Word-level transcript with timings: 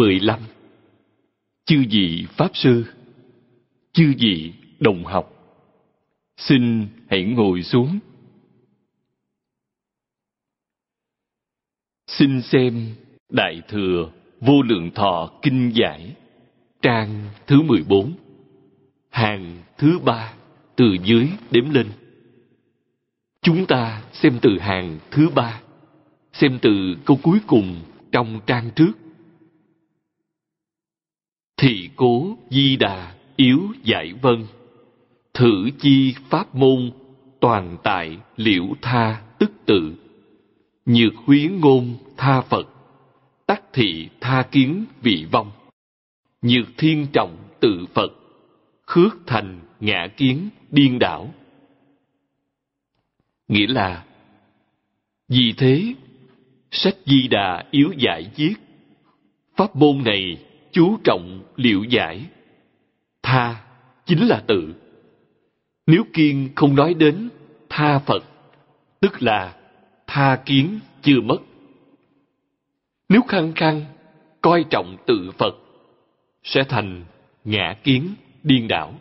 15 0.00 0.40
Chư 1.64 1.84
vị 1.90 2.26
Pháp 2.36 2.50
Sư, 2.54 2.84
Chư 3.92 4.14
vị 4.18 4.52
đồng 4.78 5.04
học, 5.04 5.32
Xin 6.36 6.86
hãy 7.10 7.24
ngồi 7.24 7.62
xuống. 7.62 7.98
Xin 12.06 12.42
xem 12.42 12.94
Đại 13.30 13.62
Thừa 13.68 14.10
Vô 14.40 14.62
Lượng 14.62 14.90
Thọ 14.94 15.32
Kinh 15.42 15.72
Giải, 15.74 16.14
Trang 16.82 17.24
thứ 17.46 17.62
14 17.62 18.12
Hàng 19.10 19.62
thứ 19.78 19.98
ba, 19.98 20.34
Từ 20.76 20.96
dưới 21.04 21.28
đếm 21.50 21.70
lên. 21.70 21.86
Chúng 23.42 23.66
ta 23.66 24.02
xem 24.12 24.38
từ 24.42 24.58
hàng 24.58 24.98
thứ 25.10 25.28
ba, 25.34 25.60
Xem 26.32 26.58
từ 26.62 26.96
câu 27.04 27.18
cuối 27.22 27.38
cùng 27.46 27.76
trong 28.12 28.40
trang 28.46 28.70
trước. 28.76 28.92
Thị 31.60 31.90
cố 31.96 32.36
di 32.50 32.76
đà 32.76 33.14
yếu 33.36 33.60
giải 33.82 34.12
vân. 34.22 34.46
Thử 35.34 35.70
chi 35.80 36.14
pháp 36.30 36.54
môn, 36.54 36.90
Toàn 37.40 37.76
tại 37.82 38.18
liễu 38.36 38.64
tha 38.82 39.22
tức 39.38 39.52
tự. 39.66 39.94
Nhược 40.86 41.14
huyến 41.16 41.60
ngôn 41.60 41.96
tha 42.16 42.40
Phật. 42.40 42.68
Tắc 43.46 43.62
thị 43.72 44.08
tha 44.20 44.42
kiến 44.42 44.84
vị 45.02 45.26
vong. 45.32 45.50
Nhược 46.42 46.66
thiên 46.78 47.06
trọng 47.12 47.36
tự 47.60 47.86
Phật. 47.94 48.12
Khước 48.86 49.16
thành 49.26 49.60
ngã 49.80 50.08
kiến 50.16 50.48
điên 50.70 50.98
đảo. 50.98 51.34
Nghĩa 53.48 53.66
là, 53.66 54.04
Vì 55.28 55.52
thế, 55.56 55.94
Sách 56.70 56.96
Di 57.06 57.28
Đà 57.28 57.64
yếu 57.70 57.92
giải 57.98 58.30
viết. 58.36 58.54
Pháp 59.56 59.76
môn 59.76 60.04
này 60.04 60.38
chú 60.72 60.98
trọng 61.04 61.42
liệu 61.56 61.84
giải. 61.84 62.26
Tha 63.22 63.64
chính 64.06 64.26
là 64.28 64.42
tự. 64.46 64.74
Nếu 65.86 66.04
kiên 66.12 66.48
không 66.56 66.76
nói 66.76 66.94
đến 66.94 67.28
tha 67.68 67.98
phật, 67.98 68.24
tức 69.00 69.22
là 69.22 69.56
tha 70.06 70.36
kiến 70.46 70.78
chưa 71.02 71.20
mất. 71.20 71.38
Nếu 73.08 73.22
khăng 73.28 73.52
khăng 73.52 73.84
coi 74.40 74.64
trọng 74.70 74.96
tự 75.06 75.30
phật, 75.38 75.56
sẽ 76.42 76.64
thành 76.64 77.04
ngã 77.44 77.76
kiến 77.84 78.14
điên 78.42 78.68
đảo. 78.68 78.94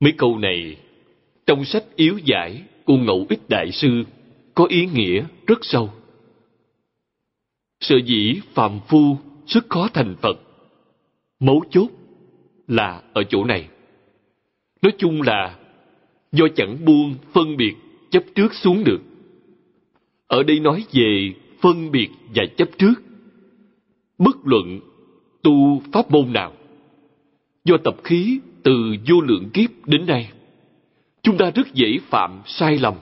Mấy 0.00 0.12
câu 0.12 0.38
này 0.38 0.76
trong 1.46 1.64
sách 1.64 1.84
yếu 1.96 2.18
giải 2.24 2.62
của 2.84 2.96
ngẫu 2.96 3.26
ích 3.28 3.48
đại 3.48 3.72
sư 3.72 4.04
có 4.54 4.64
ý 4.64 4.86
nghĩa 4.86 5.24
rất 5.46 5.58
sâu. 5.62 5.90
Sở 7.80 7.96
dĩ 8.04 8.40
phàm 8.54 8.80
phu 8.88 9.16
rất 9.46 9.66
khó 9.68 9.88
thành 9.94 10.16
Phật. 10.20 10.40
Mấu 11.40 11.64
chốt 11.70 11.88
là 12.68 13.02
ở 13.12 13.22
chỗ 13.24 13.44
này. 13.44 13.68
Nói 14.82 14.92
chung 14.98 15.22
là 15.22 15.56
do 16.32 16.46
chẳng 16.56 16.84
buông 16.84 17.14
phân 17.32 17.56
biệt 17.56 17.74
chấp 18.10 18.22
trước 18.34 18.54
xuống 18.54 18.84
được. 18.84 19.00
Ở 20.26 20.42
đây 20.42 20.60
nói 20.60 20.84
về 20.92 21.32
phân 21.60 21.90
biệt 21.90 22.08
và 22.34 22.44
chấp 22.56 22.68
trước. 22.78 22.94
Bất 24.18 24.36
luận 24.44 24.80
tu 25.42 25.82
pháp 25.92 26.10
môn 26.10 26.32
nào, 26.32 26.52
do 27.64 27.76
tập 27.84 27.96
khí 28.04 28.40
từ 28.62 28.96
vô 29.08 29.20
lượng 29.20 29.50
kiếp 29.54 29.70
đến 29.86 30.06
nay, 30.06 30.32
chúng 31.22 31.38
ta 31.38 31.50
rất 31.54 31.74
dễ 31.74 31.98
phạm 32.02 32.40
sai 32.46 32.78
lầm. 32.78 32.94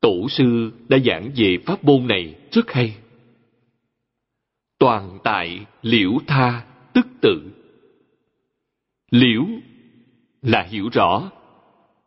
Tổ 0.00 0.28
sư 0.28 0.72
đã 0.88 0.98
giảng 1.06 1.30
về 1.36 1.58
pháp 1.66 1.84
môn 1.84 2.06
này 2.06 2.34
rất 2.52 2.72
hay 2.72 2.94
toàn 4.82 5.18
tại 5.22 5.66
liễu 5.82 6.10
tha 6.26 6.64
tức 6.92 7.06
tự 7.20 7.42
liễu 9.10 9.44
là 10.42 10.62
hiểu 10.62 10.88
rõ, 10.92 11.30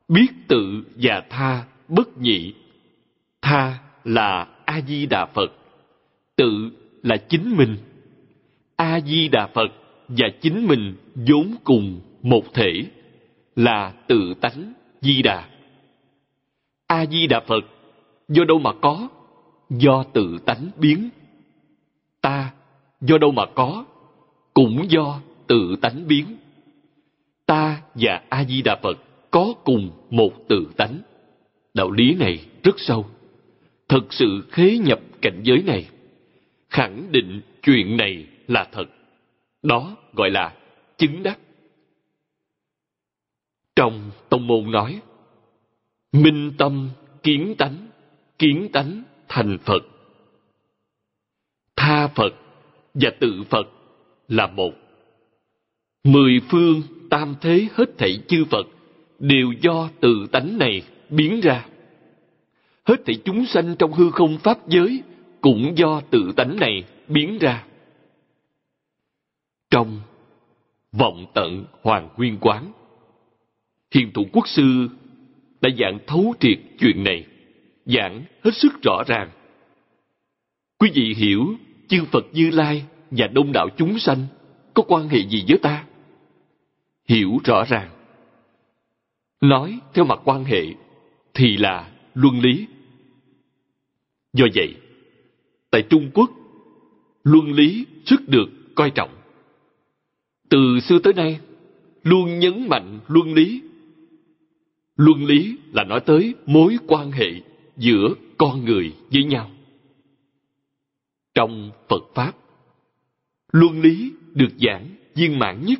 biết 0.08 0.28
tự 0.47 0.84
và 0.96 1.24
tha 1.30 1.66
bất 1.88 2.18
nhị. 2.18 2.53
Tha 3.41 3.80
là 4.03 4.47
a 4.66 4.81
di 4.88 5.06
đà 5.06 5.25
phật, 5.25 5.52
tự 6.35 6.69
là 7.03 7.18
chính 7.18 7.58
mình. 7.58 7.78
A 8.75 9.00
di 9.00 9.28
đà 9.28 9.47
phật 9.47 9.72
và 10.08 10.28
chính 10.41 10.68
mình 10.68 10.96
vốn 11.16 11.56
cùng 11.64 12.02
một 12.22 12.53
thể 12.53 12.85
là 13.56 13.94
tự 14.08 14.34
tánh 14.41 14.74
di 15.02 15.22
đà 15.22 15.50
a 16.88 17.06
di 17.06 17.28
đà 17.28 17.40
phật 17.40 17.66
do 18.28 18.44
đâu 18.44 18.59
mà 18.59 18.72
có? 18.81 19.08
Do 19.69 20.03
tự 20.03 20.38
tánh 20.46 20.69
biến. 20.78 21.09
Ta 22.22 22.52
do 23.08 23.18
đâu 23.18 23.32
mà 23.32 23.46
có, 23.56 23.86
cũng 24.54 24.86
do 24.90 25.20
tự 25.48 25.76
tánh 25.82 26.08
biến. 26.08 26.38
Ta 27.46 27.82
và 27.96 28.22
a 28.30 28.44
di 28.44 28.62
đà 28.62 28.76
phật 28.76 28.98
có 29.32 29.54
cùng 29.64 29.92
một 30.10 30.32
tự 30.50 30.68
tánh. 30.78 31.00
Đạo 31.74 31.92
lý 31.92 32.14
này 32.16 32.46
rất 32.64 32.76
sâu. 32.78 33.06
Thật 33.88 34.02
sự 34.10 34.48
khế 34.52 34.78
nhập 34.78 35.00
cảnh 35.22 35.42
giới 35.44 35.64
này, 35.64 35.90
khẳng 36.70 37.12
định 37.12 37.42
chuyện 37.62 37.98
này 37.98 38.28
là 38.48 38.68
thật. 38.72 38.86
Đó 39.64 39.96
gọi 40.14 40.30
là 40.30 40.54
chứng 40.98 41.24
đắc. 41.24 41.40
Trong 43.76 44.12
tông 44.30 44.48
môn 44.48 44.72
nói, 44.72 45.02
minh 46.12 46.52
tâm 46.58 46.90
kiến 47.24 47.56
tánh 47.58 47.88
kiến 48.40 48.70
tánh 48.74 49.04
thành 49.28 49.58
phật. 49.66 49.84
Tha 51.76 52.08
phật 52.08 52.34
và 52.96 53.10
tự 53.20 53.44
Phật 53.50 53.68
là 54.28 54.48
một. 54.48 54.74
Mười 56.04 56.42
phương 56.50 56.82
tam 57.10 57.36
thế 57.42 57.68
hết 57.74 57.98
thảy 57.98 58.20
chư 58.28 58.46
Phật 58.46 58.68
đều 59.20 59.52
do 59.62 59.90
tự 60.00 60.28
tánh 60.32 60.58
này 60.58 60.82
biến 61.10 61.42
ra. 61.42 61.66
Hết 62.86 62.96
thảy 63.06 63.16
chúng 63.26 63.46
sanh 63.46 63.76
trong 63.80 63.94
hư 63.94 64.12
không 64.12 64.38
pháp 64.38 64.68
giới 64.68 65.03
cũng 65.42 65.74
do 65.78 66.02
tự 66.12 66.32
tánh 66.36 66.59
này 66.59 66.84
biến 67.08 67.38
ra. 67.38 67.66
Trong 69.70 70.02
vọng 70.91 71.26
tận 71.34 71.66
hoàng 71.82 72.09
nguyên 72.18 72.38
quán, 72.41 72.72
hiền 73.91 74.12
thủ 74.14 74.26
quốc 74.34 74.48
sư 74.48 74.88
đã 75.62 75.70
giảng 75.80 76.00
thấu 76.08 76.34
triệt 76.40 76.59
chuyện 76.80 77.03
này, 77.03 77.26
giảng 77.86 78.24
hết 78.44 78.52
sức 78.53 78.74
rõ 78.84 79.03
ràng. 79.08 79.30
Quý 80.80 80.91
vị 80.94 81.14
hiểu 81.18 81.56
chư 81.87 82.05
Phật 82.11 82.26
Như 82.34 82.49
Lai 82.49 82.85
và 83.11 83.28
đông 83.28 83.52
đảo 83.52 83.70
chúng 83.78 83.99
sanh 83.99 84.26
có 84.73 84.84
quan 84.87 85.09
hệ 85.09 85.20
gì 85.20 85.46
với 85.47 85.58
ta? 85.58 85.85
Hiểu 87.08 87.37
rõ 87.43 87.64
ràng. 87.64 87.90
Nói 89.41 89.79
theo 89.93 90.05
mặt 90.05 90.20
quan 90.26 90.43
hệ 90.43 90.64
thì 91.34 91.58
là 91.58 91.91
luân 92.14 92.40
lý. 92.40 92.67
Do 94.34 94.46
vậy, 94.55 94.76
tại 95.72 95.82
Trung 95.90 96.11
Quốc, 96.14 96.32
luân 97.23 97.52
lý 97.52 97.85
rất 98.05 98.28
được 98.28 98.46
coi 98.76 98.91
trọng. 98.91 99.09
Từ 100.49 100.79
xưa 100.79 100.99
tới 100.99 101.14
nay, 101.14 101.40
luôn 102.03 102.40
nhấn 102.40 102.67
mạnh 102.70 102.99
luân 103.08 103.34
lý. 103.34 103.61
Luân 104.96 105.26
lý 105.26 105.58
là 105.73 105.84
nói 105.84 105.99
tới 105.99 106.35
mối 106.46 106.78
quan 106.88 107.11
hệ 107.11 107.31
giữa 107.78 108.14
con 108.38 108.66
người 108.66 108.93
với 109.11 109.23
nhau. 109.23 109.52
Trong 111.35 111.72
Phật 111.90 112.03
Pháp, 112.16 112.32
luân 113.52 113.82
lý 113.82 114.11
được 114.34 114.53
giảng 114.59 114.87
viên 115.16 115.40
mãn 115.40 115.66
nhất. 115.66 115.79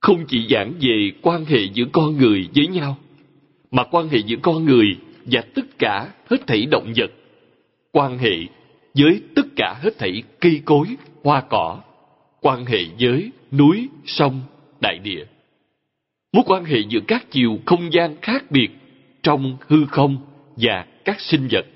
Không 0.00 0.24
chỉ 0.28 0.46
giảng 0.50 0.72
về 0.80 1.10
quan 1.22 1.44
hệ 1.44 1.58
giữa 1.74 1.84
con 1.92 2.16
người 2.16 2.48
với 2.54 2.66
nhau, 2.66 2.98
mà 3.70 3.84
quan 3.90 4.08
hệ 4.08 4.18
giữa 4.18 4.36
con 4.42 4.64
người 4.64 4.96
và 5.24 5.42
tất 5.54 5.78
cả 5.78 6.12
hết 6.30 6.46
thảy 6.46 6.66
động 6.66 6.92
vật, 6.96 7.12
quan 7.92 8.18
hệ 8.18 8.36
với 8.94 9.22
tất 9.34 9.46
cả 9.56 9.80
hết 9.82 9.98
thảy 9.98 10.22
cây 10.40 10.62
cối, 10.64 10.86
hoa 11.22 11.40
cỏ, 11.40 11.80
quan 12.40 12.66
hệ 12.66 12.78
với 13.00 13.30
núi, 13.52 13.88
sông, 14.04 14.40
đại 14.80 14.98
địa. 14.98 15.24
Mối 16.32 16.44
quan 16.46 16.64
hệ 16.64 16.78
giữa 16.88 17.00
các 17.08 17.30
chiều 17.30 17.58
không 17.66 17.92
gian 17.92 18.16
khác 18.22 18.50
biệt 18.50 18.68
trong 19.22 19.56
hư 19.68 19.84
không 19.86 20.16
và 20.56 20.86
các 21.04 21.20
sinh 21.20 21.48
vật. 21.50 21.66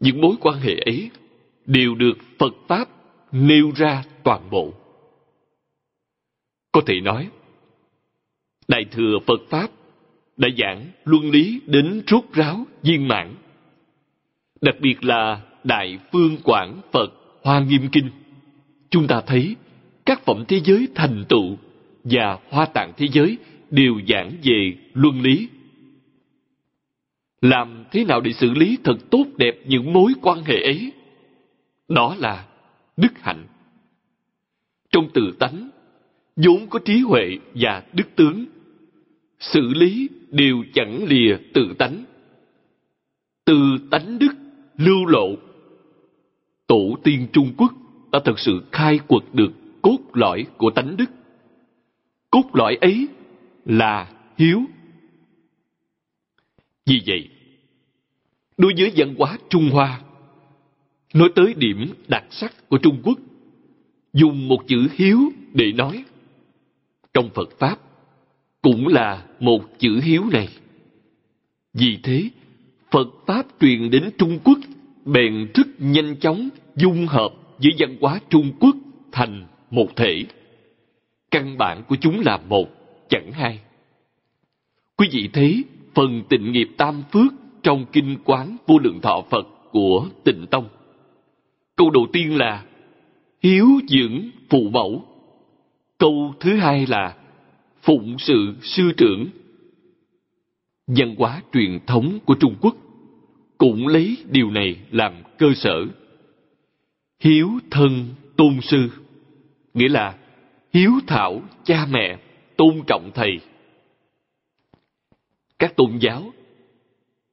Những 0.00 0.20
mối 0.20 0.36
quan 0.40 0.60
hệ 0.60 0.74
ấy 0.74 1.10
đều 1.66 1.94
được 1.94 2.18
Phật 2.38 2.54
Pháp 2.68 2.88
nêu 3.32 3.70
ra 3.76 4.04
toàn 4.24 4.50
bộ. 4.50 4.72
Có 6.72 6.80
thể 6.86 7.00
nói, 7.00 7.28
Đại 8.68 8.84
thừa 8.90 9.18
Phật 9.26 9.40
Pháp 9.50 9.70
đã 10.36 10.48
giảng 10.58 10.86
luân 11.04 11.30
lý 11.30 11.60
đến 11.66 12.02
rốt 12.06 12.24
ráo 12.32 12.64
viên 12.82 13.08
mãn. 13.08 13.34
Đặc 14.60 14.74
biệt 14.80 15.04
là 15.04 15.40
Đại 15.64 15.98
Phương 16.12 16.36
Quảng 16.44 16.80
Phật 16.92 17.12
Hoa 17.42 17.60
Nghiêm 17.60 17.88
Kinh, 17.92 18.10
chúng 18.90 19.06
ta 19.06 19.20
thấy 19.20 19.56
các 20.06 20.24
phẩm 20.24 20.44
thế 20.48 20.60
giới 20.64 20.88
thành 20.94 21.24
tựu 21.28 21.56
và 22.04 22.38
hoa 22.50 22.66
tạng 22.66 22.92
thế 22.96 23.06
giới 23.12 23.38
đều 23.70 24.00
giảng 24.08 24.32
về 24.42 24.72
luân 24.94 25.20
lý. 25.22 25.48
Làm 27.40 27.84
thế 27.90 28.04
nào 28.04 28.20
để 28.20 28.32
xử 28.32 28.50
lý 28.50 28.78
thật 28.84 28.96
tốt 29.10 29.24
đẹp 29.36 29.54
những 29.66 29.92
mối 29.92 30.12
quan 30.22 30.42
hệ 30.44 30.62
ấy? 30.62 30.92
Đó 31.88 32.16
là 32.18 32.46
đức 32.96 33.18
hạnh. 33.20 33.46
Trong 34.90 35.08
từ 35.14 35.32
tánh, 35.38 35.70
vốn 36.36 36.66
có 36.70 36.78
trí 36.84 37.00
huệ 37.00 37.38
và 37.54 37.82
đức 37.92 38.16
tướng, 38.16 38.44
xử 39.38 39.60
lý 39.74 40.08
đều 40.30 40.64
chẳng 40.74 41.04
lìa 41.04 41.36
tự 41.54 41.74
tánh. 41.78 42.04
Từ 43.44 43.78
tánh 43.90 44.18
đức 44.18 44.32
lưu 44.76 45.06
lộ, 45.06 45.28
tổ 46.66 46.96
tiên 47.04 47.26
Trung 47.32 47.52
Quốc 47.56 47.72
đã 48.12 48.20
thật 48.24 48.38
sự 48.38 48.62
khai 48.72 48.98
quật 49.06 49.22
được 49.32 49.52
cốt 49.82 49.98
lõi 50.12 50.46
của 50.56 50.70
tánh 50.70 50.96
đức. 50.96 51.10
Cốt 52.30 52.44
lõi 52.52 52.76
ấy 52.80 53.08
là 53.64 54.12
hiếu. 54.38 54.60
Vì 56.90 57.02
vậy, 57.06 57.28
đối 58.58 58.72
với 58.78 58.92
văn 58.96 59.14
hóa 59.18 59.38
Trung 59.50 59.70
Hoa, 59.72 60.00
nói 61.14 61.28
tới 61.34 61.54
điểm 61.56 61.92
đặc 62.08 62.24
sắc 62.30 62.68
của 62.68 62.78
Trung 62.78 63.00
Quốc, 63.02 63.18
dùng 64.12 64.48
một 64.48 64.58
chữ 64.66 64.88
hiếu 64.92 65.18
để 65.52 65.72
nói. 65.72 66.04
Trong 67.14 67.30
Phật 67.34 67.58
Pháp, 67.58 67.78
cũng 68.62 68.88
là 68.88 69.26
một 69.40 69.78
chữ 69.78 70.00
hiếu 70.02 70.24
này. 70.32 70.48
Vì 71.74 71.98
thế, 72.02 72.30
Phật 72.90 73.08
Pháp 73.26 73.46
truyền 73.60 73.90
đến 73.90 74.10
Trung 74.18 74.38
Quốc 74.44 74.58
bèn 75.04 75.48
rất 75.54 75.66
nhanh 75.78 76.16
chóng 76.16 76.48
dung 76.76 77.06
hợp 77.06 77.32
với 77.58 77.72
văn 77.78 77.96
hóa 78.00 78.20
Trung 78.30 78.52
Quốc 78.60 78.76
thành 79.12 79.46
một 79.70 79.96
thể. 79.96 80.24
Căn 81.30 81.58
bản 81.58 81.82
của 81.88 81.96
chúng 82.00 82.20
là 82.20 82.36
một, 82.48 82.68
chẳng 83.08 83.32
hai. 83.32 83.58
Quý 84.96 85.08
vị 85.12 85.28
thấy 85.32 85.64
phần 86.00 86.22
tịnh 86.28 86.52
nghiệp 86.52 86.68
tam 86.76 87.02
phước 87.12 87.32
trong 87.62 87.86
kinh 87.92 88.16
quán 88.24 88.56
vô 88.66 88.78
lượng 88.78 89.00
thọ 89.00 89.22
Phật 89.30 89.46
của 89.70 90.08
tịnh 90.24 90.46
tông. 90.46 90.68
Câu 91.76 91.90
đầu 91.90 92.06
tiên 92.12 92.36
là 92.36 92.64
hiếu 93.42 93.66
dưỡng 93.88 94.20
phụ 94.50 94.68
mẫu. 94.70 95.04
Câu 95.98 96.34
thứ 96.40 96.56
hai 96.56 96.86
là 96.86 97.16
phụng 97.82 98.18
sự 98.18 98.54
sư 98.62 98.92
trưởng. 98.96 99.26
Văn 100.86 101.14
hóa 101.18 101.42
truyền 101.52 101.78
thống 101.86 102.18
của 102.24 102.34
Trung 102.34 102.54
Quốc 102.60 102.76
cũng 103.58 103.86
lấy 103.86 104.16
điều 104.30 104.50
này 104.50 104.76
làm 104.90 105.12
cơ 105.38 105.46
sở. 105.56 105.84
Hiếu 107.22 107.50
thân 107.70 108.06
tôn 108.36 108.60
sư, 108.60 108.88
nghĩa 109.74 109.88
là 109.88 110.18
hiếu 110.72 110.92
thảo 111.06 111.42
cha 111.64 111.86
mẹ, 111.90 112.18
tôn 112.56 112.80
trọng 112.86 113.10
thầy. 113.14 113.40
Các 115.60 115.76
tôn 115.76 115.98
giáo 116.00 116.32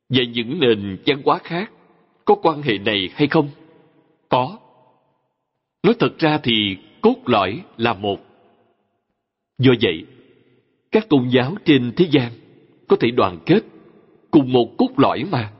và 0.09 0.23
những 0.33 0.59
nền 0.59 0.97
văn 1.05 1.21
hóa 1.25 1.39
khác 1.43 1.71
có 2.25 2.35
quan 2.35 2.61
hệ 2.61 2.77
này 2.77 3.09
hay 3.13 3.27
không? 3.27 3.49
Có. 4.29 4.59
Nói 5.83 5.95
thật 5.99 6.19
ra 6.19 6.37
thì 6.43 6.77
cốt 7.01 7.15
lõi 7.25 7.61
là 7.77 7.93
một. 7.93 8.17
Do 9.57 9.71
vậy, 9.81 10.05
các 10.91 11.09
tôn 11.09 11.27
giáo 11.29 11.55
trên 11.65 11.91
thế 11.95 12.07
gian 12.11 12.31
có 12.87 12.97
thể 12.99 13.11
đoàn 13.11 13.39
kết 13.45 13.61
cùng 14.31 14.51
một 14.53 14.77
cốt 14.77 14.89
lõi 14.97 15.23
mà. 15.31 15.51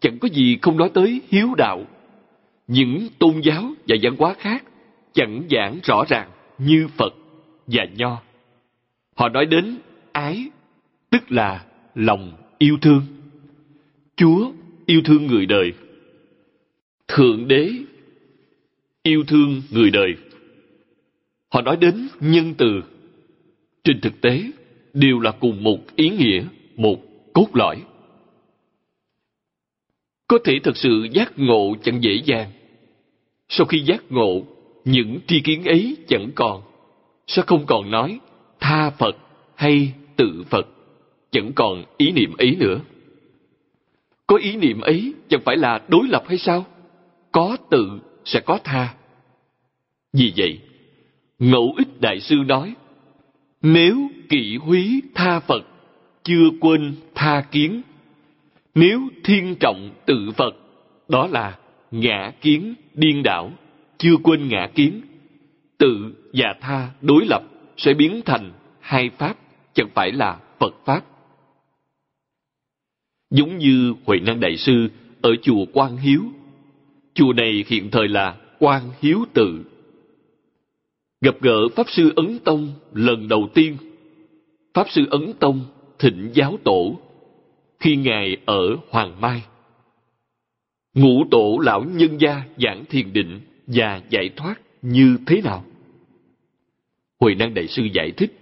Chẳng 0.00 0.18
có 0.18 0.28
gì 0.28 0.58
không 0.62 0.76
nói 0.76 0.90
tới 0.94 1.20
hiếu 1.28 1.54
đạo. 1.56 1.84
Những 2.66 3.08
tôn 3.18 3.40
giáo 3.40 3.64
và 3.88 3.96
văn 4.02 4.16
hóa 4.18 4.34
khác 4.34 4.64
chẳng 5.12 5.42
giảng 5.50 5.78
rõ 5.82 6.04
ràng 6.08 6.30
như 6.58 6.88
Phật 6.96 7.14
và 7.66 7.84
Nho. 7.96 8.22
Họ 9.16 9.28
nói 9.28 9.46
đến 9.46 9.78
ái, 10.12 10.50
tức 11.10 11.32
là 11.32 11.64
lòng 11.98 12.32
yêu 12.58 12.78
thương. 12.82 13.02
Chúa 14.16 14.52
yêu 14.86 15.00
thương 15.04 15.26
người 15.26 15.46
đời. 15.46 15.72
Thượng 17.08 17.48
đế 17.48 17.70
yêu 19.02 19.24
thương 19.28 19.62
người 19.70 19.90
đời. 19.90 20.14
Họ 21.48 21.62
nói 21.62 21.76
đến 21.76 22.08
nhân 22.20 22.54
từ. 22.58 22.82
Trên 23.84 24.00
thực 24.00 24.20
tế, 24.20 24.42
đều 24.94 25.20
là 25.20 25.30
cùng 25.30 25.62
một 25.62 25.96
ý 25.96 26.10
nghĩa, 26.10 26.44
một 26.76 26.98
cốt 27.32 27.48
lõi. 27.52 27.82
Có 30.28 30.38
thể 30.44 30.58
thật 30.64 30.76
sự 30.76 31.08
giác 31.12 31.32
ngộ 31.38 31.76
chẳng 31.82 32.02
dễ 32.02 32.22
dàng. 32.24 32.50
Sau 33.48 33.66
khi 33.66 33.78
giác 33.78 34.02
ngộ, 34.10 34.42
những 34.84 35.18
tri 35.26 35.40
kiến 35.40 35.64
ấy 35.64 35.96
chẳng 36.08 36.30
còn. 36.34 36.62
sẽ 37.26 37.42
không 37.46 37.66
còn 37.66 37.90
nói 37.90 38.20
tha 38.60 38.90
Phật 38.90 39.16
hay 39.54 39.92
tự 40.16 40.44
Phật? 40.50 40.77
Chẳng 41.30 41.52
còn 41.54 41.84
ý 41.96 42.12
niệm 42.12 42.36
ấy 42.38 42.56
nữa. 42.58 42.80
Có 44.26 44.36
ý 44.36 44.56
niệm 44.56 44.80
ấy 44.80 45.14
chẳng 45.28 45.40
phải 45.44 45.56
là 45.56 45.80
đối 45.88 46.08
lập 46.08 46.24
hay 46.28 46.38
sao? 46.38 46.66
Có 47.32 47.56
tự 47.70 48.00
sẽ 48.24 48.40
có 48.40 48.58
tha. 48.64 48.94
Vì 50.12 50.32
vậy, 50.36 50.60
Ngẫu 51.38 51.74
ích 51.76 52.00
Đại 52.00 52.20
Sư 52.20 52.36
nói, 52.46 52.74
nếu 53.62 54.08
kỵ 54.28 54.56
húy 54.56 55.02
tha 55.14 55.40
Phật, 55.40 55.62
chưa 56.22 56.48
quên 56.60 56.94
tha 57.14 57.40
kiến. 57.50 57.82
Nếu 58.74 59.00
thiên 59.24 59.56
trọng 59.60 59.90
tự 60.06 60.30
Phật, 60.36 60.54
đó 61.08 61.26
là 61.26 61.58
ngã 61.90 62.32
kiến 62.40 62.74
điên 62.94 63.22
đảo, 63.22 63.52
chưa 63.98 64.16
quên 64.22 64.48
ngã 64.48 64.68
kiến. 64.74 65.00
Tự 65.78 66.14
và 66.32 66.54
tha 66.60 66.88
đối 67.00 67.26
lập 67.26 67.42
sẽ 67.76 67.94
biến 67.94 68.20
thành 68.24 68.52
hai 68.80 69.10
pháp, 69.18 69.36
chẳng 69.74 69.88
phải 69.94 70.12
là 70.12 70.38
Phật 70.58 70.74
Pháp. 70.84 71.04
Giống 73.30 73.58
như 73.58 73.94
Huệ 74.04 74.18
Năng 74.20 74.40
Đại 74.40 74.56
Sư 74.56 74.88
ở 75.22 75.30
chùa 75.42 75.64
Quan 75.72 75.96
Hiếu. 75.96 76.22
Chùa 77.14 77.32
này 77.32 77.64
hiện 77.68 77.90
thời 77.90 78.08
là 78.08 78.36
Quan 78.58 78.82
Hiếu 79.00 79.24
Tự. 79.34 79.64
Gặp 81.20 81.34
gỡ 81.40 81.68
Pháp 81.76 81.90
Sư 81.90 82.12
Ấn 82.16 82.38
Tông 82.44 82.72
lần 82.92 83.28
đầu 83.28 83.48
tiên 83.54 83.76
Pháp 84.74 84.90
Sư 84.90 85.06
Ấn 85.10 85.32
Tông 85.38 85.60
thịnh 85.98 86.30
giáo 86.34 86.58
tổ 86.64 87.00
khi 87.80 87.96
Ngài 87.96 88.36
ở 88.46 88.76
Hoàng 88.90 89.20
Mai. 89.20 89.42
Ngũ 90.94 91.24
tổ 91.30 91.58
lão 91.62 91.84
nhân 91.84 92.20
gia 92.20 92.42
giảng 92.58 92.84
thiền 92.84 93.12
định 93.12 93.40
và 93.66 94.02
giải 94.10 94.30
thoát 94.36 94.60
như 94.82 95.18
thế 95.26 95.40
nào? 95.44 95.64
Huệ 97.20 97.34
Năng 97.34 97.54
Đại 97.54 97.68
Sư 97.68 97.82
giải 97.92 98.10
thích. 98.10 98.32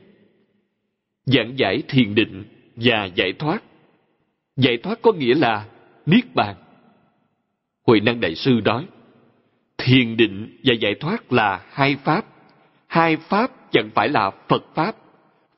Giảng 1.27 1.59
giải 1.59 1.83
thiền 1.89 2.15
định 2.15 2.45
và 2.77 3.09
giải 3.15 3.33
thoát. 3.33 3.63
Giải 4.57 4.77
thoát 4.77 5.03
có 5.03 5.13
nghĩa 5.13 5.35
là 5.35 5.67
Niết 6.07 6.35
Bàn. 6.35 6.57
Huệ 7.87 8.01
Năng 8.01 8.21
Đại 8.21 8.35
Sư 8.35 8.61
nói, 8.65 8.87
thiền 9.79 10.17
định 10.17 10.59
và 10.65 10.75
giải 10.75 10.95
thoát 11.01 11.33
là 11.33 11.67
hai 11.71 11.97
pháp. 11.97 12.25
Hai 12.87 13.17
pháp 13.17 13.73
chẳng 13.73 13.91
phải 13.95 14.09
là 14.09 14.31
Phật 14.49 14.65
Pháp. 14.75 14.97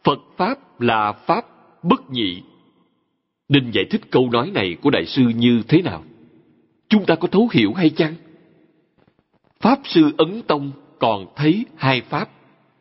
Phật 0.04 0.18
Pháp 0.36 0.80
là 0.80 1.12
Pháp 1.12 1.44
bất 1.82 2.10
nhị. 2.10 2.42
Nên 3.48 3.70
giải 3.70 3.84
thích 3.84 4.00
câu 4.10 4.30
nói 4.30 4.50
này 4.54 4.76
của 4.82 4.90
Đại 4.90 5.06
sư 5.06 5.22
như 5.22 5.62
thế 5.68 5.82
nào? 5.82 6.04
Chúng 6.88 7.06
ta 7.06 7.14
có 7.14 7.28
thấu 7.28 7.48
hiểu 7.52 7.72
hay 7.72 7.90
chăng? 7.90 8.14
Pháp 9.60 9.80
sư 9.84 10.12
Ấn 10.18 10.42
Tông 10.42 10.70
còn 10.98 11.26
thấy 11.36 11.64
hai 11.76 12.00
Pháp, 12.00 12.30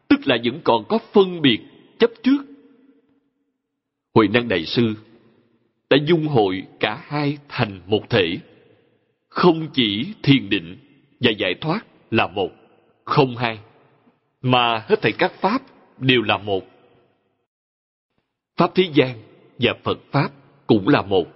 tức 0.08 0.28
là 0.28 0.38
vẫn 0.44 0.60
còn 0.64 0.86
có 0.90 1.00
phân 1.14 1.42
biệt, 1.42 1.60
chấp 2.00 2.12
trước. 2.24 2.46
Huệ 4.14 4.28
năng 4.28 4.48
Đại 4.48 4.66
sư 4.66 4.94
đã 5.90 5.98
dung 6.06 6.28
hội 6.28 6.64
cả 6.80 7.04
hai 7.08 7.38
thành 7.50 7.82
một 7.88 8.10
thể. 8.10 8.38
Không 9.30 9.68
chỉ 9.74 10.14
thiền 10.24 10.50
định 10.50 10.78
và 11.20 11.32
giải 11.32 11.54
thoát 11.62 11.86
là 12.12 12.28
một, 12.28 12.50
không 13.06 13.36
hai, 13.36 13.60
mà 14.42 14.86
hết 14.88 15.02
thảy 15.02 15.12
các 15.12 15.32
Pháp 15.42 15.62
đều 15.98 16.22
là 16.22 16.38
một 16.38 16.64
Pháp 18.58 18.72
thế 18.76 18.90
gian 18.94 19.20
và 19.60 19.74
Phật 19.84 20.00
Pháp 20.12 20.30
cũng 20.68 20.88
là 20.88 21.02
một. 21.02 21.28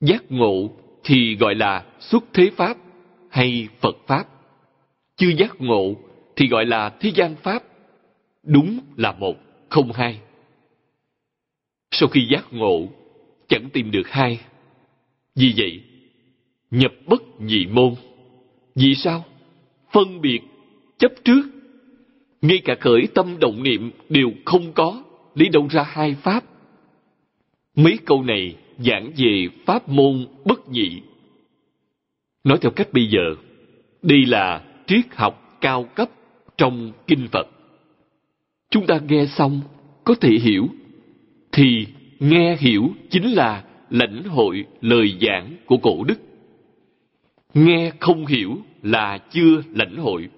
Giác 0.00 0.22
ngộ 0.28 0.70
thì 1.04 1.36
gọi 1.36 1.54
là 1.54 1.84
xuất 2.00 2.24
thế 2.32 2.50
Pháp 2.56 2.76
hay 3.30 3.68
Phật 3.80 3.96
Pháp. 4.06 4.24
chưa 5.16 5.28
giác 5.28 5.60
ngộ 5.60 5.94
thì 6.36 6.48
gọi 6.48 6.66
là 6.66 6.90
thế 7.00 7.12
gian 7.14 7.36
pháp 7.36 7.62
đúng 8.42 8.80
là 8.96 9.12
một 9.12 9.36
không 9.68 9.92
hai 9.92 10.20
sau 11.90 12.08
khi 12.08 12.26
giác 12.30 12.44
ngộ 12.50 12.86
chẳng 13.54 13.70
tìm 13.70 13.90
được 13.90 14.08
hai. 14.08 14.40
Vì 15.34 15.54
vậy, 15.56 15.80
nhập 16.70 16.92
bất 17.06 17.22
nhị 17.40 17.66
môn. 17.66 17.94
Vì 18.74 18.94
sao? 18.94 19.24
Phân 19.92 20.20
biệt, 20.20 20.40
chấp 20.98 21.12
trước. 21.24 21.42
Ngay 22.42 22.58
cả 22.64 22.74
khởi 22.80 23.06
tâm 23.14 23.36
động 23.40 23.62
niệm 23.62 23.90
đều 24.08 24.30
không 24.44 24.72
có 24.72 25.04
lấy 25.34 25.48
đâu 25.48 25.68
ra 25.70 25.82
hai 25.82 26.14
pháp. 26.14 26.44
Mấy 27.76 27.98
câu 28.04 28.22
này 28.22 28.56
giảng 28.78 29.12
về 29.16 29.48
pháp 29.66 29.88
môn 29.88 30.26
bất 30.44 30.68
nhị. 30.68 31.00
Nói 32.44 32.58
theo 32.60 32.70
cách 32.70 32.88
bây 32.92 33.06
giờ, 33.06 33.34
đây 34.02 34.24
là 34.26 34.64
triết 34.86 35.04
học 35.10 35.58
cao 35.60 35.84
cấp 35.94 36.10
trong 36.56 36.92
kinh 37.06 37.28
phật. 37.32 37.46
Chúng 38.70 38.86
ta 38.86 39.00
nghe 39.08 39.26
xong 39.26 39.60
có 40.04 40.14
thể 40.14 40.30
hiểu, 40.30 40.68
thì 41.52 41.86
nghe 42.24 42.56
hiểu 42.56 42.90
chính 43.10 43.32
là 43.32 43.64
lãnh 43.90 44.24
hội 44.24 44.64
lời 44.80 45.18
giảng 45.20 45.56
của 45.66 45.76
cổ 45.76 46.04
đức. 46.04 46.20
Nghe 47.54 47.92
không 48.00 48.26
hiểu 48.26 48.56
là 48.82 49.18
chưa 49.30 49.62
lãnh 49.74 49.96
hội. 49.96 50.28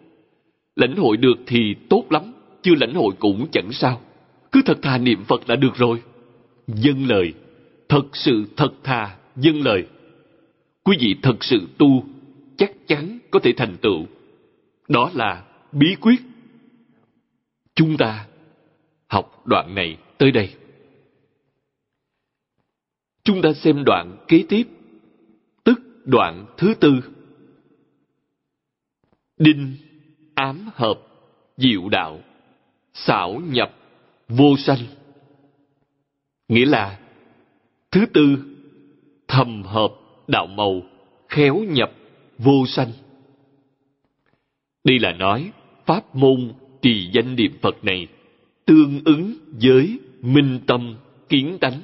Lãnh 0.76 0.96
hội 0.96 1.16
được 1.16 1.38
thì 1.46 1.74
tốt 1.88 2.04
lắm, 2.10 2.32
chưa 2.62 2.74
lãnh 2.74 2.94
hội 2.94 3.12
cũng 3.18 3.46
chẳng 3.52 3.72
sao. 3.72 4.00
Cứ 4.52 4.60
thật 4.64 4.78
thà 4.82 4.98
niệm 4.98 5.24
phật 5.24 5.50
là 5.50 5.56
được 5.56 5.74
rồi. 5.76 6.02
Dâng 6.66 7.06
lời, 7.06 7.32
thật 7.88 8.06
sự 8.12 8.44
thật 8.56 8.72
thà 8.84 9.16
dâng 9.36 9.62
lời. 9.62 9.86
Quý 10.84 10.96
vị 11.00 11.16
thật 11.22 11.44
sự 11.44 11.68
tu, 11.78 12.04
chắc 12.56 12.72
chắn 12.86 13.18
có 13.30 13.38
thể 13.38 13.52
thành 13.56 13.76
tựu. 13.76 14.06
Đó 14.88 15.10
là 15.14 15.44
bí 15.72 15.94
quyết. 16.00 16.20
Chúng 17.74 17.96
ta 17.96 18.26
học 19.08 19.42
đoạn 19.44 19.74
này 19.74 19.96
tới 20.18 20.30
đây 20.30 20.50
chúng 23.26 23.42
ta 23.42 23.52
xem 23.52 23.84
đoạn 23.84 24.16
kế 24.28 24.44
tiếp, 24.48 24.68
tức 25.64 25.80
đoạn 26.04 26.46
thứ 26.56 26.74
tư. 26.80 27.00
Đinh, 29.38 29.74
ám 30.34 30.70
hợp, 30.74 31.00
diệu 31.56 31.88
đạo, 31.88 32.20
xảo 32.94 33.40
nhập, 33.46 33.74
vô 34.28 34.56
sanh. 34.56 34.78
Nghĩa 36.48 36.66
là, 36.66 36.98
thứ 37.90 38.06
tư, 38.12 38.36
thầm 39.28 39.62
hợp, 39.62 39.92
đạo 40.28 40.46
màu, 40.46 40.82
khéo 41.28 41.56
nhập, 41.68 41.92
vô 42.38 42.66
sanh. 42.66 42.92
Đây 44.84 44.98
là 44.98 45.12
nói, 45.12 45.50
pháp 45.86 46.14
môn 46.14 46.52
trì 46.82 47.10
danh 47.12 47.36
niệm 47.36 47.52
phật 47.62 47.84
này 47.84 48.08
tương 48.64 49.00
ứng 49.04 49.34
với 49.62 49.98
minh 50.22 50.60
tâm 50.66 50.96
kiến 51.28 51.58
tánh 51.60 51.80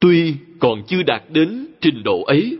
tuy 0.00 0.34
còn 0.58 0.82
chưa 0.86 1.02
đạt 1.02 1.22
đến 1.28 1.66
trình 1.80 2.02
độ 2.02 2.22
ấy, 2.22 2.58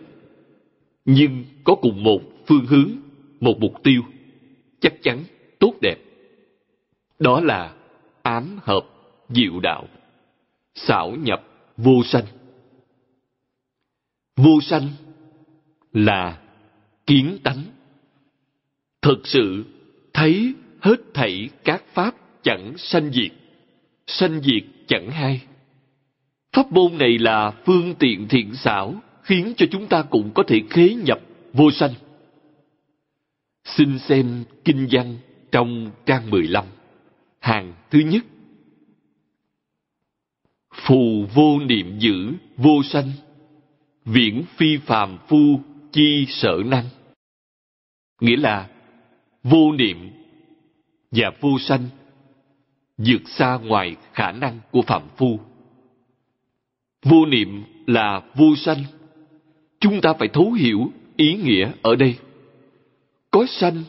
nhưng 1.05 1.45
có 1.65 1.75
cùng 1.75 2.03
một 2.03 2.21
phương 2.47 2.67
hướng, 2.67 2.91
một 3.41 3.59
mục 3.61 3.83
tiêu, 3.83 4.03
chắc 4.81 4.95
chắn 5.03 5.25
tốt 5.59 5.75
đẹp. 5.81 5.97
Đó 7.19 7.41
là 7.41 7.75
ám 8.23 8.59
hợp 8.63 8.87
diệu 9.29 9.61
đạo, 9.61 9.89
xảo 10.75 11.11
nhập 11.11 11.43
vô 11.77 12.03
sanh. 12.05 12.25
Vô 14.37 14.61
sanh 14.63 14.89
là 15.93 16.43
kiến 17.07 17.39
tánh. 17.45 17.65
Thực 19.03 19.27
sự 19.27 19.65
thấy 20.13 20.55
hết 20.81 20.97
thảy 21.15 21.49
các 21.65 21.85
pháp 21.95 22.15
chẳng 22.43 22.73
sanh 22.77 23.11
diệt 23.13 23.33
sanh 24.07 24.41
diệt 24.41 24.63
chẳng 24.87 25.11
hay 25.11 25.41
pháp 26.57 26.73
môn 26.73 26.99
này 26.99 27.19
là 27.19 27.51
phương 27.51 27.95
tiện 27.99 28.29
thiện 28.29 28.55
xảo, 28.55 28.95
khiến 29.23 29.53
cho 29.57 29.67
chúng 29.71 29.87
ta 29.87 30.03
cũng 30.03 30.31
có 30.35 30.43
thể 30.49 30.63
khế 30.71 30.95
nhập 30.95 31.21
vô 31.53 31.71
sanh. 31.71 31.95
Xin 33.65 33.99
xem 33.99 34.45
kinh 34.65 34.89
văn 34.91 35.17
trong 35.53 35.91
trang 36.07 36.31
15 36.31 36.65
hàng 37.39 37.73
thứ 37.91 37.99
nhất. 37.99 38.25
Phù 40.75 41.27
vô 41.35 41.59
niệm 41.61 41.99
giữ 41.99 42.33
vô 42.57 42.83
sanh, 42.83 43.13
viễn 44.05 44.45
phi 44.57 44.77
phàm 44.77 45.19
phu 45.29 45.61
chi 45.93 46.27
sở 46.29 46.63
năng. 46.67 46.85
Nghĩa 48.21 48.37
là 48.37 48.69
vô 49.43 49.73
niệm 49.73 50.11
và 51.11 51.31
vô 51.41 51.59
sanh 51.59 51.89
vượt 52.99 53.23
xa 53.27 53.59
ngoài 53.63 53.97
khả 54.13 54.33
năng 54.33 54.61
của 54.71 54.83
phạm 54.83 55.03
phu 55.17 55.41
vô 57.09 57.27
niệm 57.27 57.63
là 57.87 58.23
vô 58.35 58.57
sanh. 58.57 58.85
Chúng 59.81 60.01
ta 60.01 60.13
phải 60.13 60.29
thấu 60.29 60.53
hiểu 60.53 60.93
ý 61.17 61.35
nghĩa 61.35 61.71
ở 61.83 61.97
đây. 61.97 62.15
Có 63.31 63.47
sanh 63.47 63.83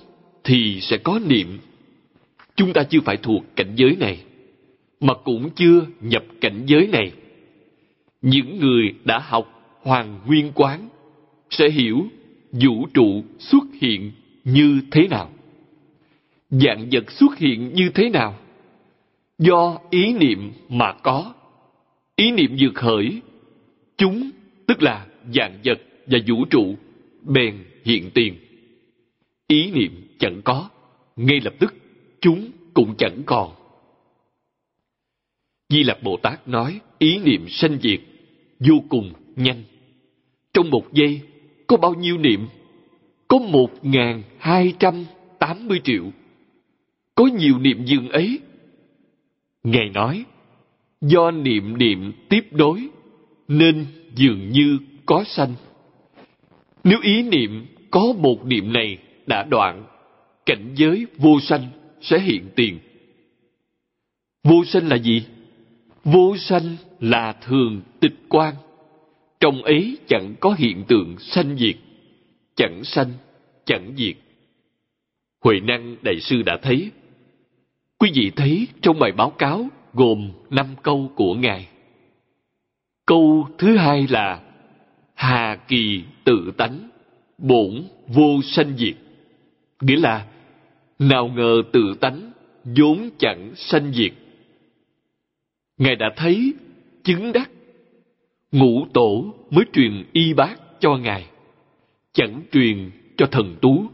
thì 0.44 0.82
sẽ 0.82 0.98
có 0.98 1.20
niệm. 1.28 1.60
Chúng 2.56 2.74
ta 2.74 2.84
chưa 2.84 3.00
phải 3.06 3.18
thuộc 3.18 3.44
cảnh 3.56 3.74
giới 3.76 3.96
này, 4.00 4.24
mà 5.00 5.14
cũng 5.14 5.50
chưa 5.50 5.86
nhập 6.02 6.24
cảnh 6.42 6.64
giới 6.66 6.88
này. 6.88 7.12
Những 8.22 8.60
người 8.60 8.94
đã 9.06 9.20
học 9.20 9.78
hoàng 9.82 10.20
nguyên 10.26 10.52
quán 10.56 10.90
sẽ 11.50 11.70
hiểu 11.70 12.08
vũ 12.52 12.88
trụ 12.94 13.24
xuất 13.40 13.64
hiện 13.82 14.12
như 14.44 14.82
thế 14.92 15.08
nào. 15.08 15.30
Dạng 16.50 16.88
vật 16.92 17.12
xuất 17.12 17.38
hiện 17.38 17.74
như 17.74 17.90
thế 17.94 18.10
nào. 18.10 18.36
Do 19.40 19.78
ý 19.90 20.14
niệm 20.14 20.52
mà 20.70 20.94
có 20.94 21.34
ý 22.18 22.32
niệm 22.32 22.56
vừa 22.60 22.72
khởi, 22.76 23.22
chúng, 23.98 24.30
tức 24.68 24.84
là 24.84 25.08
dạng 25.36 25.60
vật 25.66 25.82
và 26.08 26.20
vũ 26.28 26.46
trụ, 26.46 26.76
bèn 27.24 27.64
hiện 27.84 28.10
tiền. 28.14 28.36
Ý 29.48 29.72
niệm 29.72 30.08
chẳng 30.20 30.42
có, 30.42 30.70
ngay 31.16 31.40
lập 31.40 31.54
tức 31.60 31.76
chúng 32.22 32.52
cũng 32.74 32.96
chẳng 32.98 33.22
còn. 33.26 33.54
Di 35.70 35.84
lặc 35.84 36.04
bồ 36.04 36.18
tát 36.18 36.48
nói, 36.48 36.80
ý 37.00 37.18
niệm 37.18 37.46
sanh 37.50 37.78
diệt 37.82 38.00
vô 38.60 38.76
cùng 38.90 39.14
nhanh. 39.36 39.64
Trong 40.54 40.70
một 40.70 40.94
giây, 40.94 41.22
có 41.68 41.78
bao 41.78 41.94
nhiêu 41.94 42.18
niệm? 42.18 42.48
Có 43.28 43.40
một 43.40 43.86
ngàn 43.86 44.24
hai 44.38 44.74
trăm 44.80 45.06
tám 45.40 45.68
mươi 45.68 45.82
triệu. 45.84 46.04
Có 47.16 47.26
nhiều 47.26 47.60
niệm 47.60 47.86
dường 47.86 48.10
ấy. 48.10 48.40
Ngài 49.64 49.90
nói 49.90 50.26
do 51.02 51.32
niệm 51.32 51.78
niệm 51.78 52.14
tiếp 52.30 52.48
đối, 52.52 52.88
nên 53.48 53.86
dường 54.16 54.50
như 54.50 54.80
có 55.06 55.24
sanh. 55.24 55.54
Nếu 56.84 57.00
ý 57.02 57.24
niệm 57.24 57.66
có 57.92 58.14
một 58.18 58.46
niệm 58.46 58.74
này 58.74 58.98
đã 59.28 59.44
đoạn, 59.44 59.84
cảnh 60.46 60.74
giới 60.76 61.08
vô 61.18 61.40
sanh 61.40 61.70
sẽ 62.02 62.20
hiện 62.20 62.50
tiền. 62.56 62.80
Vô 64.44 64.66
sanh 64.66 64.88
là 64.88 64.96
gì? 64.96 65.24
Vô 66.04 66.38
sanh 66.38 66.76
là 67.00 67.34
thường 67.34 67.82
tịch 68.00 68.16
quan. 68.30 68.54
Trong 69.40 69.64
ấy 69.64 69.98
chẳng 70.08 70.36
có 70.40 70.56
hiện 70.58 70.84
tượng 70.88 71.16
sanh 71.20 71.58
diệt, 71.58 71.76
chẳng 72.56 72.84
sanh, 72.84 73.14
chẳng 73.66 73.94
diệt. 73.98 74.16
Huệ 75.44 75.60
năng 75.60 75.96
đại 76.02 76.20
sư 76.20 76.42
đã 76.42 76.58
thấy. 76.62 76.92
Quý 77.98 78.12
vị 78.14 78.32
thấy 78.36 78.68
trong 78.82 79.00
bài 79.00 79.12
báo 79.12 79.30
cáo 79.30 79.70
gồm 79.94 80.32
năm 80.50 80.68
câu 80.84 81.12
của 81.16 81.34
ngài. 81.34 81.68
Câu 83.06 83.48
thứ 83.58 83.78
hai 83.78 84.08
là, 84.10 84.42
hà 85.14 85.56
kỳ 85.68 86.04
tự 86.24 86.52
tánh, 86.58 86.90
bổn 87.38 87.84
vô 88.08 88.42
sanh 88.44 88.78
diệt. 88.78 88.96
Nghĩa 89.82 90.00
là, 90.00 90.28
nào 91.00 91.28
ngờ 91.28 91.62
tự 91.74 91.96
tánh 92.00 92.32
vốn 92.64 93.10
chẳng 93.18 93.52
sanh 93.56 93.94
diệt. 93.94 94.12
Ngài 95.78 95.96
đã 95.96 96.14
thấy 96.16 96.54
chứng 97.04 97.34
đắc, 97.34 97.52
ngũ 98.52 98.86
tổ 98.94 99.34
mới 99.50 99.66
truyền 99.74 100.04
y 100.14 100.34
bác 100.34 100.56
cho 100.80 100.98
ngài, 100.98 101.26
chẳng 102.14 102.42
truyền 102.52 102.92
cho 103.18 103.26
thần 103.26 103.56
tú, 103.62 103.86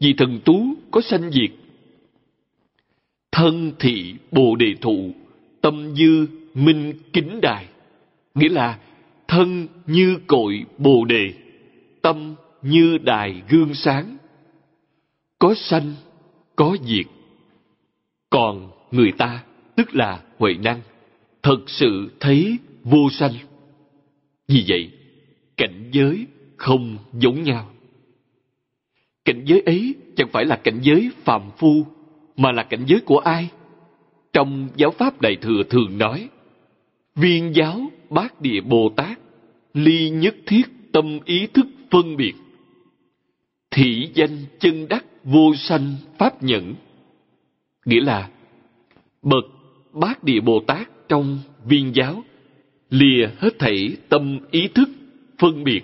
vì 0.00 0.14
thần 0.18 0.40
tú 0.44 0.74
có 0.90 1.00
sanh 1.00 1.30
diệt. 1.30 1.50
Thân 3.32 3.72
thị 3.78 4.14
bồ 4.30 4.56
đề 4.56 4.74
thụ 4.80 5.12
tâm 5.64 5.94
như 5.94 6.26
minh 6.54 6.94
kính 7.12 7.40
đài 7.42 7.66
nghĩa 8.34 8.48
là 8.48 8.78
thân 9.28 9.68
như 9.86 10.18
cội 10.26 10.64
bồ 10.78 11.04
đề 11.04 11.32
tâm 12.02 12.34
như 12.62 12.98
đài 12.98 13.42
gương 13.48 13.74
sáng. 13.74 14.16
Có 15.38 15.54
sanh 15.54 15.94
có 16.56 16.76
diệt 16.82 17.06
còn 18.30 18.70
người 18.90 19.12
ta 19.12 19.44
tức 19.76 19.94
là 19.94 20.22
huệ 20.38 20.54
năng 20.54 20.80
thật 21.42 21.60
sự 21.66 22.10
thấy 22.20 22.58
vô 22.82 23.10
sanh. 23.10 23.32
Vì 24.48 24.64
vậy 24.68 24.90
cảnh 25.56 25.90
giới 25.92 26.26
không 26.56 26.98
giống 27.12 27.42
nhau. 27.42 27.70
Cảnh 29.24 29.44
giới 29.44 29.60
ấy 29.60 29.94
chẳng 30.16 30.28
phải 30.32 30.44
là 30.44 30.56
cảnh 30.56 30.78
giới 30.82 31.10
phàm 31.24 31.50
phu, 31.58 31.86
mà 32.36 32.52
là 32.52 32.62
cảnh 32.62 32.84
giới 32.86 33.00
của 33.00 33.18
ai? 33.18 33.50
Trong 34.34 34.68
giáo 34.76 34.90
pháp 34.90 35.20
Đại 35.20 35.36
Thừa 35.36 35.62
thường 35.70 35.98
nói, 35.98 36.28
viên 37.14 37.54
giáo 37.54 37.80
bát 38.10 38.40
địa 38.40 38.60
Bồ 38.60 38.92
Tát, 38.96 39.18
ly 39.74 40.10
nhất 40.10 40.34
thiết 40.46 40.62
tâm 40.92 41.18
ý 41.24 41.46
thức 41.46 41.66
phân 41.90 42.16
biệt. 42.16 42.34
Thị 43.70 44.10
danh 44.14 44.38
chân 44.58 44.88
đắc 44.88 45.04
vô 45.24 45.54
sanh 45.54 45.94
pháp 46.18 46.42
nhẫn. 46.42 46.74
Nghĩa 47.84 48.00
là, 48.00 48.28
bậc 49.22 49.44
bát 49.92 50.24
địa 50.24 50.40
Bồ 50.40 50.60
Tát 50.66 50.88
trong 51.08 51.38
viên 51.64 51.92
giáo, 51.94 52.22
lìa 52.90 53.28
hết 53.38 53.58
thảy 53.58 53.96
tâm 54.08 54.38
ý 54.50 54.68
thức 54.68 54.88
phân 55.38 55.64
biệt, 55.64 55.82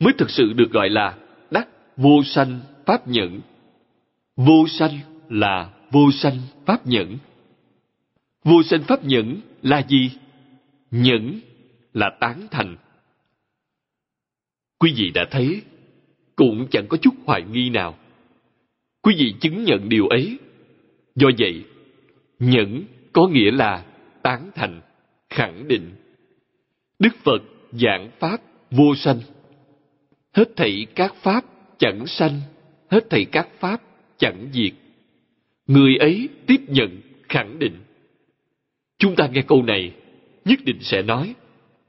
mới 0.00 0.12
thực 0.18 0.30
sự 0.30 0.52
được 0.52 0.70
gọi 0.70 0.90
là 0.90 1.14
đắc 1.50 1.68
vô 1.96 2.22
sanh 2.24 2.60
pháp 2.86 3.08
nhẫn. 3.08 3.40
Vô 4.36 4.66
sanh 4.68 4.98
là 5.28 5.70
vô 5.90 6.10
sanh 6.12 6.38
pháp 6.66 6.86
nhẫn. 6.86 7.18
Vô 8.44 8.62
sinh 8.62 8.82
pháp 8.82 9.04
nhẫn 9.04 9.40
là 9.62 9.86
gì? 9.88 10.10
Nhẫn 10.90 11.40
là 11.92 12.10
tán 12.20 12.46
thành. 12.50 12.76
Quý 14.78 14.94
vị 14.96 15.10
đã 15.10 15.24
thấy, 15.30 15.62
cũng 16.36 16.66
chẳng 16.70 16.86
có 16.88 16.96
chút 16.96 17.14
hoài 17.26 17.42
nghi 17.42 17.70
nào. 17.70 17.98
Quý 19.02 19.14
vị 19.18 19.34
chứng 19.40 19.64
nhận 19.64 19.88
điều 19.88 20.08
ấy. 20.08 20.38
Do 21.14 21.30
vậy, 21.38 21.64
nhẫn 22.38 22.84
có 23.12 23.28
nghĩa 23.28 23.50
là 23.50 23.84
tán 24.22 24.50
thành, 24.54 24.80
khẳng 25.30 25.68
định. 25.68 25.90
Đức 26.98 27.14
Phật 27.24 27.42
giảng 27.72 28.10
Pháp 28.18 28.40
vô 28.70 28.94
sanh. 28.94 29.20
Hết 30.32 30.56
thảy 30.56 30.86
các 30.94 31.14
Pháp 31.14 31.44
chẳng 31.78 32.06
sanh, 32.06 32.40
hết 32.90 33.10
thảy 33.10 33.24
các 33.24 33.48
Pháp 33.58 33.82
chẳng 34.18 34.48
diệt. 34.52 34.72
Người 35.66 35.96
ấy 35.96 36.28
tiếp 36.46 36.60
nhận, 36.68 37.00
khẳng 37.28 37.58
định. 37.58 37.74
Chúng 38.98 39.16
ta 39.16 39.26
nghe 39.26 39.42
câu 39.42 39.62
này, 39.62 39.92
nhất 40.44 40.58
định 40.64 40.78
sẽ 40.80 41.02
nói, 41.02 41.34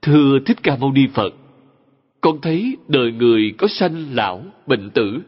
Thưa 0.01 0.39
Thích 0.45 0.57
Ca 0.63 0.75
Mâu 0.75 0.91
Ni 0.91 1.07
Phật, 1.13 1.33
con 2.21 2.41
thấy 2.41 2.77
đời 2.87 3.11
người 3.11 3.53
có 3.57 3.67
sanh 3.67 4.05
lão, 4.15 4.43
bệnh 4.67 4.89
tử, 4.89 5.19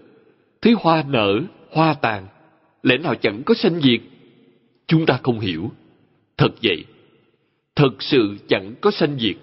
thấy 0.61 0.73
hoa 0.79 1.03
nở, 1.09 1.41
hoa 1.71 1.93
tàn, 1.93 2.27
lẽ 2.83 2.97
nào 2.97 3.15
chẳng 3.15 3.43
có 3.43 3.53
sanh 3.53 3.81
diệt? 3.81 4.01
Chúng 4.87 5.05
ta 5.05 5.19
không 5.23 5.39
hiểu. 5.39 5.71
Thật 6.37 6.53
vậy, 6.63 6.85
thật 7.75 7.89
sự 7.99 8.37
chẳng 8.47 8.73
có 8.81 8.91
sanh 8.91 9.17
diệt. 9.19 9.35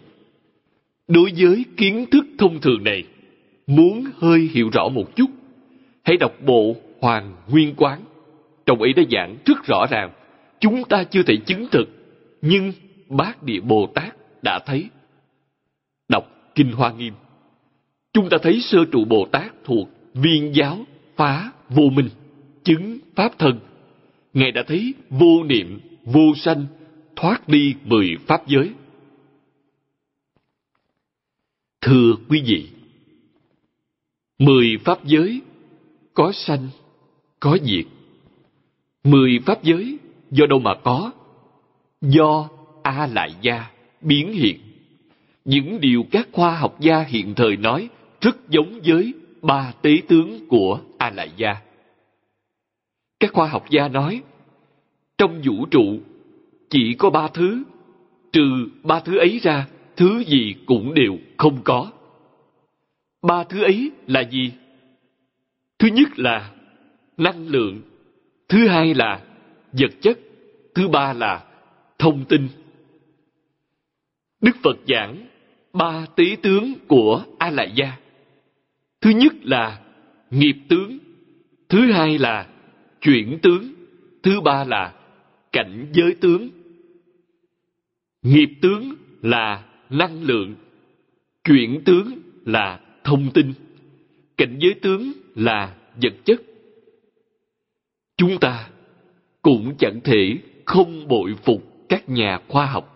Đối 1.09 1.33
với 1.37 1.65
kiến 1.77 2.07
thức 2.11 2.25
thông 2.39 2.61
thường 2.61 2.85
này, 2.85 3.05
muốn 3.67 4.05
hơi 4.19 4.49
hiểu 4.53 4.71
rõ 4.73 4.89
một 4.89 5.17
chút, 5.17 5.31
hãy 6.03 6.17
đọc 6.17 6.33
bộ 6.47 6.77
Hoàng 7.01 7.37
Nguyên 7.49 7.75
Quán. 7.77 8.01
Trong 8.67 8.83
ấy 8.83 8.93
đã 8.93 9.03
giảng 9.11 9.37
rất 9.47 9.65
rõ 9.67 9.87
ràng, 9.91 10.11
chúng 10.61 10.85
ta 10.85 11.05
chưa 11.05 11.23
thể 11.23 11.37
chứng 11.37 11.67
thực, 11.73 11.89
nhưng 12.47 12.73
Bát 13.09 13.43
Địa 13.43 13.61
Bồ 13.61 13.87
Tát 13.95 14.17
đã 14.43 14.59
thấy. 14.67 14.89
Đọc 16.09 16.25
Kinh 16.55 16.73
Hoa 16.73 16.93
Nghiêm, 16.93 17.15
chúng 18.13 18.29
ta 18.31 18.37
thấy 18.43 18.61
sơ 18.61 18.79
trụ 18.93 19.05
Bồ 19.05 19.29
Tát 19.33 19.53
thuộc 19.65 19.89
viên 20.15 20.55
giáo 20.55 20.79
phá 21.17 21.53
vô 21.69 21.83
minh, 21.93 22.09
chứng 22.65 22.99
pháp 23.15 23.39
thân. 23.39 23.61
Ngài 24.33 24.53
đã 24.53 24.63
thấy 24.67 24.95
vô 25.11 25.45
niệm, 25.45 25.81
vô 26.05 26.35
sanh, 26.37 26.67
thoát 27.17 27.49
đi 27.49 27.75
mười 27.85 28.17
pháp 28.27 28.47
giới. 28.47 28.71
Thưa 31.81 32.13
quý 32.29 32.43
vị, 32.47 32.69
mười 34.39 34.79
pháp 34.85 35.05
giới 35.05 35.41
có 36.15 36.33
sanh, 36.33 36.69
có 37.41 37.59
diệt. 37.63 37.87
Mười 39.05 39.39
pháp 39.47 39.63
giới 39.63 39.99
do 40.31 40.47
đâu 40.47 40.59
mà 40.59 40.75
có? 40.85 41.13
Do 42.09 42.49
A 42.83 43.07
Lại 43.07 43.35
Gia 43.41 43.71
biến 44.01 44.33
hiện. 44.33 44.59
Những 45.45 45.81
điều 45.81 46.05
các 46.11 46.29
khoa 46.33 46.57
học 46.57 46.81
gia 46.81 47.01
hiện 47.01 47.35
thời 47.35 47.57
nói 47.57 47.89
rất 48.21 48.49
giống 48.49 48.81
với 48.87 49.15
ba 49.43 49.73
tế 49.83 49.91
tướng 50.09 50.49
của 50.49 50.81
A 50.99 51.11
Lại 51.11 51.31
Gia. 51.37 51.57
Các 53.21 53.33
khoa 53.33 53.49
học 53.49 53.65
gia 53.71 53.89
nói, 53.89 54.23
trong 55.19 55.43
vũ 55.45 55.67
trụ 55.67 55.99
chỉ 56.71 56.95
có 56.99 57.11
ba 57.11 57.29
thứ, 57.29 57.63
trừ 58.33 58.69
ba 58.83 59.01
thứ 59.01 59.19
ấy 59.19 59.41
ra, 59.43 59.67
thứ 59.97 60.25
gì 60.27 60.55
cũng 60.67 60.95
đều 60.95 61.19
không 61.37 61.61
có. 61.65 61.91
Ba 63.23 63.45
thứ 63.45 63.63
ấy 63.63 63.91
là 64.07 64.21
gì? 64.21 64.53
Thứ 65.79 65.89
nhất 65.89 66.19
là 66.19 66.51
năng 67.17 67.49
lượng, 67.49 67.83
thứ 68.49 68.67
hai 68.69 68.95
là 68.95 69.21
vật 69.73 69.91
chất, 70.01 70.19
thứ 70.75 70.89
ba 70.89 71.13
là 71.13 71.45
thông 71.99 72.25
tin. 72.29 72.49
Đức 74.41 74.57
Phật 74.63 74.77
giảng 74.89 75.27
ba 75.73 76.07
tí 76.17 76.37
tướng 76.37 76.75
của 76.89 77.25
A 77.39 77.51
Lại 77.51 77.73
Gia. 77.75 77.97
Thứ 79.01 79.11
nhất 79.11 79.33
là 79.43 79.81
nghiệp 80.31 80.57
tướng, 80.69 80.99
thứ 81.69 81.93
hai 81.93 82.19
là 82.19 82.49
chuyển 83.01 83.39
tướng, 83.43 83.75
thứ 84.23 84.41
ba 84.41 84.65
là 84.65 84.95
cảnh 85.53 85.87
giới 85.93 86.15
tướng. 86.15 86.49
Nghiệp 88.23 88.51
tướng 88.63 88.95
là 89.23 89.65
năng 89.91 90.23
lượng, 90.23 90.55
chuyển 91.45 91.83
tướng 91.85 92.19
là 92.45 92.81
thông 93.05 93.31
tin, 93.35 93.53
cảnh 94.37 94.59
giới 94.61 94.75
tướng 94.75 95.13
là 95.35 95.77
vật 96.03 96.15
chất. 96.25 96.43
Chúng 98.17 98.39
ta 98.41 98.71
cũng 99.43 99.75
chẳng 99.79 100.01
thể 100.05 100.39
không 100.65 101.09
bội 101.09 101.35
phục 101.45 101.74
các 101.89 102.09
nhà 102.09 102.39
khoa 102.49 102.67
học. 102.67 102.91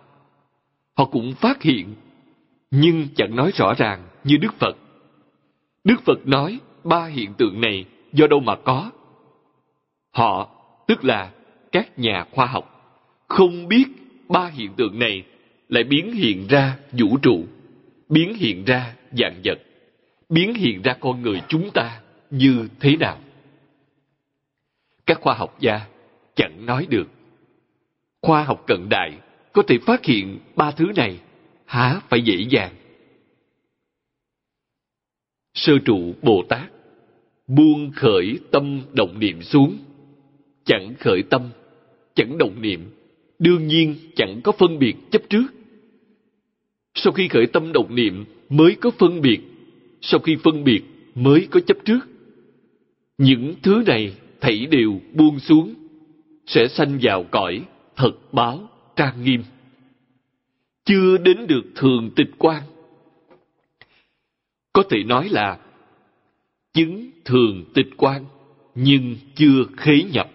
Họ 0.96 1.04
cũng 1.04 1.34
phát 1.34 1.62
hiện, 1.62 1.94
nhưng 2.70 3.08
chẳng 3.16 3.36
nói 3.36 3.50
rõ 3.54 3.74
ràng 3.78 4.08
như 4.24 4.36
Đức 4.36 4.54
Phật. 4.58 4.76
Đức 5.84 6.02
Phật 6.04 6.26
nói 6.26 6.58
ba 6.84 7.06
hiện 7.06 7.34
tượng 7.34 7.60
này 7.60 7.84
do 8.12 8.26
đâu 8.26 8.40
mà 8.40 8.56
có. 8.56 8.90
Họ, 10.10 10.48
tức 10.86 11.04
là 11.04 11.30
các 11.72 11.98
nhà 11.98 12.24
khoa 12.30 12.46
học, 12.46 12.94
không 13.28 13.68
biết 13.68 13.84
ba 14.28 14.46
hiện 14.46 14.72
tượng 14.76 14.98
này 14.98 15.24
lại 15.68 15.84
biến 15.84 16.12
hiện 16.12 16.46
ra 16.46 16.76
vũ 16.92 17.18
trụ, 17.22 17.44
biến 18.08 18.34
hiện 18.34 18.64
ra 18.64 18.94
dạng 19.18 19.40
vật, 19.44 19.58
biến 20.28 20.54
hiện 20.54 20.82
ra 20.82 20.94
con 21.00 21.22
người 21.22 21.42
chúng 21.48 21.70
ta 21.70 22.00
như 22.30 22.68
thế 22.80 22.96
nào. 22.96 23.18
Các 25.06 25.20
khoa 25.20 25.34
học 25.34 25.56
gia 25.60 25.80
chẳng 26.36 26.66
nói 26.66 26.86
được. 26.90 27.08
Khoa 28.22 28.44
học 28.44 28.64
cận 28.66 28.88
đại 28.88 29.18
có 29.52 29.62
thể 29.62 29.78
phát 29.86 30.04
hiện 30.04 30.38
ba 30.56 30.70
thứ 30.70 30.84
này 30.96 31.20
há 31.64 32.00
phải 32.08 32.22
dễ 32.22 32.46
dàng. 32.50 32.74
Sơ 35.54 35.72
trụ 35.84 36.14
Bồ 36.22 36.44
Tát 36.48 36.70
buông 37.48 37.90
khởi 37.94 38.38
tâm 38.50 38.80
động 38.92 39.18
niệm 39.18 39.42
xuống, 39.42 39.78
chẳng 40.64 40.94
khởi 41.00 41.22
tâm, 41.22 41.50
chẳng 42.14 42.38
động 42.38 42.62
niệm, 42.62 42.80
đương 43.38 43.66
nhiên 43.66 43.94
chẳng 44.16 44.40
có 44.44 44.52
phân 44.52 44.78
biệt 44.78 44.94
chấp 45.10 45.22
trước. 45.30 45.46
Sau 46.94 47.12
khi 47.12 47.28
khởi 47.28 47.46
tâm 47.46 47.72
động 47.72 47.94
niệm 47.94 48.24
mới 48.48 48.74
có 48.74 48.90
phân 48.90 49.20
biệt, 49.20 49.40
sau 50.00 50.20
khi 50.20 50.36
phân 50.44 50.64
biệt 50.64 50.82
mới 51.14 51.48
có 51.50 51.60
chấp 51.60 51.76
trước. 51.84 52.00
Những 53.18 53.54
thứ 53.62 53.82
này 53.86 54.14
thảy 54.40 54.66
đều 54.66 55.00
buông 55.14 55.38
xuống, 55.38 55.74
sẽ 56.46 56.68
sanh 56.68 56.98
vào 57.02 57.24
cõi 57.30 57.62
thật 57.98 58.12
báo 58.32 58.68
trang 58.96 59.24
nghiêm. 59.24 59.42
Chưa 60.84 61.18
đến 61.18 61.46
được 61.46 61.62
thường 61.76 62.10
tịch 62.16 62.30
quan. 62.38 62.62
Có 64.72 64.82
thể 64.90 65.04
nói 65.04 65.28
là 65.28 65.58
chứng 66.72 67.10
thường 67.24 67.64
tịch 67.74 67.88
quan 67.96 68.24
nhưng 68.74 69.16
chưa 69.34 69.64
khế 69.76 70.02
nhập. 70.12 70.30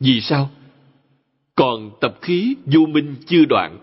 Vì 0.00 0.20
sao? 0.20 0.50
Còn 1.54 1.90
tập 2.00 2.18
khí 2.22 2.56
vô 2.66 2.86
minh 2.86 3.14
chưa 3.26 3.44
đoạn. 3.48 3.78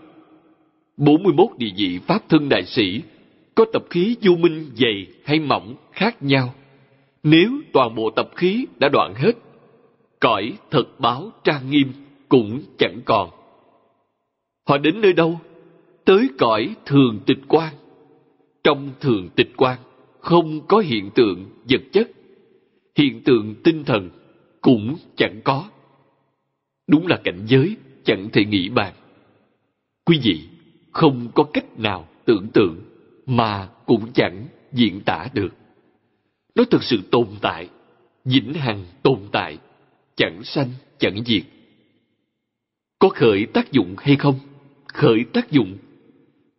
41 0.96 1.50
địa 1.58 1.72
vị 1.76 1.98
Pháp 2.06 2.28
thân 2.28 2.48
đại 2.48 2.66
sĩ 2.66 3.02
có 3.54 3.64
tập 3.72 3.82
khí 3.90 4.16
vô 4.22 4.36
minh 4.36 4.70
dày 4.74 5.06
hay 5.24 5.40
mỏng 5.40 5.76
khác 5.92 6.22
nhau. 6.22 6.54
Nếu 7.22 7.50
toàn 7.72 7.94
bộ 7.94 8.10
tập 8.10 8.30
khí 8.36 8.66
đã 8.78 8.88
đoạn 8.88 9.14
hết, 9.14 9.32
cõi 10.20 10.52
thật 10.70 10.84
báo 10.98 11.32
trang 11.44 11.70
nghiêm 11.70 11.92
cũng 12.30 12.60
chẳng 12.78 13.00
còn. 13.04 13.30
Họ 14.68 14.78
đến 14.78 15.00
nơi 15.00 15.12
đâu? 15.12 15.40
Tới 16.04 16.28
cõi 16.38 16.74
thường 16.86 17.20
tịch 17.26 17.38
quan. 17.48 17.74
Trong 18.64 18.90
thường 19.00 19.28
tịch 19.36 19.50
quan 19.56 19.78
không 20.20 20.66
có 20.68 20.78
hiện 20.78 21.10
tượng 21.14 21.44
vật 21.70 21.82
chất, 21.92 22.10
hiện 22.96 23.22
tượng 23.24 23.54
tinh 23.64 23.84
thần 23.84 24.10
cũng 24.60 24.96
chẳng 25.16 25.40
có. 25.44 25.68
Đúng 26.86 27.06
là 27.06 27.20
cảnh 27.24 27.42
giới 27.46 27.76
chẳng 28.04 28.28
thể 28.32 28.44
nghĩ 28.44 28.68
bàn. 28.68 28.94
Quý 30.04 30.20
vị 30.22 30.40
không 30.92 31.28
có 31.34 31.44
cách 31.52 31.78
nào 31.78 32.08
tưởng 32.24 32.48
tượng 32.48 32.76
mà 33.26 33.68
cũng 33.86 34.12
chẳng 34.14 34.46
diễn 34.72 35.00
tả 35.00 35.28
được. 35.34 35.54
Nó 36.54 36.64
thực 36.64 36.82
sự 36.82 37.00
tồn 37.10 37.26
tại, 37.40 37.68
vĩnh 38.24 38.54
hằng 38.54 38.84
tồn 39.02 39.18
tại, 39.32 39.58
chẳng 40.16 40.44
sanh 40.44 40.68
chẳng 40.98 41.24
diệt. 41.24 41.42
Có 43.00 43.08
khởi 43.08 43.46
tác 43.46 43.72
dụng 43.72 43.94
hay 43.98 44.16
không? 44.16 44.38
Khởi 44.86 45.24
tác 45.32 45.50
dụng. 45.50 45.78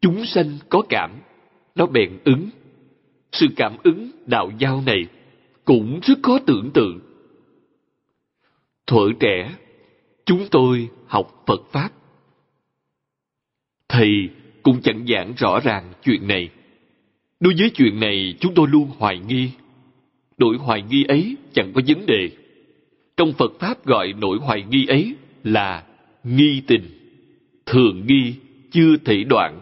Chúng 0.01 0.25
sanh 0.25 0.58
có 0.69 0.82
cảm, 0.89 1.12
nó 1.75 1.86
bèn 1.86 2.17
ứng. 2.25 2.49
Sự 3.32 3.47
cảm 3.56 3.77
ứng 3.84 4.12
đạo 4.25 4.51
giao 4.60 4.84
này 4.86 5.06
cũng 5.65 5.99
rất 6.04 6.17
khó 6.23 6.39
tưởng 6.39 6.71
tượng. 6.73 6.99
Thuở 8.88 9.12
trẻ, 9.19 9.56
chúng 10.25 10.47
tôi 10.51 10.89
học 11.08 11.43
Phật 11.47 11.62
Pháp. 11.71 11.89
Thầy 13.89 14.30
cũng 14.63 14.82
chẳng 14.82 15.06
giảng 15.08 15.34
rõ 15.38 15.60
ràng 15.60 15.93
chuyện 16.04 16.27
này. 16.27 16.49
Đối 17.39 17.54
với 17.58 17.69
chuyện 17.69 17.99
này 17.99 18.36
chúng 18.39 18.54
tôi 18.54 18.67
luôn 18.67 18.89
hoài 18.97 19.19
nghi. 19.19 19.51
Nỗi 20.38 20.58
hoài 20.58 20.82
nghi 20.82 21.04
ấy 21.04 21.36
chẳng 21.54 21.71
có 21.73 21.82
vấn 21.88 22.06
đề. 22.06 22.30
Trong 23.17 23.34
Phật 23.34 23.51
Pháp 23.60 23.86
gọi 23.86 24.13
nỗi 24.13 24.38
hoài 24.38 24.63
nghi 24.63 24.86
ấy 24.88 25.15
là 25.43 25.84
nghi 26.24 26.62
tình. 26.68 26.84
Thường 27.66 28.04
nghi 28.08 28.34
chưa 28.72 28.96
thể 29.06 29.24
đoạn. 29.24 29.62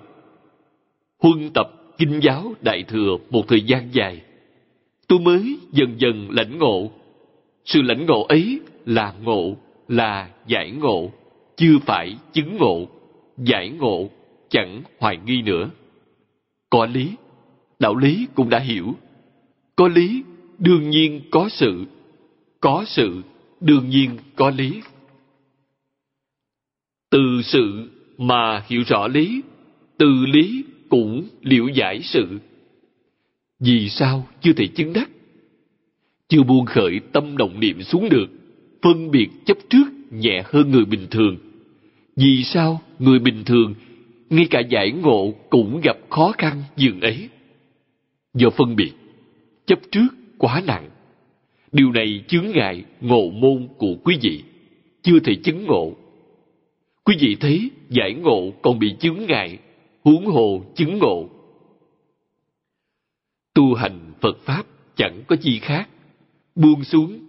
Huân 1.19 1.49
tập 1.53 1.71
kinh 1.97 2.19
giáo 2.23 2.53
đại 2.61 2.83
thừa 2.83 3.17
một 3.29 3.47
thời 3.47 3.61
gian 3.61 3.89
dài. 3.91 4.21
Tôi 5.07 5.19
mới 5.19 5.57
dần 5.71 5.95
dần 5.97 6.27
lãnh 6.31 6.57
ngộ. 6.57 6.91
Sự 7.65 7.81
lãnh 7.81 8.05
ngộ 8.05 8.23
ấy 8.23 8.59
là 8.85 9.13
ngộ, 9.23 9.55
là 9.87 10.29
giải 10.47 10.71
ngộ, 10.71 11.11
chưa 11.55 11.77
phải 11.85 12.15
chứng 12.33 12.57
ngộ. 12.57 12.87
Giải 13.37 13.69
ngộ 13.69 14.09
chẳng 14.49 14.81
hoài 14.99 15.17
nghi 15.25 15.41
nữa. 15.41 15.69
Có 16.69 16.85
lý, 16.85 17.11
đạo 17.79 17.95
lý 17.95 18.27
cũng 18.35 18.49
đã 18.49 18.59
hiểu. 18.59 18.93
Có 19.75 19.87
lý, 19.87 20.23
đương 20.59 20.89
nhiên 20.89 21.21
có 21.31 21.49
sự. 21.49 21.85
Có 22.59 22.83
sự, 22.87 23.21
đương 23.59 23.89
nhiên 23.89 24.09
có 24.35 24.49
lý. 24.49 24.81
Từ 27.09 27.41
sự 27.43 27.89
mà 28.17 28.63
hiểu 28.67 28.83
rõ 28.87 29.07
lý, 29.07 29.41
từ 29.97 30.25
lý 30.25 30.63
cũng 30.89 31.27
liễu 31.41 31.67
giải 31.67 32.01
sự. 32.01 32.39
Vì 33.59 33.89
sao 33.89 34.27
chưa 34.41 34.53
thể 34.53 34.67
chứng 34.67 34.93
đắc? 34.93 35.09
Chưa 36.27 36.43
buông 36.43 36.65
khởi 36.65 36.99
tâm 37.13 37.37
động 37.37 37.59
niệm 37.59 37.83
xuống 37.83 38.09
được, 38.09 38.27
phân 38.81 39.11
biệt 39.11 39.27
chấp 39.45 39.57
trước 39.69 39.85
nhẹ 40.11 40.43
hơn 40.45 40.71
người 40.71 40.85
bình 40.85 41.07
thường. 41.11 41.37
Vì 42.15 42.43
sao 42.43 42.81
người 42.99 43.19
bình 43.19 43.43
thường 43.45 43.75
ngay 44.29 44.47
cả 44.49 44.59
giải 44.59 44.91
ngộ 44.91 45.33
cũng 45.49 45.81
gặp 45.81 45.97
khó 46.09 46.31
khăn 46.37 46.63
dường 46.77 47.01
ấy? 47.01 47.29
Do 48.33 48.49
phân 48.49 48.75
biệt, 48.75 48.91
chấp 49.65 49.79
trước 49.91 50.07
quá 50.37 50.63
nặng. 50.67 50.89
Điều 51.71 51.91
này 51.91 52.23
chướng 52.27 52.45
ngại 52.53 52.83
ngộ 53.01 53.29
môn 53.29 53.67
của 53.77 53.95
quý 54.03 54.17
vị, 54.21 54.43
chưa 55.01 55.19
thể 55.19 55.35
chứng 55.35 55.65
ngộ. 55.65 55.93
Quý 57.09 57.17
vị 57.19 57.37
thấy 57.39 57.71
giải 57.89 58.13
ngộ 58.13 58.51
còn 58.61 58.79
bị 58.79 58.95
chướng 58.99 59.17
ngại, 59.27 59.59
huống 60.03 60.25
hồ 60.25 60.63
chứng 60.75 60.97
ngộ. 60.97 61.29
Tu 63.53 63.73
hành 63.73 64.13
Phật 64.21 64.37
Pháp 64.39 64.63
chẳng 64.95 65.23
có 65.27 65.35
gì 65.35 65.59
khác, 65.59 65.89
buông 66.55 66.83
xuống, 66.83 67.19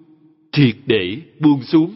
triệt 0.53 0.77
để 0.87 1.16
buông 1.38 1.62
xuống. 1.62 1.95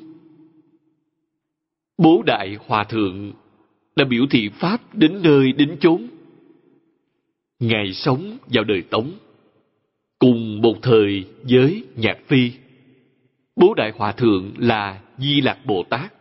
Bố 1.98 2.22
Đại 2.26 2.56
Hòa 2.66 2.84
Thượng 2.84 3.32
đã 3.96 4.04
biểu 4.04 4.26
thị 4.30 4.48
Pháp 4.48 4.94
đến 4.94 5.22
nơi 5.22 5.52
đến 5.52 5.76
chốn. 5.80 6.06
Ngài 7.60 7.92
sống 7.92 8.38
vào 8.46 8.64
đời 8.64 8.82
Tống, 8.82 9.10
cùng 10.18 10.62
một 10.62 10.74
thời 10.82 11.24
với 11.42 11.84
Nhạc 11.96 12.18
Phi. 12.26 12.50
Bố 13.56 13.74
Đại 13.74 13.92
Hòa 13.96 14.12
Thượng 14.12 14.52
là 14.58 15.00
Di 15.18 15.40
Lạc 15.40 15.58
Bồ 15.66 15.82
Tát, 15.90 16.12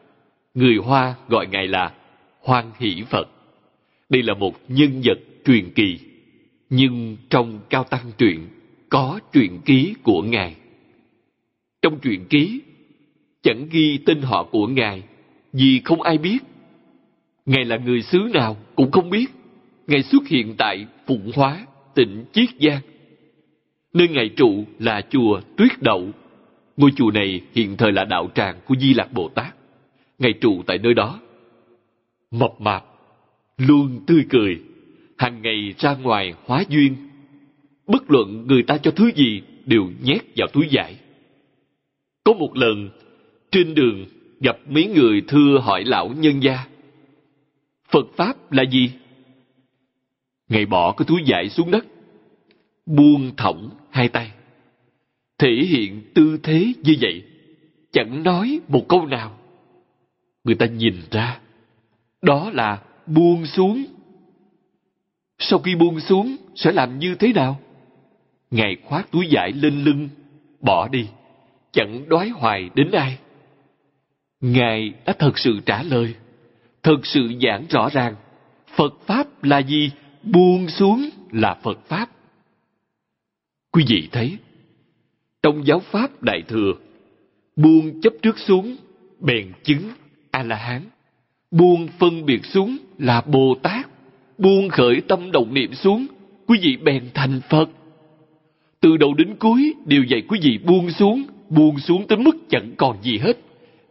người 0.53 0.75
Hoa 0.75 1.15
gọi 1.27 1.47
Ngài 1.47 1.67
là 1.67 1.93
Hoan 2.41 2.71
Hỷ 2.79 3.03
Phật. 3.09 3.29
Đây 4.09 4.23
là 4.23 4.33
một 4.33 4.55
nhân 4.67 5.01
vật 5.03 5.19
truyền 5.45 5.71
kỳ, 5.73 5.99
nhưng 6.69 7.17
trong 7.29 7.59
Cao 7.69 7.83
Tăng 7.83 8.11
truyện 8.17 8.47
có 8.89 9.19
truyện 9.33 9.59
ký 9.65 9.93
của 10.03 10.21
Ngài. 10.21 10.55
Trong 11.81 11.99
truyện 11.99 12.25
ký, 12.29 12.61
chẳng 13.43 13.67
ghi 13.71 13.97
tên 14.05 14.21
họ 14.21 14.43
của 14.43 14.67
Ngài 14.67 15.03
vì 15.53 15.81
không 15.85 16.01
ai 16.01 16.17
biết. 16.17 16.37
Ngài 17.45 17.65
là 17.65 17.77
người 17.77 18.01
xứ 18.01 18.19
nào 18.33 18.57
cũng 18.75 18.91
không 18.91 19.09
biết. 19.09 19.25
Ngài 19.87 20.03
xuất 20.03 20.27
hiện 20.27 20.55
tại 20.57 20.85
Phụng 21.07 21.31
Hóa, 21.35 21.65
tỉnh 21.95 22.25
Chiết 22.33 22.49
Giang. 22.59 22.81
Nơi 23.93 24.07
Ngài 24.07 24.29
trụ 24.29 24.65
là 24.79 25.01
chùa 25.09 25.41
Tuyết 25.57 25.81
Đậu. 25.81 26.09
Ngôi 26.77 26.91
chùa 26.95 27.11
này 27.11 27.41
hiện 27.53 27.77
thời 27.77 27.91
là 27.91 28.05
đạo 28.05 28.29
tràng 28.35 28.55
của 28.67 28.75
Di 28.79 28.93
Lạc 28.93 29.13
Bồ 29.13 29.29
Tát. 29.29 29.55
Ngài 30.19 30.33
trụ 30.33 30.63
tại 30.67 30.77
nơi 30.77 30.93
đó. 30.93 31.19
Mập 32.31 32.61
mạp, 32.61 32.83
luôn 33.57 34.03
tươi 34.07 34.25
cười, 34.29 34.59
hàng 35.17 35.41
ngày 35.41 35.73
ra 35.77 35.95
ngoài 35.95 36.33
hóa 36.45 36.63
duyên. 36.69 36.95
Bất 37.87 38.11
luận 38.11 38.47
người 38.47 38.63
ta 38.63 38.77
cho 38.77 38.91
thứ 38.91 39.11
gì 39.15 39.41
đều 39.65 39.89
nhét 40.03 40.21
vào 40.35 40.47
túi 40.53 40.67
giải. 40.69 40.95
Có 42.23 42.33
một 42.33 42.57
lần, 42.57 42.89
trên 43.51 43.73
đường 43.73 44.05
gặp 44.39 44.57
mấy 44.69 44.87
người 44.87 45.21
thưa 45.27 45.59
hỏi 45.63 45.83
lão 45.83 46.07
nhân 46.17 46.43
gia. 46.43 46.65
Phật 47.89 48.05
Pháp 48.15 48.51
là 48.51 48.63
gì? 48.63 48.91
Ngài 50.49 50.65
bỏ 50.65 50.91
cái 50.91 51.05
túi 51.07 51.21
giải 51.25 51.49
xuống 51.49 51.71
đất, 51.71 51.85
buông 52.85 53.35
thõng 53.37 53.69
hai 53.89 54.09
tay. 54.09 54.31
Thể 55.37 55.51
hiện 55.51 56.01
tư 56.13 56.37
thế 56.43 56.73
như 56.83 56.95
vậy, 57.01 57.23
chẳng 57.91 58.23
nói 58.23 58.59
một 58.67 58.85
câu 58.89 59.05
nào. 59.05 59.39
Người 60.43 60.55
ta 60.55 60.65
nhìn 60.65 60.95
ra, 61.11 61.39
đó 62.21 62.51
là 62.53 62.81
buông 63.05 63.45
xuống. 63.45 63.85
Sau 65.39 65.59
khi 65.59 65.75
buông 65.75 65.99
xuống, 65.99 66.35
sẽ 66.55 66.71
làm 66.71 66.99
như 66.99 67.15
thế 67.15 67.33
nào? 67.33 67.59
Ngài 68.51 68.77
khoác 68.83 69.11
túi 69.11 69.27
giải 69.27 69.51
lên 69.51 69.83
lưng, 69.83 70.09
bỏ 70.59 70.87
đi, 70.87 71.07
chẳng 71.71 72.09
đoái 72.09 72.29
hoài 72.29 72.69
đến 72.75 72.91
ai. 72.91 73.17
Ngài 74.41 74.93
đã 75.05 75.13
thật 75.19 75.37
sự 75.37 75.59
trả 75.65 75.83
lời, 75.83 76.15
thật 76.83 77.05
sự 77.05 77.33
giảng 77.41 77.65
rõ 77.69 77.89
ràng, 77.89 78.15
Phật 78.75 78.93
Pháp 79.05 79.43
là 79.43 79.59
gì? 79.59 79.91
Buông 80.23 80.69
xuống 80.69 81.09
là 81.31 81.57
Phật 81.63 81.79
Pháp. 81.87 82.09
Quý 83.71 83.85
vị 83.87 84.09
thấy, 84.11 84.37
trong 85.43 85.67
giáo 85.67 85.79
Pháp 85.79 86.23
Đại 86.23 86.41
Thừa, 86.47 86.73
buông 87.55 88.01
chấp 88.01 88.13
trước 88.21 88.39
xuống, 88.39 88.75
bèn 89.19 89.51
chứng 89.63 89.89
A-la-hán. 90.33 90.81
Buông 91.51 91.87
phân 91.99 92.25
biệt 92.25 92.45
xuống 92.45 92.77
là 92.97 93.21
Bồ 93.21 93.55
Tát. 93.63 93.87
Buông 94.37 94.69
khởi 94.69 95.01
tâm 95.07 95.31
động 95.31 95.53
niệm 95.53 95.73
xuống, 95.73 96.05
quý 96.47 96.59
vị 96.61 96.77
bèn 96.77 97.03
thành 97.13 97.41
Phật. 97.49 97.69
Từ 98.79 98.97
đầu 98.97 99.13
đến 99.13 99.35
cuối 99.39 99.73
đều 99.85 100.03
dạy 100.03 100.21
quý 100.21 100.39
vị 100.41 100.57
buông 100.57 100.91
xuống, 100.91 101.23
buông 101.49 101.79
xuống 101.79 102.07
tới 102.07 102.17
mức 102.17 102.35
chẳng 102.49 102.71
còn 102.77 102.97
gì 103.03 103.17
hết. 103.17 103.37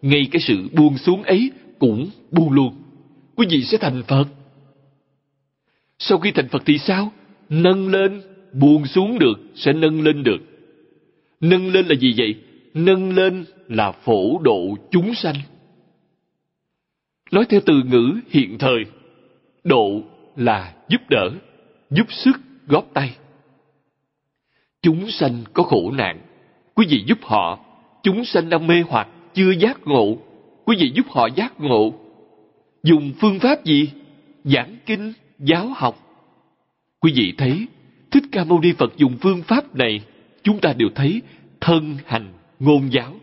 Ngay 0.03 0.29
cái 0.31 0.43
sự 0.43 0.69
buông 0.73 0.99
xuống 0.99 1.23
ấy 1.23 1.51
cũng 1.79 2.11
buông 2.31 2.53
luôn. 2.53 2.75
Quý 3.37 3.47
vị 3.51 3.63
sẽ 3.63 3.79
thành 3.79 4.03
Phật. 4.09 4.25
Sau 5.99 6.19
khi 6.19 6.31
thành 6.31 6.49
Phật 6.49 6.63
thì 6.67 6.79
sao? 6.79 7.13
Nâng 7.49 7.89
lên, 7.89 8.23
buông 8.53 8.87
xuống 8.87 9.19
được, 9.19 9.41
sẽ 9.55 9.73
nâng 9.73 10.03
lên 10.03 10.23
được. 10.23 10.39
Nâng 11.41 11.69
lên 11.69 11.87
là 11.87 11.95
gì 11.95 12.15
vậy? 12.17 12.35
Nâng 12.75 13.15
lên 13.15 13.45
là 13.69 13.93
phổ 13.93 14.39
độ 14.43 14.77
chúng 14.91 15.15
sanh. 15.15 15.35
Nói 17.33 17.45
theo 17.49 17.61
từ 17.67 17.83
ngữ 17.83 18.15
hiện 18.31 18.59
thời, 18.59 18.85
độ 19.65 20.03
là 20.37 20.75
giúp 20.89 21.01
đỡ, 21.11 21.31
giúp 21.91 22.13
sức, 22.13 22.33
góp 22.67 22.87
tay. 22.95 23.17
Chúng 24.83 25.11
sanh 25.11 25.45
có 25.53 25.63
khổ 25.63 25.91
nạn, 25.91 26.21
quý 26.75 26.87
vị 26.89 27.05
giúp 27.07 27.19
họ. 27.23 27.59
Chúng 28.03 28.25
sanh 28.25 28.51
đang 28.51 28.67
mê 28.67 28.83
hoặc, 28.89 29.09
chưa 29.35 29.51
giác 29.51 29.79
ngộ, 29.85 30.17
quý 30.65 30.77
vị 30.81 30.93
giúp 30.95 31.07
họ 31.09 31.27
giác 31.27 31.61
ngộ. 31.61 31.93
Dùng 32.83 33.13
phương 33.21 33.39
pháp 33.39 33.65
gì? 33.65 33.91
Giảng 34.45 34.77
kinh, 34.87 35.13
giáo 35.39 35.69
học. 35.77 35.99
Quý 37.01 37.13
vị 37.17 37.35
thấy, 37.39 37.67
Thích 38.11 38.25
Ca 38.33 38.45
Mâu 38.45 38.61
Ni 38.61 38.73
Phật 38.73 38.97
dùng 38.97 39.17
phương 39.21 39.43
pháp 39.43 39.77
này, 39.77 40.01
chúng 40.43 40.61
ta 40.61 40.73
đều 40.73 40.89
thấy 40.95 41.23
thân 41.61 41.97
hành 42.07 42.33
ngôn 42.59 42.93
giáo. 42.93 43.15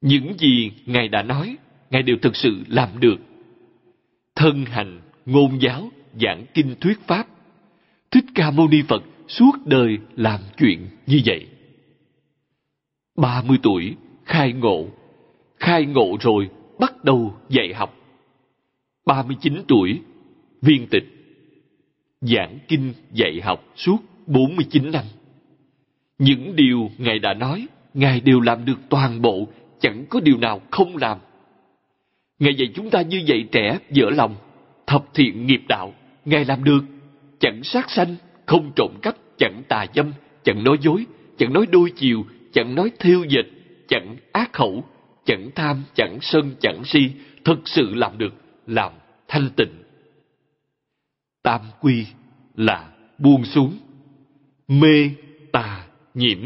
Những 0.00 0.38
gì 0.38 0.72
Ngài 0.86 1.08
đã 1.08 1.22
nói, 1.22 1.56
Ngài 1.90 2.02
đều 2.02 2.16
thực 2.22 2.36
sự 2.36 2.62
làm 2.68 2.88
được. 3.00 3.16
Thân 4.34 4.64
hành, 4.64 5.00
ngôn 5.26 5.58
giáo, 5.60 5.90
giảng 6.20 6.46
kinh 6.54 6.74
thuyết 6.80 7.00
pháp. 7.06 7.26
Thích 8.10 8.24
Ca 8.34 8.50
Mâu 8.50 8.68
Ni 8.68 8.82
Phật 8.88 9.02
suốt 9.28 9.52
đời 9.64 9.98
làm 10.16 10.40
chuyện 10.56 10.88
như 11.06 11.20
vậy. 11.24 11.46
30 13.16 13.58
tuổi, 13.62 13.96
khai 14.24 14.52
ngộ. 14.52 14.86
Khai 15.56 15.86
ngộ 15.86 16.16
rồi, 16.20 16.48
bắt 16.78 17.04
đầu 17.04 17.34
dạy 17.48 17.74
học. 17.74 17.96
39 19.06 19.62
tuổi, 19.68 20.00
viên 20.62 20.86
tịch. 20.86 21.04
Giảng 22.20 22.58
kinh 22.68 22.92
dạy 23.12 23.40
học 23.42 23.64
suốt 23.76 23.98
49 24.26 24.90
năm. 24.92 25.04
Những 26.18 26.56
điều 26.56 26.90
Ngài 26.98 27.18
đã 27.18 27.34
nói, 27.34 27.66
Ngài 27.94 28.20
đều 28.20 28.40
làm 28.40 28.64
được 28.64 28.78
toàn 28.88 29.22
bộ, 29.22 29.48
chẳng 29.80 30.04
có 30.08 30.20
điều 30.20 30.38
nào 30.38 30.60
không 30.70 30.96
làm. 30.96 31.18
Ngài 32.38 32.54
dạy 32.54 32.68
chúng 32.74 32.90
ta 32.90 33.02
như 33.02 33.22
vậy 33.26 33.48
trẻ, 33.52 33.78
dở 33.90 34.06
lòng, 34.10 34.36
thập 34.86 35.04
thiện 35.14 35.46
nghiệp 35.46 35.60
đạo, 35.68 35.94
Ngài 36.24 36.44
làm 36.44 36.64
được. 36.64 36.80
Chẳng 37.40 37.64
sát 37.64 37.90
sanh, 37.90 38.16
không 38.46 38.72
trộm 38.76 38.90
cắp, 39.02 39.16
chẳng 39.38 39.62
tà 39.68 39.86
dâm, 39.94 40.12
chẳng 40.42 40.64
nói 40.64 40.76
dối, 40.80 41.06
chẳng 41.38 41.52
nói 41.52 41.66
đôi 41.70 41.92
chiều, 41.96 42.24
chẳng 42.52 42.74
nói 42.74 42.90
thiêu 42.98 43.24
dịch, 43.24 43.48
chẳng 43.88 44.16
ác 44.32 44.52
khẩu, 44.52 44.84
chẳng 45.24 45.50
tham, 45.54 45.84
chẳng 45.94 46.18
sân, 46.20 46.54
chẳng 46.60 46.84
si, 46.84 47.10
thực 47.44 47.68
sự 47.68 47.94
làm 47.94 48.18
được, 48.18 48.34
làm 48.66 48.92
thanh 49.28 49.50
tịnh. 49.56 49.82
Tam 51.42 51.60
quy 51.80 52.06
là 52.56 52.88
buông 53.18 53.44
xuống, 53.44 53.78
mê, 54.68 55.10
tà, 55.52 55.86
nhiễm, 56.14 56.38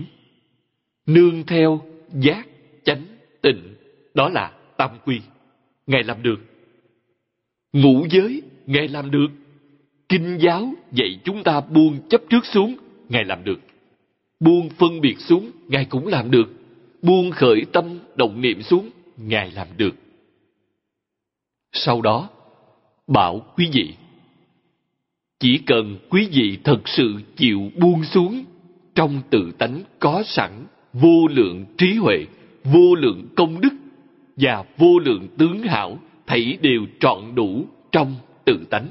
nương 1.06 1.46
theo, 1.46 1.82
giác, 2.14 2.46
chánh, 2.84 3.02
tịnh, 3.42 3.74
đó 4.14 4.28
là 4.28 4.52
tam 4.76 4.90
quy. 5.04 5.20
Ngài 5.92 6.02
làm 6.02 6.22
được. 6.22 6.40
Ngũ 7.72 8.06
giới, 8.10 8.42
Ngài 8.66 8.88
làm 8.88 9.10
được. 9.10 9.28
Kinh 10.08 10.38
giáo 10.40 10.72
dạy 10.92 11.20
chúng 11.24 11.42
ta 11.42 11.60
buông 11.60 12.08
chấp 12.08 12.20
trước 12.30 12.46
xuống, 12.46 12.76
Ngài 13.08 13.24
làm 13.24 13.44
được. 13.44 13.60
Buông 14.40 14.68
phân 14.70 15.00
biệt 15.00 15.20
xuống, 15.20 15.50
Ngài 15.68 15.84
cũng 15.84 16.06
làm 16.06 16.30
được. 16.30 16.52
Buông 17.02 17.30
khởi 17.30 17.64
tâm, 17.72 17.98
động 18.16 18.40
niệm 18.40 18.62
xuống, 18.62 18.90
Ngài 19.16 19.50
làm 19.50 19.66
được. 19.76 19.94
Sau 21.72 22.00
đó, 22.02 22.28
bảo 23.06 23.46
quý 23.56 23.68
vị, 23.72 23.94
chỉ 25.40 25.58
cần 25.66 25.98
quý 26.10 26.28
vị 26.32 26.58
thật 26.64 26.80
sự 26.84 27.14
chịu 27.36 27.70
buông 27.80 28.04
xuống 28.04 28.44
trong 28.94 29.20
tự 29.30 29.52
tánh 29.58 29.82
có 29.98 30.22
sẵn 30.26 30.50
vô 30.92 31.26
lượng 31.30 31.64
trí 31.78 31.94
huệ, 31.94 32.26
vô 32.64 32.94
lượng 32.94 33.26
công 33.36 33.60
đức 33.60 33.72
và 34.36 34.64
vô 34.76 34.98
lượng 34.98 35.28
tướng 35.38 35.62
hảo 35.62 35.98
thảy 36.26 36.58
đều 36.62 36.80
trọn 37.00 37.34
đủ 37.34 37.66
trong 37.92 38.14
tự 38.44 38.66
tánh. 38.70 38.88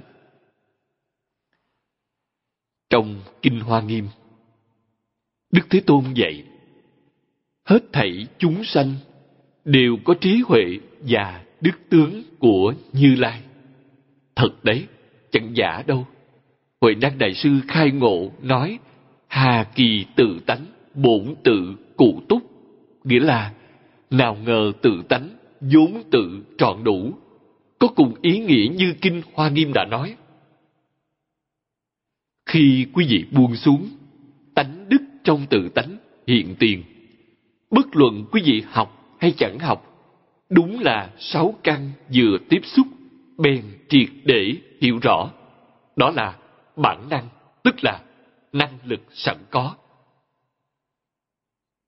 Trong 2.90 3.22
Kinh 3.42 3.60
Hoa 3.60 3.82
Nghiêm, 3.82 4.08
Đức 5.52 5.62
Thế 5.70 5.82
Tôn 5.86 6.04
dạy, 6.14 6.44
hết 7.66 7.80
thảy 7.94 8.28
chúng 8.38 8.64
sanh 8.64 8.94
đều 9.66 9.98
có 10.04 10.14
trí 10.22 10.42
huệ 10.46 10.80
và 11.00 11.44
đức 11.62 11.90
tướng 11.90 12.24
của 12.40 12.74
Như 12.94 13.16
Lai. 13.16 13.42
Thật 14.36 14.64
đấy, 14.64 14.86
chẳng 15.32 15.52
giả 15.56 15.84
đâu. 15.88 16.08
Huệ 16.82 16.96
Năng 16.96 17.18
Đại 17.18 17.34
Sư 17.34 17.50
khai 17.68 17.92
ngộ 17.92 18.32
nói, 18.42 18.80
Hà 19.28 19.64
kỳ 19.76 20.06
tự 20.16 20.40
tánh, 20.46 20.66
bổn 20.94 21.36
tự 21.44 21.76
cụ 21.98 22.22
túc, 22.30 22.44
nghĩa 23.04 23.20
là 23.20 23.54
nào 24.12 24.38
ngờ 24.46 24.72
tự 24.82 25.04
tánh, 25.10 25.30
vốn 25.62 26.04
tự 26.12 26.44
trọn 26.58 26.84
đủ, 26.84 27.14
có 27.80 27.88
cùng 27.88 28.16
ý 28.22 28.40
nghĩa 28.40 28.68
như 28.76 28.94
Kinh 29.02 29.22
Hoa 29.34 29.50
Nghiêm 29.50 29.74
đã 29.74 29.86
nói. 29.86 30.16
Khi 32.46 32.88
quý 32.94 33.06
vị 33.10 33.26
buông 33.32 33.56
xuống, 33.56 33.90
tánh 34.56 34.90
đức 34.90 35.02
trong 35.24 35.46
tự 35.50 35.70
tánh 35.70 35.98
hiện 36.28 36.56
tiền. 36.60 36.84
Bất 37.70 37.96
luận 37.96 38.26
quý 38.32 38.42
vị 38.46 38.64
học 38.68 39.16
hay 39.20 39.34
chẳng 39.38 39.60
học, 39.60 40.08
đúng 40.50 40.80
là 40.80 41.10
sáu 41.20 41.56
căn 41.64 41.92
vừa 42.16 42.38
tiếp 42.50 42.62
xúc, 42.64 42.88
bèn 43.38 43.64
triệt 43.90 44.10
để 44.24 44.54
hiểu 44.82 45.00
rõ. 45.02 45.32
Đó 45.96 46.12
là 46.16 46.38
bản 46.76 47.10
năng, 47.10 47.28
tức 47.64 47.84
là 47.84 48.02
năng 48.54 48.78
lực 48.84 49.02
sẵn 49.14 49.38
có. 49.50 49.76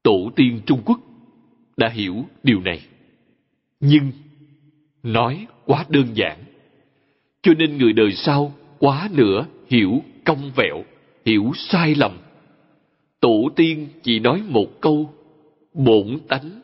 Tổ 0.03 0.31
tiên 0.35 0.61
Trung 0.65 0.81
Quốc 0.85 0.99
đã 1.77 1.89
hiểu 1.89 2.25
điều 2.43 2.61
này. 2.61 2.81
Nhưng 3.79 4.11
nói 5.03 5.47
quá 5.65 5.85
đơn 5.89 6.07
giản. 6.13 6.43
Cho 7.41 7.53
nên 7.53 7.77
người 7.77 7.93
đời 7.93 8.11
sau 8.13 8.53
quá 8.79 9.09
nữa 9.13 9.45
hiểu 9.67 10.03
cong 10.25 10.51
vẹo, 10.55 10.83
hiểu 11.25 11.51
sai 11.55 11.95
lầm. 11.95 12.17
Tổ 13.19 13.49
tiên 13.55 13.87
chỉ 14.03 14.19
nói 14.19 14.41
một 14.47 14.81
câu, 14.81 15.13
bổn 15.73 16.19
tánh, 16.27 16.61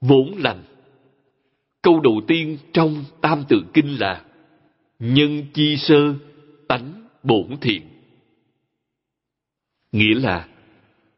vốn 0.00 0.34
lành. 0.38 0.62
Câu 1.82 2.00
đầu 2.00 2.20
tiên 2.28 2.58
trong 2.72 3.04
Tam 3.20 3.44
Tự 3.48 3.62
Kinh 3.74 4.00
là 4.00 4.24
Nhân 4.98 5.46
chi 5.54 5.76
sơ, 5.76 6.14
tánh 6.68 7.08
bổn 7.22 7.56
thiện. 7.60 7.82
Nghĩa 9.92 10.14
là 10.14 10.48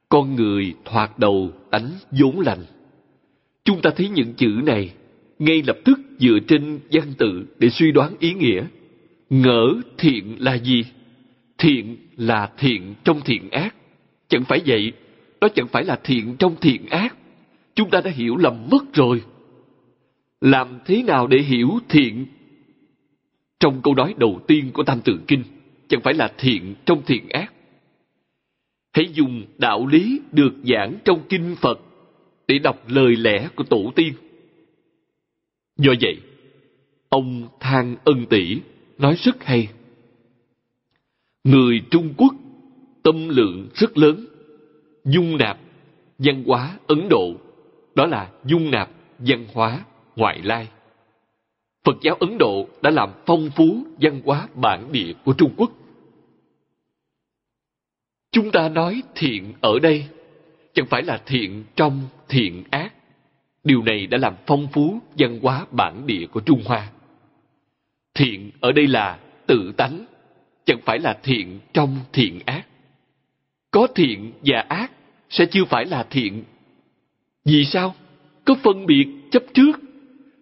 con 0.08 0.34
người 0.34 0.74
thoạt 0.84 1.18
đầu 1.18 1.50
tánh 1.70 1.90
vốn 2.10 2.40
lành. 2.40 2.64
Chúng 3.64 3.82
ta 3.82 3.90
thấy 3.90 4.08
những 4.08 4.34
chữ 4.34 4.60
này 4.66 4.92
ngay 5.38 5.62
lập 5.66 5.76
tức 5.84 6.00
dựa 6.18 6.38
trên 6.48 6.80
văn 6.92 7.12
tự 7.18 7.46
để 7.58 7.70
suy 7.70 7.92
đoán 7.92 8.14
ý 8.18 8.34
nghĩa. 8.34 8.64
Ngỡ 9.30 9.74
thiện 9.98 10.36
là 10.38 10.54
gì? 10.54 10.84
Thiện 11.58 11.96
là 12.16 12.50
thiện 12.58 12.94
trong 13.04 13.20
thiện 13.20 13.50
ác. 13.50 13.74
Chẳng 14.28 14.44
phải 14.44 14.60
vậy, 14.66 14.92
đó 15.40 15.48
chẳng 15.54 15.68
phải 15.68 15.84
là 15.84 16.00
thiện 16.04 16.36
trong 16.38 16.56
thiện 16.60 16.86
ác. 16.86 17.16
Chúng 17.74 17.90
ta 17.90 18.00
đã 18.00 18.10
hiểu 18.10 18.36
lầm 18.36 18.68
mất 18.70 18.94
rồi. 18.94 19.22
Làm 20.40 20.78
thế 20.84 21.02
nào 21.02 21.26
để 21.26 21.38
hiểu 21.38 21.70
thiện? 21.88 22.26
Trong 23.60 23.80
câu 23.82 23.94
nói 23.94 24.14
đầu 24.16 24.40
tiên 24.46 24.70
của 24.72 24.82
Tam 24.82 25.00
Tự 25.00 25.18
Kinh, 25.26 25.42
chẳng 25.88 26.00
phải 26.00 26.14
là 26.14 26.32
thiện 26.38 26.74
trong 26.86 27.02
thiện 27.06 27.28
ác. 27.28 27.52
Hãy 28.92 29.08
dùng 29.12 29.44
đạo 29.58 29.86
lý 29.86 30.20
được 30.32 30.54
giảng 30.64 30.94
trong 31.04 31.20
kinh 31.28 31.56
Phật 31.60 31.80
để 32.48 32.58
đọc 32.58 32.88
lời 32.88 33.16
lẽ 33.16 33.48
của 33.56 33.64
tổ 33.64 33.92
tiên. 33.96 34.14
Do 35.76 35.92
vậy, 36.00 36.20
ông 37.08 37.48
Thang 37.60 37.96
Ân 38.04 38.26
Tỷ 38.26 38.60
nói 38.98 39.16
rất 39.18 39.44
hay. 39.44 39.68
Người 41.44 41.80
Trung 41.90 42.14
Quốc 42.16 42.34
tâm 43.02 43.28
lượng 43.28 43.68
rất 43.74 43.98
lớn, 43.98 44.26
dung 45.04 45.36
nạp 45.36 45.58
văn 46.18 46.44
hóa 46.46 46.78
Ấn 46.86 47.08
Độ, 47.08 47.34
đó 47.94 48.06
là 48.06 48.30
dung 48.44 48.70
nạp 48.70 48.90
văn 49.18 49.46
hóa 49.52 49.84
ngoại 50.16 50.42
lai. 50.42 50.68
Phật 51.84 51.96
giáo 52.02 52.14
Ấn 52.14 52.38
Độ 52.38 52.68
đã 52.82 52.90
làm 52.90 53.10
phong 53.26 53.50
phú 53.56 53.86
văn 54.00 54.20
hóa 54.24 54.48
bản 54.54 54.92
địa 54.92 55.12
của 55.24 55.32
Trung 55.32 55.54
Quốc. 55.56 55.72
Chúng 58.30 58.50
ta 58.50 58.68
nói 58.68 59.02
thiện 59.14 59.52
ở 59.60 59.78
đây 59.78 60.06
chẳng 60.74 60.86
phải 60.86 61.02
là 61.02 61.20
thiện 61.26 61.64
trong 61.76 62.02
thiện 62.28 62.64
ác. 62.70 62.94
Điều 63.64 63.82
này 63.82 64.06
đã 64.06 64.18
làm 64.18 64.34
phong 64.46 64.68
phú 64.72 65.00
văn 65.18 65.38
hóa 65.42 65.66
bản 65.70 66.06
địa 66.06 66.26
của 66.26 66.40
Trung 66.40 66.62
Hoa. 66.64 66.88
Thiện 68.14 68.50
ở 68.60 68.72
đây 68.72 68.86
là 68.86 69.18
tự 69.46 69.72
tánh, 69.76 70.04
chẳng 70.64 70.80
phải 70.84 70.98
là 70.98 71.18
thiện 71.22 71.60
trong 71.72 71.96
thiện 72.12 72.40
ác. 72.46 72.66
Có 73.70 73.86
thiện 73.94 74.32
và 74.42 74.60
ác 74.68 74.92
sẽ 75.30 75.46
chưa 75.46 75.64
phải 75.64 75.84
là 75.84 76.06
thiện. 76.10 76.44
Vì 77.44 77.64
sao? 77.64 77.94
Có 78.44 78.54
phân 78.62 78.86
biệt 78.86 79.06
chấp 79.30 79.42
trước. 79.54 79.80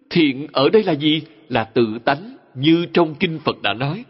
Thiện 0.09 0.47
ở 0.51 0.69
đây 0.69 0.83
là 0.83 0.93
gì? 0.93 1.21
Là 1.49 1.63
tự 1.63 1.99
tánh 2.05 2.37
như 2.55 2.85
trong 2.93 3.15
Kinh 3.15 3.39
Phật 3.39 3.61
đã 3.61 3.73
nói. 3.73 4.05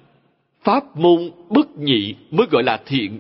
Pháp 0.64 0.98
môn 0.98 1.32
bất 1.50 1.78
nhị 1.78 2.16
mới 2.32 2.48
gọi 2.52 2.64
là 2.64 2.82
thiện. 2.86 3.20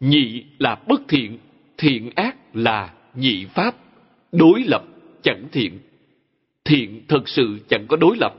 Nhị 0.00 0.44
là 0.58 0.74
bất 0.88 1.00
thiện, 1.08 1.38
thiện 1.78 2.10
ác 2.14 2.36
là 2.54 2.94
nhị 3.14 3.44
pháp, 3.44 3.76
đối 4.32 4.62
lập 4.66 4.84
chẳng 5.22 5.44
thiện. 5.52 5.78
Thiện 6.64 7.02
thật 7.08 7.28
sự 7.28 7.58
chẳng 7.68 7.86
có 7.88 7.96
đối 7.96 8.16
lập. 8.16 8.34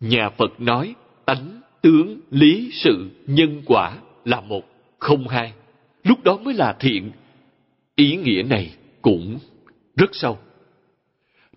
Nhà 0.00 0.30
Phật 0.30 0.60
nói 0.60 0.94
tánh, 1.24 1.60
tướng, 1.82 2.20
lý, 2.30 2.70
sự, 2.72 3.10
nhân 3.26 3.62
quả 3.66 3.98
là 4.24 4.40
một, 4.40 4.62
không 4.98 5.28
hai. 5.28 5.52
Lúc 6.04 6.24
đó 6.24 6.38
mới 6.42 6.54
là 6.54 6.76
thiện. 6.80 7.10
Ý 7.94 8.16
nghĩa 8.16 8.42
này 8.42 8.74
cũng 9.02 9.38
rất 9.96 10.10
sâu. 10.12 10.38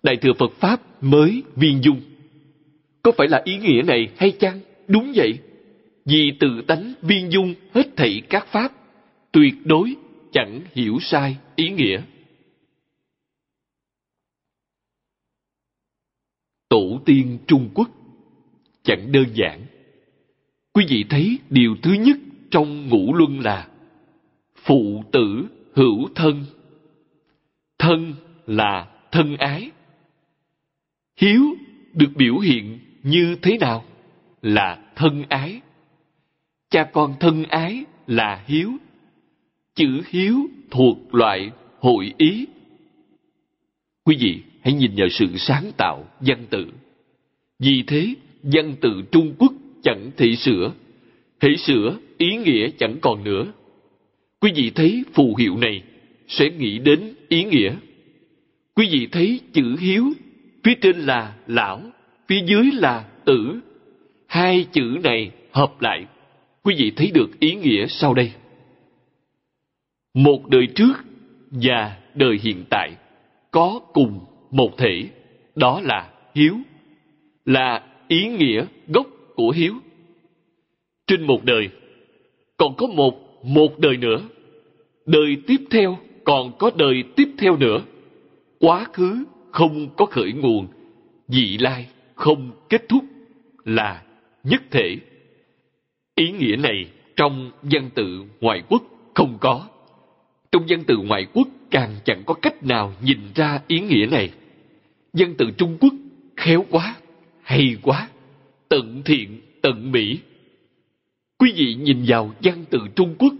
Đại 0.02 0.16
thừa 0.16 0.32
Phật 0.38 0.52
Pháp 0.52 1.02
mới 1.02 1.42
viên 1.56 1.84
dung. 1.84 2.00
Có 3.02 3.12
phải 3.12 3.28
là 3.28 3.42
ý 3.44 3.58
nghĩa 3.58 3.82
này 3.82 4.08
hay 4.16 4.30
chăng? 4.30 4.60
Đúng 4.88 5.12
vậy. 5.14 5.38
Vì 6.04 6.32
tự 6.40 6.62
tánh 6.66 6.94
viên 7.02 7.32
dung 7.32 7.54
hết 7.74 7.96
thảy 7.96 8.22
các 8.28 8.46
Pháp, 8.46 8.72
tuyệt 9.32 9.54
đối 9.64 9.94
chẳng 10.32 10.60
hiểu 10.72 10.98
sai 11.00 11.36
ý 11.56 11.70
nghĩa. 11.70 12.02
Tổ 16.68 17.00
tiên 17.04 17.38
Trung 17.46 17.70
Quốc, 17.74 17.88
chẳng 18.82 19.12
đơn 19.12 19.26
giản. 19.34 19.66
Quý 20.72 20.86
vị 20.88 21.04
thấy 21.10 21.38
điều 21.50 21.76
thứ 21.82 21.92
nhất 21.92 22.16
trong 22.50 22.88
ngũ 22.88 23.14
luân 23.14 23.40
là 23.40 23.68
phụ 24.56 25.04
tử 25.12 25.46
hữu 25.74 26.08
thân. 26.14 26.44
Thân 27.78 28.14
là 28.46 28.92
thân 29.12 29.36
ái. 29.36 29.70
Hiếu 31.16 31.42
được 31.92 32.10
biểu 32.16 32.38
hiện 32.38 32.78
như 33.02 33.36
thế 33.42 33.58
nào? 33.58 33.84
Là 34.42 34.92
thân 34.96 35.24
ái. 35.28 35.60
Cha 36.70 36.90
con 36.92 37.14
thân 37.20 37.44
ái 37.44 37.84
là 38.06 38.44
hiếu 38.46 38.72
Chữ 39.80 40.00
hiếu 40.10 40.36
thuộc 40.70 41.14
loại 41.14 41.50
hội 41.78 42.14
ý, 42.18 42.46
Quý 44.04 44.16
vị 44.20 44.38
hãy 44.62 44.74
nhìn 44.74 44.90
vào 44.96 45.08
sự 45.08 45.26
sáng 45.36 45.72
tạo 45.76 46.08
văn 46.20 46.46
tự. 46.50 46.66
Vì 47.58 47.82
thế, 47.86 48.14
văn 48.42 48.74
tự 48.80 49.02
Trung 49.12 49.34
Quốc 49.38 49.52
chẳng 49.82 50.10
thể 50.16 50.36
sửa. 50.36 50.72
Hễ 51.40 51.56
sửa, 51.56 51.98
ý 52.18 52.36
nghĩa 52.36 52.68
chẳng 52.78 52.96
còn 53.00 53.24
nữa. 53.24 53.52
Quý 54.40 54.52
vị 54.54 54.70
thấy 54.70 55.04
phù 55.12 55.36
hiệu 55.36 55.56
này 55.56 55.82
sẽ 56.28 56.50
nghĩ 56.50 56.78
đến 56.78 57.14
ý 57.28 57.44
nghĩa. 57.44 57.74
Quý 58.74 58.88
vị 58.92 59.08
thấy 59.12 59.40
chữ 59.52 59.76
hiếu, 59.80 60.04
phía 60.64 60.74
trên 60.80 60.96
là 60.96 61.34
lão, 61.46 61.82
phía 62.28 62.42
dưới 62.46 62.70
là 62.72 63.04
tử. 63.24 63.60
Hai 64.26 64.66
chữ 64.72 64.98
này 65.02 65.30
hợp 65.52 65.80
lại, 65.80 66.06
quý 66.62 66.74
vị 66.78 66.92
thấy 66.96 67.10
được 67.10 67.40
ý 67.40 67.54
nghĩa 67.54 67.86
sau 67.86 68.14
đây. 68.14 68.32
Một 70.14 70.48
đời 70.48 70.66
trước 70.66 70.92
và 71.50 71.96
đời 72.14 72.38
hiện 72.42 72.64
tại 72.70 72.90
có 73.50 73.80
cùng 73.92 74.20
một 74.50 74.78
thể, 74.78 75.08
đó 75.56 75.80
là 75.84 76.10
hiếu, 76.34 76.54
là 77.44 77.84
ý 78.08 78.26
nghĩa 78.26 78.64
gốc 78.88 79.06
của 79.34 79.50
hiếu. 79.50 79.74
Trên 81.06 81.26
một 81.26 81.44
đời, 81.44 81.68
còn 82.56 82.74
có 82.76 82.86
một 82.86 83.44
một 83.44 83.78
đời 83.78 83.96
nữa. 83.96 84.20
Đời 85.06 85.36
tiếp 85.46 85.60
theo 85.70 85.98
còn 86.24 86.52
có 86.58 86.70
đời 86.76 87.04
tiếp 87.16 87.28
theo 87.38 87.56
nữa. 87.56 87.82
Quá 88.58 88.86
khứ 88.92 89.24
không 89.50 89.88
có 89.96 90.06
khởi 90.06 90.32
nguồn, 90.32 90.66
vị 91.28 91.58
lai 91.60 91.86
không 92.14 92.50
kết 92.68 92.88
thúc 92.88 93.04
là 93.64 94.02
nhất 94.44 94.62
thể. 94.70 94.96
Ý 96.14 96.30
nghĩa 96.30 96.56
này 96.56 96.86
trong 97.16 97.50
văn 97.62 97.90
tự 97.94 98.24
ngoại 98.40 98.62
quốc 98.68 98.82
không 99.14 99.38
có. 99.40 99.68
Trong 100.52 100.66
văn 100.68 100.84
từ 100.86 100.96
ngoại 100.96 101.26
quốc 101.32 101.48
càng 101.70 101.94
chẳng 102.04 102.22
có 102.26 102.34
cách 102.34 102.62
nào 102.62 102.92
nhìn 103.02 103.18
ra 103.34 103.60
ý 103.66 103.80
nghĩa 103.80 104.06
này. 104.10 104.30
Văn 105.12 105.34
từ 105.38 105.50
Trung 105.58 105.76
Quốc 105.80 105.94
khéo 106.36 106.64
quá, 106.70 106.96
hay 107.42 107.76
quá, 107.82 108.08
tận 108.68 109.02
thiện, 109.04 109.40
tận 109.62 109.92
mỹ. 109.92 110.18
Quý 111.38 111.52
vị 111.56 111.74
nhìn 111.74 112.04
vào 112.06 112.34
văn 112.42 112.64
từ 112.70 112.78
Trung 112.96 113.14
Quốc, 113.18 113.34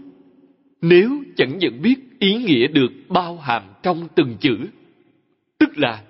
nếu 0.81 1.23
chẳng 1.37 1.57
nhận 1.57 1.81
biết 1.81 1.95
ý 2.19 2.35
nghĩa 2.35 2.67
được 2.67 2.91
bao 3.09 3.37
hàm 3.37 3.63
trong 3.83 4.07
từng 4.15 4.37
chữ, 4.39 4.57
tức 5.57 5.77
là 5.77 6.03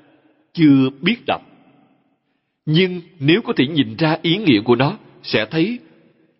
chưa 0.53 0.89
biết 1.01 1.17
đọc. 1.27 1.41
Nhưng 2.65 3.01
nếu 3.19 3.41
có 3.41 3.53
thể 3.57 3.67
nhìn 3.67 3.95
ra 3.97 4.17
ý 4.21 4.37
nghĩa 4.37 4.61
của 4.61 4.75
nó, 4.75 4.97
sẽ 5.23 5.45
thấy 5.45 5.79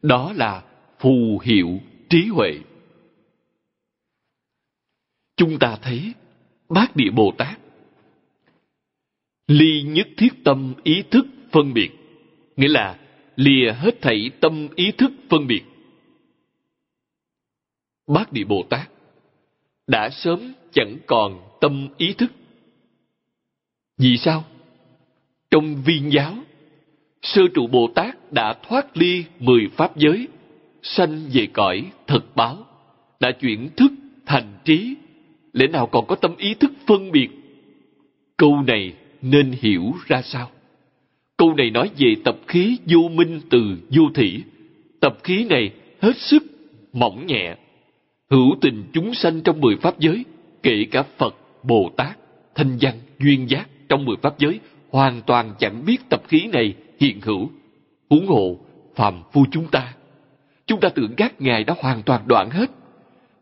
đó 0.02 0.34
là 0.36 0.64
phù 1.00 1.40
hiệu 1.44 1.80
trí 2.10 2.26
huệ. 2.26 2.60
Chúng 5.42 5.60
ta 5.60 5.78
thấy 5.82 6.14
Bát 6.70 6.96
Địa 6.96 7.10
Bồ 7.10 7.34
Tát 7.38 7.60
ly 9.48 9.82
nhất 9.82 10.08
thiết 10.18 10.44
tâm 10.44 10.74
ý 10.84 11.04
thức 11.12 11.26
phân 11.52 11.74
biệt, 11.74 11.90
nghĩa 12.56 12.68
là 12.68 13.00
lìa 13.36 13.72
hết 13.72 14.02
thảy 14.02 14.32
tâm 14.40 14.68
ý 14.76 14.92
thức 14.92 15.12
phân 15.30 15.48
biệt. 15.48 15.64
Bát 18.08 18.34
Địa 18.34 18.44
Bồ 18.44 18.66
Tát 18.70 18.90
đã 19.88 20.10
sớm 20.10 20.54
chẳng 20.72 20.98
còn 21.06 21.40
tâm 21.62 21.88
ý 21.98 22.14
thức. 22.14 22.32
Vì 23.98 24.18
sao? 24.18 24.44
Trong 25.52 25.82
viên 25.86 26.12
giáo, 26.12 26.36
Sơ 27.22 27.42
trụ 27.54 27.68
Bồ 27.68 27.88
Tát 27.96 28.34
đã 28.34 28.54
thoát 28.64 28.98
ly 28.98 29.26
mười 29.40 29.70
pháp 29.78 29.98
giới, 29.98 30.28
sanh 30.84 31.30
về 31.34 31.48
cõi 31.54 31.92
thật 32.08 32.36
báo, 32.36 32.66
đã 33.20 33.32
chuyển 33.32 33.70
thức 33.78 33.92
thành 34.26 34.60
trí, 34.66 34.96
lẽ 35.54 35.68
nào 35.68 35.88
còn 35.88 36.06
có 36.08 36.16
tâm 36.16 36.36
ý 36.38 36.54
thức 36.54 36.72
phân 36.88 37.12
biệt? 37.12 37.30
Câu 38.38 38.62
này 38.68 38.94
nên 39.22 39.52
hiểu 39.52 39.94
ra 40.08 40.22
sao? 40.22 40.50
Câu 41.38 41.54
này 41.56 41.70
nói 41.70 41.90
về 41.98 42.16
tập 42.24 42.38
khí 42.48 42.78
vô 42.86 43.10
minh 43.10 43.42
từ 43.50 43.78
vô 43.90 44.04
thị. 44.16 44.44
Tập 45.00 45.18
khí 45.24 45.46
này 45.50 45.72
hết 46.02 46.18
sức 46.18 46.44
mỏng 46.94 47.28
nhẹ. 47.28 47.56
Hữu 48.30 48.56
tình 48.62 48.84
chúng 48.94 49.14
sanh 49.14 49.42
trong 49.42 49.62
mười 49.62 49.76
pháp 49.76 50.00
giới, 50.00 50.26
kể 50.64 50.86
cả 50.92 51.04
Phật, 51.18 51.36
Bồ 51.64 51.92
Tát, 51.98 52.18
Thanh 52.56 52.78
Văn, 52.82 52.94
Duyên 53.20 53.50
Giác 53.50 53.70
trong 53.90 54.06
mười 54.06 54.16
pháp 54.22 54.40
giới 54.40 54.60
hoàn 54.92 55.22
toàn 55.22 55.54
chẳng 55.60 55.86
biết 55.86 55.98
tập 56.10 56.22
khí 56.28 56.48
này 56.54 56.74
hiện 57.00 57.22
hữu. 57.22 57.50
Huống 58.10 58.28
hộ, 58.28 58.58
phàm 58.96 59.24
phu 59.32 59.46
chúng 59.52 59.68
ta. 59.68 59.94
Chúng 60.68 60.80
ta 60.80 60.90
tưởng 60.90 61.14
các 61.18 61.42
ngài 61.42 61.64
đã 61.64 61.76
hoàn 61.78 62.04
toàn 62.04 62.22
đoạn 62.28 62.50
hết. 62.50 62.70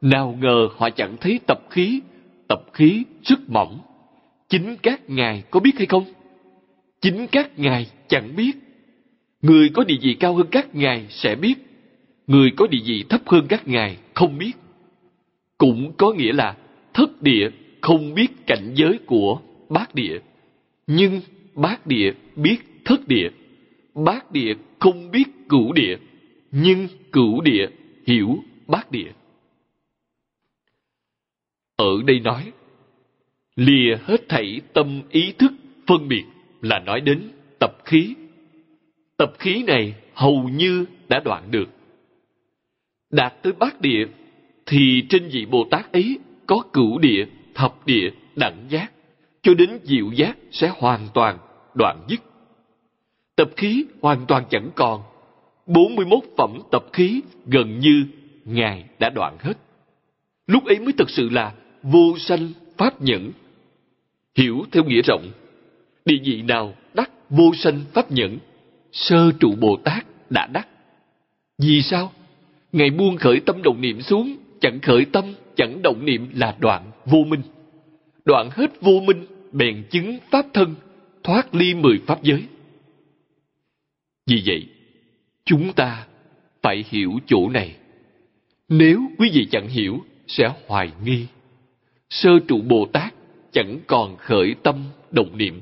Nào 0.01 0.37
ngờ 0.41 0.69
họ 0.77 0.89
chẳng 0.89 1.17
thấy 1.21 1.39
tập 1.47 1.59
khí, 1.69 2.01
tập 2.47 2.61
khí 2.73 3.03
rất 3.23 3.49
mỏng. 3.49 3.79
Chính 4.49 4.75
các 4.83 5.09
ngài 5.09 5.43
có 5.51 5.59
biết 5.59 5.77
hay 5.77 5.85
không? 5.85 6.05
Chính 7.01 7.27
các 7.27 7.59
ngài 7.59 7.87
chẳng 8.07 8.35
biết. 8.35 8.51
Người 9.41 9.69
có 9.69 9.83
địa 9.83 9.97
vị 10.01 10.13
cao 10.19 10.35
hơn 10.35 10.47
các 10.51 10.75
ngài 10.75 11.05
sẽ 11.09 11.35
biết. 11.35 11.55
Người 12.27 12.51
có 12.57 12.67
địa 12.67 12.81
vị 12.85 13.05
thấp 13.09 13.21
hơn 13.25 13.45
các 13.49 13.67
ngài 13.67 13.97
không 14.13 14.37
biết. 14.37 14.51
Cũng 15.57 15.93
có 15.97 16.13
nghĩa 16.13 16.33
là 16.33 16.57
thất 16.93 17.21
địa 17.21 17.49
không 17.81 18.13
biết 18.13 18.47
cảnh 18.47 18.71
giới 18.75 18.99
của 19.05 19.39
bát 19.69 19.95
địa. 19.95 20.19
Nhưng 20.87 21.21
bát 21.55 21.87
địa 21.87 22.11
biết 22.35 22.57
thất 22.85 23.07
địa. 23.07 23.29
Bát 23.95 24.31
địa 24.31 24.53
không 24.79 25.11
biết 25.11 25.23
cửu 25.49 25.73
địa. 25.73 25.97
Nhưng 26.51 26.87
cửu 27.11 27.41
địa 27.41 27.67
hiểu 28.05 28.43
bát 28.67 28.91
địa. 28.91 29.11
Ở 31.79 32.01
đây 32.05 32.19
nói, 32.19 32.51
lìa 33.55 33.97
hết 34.03 34.29
thảy 34.29 34.61
tâm 34.73 35.01
ý 35.09 35.33
thức 35.39 35.51
phân 35.87 36.07
biệt 36.07 36.23
là 36.61 36.79
nói 36.79 37.01
đến 37.01 37.31
tập 37.59 37.71
khí. 37.85 38.15
Tập 39.17 39.33
khí 39.39 39.63
này 39.63 39.93
hầu 40.13 40.49
như 40.49 40.85
đã 41.09 41.19
đoạn 41.25 41.51
được. 41.51 41.69
Đạt 43.11 43.33
tới 43.43 43.53
bát 43.53 43.81
địa 43.81 44.07
thì 44.65 45.03
trên 45.09 45.29
vị 45.29 45.45
Bồ 45.45 45.67
Tát 45.71 45.91
ấy 45.91 46.19
có 46.47 46.63
cửu 46.73 46.99
địa, 46.99 47.25
thập 47.55 47.85
địa, 47.85 48.09
đẳng 48.35 48.65
giác, 48.69 48.91
cho 49.41 49.53
đến 49.53 49.69
diệu 49.83 50.11
giác 50.11 50.37
sẽ 50.51 50.71
hoàn 50.77 51.07
toàn 51.13 51.37
đoạn 51.75 52.05
dứt. 52.09 52.19
Tập 53.35 53.49
khí 53.57 53.85
hoàn 54.01 54.25
toàn 54.27 54.43
chẳng 54.49 54.69
còn. 54.75 55.01
41 55.65 56.19
phẩm 56.37 56.59
tập 56.71 56.85
khí 56.93 57.21
gần 57.45 57.79
như 57.79 58.05
Ngài 58.45 58.85
đã 58.99 59.09
đoạn 59.09 59.37
hết. 59.39 59.57
Lúc 60.47 60.65
ấy 60.65 60.79
mới 60.79 60.93
thực 60.97 61.09
sự 61.09 61.29
là 61.29 61.53
vô 61.83 62.17
sanh 62.17 62.49
pháp 62.77 63.01
nhẫn. 63.01 63.31
Hiểu 64.37 64.65
theo 64.71 64.83
nghĩa 64.83 65.01
rộng, 65.01 65.31
địa 66.05 66.19
vị 66.23 66.41
nào 66.41 66.73
đắc 66.93 67.11
vô 67.29 67.51
sanh 67.55 67.81
pháp 67.93 68.11
nhẫn, 68.11 68.37
sơ 68.91 69.31
trụ 69.39 69.55
Bồ 69.55 69.77
Tát 69.83 70.05
đã 70.29 70.47
đắc. 70.47 70.67
Vì 71.57 71.81
sao? 71.81 72.11
ngày 72.71 72.89
buông 72.89 73.17
khởi 73.17 73.39
tâm 73.39 73.61
động 73.63 73.81
niệm 73.81 74.01
xuống, 74.01 74.37
chẳng 74.61 74.79
khởi 74.79 75.05
tâm, 75.05 75.33
chẳng 75.55 75.81
động 75.81 76.05
niệm 76.05 76.29
là 76.35 76.57
đoạn 76.59 76.91
vô 77.05 77.23
minh. 77.27 77.41
Đoạn 78.25 78.49
hết 78.51 78.81
vô 78.81 78.91
minh, 79.07 79.25
bèn 79.51 79.83
chứng 79.89 80.17
pháp 80.31 80.45
thân, 80.53 80.75
thoát 81.23 81.55
ly 81.55 81.73
mười 81.73 81.99
pháp 82.07 82.23
giới. 82.23 82.43
Vì 84.27 84.43
vậy, 84.45 84.65
chúng 85.45 85.73
ta 85.73 86.07
phải 86.61 86.85
hiểu 86.89 87.11
chỗ 87.27 87.49
này. 87.49 87.75
Nếu 88.69 89.01
quý 89.17 89.29
vị 89.33 89.47
chẳng 89.51 89.67
hiểu, 89.67 89.99
sẽ 90.27 90.53
hoài 90.67 90.91
nghi. 91.03 91.25
Sơ 92.09 92.29
trụ 92.47 92.61
Bồ 92.61 92.85
Tát 92.93 93.13
chẳng 93.51 93.79
còn 93.87 94.17
khởi 94.17 94.55
tâm 94.63 94.83
động 95.11 95.37
niệm, 95.37 95.61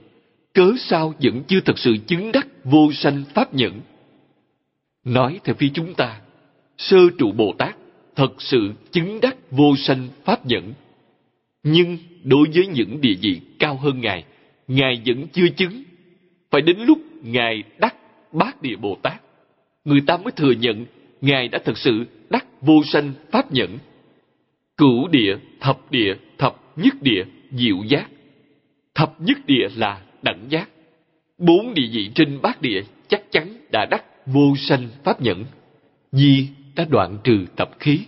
cớ 0.53 0.71
sao 0.79 1.13
vẫn 1.21 1.43
chưa 1.47 1.59
thật 1.65 1.79
sự 1.79 1.97
chứng 2.07 2.31
đắc 2.31 2.47
vô 2.63 2.91
sanh 2.93 3.23
pháp 3.33 3.53
nhẫn. 3.53 3.81
Nói 5.03 5.39
theo 5.43 5.55
phía 5.55 5.69
chúng 5.73 5.93
ta, 5.93 6.21
sơ 6.77 6.97
trụ 7.17 7.31
Bồ 7.31 7.53
Tát 7.57 7.75
thật 8.15 8.41
sự 8.41 8.73
chứng 8.91 9.21
đắc 9.21 9.35
vô 9.51 9.75
sanh 9.77 10.07
pháp 10.23 10.45
nhẫn. 10.45 10.73
Nhưng 11.63 11.97
đối 12.23 12.47
với 12.53 12.67
những 12.67 13.01
địa 13.01 13.15
vị 13.21 13.41
cao 13.59 13.75
hơn 13.75 14.01
Ngài, 14.01 14.23
Ngài 14.67 15.01
vẫn 15.05 15.27
chưa 15.27 15.47
chứng. 15.47 15.83
Phải 16.51 16.61
đến 16.61 16.77
lúc 16.79 16.99
Ngài 17.23 17.63
đắc 17.77 17.95
bát 18.31 18.61
địa 18.61 18.75
Bồ 18.75 18.97
Tát, 19.01 19.21
người 19.85 20.01
ta 20.07 20.17
mới 20.17 20.31
thừa 20.31 20.51
nhận 20.51 20.85
Ngài 21.21 21.47
đã 21.47 21.59
thật 21.65 21.77
sự 21.77 22.05
đắc 22.29 22.45
vô 22.61 22.83
sanh 22.85 23.13
pháp 23.31 23.51
nhẫn. 23.51 23.77
Cửu 24.77 25.07
địa, 25.07 25.37
thập 25.59 25.91
địa, 25.91 26.15
thập 26.37 26.55
nhất 26.75 26.93
địa, 27.01 27.23
diệu 27.51 27.83
giác. 27.87 28.09
Thập 28.95 29.21
nhất 29.21 29.37
địa 29.45 29.67
là 29.75 30.01
đẳng 30.21 30.45
giác. 30.49 30.69
Bốn 31.37 31.73
địa 31.73 31.89
vị 31.91 32.11
trên 32.15 32.41
bát 32.41 32.61
địa 32.61 32.81
chắc 33.07 33.23
chắn 33.31 33.57
đã 33.71 33.85
đắc 33.85 34.05
vô 34.25 34.55
sanh 34.57 34.89
pháp 35.03 35.21
nhẫn. 35.21 35.45
Di 36.11 36.49
đã 36.75 36.85
đoạn 36.89 37.17
trừ 37.23 37.45
tập 37.55 37.69
khí. 37.79 37.99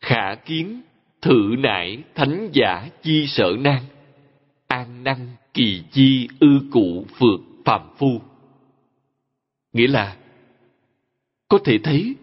Khả 0.00 0.34
kiến 0.34 0.82
thử 1.22 1.54
nại 1.58 2.02
thánh 2.14 2.48
giả 2.52 2.88
chi 3.02 3.26
sở 3.26 3.52
nan 3.60 3.82
an 4.66 5.04
năng 5.04 5.28
kỳ 5.54 5.82
chi 5.90 6.28
ư 6.40 6.60
cụ 6.70 7.06
phượt 7.08 7.40
phàm 7.64 7.80
phu 7.98 8.20
nghĩa 9.72 9.86
là 9.86 10.16
có 11.48 11.58
thể 11.64 11.78
thấy 11.78 12.14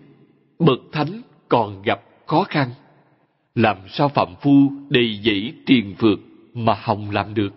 bậc 0.60 0.80
thánh 0.92 1.22
còn 1.50 1.82
gặp 1.82 2.02
khó 2.26 2.44
khăn 2.44 2.70
làm 3.56 3.78
sao 3.90 4.10
phạm 4.10 4.36
phu 4.42 4.72
đầy 4.90 5.20
dẫy 5.24 5.54
triền 5.66 5.96
phượt 5.98 6.20
mà 6.54 6.74
hồng 6.82 7.12
làm 7.12 7.34
được? 7.34 7.54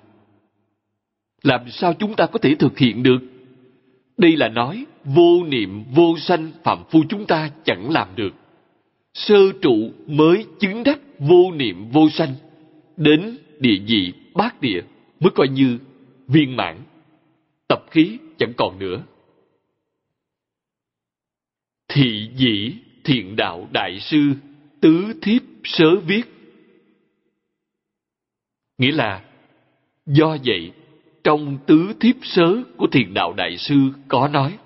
Làm 1.42 1.70
sao 1.70 1.94
chúng 1.94 2.14
ta 2.14 2.26
có 2.26 2.38
thể 2.38 2.54
thực 2.54 2.78
hiện 2.78 3.02
được? 3.02 3.18
Đây 4.16 4.36
là 4.36 4.48
nói, 4.48 4.86
vô 5.04 5.44
niệm, 5.44 5.84
vô 5.94 6.18
sanh 6.18 6.50
phạm 6.64 6.84
phu 6.90 7.02
chúng 7.08 7.26
ta 7.26 7.50
chẳng 7.64 7.90
làm 7.90 8.08
được. 8.16 8.34
Sơ 9.14 9.52
trụ 9.62 9.90
mới 10.06 10.46
chứng 10.60 10.84
đắc 10.84 10.98
vô 11.18 11.52
niệm, 11.52 11.90
vô 11.90 12.08
sanh. 12.10 12.34
Đến 12.96 13.38
địa 13.58 13.78
vị 13.86 14.12
bát 14.34 14.60
địa 14.60 14.80
mới 15.20 15.30
coi 15.34 15.48
như 15.48 15.78
viên 16.28 16.56
mãn. 16.56 16.76
Tập 17.68 17.84
khí 17.90 18.18
chẳng 18.38 18.52
còn 18.56 18.78
nữa. 18.78 19.02
Thị 21.88 22.30
dĩ 22.36 22.74
thiện 23.08 23.36
đạo 23.36 23.68
đại 23.72 24.00
sư 24.00 24.18
tứ 24.80 25.12
thiếp 25.22 25.42
sớ 25.64 25.96
viết. 26.06 26.22
Nghĩa 28.78 28.92
là, 28.92 29.24
do 30.06 30.36
vậy, 30.44 30.72
trong 31.24 31.58
tứ 31.66 31.92
thiếp 32.00 32.16
sớ 32.22 32.62
của 32.76 32.86
thiền 32.86 33.14
đạo 33.14 33.32
đại 33.32 33.56
sư 33.56 33.74
có 34.08 34.28
nói, 34.28 34.58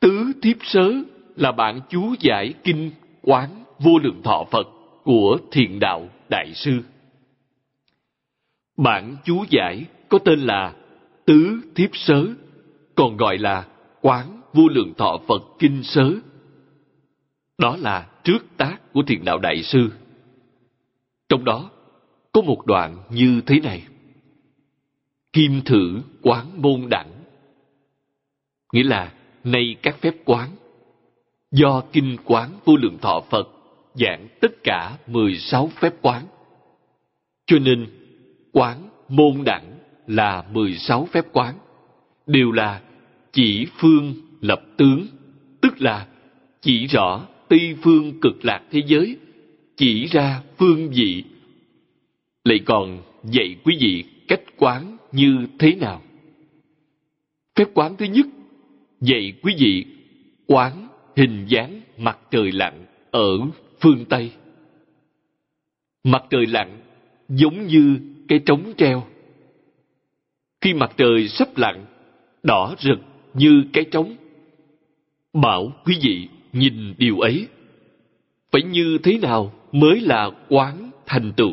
tứ 0.00 0.32
thiếp 0.42 0.56
sớ 0.62 0.92
là 1.36 1.52
bản 1.52 1.80
chú 1.88 2.14
giải 2.20 2.54
kinh 2.64 2.90
quán 3.22 3.64
vô 3.78 3.98
lượng 4.02 4.22
thọ 4.22 4.44
Phật 4.50 4.66
của 5.04 5.38
thiền 5.50 5.78
đạo 5.78 6.08
đại 6.28 6.54
sư. 6.54 6.80
Bản 8.76 9.16
chú 9.24 9.44
giải 9.50 9.84
có 10.08 10.18
tên 10.18 10.40
là 10.40 10.74
Tứ 11.24 11.60
Thiếp 11.74 11.90
Sớ, 11.92 12.26
còn 12.94 13.16
gọi 13.16 13.38
là 13.38 13.66
Quán 14.00 14.40
Vô 14.52 14.68
Lượng 14.68 14.94
Thọ 14.94 15.18
Phật 15.28 15.42
Kinh 15.58 15.82
Sớ. 15.82 16.12
Đó 17.58 17.76
là 17.80 18.06
trước 18.24 18.46
tác 18.56 18.92
của 18.92 19.02
thiền 19.02 19.24
đạo 19.24 19.38
đại 19.38 19.62
sư. 19.62 19.92
Trong 21.28 21.44
đó 21.44 21.70
có 22.32 22.40
một 22.40 22.66
đoạn 22.66 22.98
như 23.10 23.40
thế 23.46 23.60
này. 23.60 23.82
Kim 25.32 25.60
thử 25.64 26.00
quán 26.22 26.62
môn 26.62 26.88
đẳng. 26.88 27.10
Nghĩa 28.72 28.82
là, 28.82 29.12
nay 29.44 29.76
các 29.82 29.96
phép 30.00 30.14
quán, 30.24 30.50
do 31.50 31.82
kinh 31.92 32.16
quán 32.24 32.50
vô 32.64 32.76
lượng 32.76 32.98
thọ 32.98 33.20
Phật 33.30 33.48
giảng 33.94 34.28
tất 34.40 34.64
cả 34.64 34.98
16 35.06 35.70
phép 35.80 35.94
quán. 36.02 36.26
Cho 37.46 37.58
nên, 37.58 37.86
quán 38.52 38.88
môn 39.08 39.44
đẳng 39.44 39.78
là 40.06 40.44
16 40.52 41.08
phép 41.12 41.24
quán, 41.32 41.54
đều 42.26 42.52
là 42.52 42.80
chỉ 43.32 43.66
phương 43.76 44.14
lập 44.40 44.62
tướng, 44.76 45.06
tức 45.60 45.82
là 45.82 46.06
chỉ 46.60 46.86
rõ 46.86 47.26
Tây 47.48 47.76
phương 47.82 48.20
cực 48.20 48.44
lạc 48.44 48.62
thế 48.70 48.82
giới, 48.86 49.16
chỉ 49.76 50.06
ra 50.06 50.42
phương 50.58 50.90
vị. 50.90 51.24
Lại 52.44 52.60
còn 52.64 53.02
dạy 53.24 53.56
quý 53.64 53.76
vị 53.80 54.04
cách 54.28 54.42
quán 54.56 54.96
như 55.12 55.46
thế 55.58 55.74
nào? 55.74 56.02
Phép 57.56 57.68
quán 57.74 57.96
thứ 57.96 58.06
nhất, 58.06 58.26
dạy 59.00 59.32
quý 59.42 59.54
vị 59.58 59.84
quán 60.46 60.88
hình 61.16 61.46
dáng 61.48 61.80
mặt 61.98 62.18
trời 62.30 62.52
lặn 62.52 62.86
ở 63.10 63.38
phương 63.80 64.04
Tây. 64.08 64.30
Mặt 66.04 66.24
trời 66.30 66.46
lặn 66.46 66.80
giống 67.28 67.66
như 67.66 67.98
cái 68.28 68.38
trống 68.46 68.72
treo. 68.76 69.06
Khi 70.60 70.74
mặt 70.74 70.92
trời 70.96 71.28
sắp 71.28 71.48
lặn, 71.56 71.86
đỏ 72.42 72.74
rực 72.78 72.98
như 73.34 73.64
cái 73.72 73.84
trống. 73.84 74.16
Bảo 75.32 75.72
quý 75.84 75.98
vị 76.02 76.28
nhìn 76.52 76.94
điều 76.98 77.20
ấy. 77.20 77.46
Phải 78.52 78.62
như 78.62 78.98
thế 79.02 79.18
nào 79.18 79.52
mới 79.72 80.00
là 80.00 80.30
quán 80.48 80.90
thành 81.06 81.32
tựu? 81.36 81.52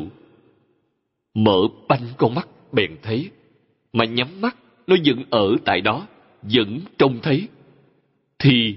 Mở 1.34 1.58
banh 1.88 2.06
con 2.16 2.34
mắt 2.34 2.48
bèn 2.72 2.90
thấy, 3.02 3.30
mà 3.92 4.04
nhắm 4.04 4.40
mắt 4.40 4.56
nó 4.86 4.96
vẫn 5.04 5.24
ở 5.30 5.56
tại 5.64 5.80
đó, 5.80 6.06
vẫn 6.42 6.80
trông 6.98 7.18
thấy. 7.22 7.48
Thì 8.38 8.76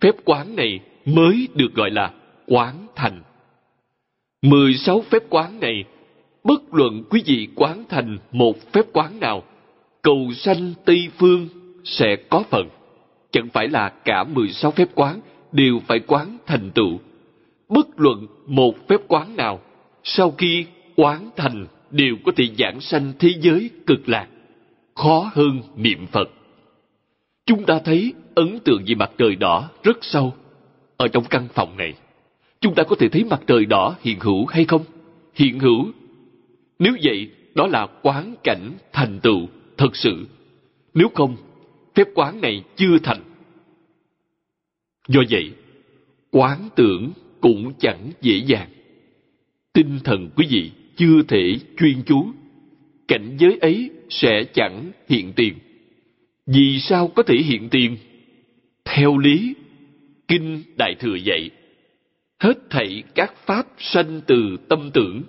phép 0.00 0.14
quán 0.24 0.56
này 0.56 0.80
mới 1.04 1.48
được 1.54 1.74
gọi 1.74 1.90
là 1.90 2.12
quán 2.46 2.86
thành. 2.96 3.22
Mười 4.42 4.74
sáu 4.74 5.04
phép 5.10 5.22
quán 5.30 5.60
này, 5.60 5.84
bất 6.44 6.74
luận 6.74 7.04
quý 7.10 7.22
vị 7.26 7.48
quán 7.54 7.84
thành 7.88 8.18
một 8.32 8.72
phép 8.72 8.84
quán 8.92 9.20
nào, 9.20 9.42
cầu 10.02 10.32
sanh 10.36 10.72
Tây 10.84 11.08
Phương 11.18 11.48
sẽ 11.84 12.16
có 12.16 12.44
phần. 12.50 12.68
Chẳng 13.30 13.48
phải 13.52 13.68
là 13.68 13.88
cả 13.88 14.24
mười 14.24 14.48
sáu 14.52 14.70
phép 14.70 14.88
quán 14.94 15.20
đều 15.52 15.80
phải 15.86 16.00
quán 16.00 16.38
thành 16.46 16.70
tựu. 16.74 17.00
Bất 17.68 17.86
luận 17.96 18.26
một 18.46 18.88
phép 18.88 19.00
quán 19.08 19.36
nào, 19.36 19.60
sau 20.04 20.30
khi 20.30 20.66
quán 20.96 21.30
thành 21.36 21.66
đều 21.90 22.16
có 22.24 22.32
thể 22.36 22.44
giảng 22.58 22.80
sanh 22.80 23.12
thế 23.18 23.28
giới 23.40 23.70
cực 23.86 24.08
lạc, 24.08 24.28
khó 24.94 25.30
hơn 25.34 25.60
niệm 25.76 26.06
Phật. 26.06 26.30
Chúng 27.46 27.64
ta 27.64 27.78
thấy 27.84 28.14
ấn 28.34 28.58
tượng 28.58 28.82
về 28.86 28.94
mặt 28.94 29.10
trời 29.18 29.36
đỏ 29.36 29.70
rất 29.82 29.98
sâu. 30.00 30.34
Ở 30.96 31.08
trong 31.08 31.24
căn 31.24 31.48
phòng 31.54 31.76
này, 31.76 31.94
chúng 32.60 32.74
ta 32.74 32.82
có 32.82 32.96
thể 32.98 33.08
thấy 33.08 33.24
mặt 33.24 33.40
trời 33.46 33.64
đỏ 33.64 33.94
hiện 34.00 34.20
hữu 34.20 34.46
hay 34.46 34.64
không? 34.64 34.84
Hiện 35.34 35.58
hữu. 35.58 35.86
Nếu 36.78 36.92
vậy, 37.02 37.30
đó 37.54 37.66
là 37.66 37.86
quán 38.02 38.34
cảnh 38.44 38.72
thành 38.92 39.20
tựu 39.22 39.46
thật 39.76 39.96
sự. 39.96 40.26
Nếu 40.94 41.08
không, 41.14 41.36
phép 41.94 42.08
quán 42.14 42.40
này 42.40 42.62
chưa 42.76 42.98
thành. 43.02 43.20
Do 45.08 45.22
vậy, 45.30 45.52
quán 46.30 46.68
tưởng 46.76 47.12
cũng 47.40 47.72
chẳng 47.78 48.10
dễ 48.20 48.36
dàng. 48.46 48.68
Tinh 49.72 49.98
thần 50.04 50.30
quý 50.36 50.46
vị 50.50 50.70
chưa 50.96 51.22
thể 51.28 51.58
chuyên 51.78 52.02
chú, 52.06 52.26
cảnh 53.08 53.36
giới 53.38 53.58
ấy 53.60 53.90
sẽ 54.08 54.44
chẳng 54.54 54.92
hiện 55.08 55.32
tiền. 55.36 55.54
Vì 56.46 56.80
sao 56.80 57.08
có 57.08 57.22
thể 57.22 57.34
hiện 57.36 57.68
tiền? 57.70 57.96
Theo 58.84 59.18
lý, 59.18 59.54
Kinh 60.28 60.62
Đại 60.76 60.94
Thừa 61.00 61.14
dạy, 61.14 61.50
hết 62.38 62.70
thảy 62.70 63.02
các 63.14 63.34
pháp 63.46 63.66
sanh 63.78 64.20
từ 64.26 64.56
tâm 64.68 64.90
tưởng. 64.94 65.22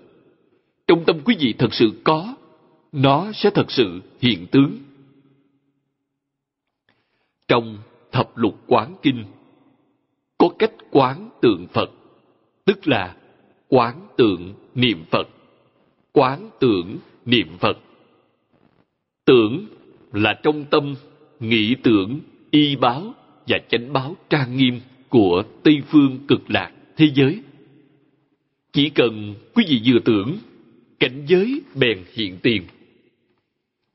Trong 0.87 1.03
tâm 1.05 1.19
quý 1.25 1.35
vị 1.39 1.53
thật 1.57 1.73
sự 1.73 1.91
có, 2.03 2.35
nó 2.91 3.31
sẽ 3.31 3.49
thật 3.49 3.71
sự 3.71 4.01
hiện 4.21 4.47
tướng. 4.51 4.77
Trong 7.47 7.77
thập 8.11 8.37
lục 8.37 8.63
quán 8.67 8.95
kinh, 9.01 9.23
có 10.43 10.49
cách 10.59 10.71
quán 10.91 11.29
tượng 11.41 11.67
Phật, 11.73 11.91
tức 12.65 12.87
là 12.87 13.15
quán 13.67 14.07
tượng 14.17 14.53
niệm 14.75 15.03
Phật. 15.11 15.27
Quán 16.11 16.49
tưởng 16.59 16.97
niệm 17.25 17.47
Phật. 17.59 17.77
Tưởng 19.25 19.65
là 20.13 20.39
trong 20.43 20.65
tâm 20.65 20.95
nghĩ 21.39 21.75
tưởng 21.83 22.19
y 22.51 22.75
báo 22.75 23.13
và 23.47 23.57
chánh 23.69 23.93
báo 23.93 24.15
trang 24.29 24.57
nghiêm 24.57 24.79
của 25.09 25.43
Tây 25.63 25.81
phương 25.87 26.19
cực 26.27 26.41
lạc 26.47 26.71
thế 26.97 27.09
giới. 27.15 27.41
Chỉ 28.73 28.89
cần 28.89 29.35
quý 29.53 29.65
vị 29.67 29.81
vừa 29.85 29.99
tưởng, 29.99 30.37
cảnh 30.99 31.25
giới 31.27 31.61
bèn 31.75 31.97
hiện 32.13 32.37
tiền. 32.43 32.63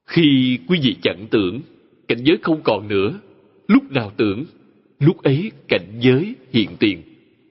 Khi 0.06 0.58
quý 0.68 0.80
vị 0.82 0.96
chẳng 1.02 1.26
tưởng, 1.30 1.60
cảnh 2.08 2.24
giới 2.24 2.38
không 2.42 2.60
còn 2.64 2.88
nữa, 2.88 3.20
lúc 3.68 3.92
nào 3.92 4.12
tưởng, 4.16 4.44
lúc 4.98 5.22
ấy 5.22 5.50
cảnh 5.68 5.98
giới 6.00 6.34
hiện 6.52 6.70
tiền. 6.78 7.02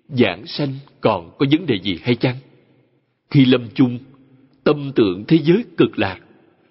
Giảng 0.09 0.45
sanh 0.45 0.73
còn 1.01 1.31
có 1.37 1.45
vấn 1.51 1.65
đề 1.65 1.79
gì 1.83 1.99
hay 2.03 2.15
chăng? 2.15 2.35
Khi 3.29 3.45
lâm 3.45 3.67
chung, 3.73 3.99
tâm 4.63 4.91
tượng 4.95 5.23
thế 5.27 5.37
giới 5.37 5.63
cực 5.77 5.99
lạc, 5.99 6.19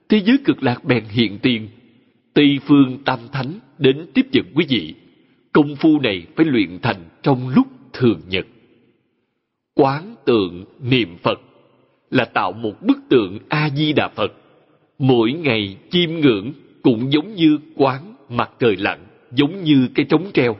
thế 0.09 0.21
giới 0.25 0.39
cực 0.45 0.63
lạc 0.63 0.85
bèn 0.85 1.05
hiện 1.11 1.39
tiền. 1.43 1.69
Tây 2.35 2.59
phương 2.67 2.99
tam 3.05 3.19
thánh 3.33 3.59
đến 3.79 4.07
tiếp 4.15 4.27
nhận 4.33 4.45
quý 4.55 4.65
vị. 4.69 4.95
Công 5.53 5.77
phu 5.77 6.01
này 6.01 6.27
phải 6.37 6.47
luyện 6.47 6.79
thành 6.83 7.05
trong 7.23 7.49
lúc 7.49 7.67
thường 7.93 8.21
nhật. 8.29 8.47
Quán 9.75 10.15
tượng 10.25 10.65
niệm 10.83 11.17
Phật 11.23 11.41
là 12.11 12.25
tạo 12.25 12.53
một 12.53 12.83
bức 12.83 12.99
tượng 13.09 13.39
A-di-đà 13.49 14.09
Phật. 14.09 14.33
Mỗi 14.99 15.33
ngày 15.33 15.77
chiêm 15.91 16.11
ngưỡng 16.11 16.53
cũng 16.83 17.13
giống 17.13 17.35
như 17.35 17.59
quán 17.75 18.15
mặt 18.29 18.51
trời 18.59 18.77
lặn, 18.77 19.07
giống 19.33 19.65
như 19.65 19.89
cái 19.95 20.07
trống 20.09 20.31
treo. 20.35 20.57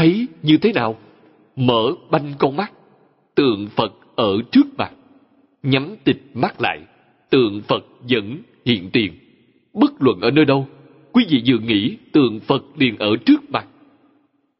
Thấy 0.00 0.26
như 0.42 0.58
thế 0.58 0.72
nào? 0.72 0.98
Mở 1.56 1.94
banh 2.10 2.34
con 2.38 2.56
mắt, 2.56 2.72
tượng 3.34 3.68
Phật 3.76 3.92
ở 4.16 4.38
trước 4.52 4.66
mặt. 4.76 4.92
Nhắm 5.62 5.96
tịch 6.04 6.22
mắt 6.34 6.60
lại, 6.60 6.80
tượng 7.30 7.62
Phật 7.68 7.84
vẫn 8.10 8.38
hiện 8.64 8.90
tiền. 8.92 9.12
Bất 9.74 9.90
luận 9.98 10.20
ở 10.20 10.30
nơi 10.30 10.44
đâu, 10.44 10.68
quý 11.12 11.24
vị 11.28 11.42
vừa 11.46 11.58
nghĩ 11.58 11.96
tượng 12.12 12.40
Phật 12.40 12.62
liền 12.76 12.98
ở 12.98 13.16
trước 13.26 13.50
mặt. 13.50 13.66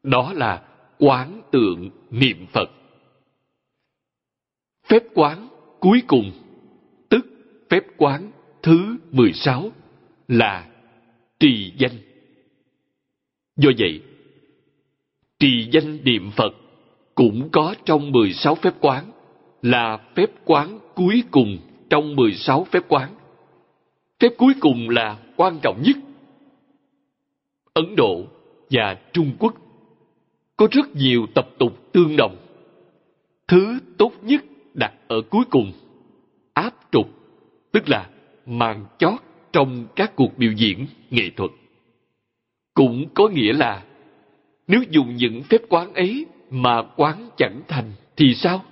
Đó 0.03 0.33
là 0.35 0.63
quán 0.99 1.41
tượng 1.51 1.89
niệm 2.11 2.45
Phật. 2.53 2.69
Phép 4.87 5.03
quán 5.13 5.47
cuối 5.79 6.01
cùng, 6.07 6.31
tức 7.09 7.25
phép 7.69 7.83
quán 7.97 8.31
thứ 8.63 8.97
16 9.11 9.71
là 10.27 10.67
trì 11.39 11.73
danh. 11.77 11.97
Do 13.57 13.71
vậy, 13.77 14.01
trì 15.41 15.67
danh 15.71 15.97
niệm 16.03 16.31
Phật 16.35 16.53
cũng 17.15 17.49
có 17.51 17.75
trong 17.85 18.11
16 18.11 18.55
phép 18.55 18.73
quán, 18.79 19.11
là 19.61 19.97
phép 20.15 20.31
quán 20.45 20.79
cuối 20.95 21.23
cùng 21.31 21.57
trong 21.89 22.15
16 22.15 22.67
phép 22.71 22.83
quán. 22.87 23.09
Phép 24.19 24.29
cuối 24.37 24.53
cùng 24.59 24.89
là 24.89 25.17
quan 25.35 25.59
trọng 25.61 25.81
nhất. 25.81 25.95
Ấn 27.73 27.95
Độ 27.95 28.23
và 28.69 28.97
Trung 29.13 29.31
Quốc 29.39 29.53
có 30.57 30.67
rất 30.71 30.95
nhiều 30.95 31.25
tập 31.35 31.49
tục 31.57 31.91
tương 31.91 32.15
đồng. 32.15 32.35
Thứ 33.47 33.79
tốt 33.97 34.11
nhất 34.21 34.43
đặt 34.73 34.93
ở 35.07 35.21
cuối 35.21 35.43
cùng, 35.49 35.71
áp 36.53 36.73
trục, 36.91 37.09
tức 37.71 37.89
là 37.89 38.09
màn 38.45 38.85
chót 38.99 39.19
trong 39.51 39.87
các 39.95 40.15
cuộc 40.15 40.37
biểu 40.37 40.51
diễn 40.51 40.85
nghệ 41.09 41.29
thuật. 41.37 41.51
Cũng 42.73 43.05
có 43.13 43.27
nghĩa 43.27 43.53
là 43.53 43.83
nếu 44.71 44.83
dùng 44.89 45.15
những 45.15 45.43
phép 45.43 45.61
quán 45.69 45.93
ấy 45.93 46.25
mà 46.49 46.81
quán 46.95 47.29
chẳng 47.37 47.61
thành 47.67 47.91
thì 48.17 48.35
sao? 48.35 48.63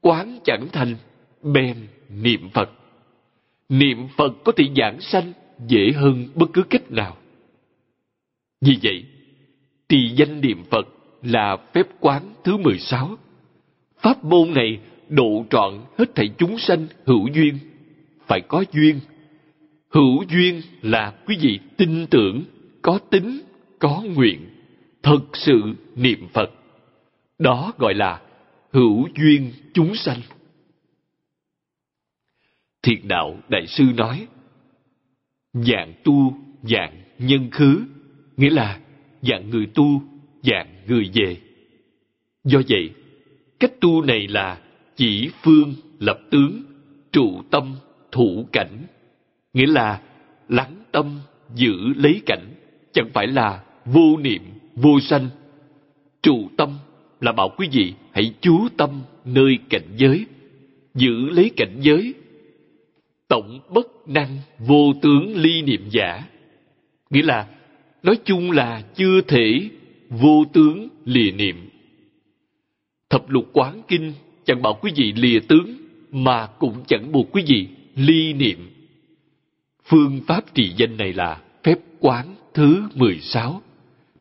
Quán 0.00 0.38
chẳng 0.44 0.68
thành, 0.72 0.96
bèn 1.42 1.76
niệm 2.08 2.48
Phật. 2.50 2.70
Niệm 3.68 4.08
Phật 4.16 4.32
có 4.44 4.52
thể 4.56 4.64
giảng 4.76 5.00
sanh 5.00 5.32
dễ 5.66 5.92
hơn 5.94 6.28
bất 6.34 6.46
cứ 6.52 6.62
cách 6.62 6.90
nào. 6.90 7.16
Vì 8.60 8.78
vậy, 8.82 9.04
trì 9.88 10.10
danh 10.16 10.40
niệm 10.40 10.64
Phật 10.70 10.88
là 11.22 11.56
phép 11.74 11.86
quán 12.00 12.22
thứ 12.44 12.56
16. 12.56 13.16
Pháp 13.98 14.24
môn 14.24 14.54
này 14.54 14.78
độ 15.08 15.44
trọn 15.50 15.80
hết 15.98 16.14
thảy 16.14 16.30
chúng 16.38 16.58
sanh 16.58 16.86
hữu 17.06 17.28
duyên, 17.34 17.58
phải 18.26 18.40
có 18.40 18.64
duyên. 18.72 19.00
Hữu 19.88 20.24
duyên 20.28 20.62
là 20.82 21.12
quý 21.26 21.36
vị 21.40 21.58
tin 21.76 22.06
tưởng, 22.06 22.42
có 22.82 22.98
tính, 23.10 23.40
có 23.78 24.02
nguyện, 24.14 24.49
thực 25.02 25.36
sự 25.36 25.60
niệm 25.96 26.28
Phật. 26.32 26.50
Đó 27.38 27.72
gọi 27.78 27.94
là 27.94 28.20
hữu 28.72 29.08
duyên 29.16 29.52
chúng 29.74 29.94
sanh. 29.94 30.20
Thiền 32.82 33.08
đạo 33.08 33.38
Đại 33.48 33.66
sư 33.66 33.84
nói, 33.96 34.26
dạng 35.52 35.94
tu, 36.04 36.34
dạng 36.62 37.02
nhân 37.18 37.50
khứ, 37.50 37.84
nghĩa 38.36 38.50
là 38.50 38.80
dạng 39.22 39.50
người 39.50 39.66
tu, 39.66 40.02
dạng 40.42 40.68
người 40.86 41.10
về. 41.14 41.36
Do 42.44 42.60
vậy, 42.68 42.90
cách 43.60 43.72
tu 43.80 44.02
này 44.02 44.28
là 44.28 44.60
chỉ 44.96 45.30
phương 45.42 45.74
lập 45.98 46.18
tướng, 46.30 46.62
trụ 47.12 47.42
tâm 47.50 47.76
thủ 48.12 48.48
cảnh, 48.52 48.86
nghĩa 49.52 49.66
là 49.66 50.02
lắng 50.48 50.84
tâm 50.92 51.18
giữ 51.54 51.74
lấy 51.96 52.22
cảnh, 52.26 52.54
chẳng 52.92 53.10
phải 53.14 53.26
là 53.26 53.64
vô 53.84 54.16
niệm 54.16 54.42
vô 54.82 55.00
sanh. 55.00 55.28
Trụ 56.22 56.48
tâm 56.56 56.78
là 57.20 57.32
bảo 57.32 57.48
quý 57.56 57.68
vị 57.72 57.94
hãy 58.12 58.34
chú 58.40 58.68
tâm 58.76 59.02
nơi 59.24 59.58
cảnh 59.68 59.88
giới, 59.96 60.26
giữ 60.94 61.30
lấy 61.30 61.50
cảnh 61.56 61.76
giới. 61.80 62.14
Tổng 63.28 63.60
bất 63.70 64.08
năng 64.08 64.38
vô 64.58 64.92
tướng 65.02 65.36
ly 65.36 65.62
niệm 65.62 65.88
giả. 65.90 66.24
Nghĩa 67.10 67.22
là, 67.22 67.46
nói 68.02 68.18
chung 68.24 68.50
là 68.50 68.82
chưa 68.94 69.20
thể 69.20 69.68
vô 70.10 70.44
tướng 70.52 70.88
lìa 71.04 71.30
niệm. 71.30 71.70
Thập 73.10 73.30
lục 73.30 73.50
quán 73.52 73.82
kinh 73.88 74.12
chẳng 74.44 74.62
bảo 74.62 74.78
quý 74.82 74.92
vị 74.96 75.12
lìa 75.16 75.40
tướng, 75.40 75.76
mà 76.10 76.46
cũng 76.46 76.84
chẳng 76.86 77.12
buộc 77.12 77.32
quý 77.32 77.42
vị 77.46 77.68
ly 77.96 78.32
niệm. 78.32 78.70
Phương 79.84 80.20
pháp 80.26 80.54
trì 80.54 80.72
danh 80.76 80.96
này 80.96 81.12
là 81.12 81.40
phép 81.64 81.78
quán 82.00 82.34
thứ 82.54 82.82
16. 82.94 83.62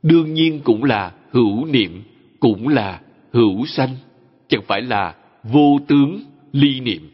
Đương 0.04 0.34
nhiên 0.34 0.62
cũng 0.64 0.84
là 0.84 1.16
hữu 1.32 1.66
niệm, 1.66 2.04
cũng 2.39 2.68
là 2.68 3.02
hữu 3.32 3.66
sanh, 3.66 3.95
chẳng 4.47 4.62
phải 4.68 4.82
là 4.82 5.16
vô 5.43 5.80
tướng 5.88 6.24
ly 6.52 6.80
niệm. 6.80 7.10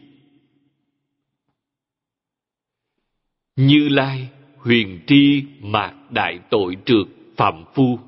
Như 3.56 3.88
Lai, 3.88 4.28
huyền 4.56 5.00
tri 5.06 5.44
mạc 5.60 5.94
đại 6.10 6.38
tội 6.50 6.76
trượt 6.84 7.06
phạm 7.36 7.64
phu, 7.74 7.98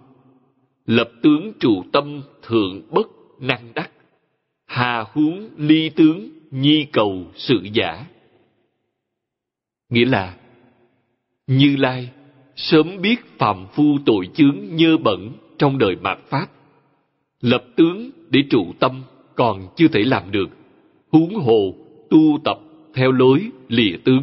lập 0.86 1.10
tướng 1.22 1.52
trụ 1.60 1.84
tâm 1.92 2.22
thượng 2.42 2.82
bất 2.90 3.08
năng 3.40 3.74
đắc, 3.74 3.90
hà 4.66 5.04
huống 5.12 5.50
ly 5.56 5.88
tướng 5.88 6.28
nhi 6.50 6.86
cầu 6.92 7.26
sự 7.34 7.66
giả. 7.72 8.06
Nghĩa 9.88 10.04
là, 10.04 10.36
Như 11.46 11.76
Lai 11.76 12.10
sớm 12.58 13.00
biết 13.00 13.16
phạm 13.38 13.66
phu 13.72 13.98
tội 14.06 14.28
chướng 14.34 14.56
nhơ 14.70 14.96
bẩn 14.96 15.32
trong 15.58 15.78
đời 15.78 15.96
mạt 15.96 16.18
Pháp, 16.28 16.46
lập 17.40 17.64
tướng 17.76 18.10
để 18.30 18.40
trụ 18.50 18.72
tâm 18.78 19.02
còn 19.34 19.68
chưa 19.76 19.88
thể 19.88 20.00
làm 20.00 20.30
được, 20.30 20.48
huống 21.12 21.34
hồ 21.34 21.74
tu 22.10 22.38
tập 22.44 22.58
theo 22.94 23.12
lối 23.12 23.50
lìa 23.68 23.96
tướng. 24.04 24.22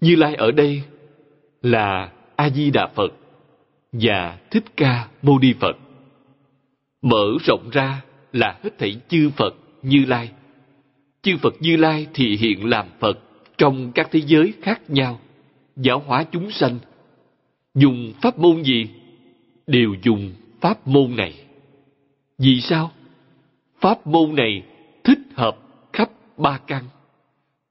Như 0.00 0.16
Lai 0.16 0.34
ở 0.34 0.50
đây 0.50 0.82
là 1.62 2.12
A 2.36 2.50
Di 2.50 2.70
Đà 2.70 2.86
Phật 2.86 3.12
và 3.92 4.38
Thích 4.50 4.64
Ca 4.76 5.08
Mâu 5.22 5.38
Ni 5.38 5.52
Phật. 5.60 5.76
Mở 7.02 7.26
rộng 7.44 7.70
ra 7.72 8.02
là 8.32 8.58
hết 8.62 8.78
thảy 8.78 9.00
chư 9.08 9.30
Phật 9.36 9.54
Như 9.82 10.04
Lai. 10.04 10.30
Chư 11.22 11.36
Phật 11.36 11.54
Như 11.60 11.76
Lai 11.76 12.06
thì 12.14 12.36
hiện 12.36 12.64
làm 12.64 12.86
Phật 13.00 13.18
trong 13.58 13.92
các 13.92 14.08
thế 14.12 14.20
giới 14.26 14.52
khác 14.62 14.90
nhau, 14.90 15.20
giáo 15.76 16.02
hóa 16.06 16.24
chúng 16.32 16.50
sanh. 16.50 16.78
Dùng 17.74 18.12
pháp 18.22 18.38
môn 18.38 18.62
gì? 18.62 18.88
Đều 19.66 19.94
dùng 20.02 20.32
pháp 20.60 20.88
môn 20.88 21.16
này. 21.16 21.34
Vì 22.38 22.60
sao? 22.60 22.90
Pháp 23.80 24.06
môn 24.06 24.34
này 24.34 24.62
thích 25.04 25.18
hợp 25.34 25.56
khắp 25.92 26.10
ba 26.36 26.58
căn, 26.66 26.84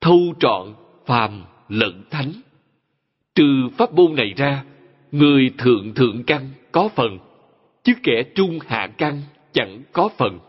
thâu 0.01 0.19
trọn 0.39 0.73
phàm 1.05 1.43
lẫn 1.69 2.03
thánh. 2.09 2.31
Trừ 3.35 3.69
pháp 3.77 3.93
môn 3.93 4.15
này 4.15 4.33
ra, 4.37 4.63
người 5.11 5.51
thượng 5.57 5.93
thượng 5.93 6.23
căn 6.23 6.49
có 6.71 6.89
phần, 6.95 7.19
chứ 7.83 7.93
kẻ 8.03 8.23
trung 8.35 8.59
hạ 8.67 8.87
căn 8.97 9.21
chẳng 9.53 9.81
có 9.93 10.09
phần. 10.17 10.39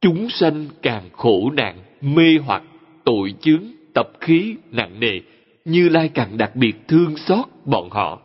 Chúng 0.00 0.30
sanh 0.30 0.66
càng 0.82 1.10
khổ 1.12 1.50
nạn, 1.50 1.78
mê 2.00 2.38
hoặc, 2.44 2.62
tội 3.04 3.34
chướng, 3.40 3.64
tập 3.94 4.08
khí 4.20 4.54
nặng 4.70 5.00
nề, 5.00 5.20
như 5.68 5.88
Lai 5.88 6.08
càng 6.08 6.38
đặc 6.38 6.56
biệt 6.56 6.76
thương 6.88 7.16
xót 7.16 7.44
bọn 7.64 7.90
họ. 7.90 8.22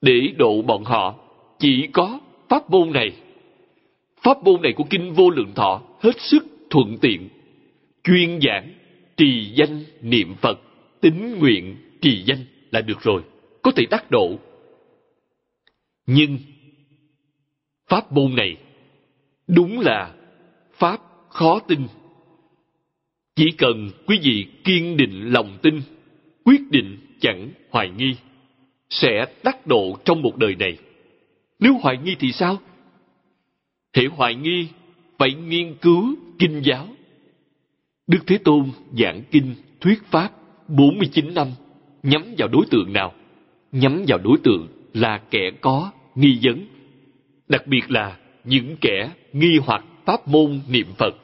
Để 0.00 0.34
độ 0.36 0.62
bọn 0.62 0.84
họ, 0.84 1.14
chỉ 1.58 1.86
có 1.92 2.20
pháp 2.48 2.70
môn 2.70 2.92
này. 2.92 3.12
Pháp 4.22 4.42
môn 4.44 4.62
này 4.62 4.72
của 4.72 4.84
Kinh 4.90 5.12
Vô 5.12 5.30
Lượng 5.30 5.52
Thọ 5.54 5.82
hết 6.00 6.20
sức 6.20 6.46
thuận 6.70 6.98
tiện. 7.00 7.28
Chuyên 8.04 8.40
giảng, 8.42 8.72
trì 9.16 9.52
danh, 9.54 9.84
niệm 10.02 10.34
Phật, 10.34 10.60
tính 11.00 11.38
nguyện, 11.38 11.76
trì 12.00 12.22
danh 12.26 12.44
là 12.70 12.80
được 12.80 13.00
rồi. 13.00 13.22
Có 13.62 13.70
thể 13.70 13.86
đắc 13.90 14.10
độ. 14.10 14.38
Nhưng, 16.06 16.38
pháp 17.88 18.12
môn 18.12 18.34
này 18.36 18.56
đúng 19.46 19.80
là 19.80 20.14
pháp 20.72 21.00
khó 21.28 21.58
tin. 21.58 21.80
Chỉ 23.36 23.50
cần 23.58 23.90
quý 24.06 24.18
vị 24.22 24.46
kiên 24.64 24.96
định 24.96 25.32
lòng 25.32 25.58
tin, 25.62 25.80
quyết 26.44 26.70
định 26.70 26.98
chẳng 27.20 27.50
hoài 27.70 27.90
nghi, 27.90 28.16
sẽ 28.90 29.26
đắc 29.44 29.66
độ 29.66 29.96
trong 30.04 30.22
một 30.22 30.36
đời 30.36 30.54
này. 30.54 30.78
Nếu 31.60 31.78
hoài 31.82 31.98
nghi 31.98 32.16
thì 32.18 32.32
sao? 32.32 32.58
Thể 33.92 34.06
hoài 34.06 34.34
nghi 34.34 34.68
phải 35.18 35.34
nghiên 35.34 35.74
cứu 35.74 36.14
kinh 36.38 36.62
giáo. 36.64 36.88
Đức 38.06 38.18
Thế 38.26 38.38
Tôn 38.38 38.70
giảng 38.98 39.22
kinh 39.30 39.54
thuyết 39.80 40.02
pháp 40.10 40.30
49 40.68 41.34
năm 41.34 41.48
nhắm 42.02 42.34
vào 42.38 42.48
đối 42.48 42.66
tượng 42.70 42.92
nào? 42.92 43.14
Nhắm 43.72 44.04
vào 44.08 44.18
đối 44.18 44.38
tượng 44.42 44.68
là 44.94 45.22
kẻ 45.30 45.50
có 45.60 45.90
nghi 46.14 46.38
vấn. 46.42 46.66
Đặc 47.48 47.66
biệt 47.66 47.90
là 47.90 48.18
những 48.44 48.76
kẻ 48.80 49.10
nghi 49.32 49.58
hoặc 49.66 49.84
pháp 50.04 50.28
môn 50.28 50.60
niệm 50.68 50.86
Phật. 50.98 51.14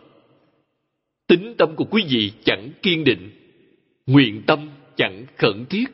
Tính 1.26 1.54
tâm 1.58 1.76
của 1.76 1.84
quý 1.84 2.04
vị 2.08 2.32
chẳng 2.44 2.70
kiên 2.82 3.04
định, 3.04 3.30
nguyện 4.06 4.42
tâm 4.46 4.68
khẩn 5.40 5.66
thiết. 5.70 5.84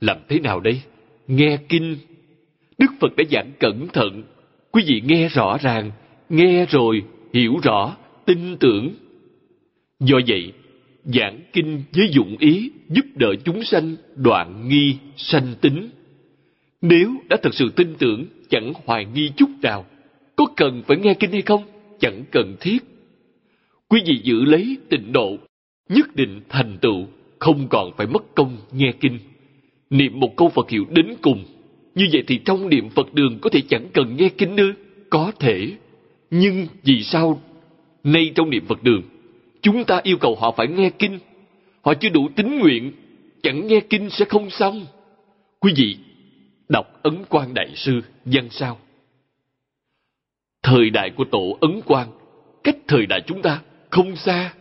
Làm 0.00 0.16
thế 0.28 0.40
nào 0.40 0.60
đây? 0.60 0.80
Nghe 1.26 1.58
kinh 1.68 1.96
Đức 2.78 2.92
Phật 3.00 3.16
đã 3.16 3.24
giảng 3.30 3.52
cẩn 3.60 3.88
thận. 3.88 4.22
Quý 4.70 4.82
vị 4.86 5.02
nghe 5.04 5.28
rõ 5.28 5.58
ràng, 5.60 5.90
nghe 6.28 6.66
rồi, 6.66 7.02
hiểu 7.32 7.56
rõ, 7.62 7.96
tin 8.26 8.56
tưởng. 8.60 8.94
Do 10.00 10.16
vậy, 10.28 10.52
giảng 11.04 11.40
kinh 11.52 11.82
với 11.92 12.08
dụng 12.12 12.36
ý 12.38 12.70
giúp 12.88 13.06
đỡ 13.14 13.34
chúng 13.44 13.64
sanh 13.64 13.96
đoạn 14.16 14.68
nghi 14.68 14.96
sanh 15.16 15.54
tính. 15.60 15.90
Nếu 16.82 17.14
đã 17.28 17.36
thật 17.42 17.54
sự 17.54 17.68
tin 17.76 17.94
tưởng, 17.98 18.26
chẳng 18.48 18.72
hoài 18.84 19.04
nghi 19.04 19.30
chút 19.36 19.50
nào, 19.62 19.86
có 20.36 20.46
cần 20.56 20.82
phải 20.86 20.96
nghe 20.96 21.14
kinh 21.14 21.32
hay 21.32 21.42
không? 21.42 21.64
Chẳng 22.00 22.24
cần 22.30 22.56
thiết. 22.60 22.78
Quý 23.88 24.02
vị 24.06 24.20
giữ 24.22 24.44
lấy 24.44 24.76
tịnh 24.88 25.12
độ, 25.12 25.36
nhất 25.88 26.16
định 26.16 26.40
thành 26.48 26.78
tựu, 26.80 27.06
không 27.38 27.68
còn 27.68 27.90
phải 27.96 28.06
mất 28.06 28.34
công 28.34 28.56
nghe 28.72 28.92
kinh. 29.00 29.18
Niệm 29.90 30.20
một 30.20 30.36
câu 30.36 30.48
Phật 30.48 30.70
hiệu 30.70 30.84
đến 30.90 31.14
cùng 31.22 31.44
như 31.96 32.08
vậy 32.12 32.24
thì 32.26 32.38
trong 32.44 32.68
niệm 32.68 32.88
Phật 32.90 33.14
đường 33.14 33.38
có 33.42 33.50
thể 33.50 33.62
chẳng 33.68 33.88
cần 33.94 34.16
nghe 34.16 34.28
kinh 34.28 34.56
nữa 34.56 34.72
có 35.10 35.32
thể. 35.38 35.72
Nhưng 36.30 36.66
vì 36.82 37.02
sao 37.02 37.40
nay 38.04 38.32
trong 38.34 38.50
niệm 38.50 38.66
Phật 38.66 38.82
đường, 38.82 39.02
chúng 39.62 39.84
ta 39.84 40.00
yêu 40.02 40.16
cầu 40.20 40.36
họ 40.40 40.54
phải 40.56 40.66
nghe 40.66 40.90
kinh. 40.90 41.18
Họ 41.82 41.94
chưa 41.94 42.08
đủ 42.08 42.28
tín 42.36 42.58
nguyện, 42.58 42.92
chẳng 43.42 43.66
nghe 43.66 43.80
kinh 43.80 44.10
sẽ 44.10 44.24
không 44.24 44.50
xong. 44.50 44.86
Quý 45.60 45.72
vị, 45.76 45.96
đọc 46.68 47.00
Ấn 47.02 47.24
Quang 47.24 47.54
Đại 47.54 47.72
Sư 47.74 48.00
văn 48.24 48.48
sao. 48.50 48.78
Thời 50.62 50.90
đại 50.90 51.10
của 51.10 51.24
tổ 51.30 51.58
Ấn 51.60 51.80
Quang, 51.82 52.08
cách 52.64 52.76
thời 52.88 53.06
đại 53.06 53.20
chúng 53.26 53.42
ta 53.42 53.62
không 53.90 54.16
xa. 54.16 54.54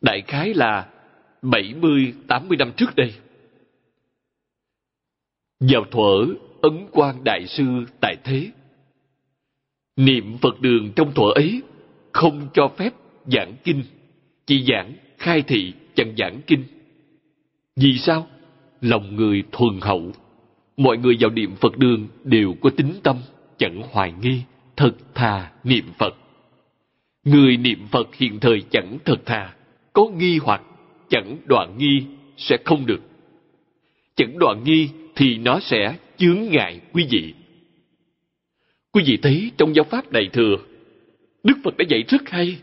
Đại 0.00 0.22
khái 0.26 0.54
là 0.54 0.86
70-80 1.42 2.56
năm 2.58 2.72
trước 2.76 2.96
đây. 2.96 3.14
Vào 5.60 5.84
thuở 5.90 6.26
Ấn 6.62 6.86
Quang 6.92 7.24
Đại 7.24 7.46
Sư 7.46 7.64
tại 8.00 8.16
thế, 8.24 8.50
niệm 9.96 10.38
Phật 10.38 10.60
đường 10.60 10.92
trong 10.96 11.14
thuở 11.14 11.32
ấy 11.34 11.62
không 12.12 12.48
cho 12.54 12.68
phép 12.76 12.94
giảng 13.26 13.54
kinh, 13.64 13.82
chỉ 14.46 14.64
giảng 14.68 14.92
khai 15.18 15.42
thị 15.42 15.72
chẳng 15.94 16.14
giảng 16.18 16.40
kinh. 16.46 16.64
Vì 17.76 17.98
sao? 17.98 18.26
Lòng 18.80 19.16
người 19.16 19.42
thuần 19.52 19.80
hậu, 19.80 20.12
mọi 20.76 20.96
người 20.98 21.16
vào 21.20 21.30
niệm 21.30 21.56
Phật 21.56 21.78
đường 21.78 22.08
đều 22.24 22.54
có 22.60 22.70
tính 22.70 22.92
tâm, 23.02 23.16
chẳng 23.58 23.82
hoài 23.90 24.12
nghi, 24.22 24.40
thật 24.76 24.92
thà 25.14 25.52
niệm 25.64 25.84
Phật. 25.98 26.14
Người 27.24 27.56
niệm 27.56 27.86
Phật 27.90 28.14
hiện 28.14 28.40
thời 28.40 28.62
chẳng 28.70 28.98
thật 29.04 29.26
thà, 29.26 29.54
có 29.92 30.06
nghi 30.08 30.38
hoặc 30.38 30.62
chẳng 31.10 31.36
đoạn 31.46 31.74
nghi 31.78 32.02
sẽ 32.36 32.56
không 32.64 32.86
được. 32.86 33.00
Chẳng 34.16 34.38
đoạn 34.38 34.64
nghi 34.64 34.88
thì 35.16 35.38
nó 35.38 35.60
sẽ 35.60 35.96
chướng 36.18 36.48
ngại 36.50 36.80
quý 36.92 37.06
vị. 37.10 37.34
Quý 38.92 39.02
vị 39.06 39.18
thấy 39.22 39.50
trong 39.56 39.74
giáo 39.74 39.84
pháp 39.84 40.12
Đại 40.12 40.28
Thừa, 40.32 40.56
Đức 41.42 41.54
Phật 41.64 41.76
đã 41.76 41.84
dạy 41.88 42.04
rất 42.08 42.30
hay. 42.30 42.56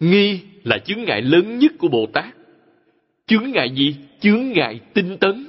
Nghi 0.00 0.40
là 0.64 0.78
chướng 0.78 1.04
ngại 1.04 1.22
lớn 1.22 1.58
nhất 1.58 1.72
của 1.78 1.88
Bồ 1.88 2.06
Tát. 2.06 2.34
Chướng 3.26 3.50
ngại 3.50 3.70
gì? 3.70 3.96
Chướng 4.20 4.48
ngại 4.48 4.80
tinh 4.94 5.16
tấn. 5.18 5.48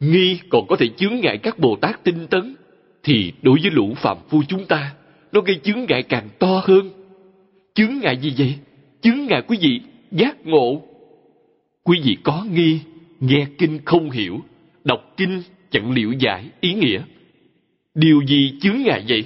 Nghi 0.00 0.40
còn 0.50 0.66
có 0.68 0.76
thể 0.76 0.88
chướng 0.96 1.20
ngại 1.20 1.38
các 1.38 1.58
Bồ 1.58 1.76
Tát 1.76 2.04
tinh 2.04 2.26
tấn. 2.30 2.54
Thì 3.02 3.32
đối 3.42 3.58
với 3.62 3.70
lũ 3.70 3.94
phạm 3.96 4.16
phu 4.28 4.42
chúng 4.48 4.66
ta, 4.66 4.94
nó 5.32 5.40
gây 5.40 5.56
chướng 5.62 5.84
ngại 5.88 6.02
càng 6.02 6.28
to 6.38 6.62
hơn. 6.64 6.90
Chướng 7.74 7.98
ngại 8.02 8.16
gì 8.16 8.34
vậy? 8.38 8.54
Chướng 9.00 9.26
ngại 9.28 9.42
quý 9.46 9.58
vị 9.60 9.80
giác 10.10 10.46
ngộ. 10.46 10.82
Quý 11.84 12.00
vị 12.04 12.16
có 12.22 12.44
nghi, 12.52 12.80
nghe 13.20 13.46
kinh 13.58 13.80
không 13.84 14.10
hiểu, 14.10 14.40
đọc 14.84 15.14
kinh 15.16 15.42
chẳng 15.70 15.92
liễu 15.92 16.12
giải 16.12 16.50
ý 16.60 16.74
nghĩa. 16.74 17.02
Điều 17.94 18.22
gì 18.26 18.58
chướng 18.60 18.82
ngại 18.82 19.04
vậy? 19.08 19.24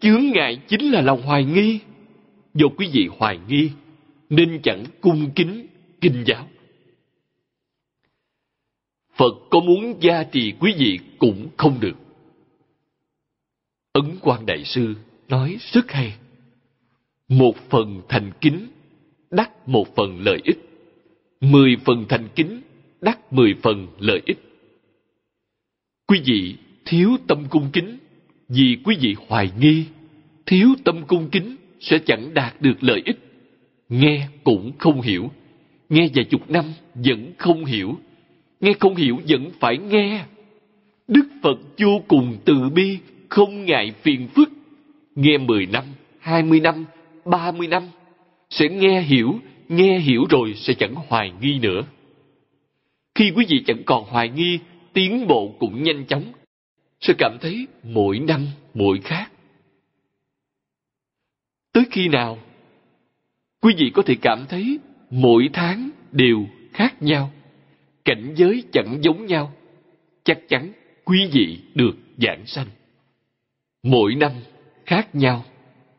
Chướng 0.00 0.30
ngại 0.34 0.60
chính 0.68 0.90
là 0.90 1.00
lòng 1.00 1.22
hoài 1.22 1.44
nghi. 1.44 1.78
Do 2.54 2.66
quý 2.76 2.90
vị 2.92 3.08
hoài 3.18 3.38
nghi, 3.48 3.70
nên 4.30 4.60
chẳng 4.62 4.84
cung 5.00 5.30
kính 5.36 5.66
kinh 6.00 6.24
giáo. 6.26 6.48
Phật 9.16 9.34
có 9.50 9.60
muốn 9.60 9.94
gia 10.00 10.24
trì 10.24 10.52
quý 10.60 10.74
vị 10.78 10.98
cũng 11.18 11.48
không 11.56 11.80
được. 11.80 11.96
Ấn 13.92 14.04
quan 14.20 14.46
Đại 14.46 14.64
Sư 14.64 14.94
nói 15.28 15.56
rất 15.72 15.92
hay. 15.92 16.14
Một 17.28 17.56
phần 17.70 18.02
thành 18.08 18.32
kính, 18.40 18.66
đắc 19.30 19.68
một 19.68 19.94
phần 19.96 20.20
lợi 20.20 20.40
ích. 20.44 20.69
Mười 21.40 21.76
phần 21.84 22.04
thành 22.08 22.28
kính, 22.34 22.60
đắc 23.00 23.32
mười 23.32 23.54
phần 23.62 23.86
lợi 23.98 24.22
ích. 24.26 24.38
Quý 26.06 26.20
vị 26.24 26.56
thiếu 26.84 27.16
tâm 27.26 27.44
cung 27.50 27.70
kính 27.72 27.98
vì 28.48 28.76
quý 28.84 28.96
vị 29.00 29.16
hoài 29.28 29.50
nghi, 29.60 29.84
thiếu 30.46 30.68
tâm 30.84 31.02
cung 31.06 31.28
kính 31.30 31.56
sẽ 31.80 31.98
chẳng 32.06 32.34
đạt 32.34 32.62
được 32.62 32.74
lợi 32.80 33.02
ích. 33.04 33.18
Nghe 33.88 34.28
cũng 34.44 34.72
không 34.78 35.00
hiểu, 35.00 35.30
nghe 35.88 36.08
vài 36.14 36.24
chục 36.24 36.50
năm 36.50 36.64
vẫn 36.94 37.32
không 37.38 37.64
hiểu, 37.64 37.98
nghe 38.60 38.72
không 38.80 38.94
hiểu 38.94 39.18
vẫn 39.28 39.50
phải 39.60 39.78
nghe. 39.78 40.24
Đức 41.08 41.28
Phật 41.42 41.58
vô 41.78 42.02
cùng 42.08 42.36
từ 42.44 42.68
bi, 42.74 42.98
không 43.28 43.64
ngại 43.64 43.92
phiền 44.02 44.28
phức. 44.28 44.50
Nghe 45.14 45.38
mười 45.38 45.66
năm, 45.66 45.84
hai 46.18 46.42
mươi 46.42 46.60
năm, 46.60 46.84
ba 47.24 47.52
mươi 47.52 47.66
năm, 47.66 47.82
sẽ 48.50 48.68
nghe 48.68 49.00
hiểu, 49.00 49.40
nghe 49.70 49.98
hiểu 49.98 50.26
rồi 50.30 50.54
sẽ 50.56 50.74
chẳng 50.74 50.94
hoài 50.94 51.32
nghi 51.40 51.58
nữa. 51.58 51.82
Khi 53.14 53.32
quý 53.36 53.46
vị 53.48 53.62
chẳng 53.66 53.82
còn 53.86 54.04
hoài 54.04 54.28
nghi, 54.28 54.58
tiến 54.92 55.26
bộ 55.26 55.54
cũng 55.58 55.82
nhanh 55.82 56.06
chóng, 56.06 56.32
sẽ 57.00 57.14
cảm 57.18 57.38
thấy 57.40 57.66
mỗi 57.82 58.18
năm 58.18 58.46
mỗi 58.74 59.00
khác. 59.04 59.32
Tới 61.72 61.84
khi 61.90 62.08
nào? 62.08 62.38
Quý 63.60 63.74
vị 63.78 63.90
có 63.94 64.02
thể 64.06 64.14
cảm 64.22 64.44
thấy 64.48 64.78
mỗi 65.10 65.50
tháng 65.52 65.90
đều 66.12 66.46
khác 66.72 67.02
nhau, 67.02 67.30
cảnh 68.04 68.34
giới 68.36 68.64
chẳng 68.72 68.98
giống 69.02 69.26
nhau. 69.26 69.52
Chắc 70.24 70.38
chắn 70.48 70.72
quý 71.04 71.28
vị 71.32 71.58
được 71.74 71.96
giảng 72.16 72.46
sanh. 72.46 72.66
Mỗi 73.82 74.14
năm 74.14 74.32
khác 74.86 75.14
nhau, 75.14 75.44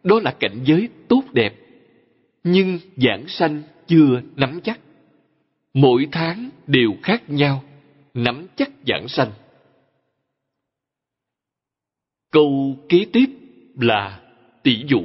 đó 0.04 0.20
là 0.24 0.36
cảnh 0.40 0.60
giới 0.64 0.90
tốt 1.08 1.24
đẹp. 1.32 1.61
Nhưng 2.44 2.80
giảng 2.98 3.28
sanh 3.28 3.64
chưa 3.88 4.22
nắm 4.36 4.60
chắc. 4.64 4.80
Mỗi 5.74 6.08
tháng 6.12 6.50
đều 6.68 6.92
khác 7.04 7.30
nhau, 7.30 7.64
nắm 8.14 8.48
chắc 8.56 8.72
giảng 8.88 9.08
sanh. 9.08 9.32
Câu 12.32 12.78
kế 12.90 13.06
tiếp 13.14 13.26
là 13.76 14.22
tỷ 14.64 14.84
dụ. 14.88 15.02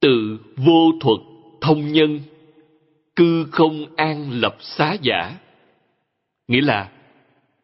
Từ 0.00 0.38
vô 0.56 0.92
thuật 1.00 1.20
thông 1.60 1.92
nhân, 1.92 2.20
cư 3.16 3.46
không 3.52 3.96
an 3.96 4.30
lập 4.30 4.56
xá 4.60 4.96
giả. 5.02 5.38
Nghĩa 6.48 6.60
là, 6.60 6.92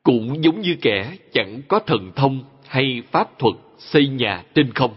cũng 0.03 0.45
giống 0.45 0.61
như 0.61 0.77
kẻ 0.83 1.17
chẳng 1.33 1.63
có 1.69 1.79
thần 1.79 2.13
thông 2.17 2.45
hay 2.67 3.03
pháp 3.11 3.39
thuật 3.39 3.55
xây 3.79 4.09
nhà 4.09 4.45
trên 4.55 4.73
không. 4.73 4.95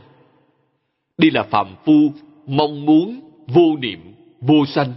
Đây 1.18 1.32
là 1.32 1.44
phạm 1.44 1.76
phu 1.86 2.14
mong 2.48 2.86
muốn 2.86 3.20
vô 3.48 3.78
niệm, 3.80 4.00
vô 4.42 4.66
sanh, 4.66 4.94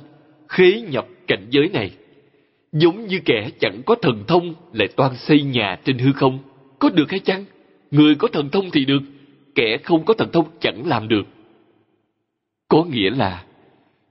khế 0.49 0.81
nhập 0.81 1.07
cảnh 1.27 1.47
giới 1.51 1.69
này. 1.69 1.91
Giống 2.73 3.07
như 3.07 3.21
kẻ 3.25 3.51
chẳng 3.61 3.83
có 3.87 3.95
thần 4.03 4.25
thông 4.29 4.55
lại 4.73 4.89
toan 4.89 5.17
xây 5.17 5.43
nhà 5.43 5.79
trên 5.85 5.99
hư 5.99 6.13
không. 6.13 6.39
Có 6.79 6.89
được 6.89 7.11
hay 7.11 7.21
chăng? 7.21 7.45
Người 7.91 8.15
có 8.15 8.29
thần 8.29 8.49
thông 8.51 8.71
thì 8.71 8.85
được, 8.85 9.03
kẻ 9.55 9.77
không 9.85 10.05
có 10.05 10.15
thần 10.15 10.33
thông 10.33 10.47
chẳng 10.61 10.87
làm 10.87 11.09
được. 11.09 11.27
Có 12.69 12.85
nghĩa 12.85 13.11
là, 13.11 13.45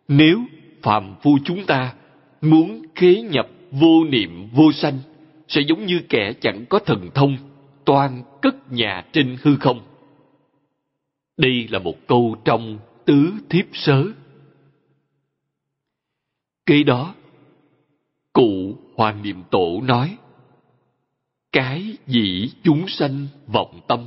nếu 0.07 0.39
phàm 0.81 1.15
phu 1.21 1.37
chúng 1.45 1.65
ta 1.65 1.93
muốn 2.41 2.81
khế 2.95 3.21
nhập 3.21 3.47
vô 3.71 4.03
niệm 4.03 4.47
vô 4.51 4.71
sanh, 4.71 4.99
sẽ 5.47 5.61
giống 5.61 5.85
như 5.85 6.01
kẻ 6.09 6.33
chẳng 6.41 6.65
có 6.69 6.79
thần 6.79 7.09
thông, 7.15 7.37
toan 7.85 8.23
cất 8.41 8.71
nhà 8.71 9.05
trên 9.13 9.37
hư 9.41 9.55
không. 9.55 9.81
Đây 11.37 11.67
là 11.71 11.79
một 11.79 12.07
câu 12.07 12.35
trong 12.45 12.77
tứ 13.06 13.34
thiếp 13.50 13.66
sớ. 13.74 14.06
Kế 16.66 16.84
đó, 16.84 17.16
cụ 18.34 18.76
Hoàng 18.95 19.22
Niệm 19.24 19.43
Tổ 19.52 19.82
nói, 19.84 20.18
cái 21.52 21.97
dĩ 22.08 22.52
chúng 22.64 22.88
sanh 22.88 23.28
vọng 23.47 23.82
tâm 23.88 24.00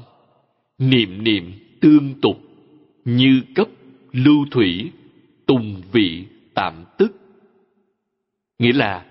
niệm 0.79 1.25
niệm 1.25 1.53
tương 1.81 2.21
tục 2.21 2.41
như 3.05 3.43
cấp 3.55 3.69
lưu 4.13 4.47
thủy 4.51 4.91
tùng 5.47 5.83
vị 5.93 6.25
tạm 6.55 6.85
tức 6.99 7.17
nghĩa 8.59 8.73
là 8.73 9.07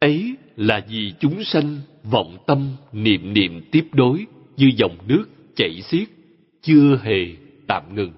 ấy 0.00 0.34
là 0.56 0.86
vì 0.88 1.12
chúng 1.20 1.44
sanh 1.44 1.76
vọng 2.04 2.38
tâm 2.46 2.68
niệm 2.92 3.34
niệm 3.34 3.60
tiếp 3.72 3.84
đối 3.92 4.26
như 4.56 4.70
dòng 4.76 4.96
nước 5.08 5.24
chảy 5.56 5.82
xiết 5.82 6.08
chưa 6.62 7.00
hề 7.02 7.36
tạm 7.66 7.94
ngừng 7.94 8.12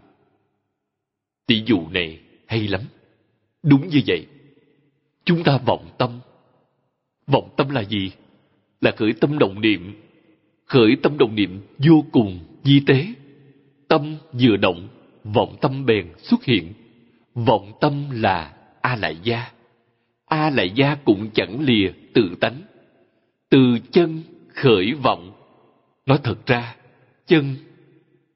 tỷ 1.51 1.63
dụ 1.67 1.89
này 1.91 2.19
hay 2.47 2.69
lắm. 2.69 2.81
Đúng 3.63 3.89
như 3.89 4.01
vậy. 4.07 4.27
Chúng 5.25 5.45
ta 5.45 5.59
vọng 5.67 5.89
tâm. 5.99 6.21
Vọng 7.27 7.49
tâm 7.57 7.71
là 7.71 7.81
gì? 7.85 8.11
Là 8.81 8.91
khởi 8.97 9.13
tâm 9.21 9.39
đồng 9.39 9.61
niệm. 9.61 10.03
Khởi 10.67 10.97
tâm 11.03 11.19
đồng 11.19 11.35
niệm 11.35 11.61
vô 11.79 12.05
cùng, 12.13 12.39
di 12.65 12.81
tế. 12.87 13.07
Tâm 13.89 14.17
vừa 14.33 14.57
động, 14.57 14.89
vọng 15.25 15.57
tâm 15.61 15.87
bèn 15.87 16.07
xuất 16.19 16.45
hiện. 16.45 16.73
Vọng 17.35 17.73
tâm 17.81 18.11
là 18.11 18.55
a 18.81 18.97
lại 18.97 19.17
gia 19.23 19.53
a 20.27 20.51
lại 20.51 20.71
gia 20.75 20.95
cũng 20.95 21.31
chẳng 21.35 21.61
lìa 21.61 21.93
tự 22.15 22.35
tánh. 22.41 22.63
Từ 23.49 23.79
chân 23.91 24.23
khởi 24.55 24.93
vọng. 24.93 25.33
Nói 26.07 26.19
thật 26.25 26.47
ra, 26.47 26.77
chân 27.27 27.57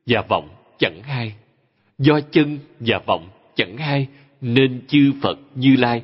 và 0.07 0.23
vọng 0.29 0.49
chẳng 0.79 1.03
hai 1.03 1.35
do 1.99 2.21
chân 2.21 2.59
và 2.81 3.01
vọng 3.07 3.29
chẳng 3.55 3.77
hai, 3.77 4.07
nên 4.41 4.83
chư 4.89 5.13
phật 5.23 5.39
như 5.55 5.77
lai 5.77 6.03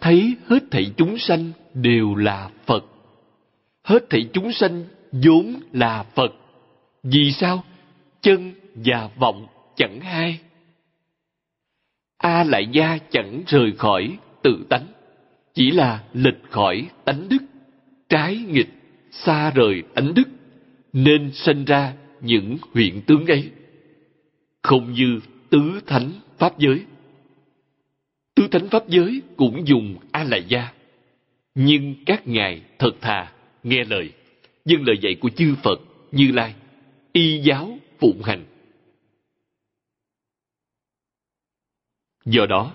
thấy 0.00 0.36
hết 0.46 0.62
thảy 0.70 0.92
chúng 0.96 1.18
sanh 1.18 1.52
đều 1.74 2.14
là 2.14 2.50
phật 2.66 2.84
hết 3.90 4.10
thảy 4.10 4.28
chúng 4.32 4.52
sanh 4.52 4.84
vốn 5.12 5.60
là 5.72 6.02
Phật. 6.02 6.32
Vì 7.02 7.32
sao? 7.32 7.64
chân 8.22 8.52
và 8.74 9.08
vọng 9.18 9.46
chẳng 9.76 10.00
hai 10.00 10.40
a 12.18 12.44
lại 12.44 12.66
gia 12.72 12.98
chẳng 13.10 13.42
rời 13.46 13.72
khỏi 13.78 14.16
tự 14.42 14.66
tánh, 14.70 14.86
chỉ 15.54 15.70
là 15.70 16.04
lệch 16.12 16.50
khỏi 16.50 16.86
tánh 17.04 17.28
đức 17.28 17.38
trái 18.08 18.36
nghịch, 18.36 18.68
xa 19.10 19.50
rời 19.50 19.82
tánh 19.94 20.14
đức, 20.14 20.28
nên 20.92 21.30
sinh 21.32 21.64
ra 21.64 21.92
những 22.20 22.56
huyện 22.74 23.00
tướng 23.06 23.26
ấy 23.26 23.50
không 24.62 24.92
như 24.92 25.20
tứ 25.50 25.80
thánh 25.86 26.12
pháp 26.38 26.58
giới. 26.58 26.84
Tứ 28.34 28.48
thánh 28.50 28.68
pháp 28.68 28.88
giới 28.88 29.22
cũng 29.36 29.66
dùng 29.66 29.96
a 30.12 30.24
la 30.24 30.36
gia 30.36 30.72
nhưng 31.54 31.94
các 32.06 32.26
ngài 32.26 32.62
thật 32.78 32.92
thà 33.00 33.32
nghe 33.62 33.84
lời 33.84 34.12
dân 34.64 34.82
lời 34.82 34.98
dạy 35.00 35.14
của 35.20 35.30
chư 35.30 35.54
phật 35.62 35.80
như 36.12 36.32
lai, 36.32 36.54
y 37.12 37.40
giáo 37.40 37.78
phụng 37.98 38.22
hành. 38.22 38.44
Do 42.24 42.46
đó, 42.46 42.72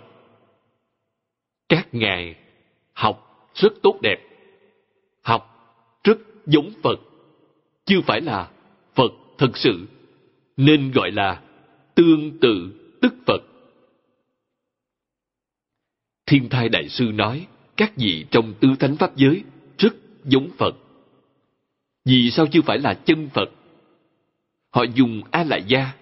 các 1.69 1.87
ngài 1.91 2.35
học 2.93 3.49
rất 3.55 3.73
tốt 3.83 3.99
đẹp, 4.01 4.17
học 5.21 5.71
rất 6.03 6.17
giống 6.45 6.69
phật, 6.83 6.99
chưa 7.85 8.01
phải 8.01 8.21
là 8.21 8.51
phật 8.93 9.11
thật 9.37 9.57
sự, 9.57 9.85
nên 10.57 10.91
gọi 10.91 11.11
là 11.11 11.41
tương 11.95 12.37
tự 12.39 12.71
tức 13.01 13.13
phật. 13.25 13.41
Thiên 16.25 16.49
thai 16.49 16.69
đại 16.69 16.89
sư 16.89 17.11
nói, 17.13 17.47
các 17.77 17.97
vị 17.97 18.25
trong 18.31 18.53
tứ 18.59 18.67
thánh 18.79 18.97
pháp 18.97 19.15
giới 19.15 19.43
rất 19.77 19.95
giống 20.23 20.49
phật. 20.57 20.75
Vì 22.05 22.31
sao 22.31 22.47
chưa 22.51 22.61
phải 22.61 22.79
là 22.79 22.93
chân 22.93 23.29
phật? 23.33 23.49
Họ 24.71 24.83
dùng 24.95 25.21
a 25.31 25.43
lại 25.43 25.63
gia 25.67 25.93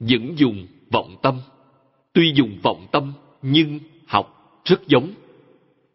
vẫn 0.00 0.38
dùng 0.38 0.66
vọng 0.90 1.16
tâm. 1.22 1.40
Tuy 2.12 2.32
dùng 2.34 2.58
vọng 2.62 2.86
tâm, 2.92 3.12
nhưng 3.42 3.78
học 4.06 4.60
rất 4.64 4.86
giống. 4.86 5.10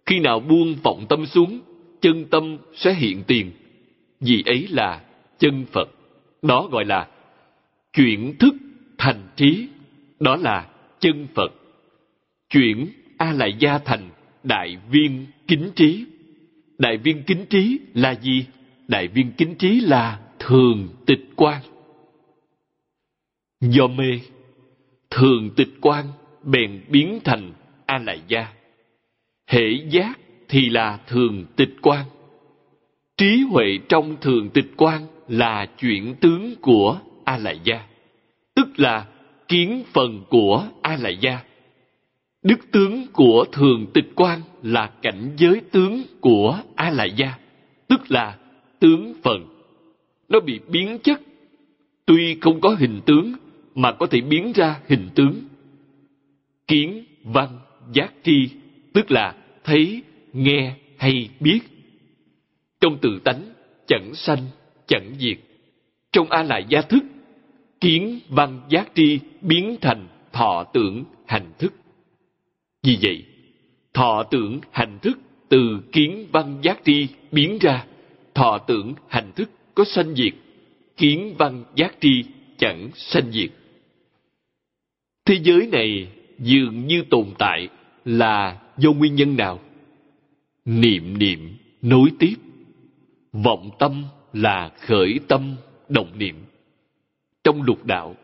Khi 0.06 0.20
nào 0.20 0.40
buông 0.40 0.76
vọng 0.84 1.06
tâm 1.10 1.26
xuống, 1.26 1.60
chân 2.02 2.26
tâm 2.26 2.58
sẽ 2.74 2.94
hiện 2.94 3.24
tiền. 3.28 3.52
Vì 4.20 4.44
ấy 4.46 4.68
là 4.70 5.02
chân 5.40 5.66
phật. 5.72 5.90
Đó 6.42 6.68
gọi 6.72 6.86
là 6.86 7.08
chuyển 7.94 8.38
thức 8.38 8.56
thành 8.98 9.22
trí, 9.36 9.68
đó 10.20 10.36
là 10.36 10.70
chân 11.00 11.28
phật. 11.36 11.54
Chuyển 12.50 12.90
a 13.18 13.34
lại 13.34 13.56
gia 13.60 13.78
thành 13.78 14.10
đại 14.44 14.78
viên 14.92 15.26
kính 15.48 15.70
trí. 15.76 16.06
Đại 16.78 16.98
viên 16.98 17.24
kính 17.24 17.46
trí 17.50 17.80
là 17.94 18.12
gì? 18.12 18.46
Đại 18.88 19.08
viên 19.08 19.32
kính 19.32 19.56
trí 19.56 19.80
là 19.80 20.20
thường 20.40 20.88
tịch 21.06 21.30
quan 21.36 21.62
do 23.62 23.88
mê, 23.88 24.20
thường 25.10 25.50
tịch 25.56 25.74
quan 25.82 26.06
bèn 26.44 26.82
biến 26.90 27.20
thành 27.24 27.52
a 27.86 27.98
lại 27.98 28.22
gia 28.28 28.48
hệ 29.48 29.70
giác 29.90 30.20
thì 30.50 30.70
là 30.70 31.00
thường 31.08 31.46
tịch 31.56 31.76
quan 31.82 32.06
trí 33.18 33.42
huệ 33.52 33.66
trong 33.90 34.18
thường 34.22 34.50
tịch 34.50 34.72
quan 34.78 35.08
là 35.28 35.66
chuyển 35.80 36.16
tướng 36.16 36.56
của 36.62 37.00
a 37.26 37.38
lại 37.38 37.60
gia 37.64 37.88
tức 38.56 38.80
là 38.80 39.08
kiến 39.48 39.84
phần 39.94 40.24
của 40.30 40.68
a 40.82 40.98
la 41.02 41.10
gia 41.10 41.40
đức 42.44 42.72
tướng 42.72 43.08
của 43.14 43.46
thường 43.52 43.88
tịch 43.94 44.12
quan 44.16 44.42
là 44.64 44.92
cảnh 45.02 45.30
giới 45.38 45.62
tướng 45.72 46.04
của 46.20 46.60
a 46.76 46.90
la 46.90 47.06
gia 47.06 47.38
tức 47.88 48.12
là 48.12 48.38
tướng 48.80 49.14
phần. 49.24 49.46
Nó 50.30 50.40
bị 50.40 50.60
biến 50.68 51.00
chất. 51.04 51.22
Tuy 52.06 52.38
không 52.42 52.62
có 52.62 52.76
hình 52.80 53.02
tướng, 53.06 53.34
mà 53.76 53.92
có 53.92 54.06
thể 54.06 54.22
biến 54.22 54.52
ra 54.56 54.80
hình 54.88 55.10
tướng. 55.16 55.42
Kiến 56.68 57.06
văn 57.24 57.60
giác 57.94 58.14
tri 58.24 58.50
tức 58.94 59.12
là 59.12 59.36
thấy, 59.64 60.02
nghe 60.34 60.76
hay 60.98 61.30
biết. 61.40 61.60
Trong 62.80 62.98
tự 62.98 63.20
tánh, 63.24 63.42
chẳng 63.88 64.16
sanh, 64.16 64.46
chẳng 64.88 65.16
diệt. 65.20 65.38
Trong 66.12 66.30
a 66.30 66.44
la 66.44 66.58
gia 66.58 66.82
thức 66.82 67.04
kiến 67.82 68.20
văn 68.30 68.62
giác 68.70 68.92
tri 68.96 69.20
biến 69.42 69.78
thành 69.82 70.08
thọ 70.34 70.64
tưởng 70.74 71.04
hành 71.26 71.52
thức. 71.58 71.74
Vì 72.84 72.98
vậy, 73.02 73.26
thọ 73.94 74.24
tưởng 74.24 74.60
hành 74.72 75.00
thức 75.02 75.20
từ 75.50 75.80
kiến 75.92 76.28
văn 76.32 76.60
giác 76.62 76.80
tri 76.86 77.08
biến 77.32 77.58
ra, 77.62 77.86
thọ 78.34 78.58
tưởng 78.58 78.94
hành 79.08 79.32
thức 79.36 79.50
có 79.76 79.84
sanh 79.86 80.16
diệt, 80.16 80.34
kiến 80.98 81.36
văn 81.38 81.64
giác 81.76 81.96
tri 82.02 82.24
chẳng 82.58 82.90
sanh 82.94 83.32
diệt. 83.32 83.50
Thế 85.26 85.40
giới 85.44 85.68
này 85.72 86.08
dường 86.40 86.88
như 86.88 87.04
tồn 87.10 87.26
tại 87.38 87.70
là 88.06 88.62
do 88.78 88.92
nguyên 88.92 89.16
nhân 89.16 89.38
nào? 89.38 89.60
Niệm 90.66 91.18
niệm, 91.18 91.58
nối 91.82 92.10
tiếp. 92.20 92.36
Vọng 93.34 93.70
tâm 93.80 94.04
là 94.34 94.72
khởi 94.80 95.20
tâm, 95.28 95.56
động 95.90 96.12
niệm 96.18 96.36
trong 97.46 97.62
lục 97.62 97.86
đạo, 97.86 98.16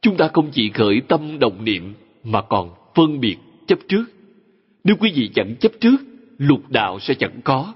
chúng 0.00 0.16
ta 0.16 0.28
không 0.32 0.50
chỉ 0.52 0.70
khởi 0.70 1.00
tâm 1.08 1.38
đồng 1.38 1.64
niệm 1.64 1.94
mà 2.24 2.42
còn 2.42 2.70
phân 2.94 3.20
biệt 3.20 3.36
chấp 3.66 3.78
trước. 3.88 4.04
Nếu 4.84 4.96
quý 5.00 5.12
vị 5.14 5.30
chẳng 5.34 5.56
chấp 5.60 5.72
trước, 5.80 5.96
lục 6.38 6.70
đạo 6.70 6.98
sẽ 7.00 7.14
chẳng 7.14 7.40
có. 7.44 7.74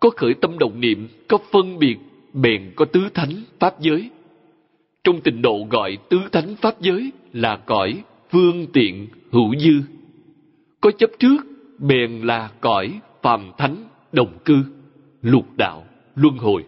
Có 0.00 0.10
khởi 0.16 0.34
tâm 0.34 0.58
đồng 0.58 0.80
niệm, 0.80 1.08
có 1.28 1.38
phân 1.52 1.78
biệt, 1.78 1.96
bèn 2.32 2.72
có 2.76 2.84
tứ 2.84 3.08
thánh 3.14 3.42
pháp 3.58 3.80
giới. 3.80 4.10
Trong 5.04 5.20
tình 5.20 5.42
độ 5.42 5.66
gọi 5.70 5.98
tứ 6.08 6.20
thánh 6.32 6.56
pháp 6.56 6.80
giới 6.80 7.12
là 7.32 7.56
cõi 7.56 8.02
phương 8.30 8.66
tiện 8.72 9.08
hữu 9.32 9.54
dư. 9.58 9.80
Có 10.80 10.90
chấp 10.90 11.10
trước, 11.18 11.36
bèn 11.78 12.20
là 12.20 12.50
cõi 12.60 13.00
phàm 13.22 13.52
thánh 13.58 13.76
đồng 14.12 14.38
cư, 14.44 14.64
lục 15.22 15.46
đạo 15.56 15.84
luân 16.14 16.36
hồi. 16.36 16.64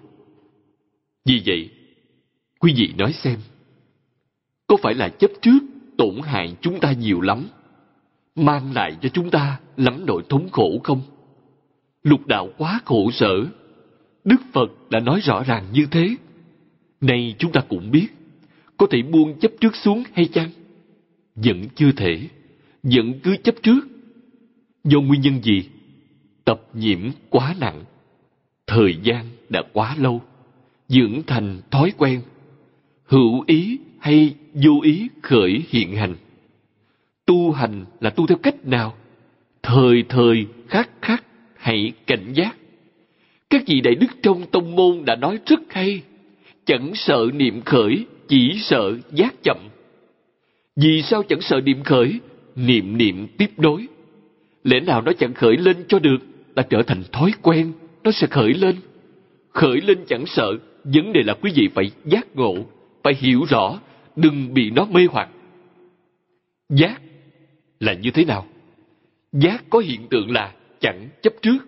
Vì 1.25 1.43
vậy, 1.47 1.70
quý 2.61 2.75
vị 2.77 2.93
nói 2.99 3.12
xem 3.12 3.39
có 4.66 4.76
phải 4.82 4.94
là 4.94 5.08
chấp 5.08 5.30
trước 5.42 5.58
tổn 5.98 6.14
hại 6.22 6.56
chúng 6.60 6.80
ta 6.80 6.92
nhiều 6.92 7.20
lắm, 7.20 7.48
mang 8.34 8.72
lại 8.72 8.96
cho 9.02 9.08
chúng 9.08 9.30
ta 9.30 9.60
lắm 9.76 10.04
nỗi 10.06 10.22
thống 10.28 10.48
khổ 10.52 10.80
không? 10.84 11.00
Lục 12.02 12.26
đạo 12.26 12.48
quá 12.58 12.80
khổ 12.84 13.10
sở, 13.10 13.46
đức 14.24 14.40
phật 14.52 14.70
đã 14.90 15.00
nói 15.00 15.20
rõ 15.20 15.42
ràng 15.42 15.64
như 15.72 15.86
thế. 15.90 16.16
Nay 17.00 17.34
chúng 17.38 17.52
ta 17.52 17.60
cũng 17.68 17.90
biết, 17.90 18.06
có 18.76 18.86
thể 18.90 19.02
buông 19.02 19.38
chấp 19.40 19.52
trước 19.60 19.76
xuống 19.76 20.02
hay 20.12 20.26
chăng? 20.26 20.50
Vẫn 21.34 21.64
chưa 21.74 21.92
thể, 21.92 22.28
vẫn 22.82 23.20
cứ 23.22 23.36
chấp 23.36 23.54
trước. 23.62 23.80
Do 24.84 25.00
nguyên 25.00 25.20
nhân 25.20 25.42
gì? 25.42 25.68
Tập 26.44 26.62
nhiễm 26.74 27.00
quá 27.30 27.54
nặng, 27.60 27.84
thời 28.66 28.96
gian 29.02 29.26
đã 29.48 29.62
quá 29.72 29.96
lâu, 29.98 30.22
dưỡng 30.88 31.22
thành 31.26 31.60
thói 31.70 31.92
quen. 31.98 32.22
Hữu 33.04 33.44
ý 33.46 33.78
hay 34.05 34.34
vô 34.55 34.80
ý 34.82 35.09
khởi 35.22 35.62
hiện 35.68 35.96
hành? 35.96 36.14
Tu 37.26 37.52
hành 37.52 37.84
là 38.00 38.11
tu 38.11 38.26
theo 38.26 38.38
cách 38.42 38.66
nào? 38.66 38.94
Thời 39.62 40.05
thời 40.09 40.46
khắc 40.68 40.90
khắc 41.02 41.24
hãy 41.57 41.92
cảnh 42.07 42.32
giác. 42.32 42.57
Các 43.50 43.62
vị 43.66 43.80
đại 43.80 43.94
đức 43.94 44.07
trong 44.22 44.46
tông 44.46 44.76
môn 44.76 45.05
đã 45.05 45.16
nói 45.16 45.38
rất 45.46 45.61
hay. 45.68 46.02
Chẳng 46.66 46.92
sợ 46.94 47.26
niệm 47.34 47.61
khởi, 47.61 48.07
chỉ 48.28 48.59
sợ 48.61 48.96
giác 49.12 49.34
chậm. 49.42 49.59
Vì 50.76 51.02
sao 51.02 51.22
chẳng 51.22 51.40
sợ 51.40 51.61
niệm 51.61 51.82
khởi, 51.82 52.20
niệm 52.57 52.98
niệm 52.98 53.26
tiếp 53.38 53.50
đối. 53.57 53.86
lẽ 54.64 54.80
nào 54.80 55.02
nó 55.02 55.12
chẳng 55.12 55.34
khởi 55.34 55.57
lên 55.57 55.76
cho 55.88 55.98
được 55.98 56.18
Là 56.57 56.62
trở 56.62 56.82
thành 56.82 57.02
thói 57.12 57.32
quen, 57.42 57.72
nó 58.05 58.11
sẽ 58.11 58.26
khởi 58.26 58.55
lên? 58.55 58.76
Khởi 59.52 59.80
lên 59.80 59.98
chẳng 60.09 60.26
sợ, 60.26 60.52
vấn 60.84 61.12
đề 61.12 61.22
là 61.22 61.34
quý 61.34 61.52
vị 61.55 61.68
phải 61.74 61.90
giác 62.05 62.26
ngộ, 62.36 62.55
phải 63.02 63.14
hiểu 63.14 63.44
rõ 63.48 63.78
đừng 64.16 64.54
bị 64.54 64.70
nó 64.70 64.84
mê 64.84 65.06
hoặc. 65.10 65.28
Giác 66.68 67.02
là 67.80 67.92
như 67.92 68.10
thế 68.10 68.24
nào? 68.24 68.46
Giác 69.32 69.64
có 69.70 69.78
hiện 69.78 70.06
tượng 70.10 70.30
là 70.30 70.54
chẳng 70.80 71.08
chấp 71.22 71.32
trước. 71.42 71.58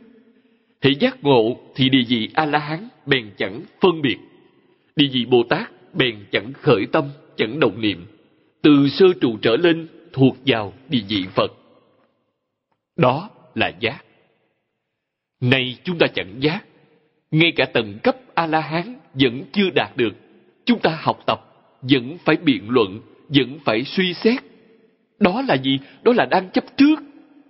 Hệ 0.80 0.90
giác 1.00 1.24
ngộ 1.24 1.56
thì 1.74 1.88
địa 1.88 2.04
vị 2.08 2.28
a 2.34 2.46
la 2.46 2.58
hán 2.58 2.88
bèn 3.06 3.30
chẳng 3.36 3.60
phân 3.80 4.02
biệt. 4.02 4.16
Địa 4.96 5.08
vị 5.12 5.24
bồ 5.24 5.42
tát 5.48 5.94
bèn 5.94 6.24
chẳng 6.32 6.52
khởi 6.52 6.86
tâm, 6.92 7.10
chẳng 7.36 7.60
động 7.60 7.80
niệm. 7.80 8.06
Từ 8.62 8.88
sơ 8.88 9.06
trụ 9.20 9.36
trở 9.42 9.56
lên 9.56 9.88
thuộc 10.12 10.36
vào 10.46 10.72
địa 10.88 11.02
vị 11.08 11.24
phật. 11.34 11.52
Đó 12.96 13.30
là 13.54 13.72
giác. 13.80 14.04
Nay 15.40 15.78
chúng 15.84 15.98
ta 15.98 16.06
chẳng 16.14 16.34
giác. 16.40 16.64
Ngay 17.30 17.52
cả 17.56 17.64
tầng 17.64 17.98
cấp 18.02 18.16
a 18.34 18.46
la 18.46 18.60
hán 18.60 18.96
vẫn 19.14 19.42
chưa 19.52 19.70
đạt 19.74 19.96
được. 19.96 20.12
Chúng 20.64 20.78
ta 20.78 20.98
học 21.02 21.22
tập 21.26 21.55
vẫn 21.90 22.18
phải 22.24 22.36
biện 22.36 22.70
luận 22.70 23.00
vẫn 23.28 23.58
phải 23.64 23.84
suy 23.84 24.14
xét 24.14 24.42
đó 25.18 25.42
là 25.48 25.54
gì 25.54 25.78
đó 26.02 26.12
là 26.12 26.26
đang 26.30 26.50
chấp 26.50 26.64
trước 26.76 27.00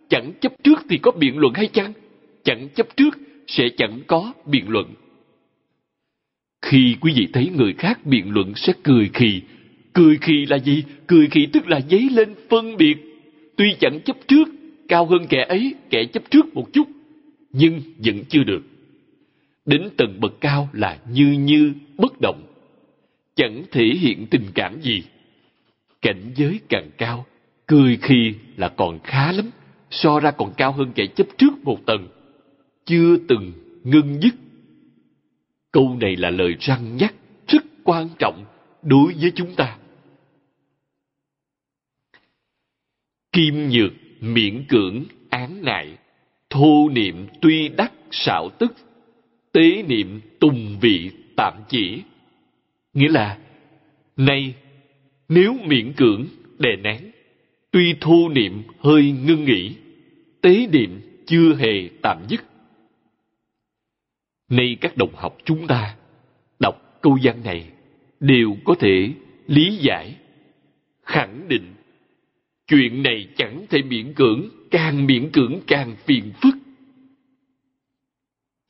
chẳng 0.09 0.32
chấp 0.41 0.53
trước 0.64 0.78
thì 0.89 0.99
có 0.99 1.11
biện 1.11 1.39
luận 1.39 1.55
hay 1.55 1.66
chăng 1.66 1.93
chẳng 2.45 2.68
chấp 2.74 2.97
trước 2.97 3.18
sẽ 3.47 3.68
chẳng 3.76 4.01
có 4.07 4.32
biện 4.47 4.68
luận 4.68 4.95
khi 6.62 6.97
quý 7.01 7.12
vị 7.16 7.28
thấy 7.32 7.51
người 7.57 7.72
khác 7.72 8.07
biện 8.07 8.30
luận 8.30 8.53
sẽ 8.55 8.72
cười 8.82 9.11
khì 9.14 9.43
Cười 9.97 10.18
khi 10.20 10.47
là 10.47 10.59
gì? 10.59 10.84
Cười 11.07 11.28
khi 11.30 11.47
tức 11.53 11.68
là 11.68 11.80
dấy 11.91 12.09
lên 12.12 12.34
phân 12.49 12.76
biệt. 12.76 12.97
Tuy 13.57 13.74
chẳng 13.80 14.01
chấp 14.01 14.16
trước, 14.28 14.49
cao 14.89 15.07
hơn 15.07 15.26
kẻ 15.28 15.45
ấy, 15.49 15.74
kẻ 15.91 16.05
chấp 16.05 16.22
trước 16.30 16.55
một 16.55 16.72
chút, 16.72 16.89
nhưng 17.53 17.80
vẫn 17.99 18.24
chưa 18.28 18.45
được. 18.45 18.62
Đến 19.66 19.89
tầng 19.97 20.20
bậc 20.20 20.41
cao 20.41 20.68
là 20.72 20.99
như 21.12 21.26
như, 21.26 21.72
bất 21.99 22.20
động. 22.20 22.45
Chẳng 23.37 23.64
thể 23.70 23.84
hiện 23.84 24.26
tình 24.30 24.47
cảm 24.55 24.80
gì. 24.80 25.03
Cảnh 26.03 26.32
giới 26.37 26.61
càng 26.68 26.91
cao, 26.99 27.26
cười 27.66 27.99
khi 28.03 28.34
là 28.57 28.68
còn 28.68 28.99
khá 29.05 29.32
lắm, 29.32 29.51
so 29.91 30.20
ra 30.20 30.30
còn 30.30 30.53
cao 30.57 30.72
hơn 30.72 30.93
kẻ 30.95 31.07
chấp 31.07 31.26
trước 31.39 31.53
một 31.62 31.87
tầng. 31.87 32.09
Chưa 32.84 33.16
từng 33.28 33.53
ngưng 33.84 34.20
dứt. 34.20 34.34
Câu 35.72 35.97
này 36.01 36.16
là 36.16 36.30
lời 36.30 36.55
răng 36.61 36.97
nhắc 36.97 37.14
rất 37.49 37.62
quan 37.84 38.09
trọng 38.18 38.45
đối 38.82 39.12
với 39.12 39.32
chúng 39.34 39.55
ta. 39.55 39.78
Kim 43.32 43.68
nhược 43.68 43.93
miễn 44.20 44.64
cưỡng 44.68 45.05
án 45.30 45.62
nại, 45.62 45.99
thô 46.51 46.89
niệm 46.89 47.26
tuy 47.43 47.68
đắc 47.68 47.93
xảo 48.11 48.49
tức, 48.59 48.74
tế 49.53 49.82
niệm 49.82 50.20
tùng 50.41 50.78
vị 50.80 51.11
tạm 51.37 51.55
chỉ. 51.68 52.03
Nghĩa 52.97 53.09
là, 53.09 53.38
nay 54.16 54.55
nếu 55.28 55.55
miễn 55.66 55.92
cưỡng 55.92 56.26
đè 56.59 56.76
nén, 56.76 57.11
tuy 57.70 57.94
thu 58.01 58.28
niệm 58.28 58.62
hơi 58.78 59.11
ngưng 59.11 59.44
nghỉ, 59.44 59.76
tế 60.40 60.66
niệm 60.72 61.01
chưa 61.26 61.55
hề 61.55 61.88
tạm 62.03 62.24
dứt. 62.28 62.40
Nay 64.49 64.76
các 64.80 64.97
đồng 64.97 65.14
học 65.14 65.36
chúng 65.44 65.66
ta 65.66 65.97
đọc 66.59 66.99
câu 67.03 67.18
văn 67.22 67.44
này 67.44 67.70
đều 68.20 68.57
có 68.64 68.74
thể 68.78 69.12
lý 69.47 69.76
giải, 69.76 70.16
khẳng 71.03 71.49
định 71.49 71.74
chuyện 72.66 73.03
này 73.03 73.28
chẳng 73.36 73.66
thể 73.68 73.82
miễn 73.82 74.14
cưỡng, 74.14 74.49
càng 74.70 75.07
miễn 75.07 75.30
cưỡng 75.30 75.61
càng 75.66 75.97
phiền 76.05 76.32
phức. 76.42 76.55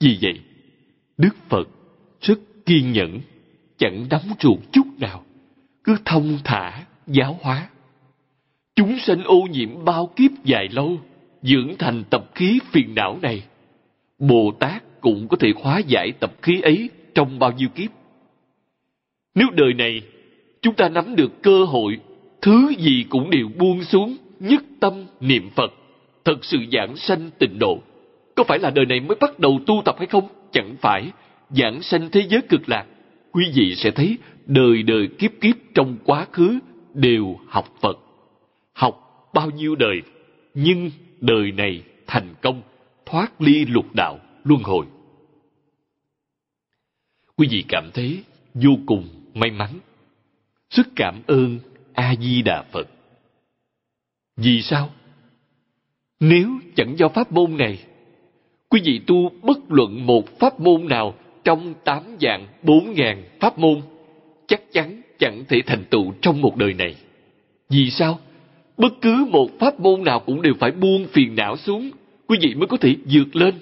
Vì 0.01 0.19
vậy, 0.23 0.41
Đức 1.17 1.37
Phật 1.49 1.69
rất 2.21 2.39
kiên 2.67 2.93
nhẫn, 2.93 3.21
chẳng 3.79 4.07
đóng 4.11 4.35
ruột 4.41 4.59
chút 4.73 4.87
nào, 4.99 5.25
cứ 5.85 5.97
thông 6.05 6.39
thả, 6.45 6.85
giáo 7.07 7.39
hóa. 7.43 7.69
Chúng 8.77 8.99
sanh 8.99 9.25
ô 9.25 9.41
nhiễm 9.51 9.85
bao 9.85 10.07
kiếp 10.17 10.31
dài 10.45 10.69
lâu, 10.69 10.99
dưỡng 11.43 11.75
thành 11.79 12.05
tập 12.11 12.31
khí 12.35 12.59
phiền 12.73 12.95
não 12.95 13.19
này. 13.23 13.43
Bồ 14.19 14.53
Tát 14.61 15.01
cũng 15.01 15.29
có 15.29 15.37
thể 15.41 15.53
hóa 15.57 15.79
giải 15.79 16.13
tập 16.21 16.33
khí 16.43 16.61
ấy 16.61 16.91
trong 17.15 17.39
bao 17.39 17.53
nhiêu 17.53 17.69
kiếp. 17.69 17.91
Nếu 19.35 19.47
đời 19.53 19.75
này 19.75 20.03
chúng 20.63 20.75
ta 20.75 20.89
nắm 20.89 21.17
được 21.17 21.43
cơ 21.43 21.65
hội, 21.65 21.99
thứ 22.43 22.73
gì 22.79 23.05
cũng 23.09 23.31
đều 23.31 23.49
buông 23.59 23.85
xuống, 23.85 24.17
nhất 24.41 24.63
tâm 24.81 25.07
niệm 25.21 25.51
Phật, 25.57 25.73
thật 26.25 26.45
sự 26.45 26.59
giảng 26.73 26.97
sanh 26.97 27.31
tịnh 27.39 27.59
độ. 27.59 27.79
Có 28.35 28.45
phải 28.45 28.59
là 28.59 28.71
đời 28.71 28.87
này 28.87 29.01
mới 29.01 29.17
bắt 29.21 29.39
đầu 29.39 29.61
tu 29.67 29.83
tập 29.85 29.95
hay 29.99 30.07
không? 30.07 30.29
Chẳng 30.53 30.77
phải, 30.81 31.11
giảng 31.51 31.83
sanh 31.83 32.11
thế 32.11 32.23
giới 32.29 32.41
cực 32.49 32.69
lạc. 32.69 32.87
Quý 33.37 33.51
vị 33.55 33.75
sẽ 33.77 33.91
thấy 33.91 34.19
đời 34.47 34.83
đời 34.83 35.09
kiếp 35.19 35.31
kiếp 35.41 35.57
trong 35.75 35.97
quá 36.05 36.27
khứ 36.33 36.59
đều 36.95 37.37
học 37.47 37.75
Phật. 37.81 37.99
Học 38.73 39.29
bao 39.35 39.51
nhiêu 39.51 39.75
đời, 39.75 40.03
nhưng 40.55 40.91
đời 41.21 41.53
này 41.53 41.83
thành 42.07 42.35
công, 42.43 42.63
thoát 43.07 43.41
ly 43.41 43.65
lục 43.65 43.95
đạo, 43.95 44.19
luân 44.45 44.63
hồi. 44.63 44.87
Quý 47.37 47.49
vị 47.51 47.65
cảm 47.69 47.91
thấy 47.95 48.25
vô 48.55 48.71
cùng 48.87 49.09
may 49.35 49.51
mắn. 49.51 49.71
Sức 50.71 50.89
cảm 50.97 51.23
ơn 51.27 51.59
A-di-đà 51.93 52.63
Phật. 52.73 52.89
Vì 54.37 54.63
sao? 54.63 54.91
Nếu 56.21 56.51
chẳng 56.77 56.99
do 56.99 57.09
pháp 57.09 57.33
môn 57.33 57.57
này, 57.57 57.85
quý 58.69 58.81
vị 58.85 59.01
tu 59.07 59.31
bất 59.43 59.59
luận 59.69 60.07
một 60.07 60.39
pháp 60.39 60.61
môn 60.61 60.89
nào 60.89 61.15
trong 61.47 61.75
tám 61.85 62.03
dạng 62.21 62.47
bốn 62.63 62.95
ngàn 62.95 63.23
pháp 63.41 63.59
môn, 63.59 63.81
chắc 64.47 64.73
chắn 64.73 65.01
chẳng 65.19 65.45
thể 65.49 65.61
thành 65.67 65.85
tựu 65.91 66.13
trong 66.21 66.41
một 66.41 66.57
đời 66.57 66.75
này. 66.75 66.95
Vì 67.69 67.91
sao? 67.91 68.19
Bất 68.77 68.93
cứ 69.01 69.27
một 69.31 69.51
pháp 69.59 69.81
môn 69.81 70.05
nào 70.05 70.21
cũng 70.21 70.43
đều 70.43 70.55
phải 70.61 70.71
buông 70.71 71.07
phiền 71.07 71.35
não 71.37 71.57
xuống, 71.57 71.91
quý 72.27 72.39
vị 72.41 72.55
mới 72.55 72.67
có 72.67 72.77
thể 72.77 72.97
vượt 73.11 73.37
lên. 73.37 73.55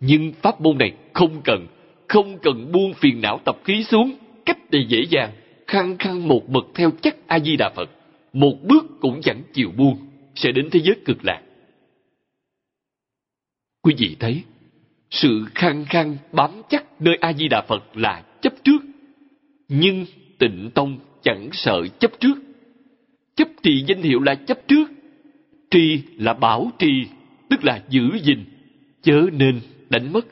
Nhưng 0.00 0.32
pháp 0.32 0.60
môn 0.60 0.78
này 0.78 0.92
không 1.12 1.40
cần, 1.44 1.66
không 2.08 2.38
cần 2.38 2.72
buông 2.72 2.94
phiền 2.94 3.20
não 3.20 3.40
tập 3.44 3.58
khí 3.64 3.84
xuống, 3.84 4.12
cách 4.46 4.58
này 4.72 4.86
dễ 4.88 5.02
dàng, 5.10 5.30
khăng 5.66 5.98
khăng 5.98 6.28
một 6.28 6.50
mực 6.50 6.70
theo 6.74 6.90
chắc 7.02 7.16
A-di-đà 7.26 7.70
Phật, 7.76 7.90
một 8.32 8.54
bước 8.62 9.00
cũng 9.00 9.20
chẳng 9.22 9.42
chịu 9.52 9.70
buông, 9.76 9.96
sẽ 10.34 10.52
đến 10.52 10.68
thế 10.70 10.80
giới 10.80 10.96
cực 11.04 11.24
lạc. 11.24 11.42
Quý 13.82 13.94
vị 13.98 14.16
thấy, 14.20 14.42
sự 15.10 15.44
khăng 15.54 15.84
khăng 15.84 16.16
bám 16.32 16.50
chắc 16.68 16.84
nơi 17.02 17.16
A-di-đà 17.20 17.62
Phật 17.62 17.96
là 17.96 18.22
chấp 18.42 18.52
trước, 18.64 18.82
nhưng 19.68 20.06
tịnh 20.38 20.70
tông 20.74 20.98
chẳng 21.22 21.48
sợ 21.52 21.86
chấp 21.98 22.10
trước. 22.20 22.34
Chấp 23.36 23.48
trì 23.62 23.84
danh 23.86 24.02
hiệu 24.02 24.20
là 24.20 24.34
chấp 24.34 24.58
trước, 24.68 24.90
trì 25.70 26.02
là 26.16 26.34
bảo 26.34 26.70
trì, 26.78 27.06
tức 27.50 27.64
là 27.64 27.82
giữ 27.88 28.02
gìn, 28.22 28.44
chớ 29.02 29.26
nên 29.32 29.60
đánh 29.90 30.12
mất. 30.12 30.26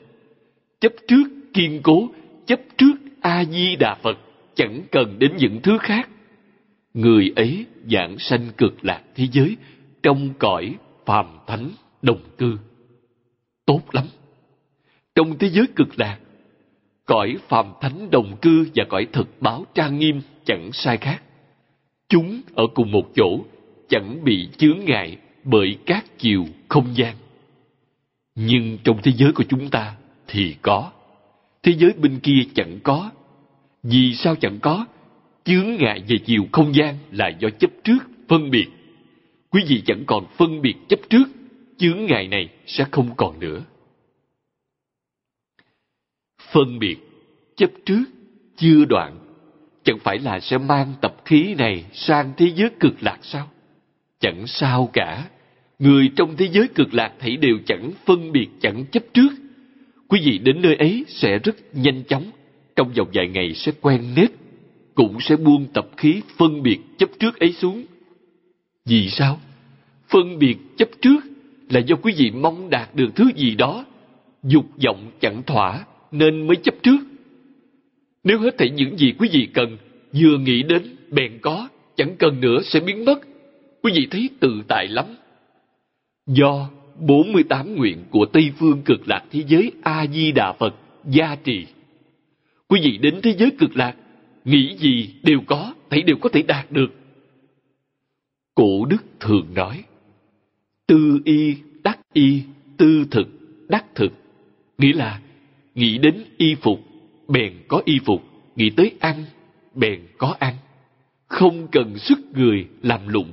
Chấp 0.81 0.93
trước 1.09 1.25
kiên 1.55 1.81
cố, 1.83 2.09
chấp 2.47 2.61
trước 2.77 2.95
A-di-đà 3.21 3.95
Phật 3.95 4.19
chẳng 4.55 4.83
cần 4.91 5.19
đến 5.19 5.37
những 5.37 5.61
thứ 5.63 5.79
khác. 5.79 6.09
Người 6.95 7.33
ấy 7.37 7.67
giảng 7.91 8.19
sanh 8.19 8.49
cực 8.57 8.85
lạc 8.85 9.03
thế 9.15 9.27
giới 9.33 9.57
trong 10.03 10.31
cõi 10.39 10.75
phàm 11.07 11.27
thánh 11.47 11.71
đồng 12.03 12.21
cư. 12.39 12.59
Tốt 13.67 13.83
lắm. 13.93 14.05
Trong 15.19 15.39
thế 15.39 15.51
giới 15.51 15.67
cực 15.77 15.99
lạc, 15.99 16.19
cõi 17.07 17.37
phàm 17.49 17.67
thánh 17.81 18.11
đồng 18.11 18.37
cư 18.37 18.67
và 18.75 18.85
cõi 18.89 19.07
thực 19.13 19.29
báo 19.41 19.67
trang 19.75 19.99
nghiêm 19.99 20.21
chẳng 20.45 20.71
sai 20.73 20.97
khác. 20.97 21.23
Chúng 22.09 22.41
ở 22.55 22.65
cùng 22.75 22.93
một 22.93 23.11
chỗ, 23.17 23.41
chẳng 23.89 24.25
bị 24.25 24.49
chướng 24.59 24.79
ngại 24.85 25.17
bởi 25.45 25.77
các 25.87 26.05
chiều 26.19 26.47
không 26.69 26.87
gian. 26.95 27.15
Nhưng 28.35 28.79
trong 28.85 29.03
thế 29.03 29.13
giới 29.17 29.33
của 29.33 29.45
chúng 29.49 29.71
ta 29.71 29.97
thì 30.29 30.57
có. 30.63 30.91
Thế 31.63 31.73
giới 31.79 31.93
bên 31.93 32.21
kia 32.21 32.41
chẳng 32.55 32.79
có. 32.83 33.11
Vì 33.83 34.15
sao 34.15 34.35
chẳng 34.37 34.59
có? 34.61 34.87
Chướng 35.45 35.77
ngại 35.79 36.03
về 36.09 36.17
chiều 36.25 36.47
không 36.53 36.75
gian 36.75 36.95
là 37.13 37.29
do 37.29 37.49
chấp 37.51 37.71
trước, 37.85 37.99
phân 38.29 38.51
biệt. 38.51 38.67
Quý 39.51 39.63
vị 39.69 39.83
chẳng 39.87 40.05
còn 40.07 40.27
phân 40.37 40.63
biệt 40.63 40.75
chấp 40.89 41.01
trước, 41.11 41.25
chướng 41.79 42.07
ngại 42.07 42.29
này 42.29 42.49
sẽ 42.67 42.85
không 42.91 43.11
còn 43.17 43.41
nữa. 43.41 43.65
Phân 46.53 46.79
biệt, 46.79 46.97
chấp 47.57 47.71
trước, 47.87 48.05
chưa 48.57 48.85
đoạn, 48.85 49.19
chẳng 49.85 49.99
phải 49.99 50.19
là 50.19 50.41
sẽ 50.41 50.59
mang 50.59 50.95
tập 51.01 51.17
khí 51.25 51.55
này 51.55 51.85
sang 51.93 52.33
thế 52.37 52.53
giới 52.57 52.71
cực 52.81 53.03
lạc 53.03 53.19
sao? 53.23 53.49
Chẳng 54.21 54.47
sao 54.47 54.91
cả. 54.93 55.25
Người 55.79 56.11
trong 56.17 56.37
thế 56.37 56.49
giới 56.53 56.69
cực 56.69 56.95
lạc 56.95 57.13
thấy 57.19 57.37
đều 57.37 57.59
chẳng 57.67 57.91
phân 58.07 58.33
biệt, 58.33 58.49
chẳng 58.61 58.85
chấp 58.87 59.03
trước. 59.15 59.29
Quý 60.09 60.21
vị 60.25 60.39
đến 60.39 60.63
nơi 60.63 60.77
ấy 60.77 61.05
sẽ 61.09 61.39
rất 61.39 61.57
nhanh 61.73 62.03
chóng 62.05 62.31
trong 62.77 62.93
vòng 62.93 63.09
vài 63.15 63.29
ngày 63.29 63.55
sẽ 63.55 63.73
quen 63.81 64.15
nết, 64.17 64.31
cũng 64.95 65.21
sẽ 65.21 65.37
buông 65.37 65.67
tập 65.73 65.89
khí 65.97 66.23
phân 66.37 66.63
biệt 66.63 66.79
chấp 66.99 67.09
trước 67.19 67.41
ấy 67.41 67.53
xuống. 67.53 67.85
Vì 68.85 69.09
sao? 69.11 69.41
Phân 70.09 70.39
biệt 70.39 70.57
chấp 70.77 70.89
trước 71.03 71.21
là 71.71 71.81
do 71.81 71.97
quý 71.97 72.13
vị 72.17 72.31
mong 72.31 72.71
đạt 72.71 72.95
được 72.95 73.09
thứ 73.17 73.31
gì 73.37 73.55
đó, 73.55 73.85
dục 74.43 74.67
vọng 74.85 75.11
chẳng 75.21 75.43
thỏa 75.43 75.85
nên 76.11 76.47
mới 76.47 76.57
chấp 76.57 76.75
trước. 76.83 76.99
Nếu 78.25 78.39
hết 78.39 78.59
thảy 78.59 78.71
những 78.71 78.99
gì 78.99 79.15
quý 79.19 79.29
vị 79.33 79.49
cần, 79.55 79.77
vừa 80.13 80.39
nghĩ 80.39 80.63
đến 80.63 80.83
bèn 81.11 81.39
có, 81.43 81.69
chẳng 81.97 82.17
cần 82.19 82.41
nữa 82.41 82.59
sẽ 82.65 82.81
biến 82.81 83.05
mất. 83.05 83.21
Quý 83.83 83.93
vị 83.95 84.09
thấy 84.11 84.31
tự 84.41 84.63
tại 84.69 84.89
lắm. 84.89 85.05
Do 86.27 86.71
48 87.01 87.77
nguyện 87.77 88.05
của 88.11 88.27
Tây 88.27 88.53
Phương 88.59 88.83
cực 88.85 89.09
lạc 89.09 89.25
thế 89.31 89.45
giới 89.49 89.73
A-di-đà 89.83 90.53
Phật 90.53 90.75
gia 91.05 91.37
trì 91.37 91.67
Quý 92.69 92.81
vị 92.83 92.99
đến 92.99 93.21
thế 93.23 93.35
giới 93.39 93.51
cực 93.59 93.77
lạc, 93.77 93.95
nghĩ 94.45 94.77
gì 94.77 95.15
đều 95.23 95.41
có, 95.47 95.75
thấy 95.91 96.03
đều 96.03 96.17
có 96.17 96.29
thể 96.29 96.43
đạt 96.43 96.73
được. 96.73 96.89
Cổ 98.55 98.85
đức 98.85 99.05
thường 99.21 99.47
nói, 99.55 99.85
tư 100.87 101.21
y 101.25 101.55
đắc 101.85 101.99
y, 102.13 102.43
tư 102.77 103.05
thực 103.11 103.29
đắc 103.69 103.85
thực. 103.95 104.13
Nghĩa 104.79 104.93
là, 104.93 105.21
nghĩ 105.79 105.99
đến 105.99 106.25
y 106.37 106.55
phục, 106.55 106.81
bèn 107.29 107.53
có 107.69 107.83
y 107.85 107.99
phục, 108.05 108.23
nghĩ 108.57 108.71
tới 108.71 108.93
ăn, 109.01 109.25
bèn 109.75 110.01
có 110.19 110.37
ăn. 110.39 110.55
Không 111.27 111.69
cần 111.73 111.99
sức 111.99 112.19
người 112.35 112.67
làm 112.83 113.09
lụng. 113.09 113.31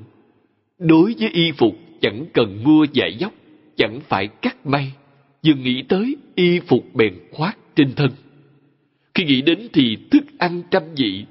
Đối 0.79 1.15
với 1.19 1.29
y 1.29 1.51
phục, 1.51 1.75
chẳng 2.01 2.25
cần 2.33 2.63
mua 2.63 2.85
giải 2.93 3.15
dốc, 3.19 3.33
chẳng 3.75 3.99
phải 4.07 4.27
cắt 4.27 4.65
may. 4.65 4.91
Vừa 5.45 5.53
nghĩ 5.53 5.83
tới 5.89 6.15
y 6.35 6.59
phục 6.59 6.85
bèn 6.93 7.13
khoác 7.31 7.57
trên 7.75 7.93
thân. 7.95 8.11
Khi 9.13 9.23
nghĩ 9.23 9.41
đến 9.41 9.67
thì 9.73 9.97
thức 10.11 10.23
ăn 10.37 10.63
trăm 10.71 10.83
vị. 10.97 11.25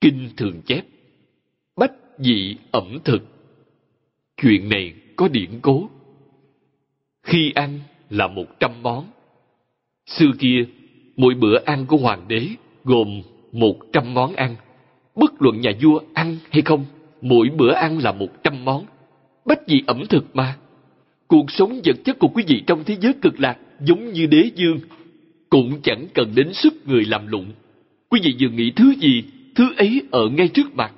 Kinh 0.00 0.28
thường 0.36 0.62
chép, 0.66 0.82
bách 1.76 1.92
dị 2.18 2.56
ẩm 2.70 2.98
thực. 3.04 3.22
Chuyện 4.42 4.68
này 4.68 4.94
có 5.16 5.28
điển 5.28 5.50
cố. 5.62 5.90
Khi 7.22 7.52
ăn 7.54 7.80
là 8.10 8.26
một 8.28 8.46
trăm 8.60 8.82
món. 8.82 9.06
Xưa 10.06 10.30
kia, 10.38 10.64
mỗi 11.16 11.34
bữa 11.34 11.58
ăn 11.64 11.86
của 11.86 11.96
hoàng 11.96 12.28
đế 12.28 12.48
gồm 12.84 13.22
một 13.52 13.76
trăm 13.92 14.14
món 14.14 14.34
ăn. 14.34 14.56
Bất 15.14 15.42
luận 15.42 15.60
nhà 15.60 15.70
vua 15.82 16.00
ăn 16.14 16.36
hay 16.50 16.62
không, 16.62 16.84
mỗi 17.20 17.48
bữa 17.56 17.72
ăn 17.72 17.98
là 17.98 18.12
một 18.12 18.44
trăm 18.44 18.64
món. 18.64 18.84
Bách 19.44 19.66
gì 19.66 19.82
ẩm 19.86 20.06
thực 20.08 20.36
mà. 20.36 20.56
Cuộc 21.28 21.50
sống 21.50 21.80
vật 21.84 21.96
chất 22.04 22.18
của 22.18 22.28
quý 22.28 22.44
vị 22.46 22.62
trong 22.66 22.84
thế 22.84 22.96
giới 23.00 23.12
cực 23.22 23.40
lạc 23.40 23.56
giống 23.80 24.12
như 24.12 24.26
đế 24.26 24.50
dương, 24.54 24.78
cũng 25.50 25.80
chẳng 25.82 26.06
cần 26.14 26.32
đến 26.34 26.52
sức 26.52 26.74
người 26.86 27.04
làm 27.04 27.26
lụng. 27.26 27.52
Quý 28.08 28.20
vị 28.22 28.34
vừa 28.40 28.48
nghĩ 28.48 28.72
thứ 28.76 28.94
gì, 28.98 29.24
thứ 29.54 29.64
ấy 29.76 30.02
ở 30.10 30.28
ngay 30.28 30.48
trước 30.48 30.74
mặt. 30.74 30.92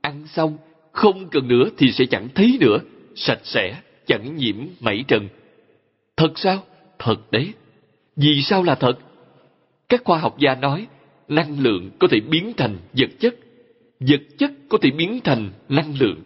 Ăn 0.00 0.26
xong, 0.26 0.56
không 0.92 1.28
cần 1.28 1.48
nữa 1.48 1.64
thì 1.78 1.92
sẽ 1.92 2.06
chẳng 2.06 2.28
thấy 2.34 2.58
nữa, 2.60 2.78
sạch 3.14 3.40
sẽ, 3.44 3.76
chẳng 4.06 4.36
nhiễm 4.36 4.56
mảy 4.80 5.04
trần. 5.08 5.28
Thật 6.16 6.32
sao? 6.36 6.62
Thật 6.98 7.16
đấy. 7.30 7.52
Vì 8.16 8.42
sao 8.42 8.62
là 8.62 8.74
thật? 8.74 8.98
Các 9.88 10.02
khoa 10.04 10.18
học 10.18 10.36
gia 10.38 10.54
nói, 10.54 10.86
năng 11.28 11.60
lượng 11.60 11.90
có 11.98 12.08
thể 12.10 12.20
biến 12.20 12.52
thành 12.56 12.76
vật 12.92 13.10
chất, 13.20 13.34
vật 14.00 14.22
chất 14.38 14.52
có 14.68 14.78
thể 14.82 14.90
biến 14.90 15.20
thành 15.24 15.50
năng 15.68 15.98
lượng. 15.98 16.22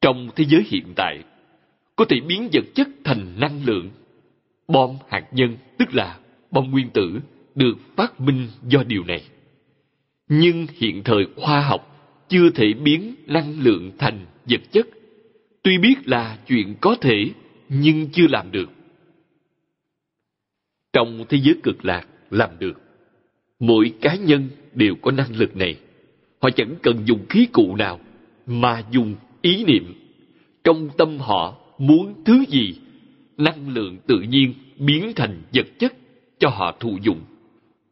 Trong 0.00 0.30
thế 0.36 0.44
giới 0.44 0.64
hiện 0.66 0.92
tại, 0.96 1.22
có 1.96 2.04
thể 2.04 2.16
biến 2.20 2.48
vật 2.52 2.64
chất 2.74 2.88
thành 3.04 3.40
năng 3.40 3.64
lượng. 3.64 3.90
Bom 4.68 4.96
hạt 5.08 5.24
nhân, 5.32 5.56
tức 5.78 5.94
là 5.94 6.18
bom 6.50 6.70
nguyên 6.70 6.90
tử, 6.90 7.20
được 7.54 7.74
phát 7.96 8.20
minh 8.20 8.48
do 8.68 8.82
điều 8.82 9.04
này. 9.04 9.22
Nhưng 10.28 10.66
hiện 10.76 11.02
thời 11.04 11.26
khoa 11.36 11.60
học 11.60 11.88
chưa 12.28 12.50
thể 12.50 12.72
biến 12.72 13.14
năng 13.26 13.60
lượng 13.60 13.90
thành 13.98 14.26
vật 14.44 14.60
chất. 14.72 14.86
Tuy 15.62 15.78
biết 15.78 15.94
là 16.04 16.38
chuyện 16.48 16.74
có 16.80 16.96
thể, 17.00 17.30
nhưng 17.68 18.08
chưa 18.12 18.26
làm 18.28 18.50
được. 18.52 18.70
Trong 20.92 21.24
thế 21.28 21.38
giới 21.42 21.54
cực 21.62 21.84
lạc, 21.84 22.06
làm 22.30 22.50
được. 22.58 22.80
Mỗi 23.60 23.92
cá 24.00 24.14
nhân 24.14 24.48
đều 24.74 24.94
có 25.02 25.10
năng 25.10 25.36
lực 25.36 25.56
này. 25.56 25.76
Họ 26.42 26.50
chẳng 26.50 26.74
cần 26.82 26.96
dùng 27.04 27.26
khí 27.28 27.46
cụ 27.52 27.76
nào, 27.76 28.00
mà 28.46 28.82
dùng 28.90 29.14
ý 29.42 29.64
niệm. 29.64 29.94
Trong 30.64 30.88
tâm 30.98 31.18
họ 31.18 31.56
muốn 31.78 32.14
thứ 32.24 32.44
gì, 32.48 32.74
năng 33.38 33.68
lượng 33.68 33.96
tự 34.06 34.20
nhiên 34.20 34.54
biến 34.78 35.12
thành 35.16 35.42
vật 35.54 35.66
chất 35.78 35.94
cho 36.38 36.48
họ 36.48 36.76
thụ 36.80 36.98
dụng. 37.02 37.20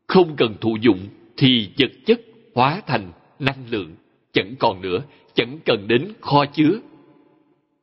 Không 0.07 0.37
cần 0.37 0.55
thụ 0.61 0.77
dụng 0.81 0.99
thì 1.37 1.69
vật 1.79 1.91
chất 2.07 2.21
hóa 2.55 2.83
thành 2.87 3.13
năng 3.39 3.71
lượng, 3.71 3.95
chẳng 4.33 4.55
còn 4.59 4.81
nữa, 4.81 5.03
chẳng 5.35 5.59
cần 5.65 5.89
đến 5.89 6.13
kho 6.21 6.45
chứa. 6.47 6.79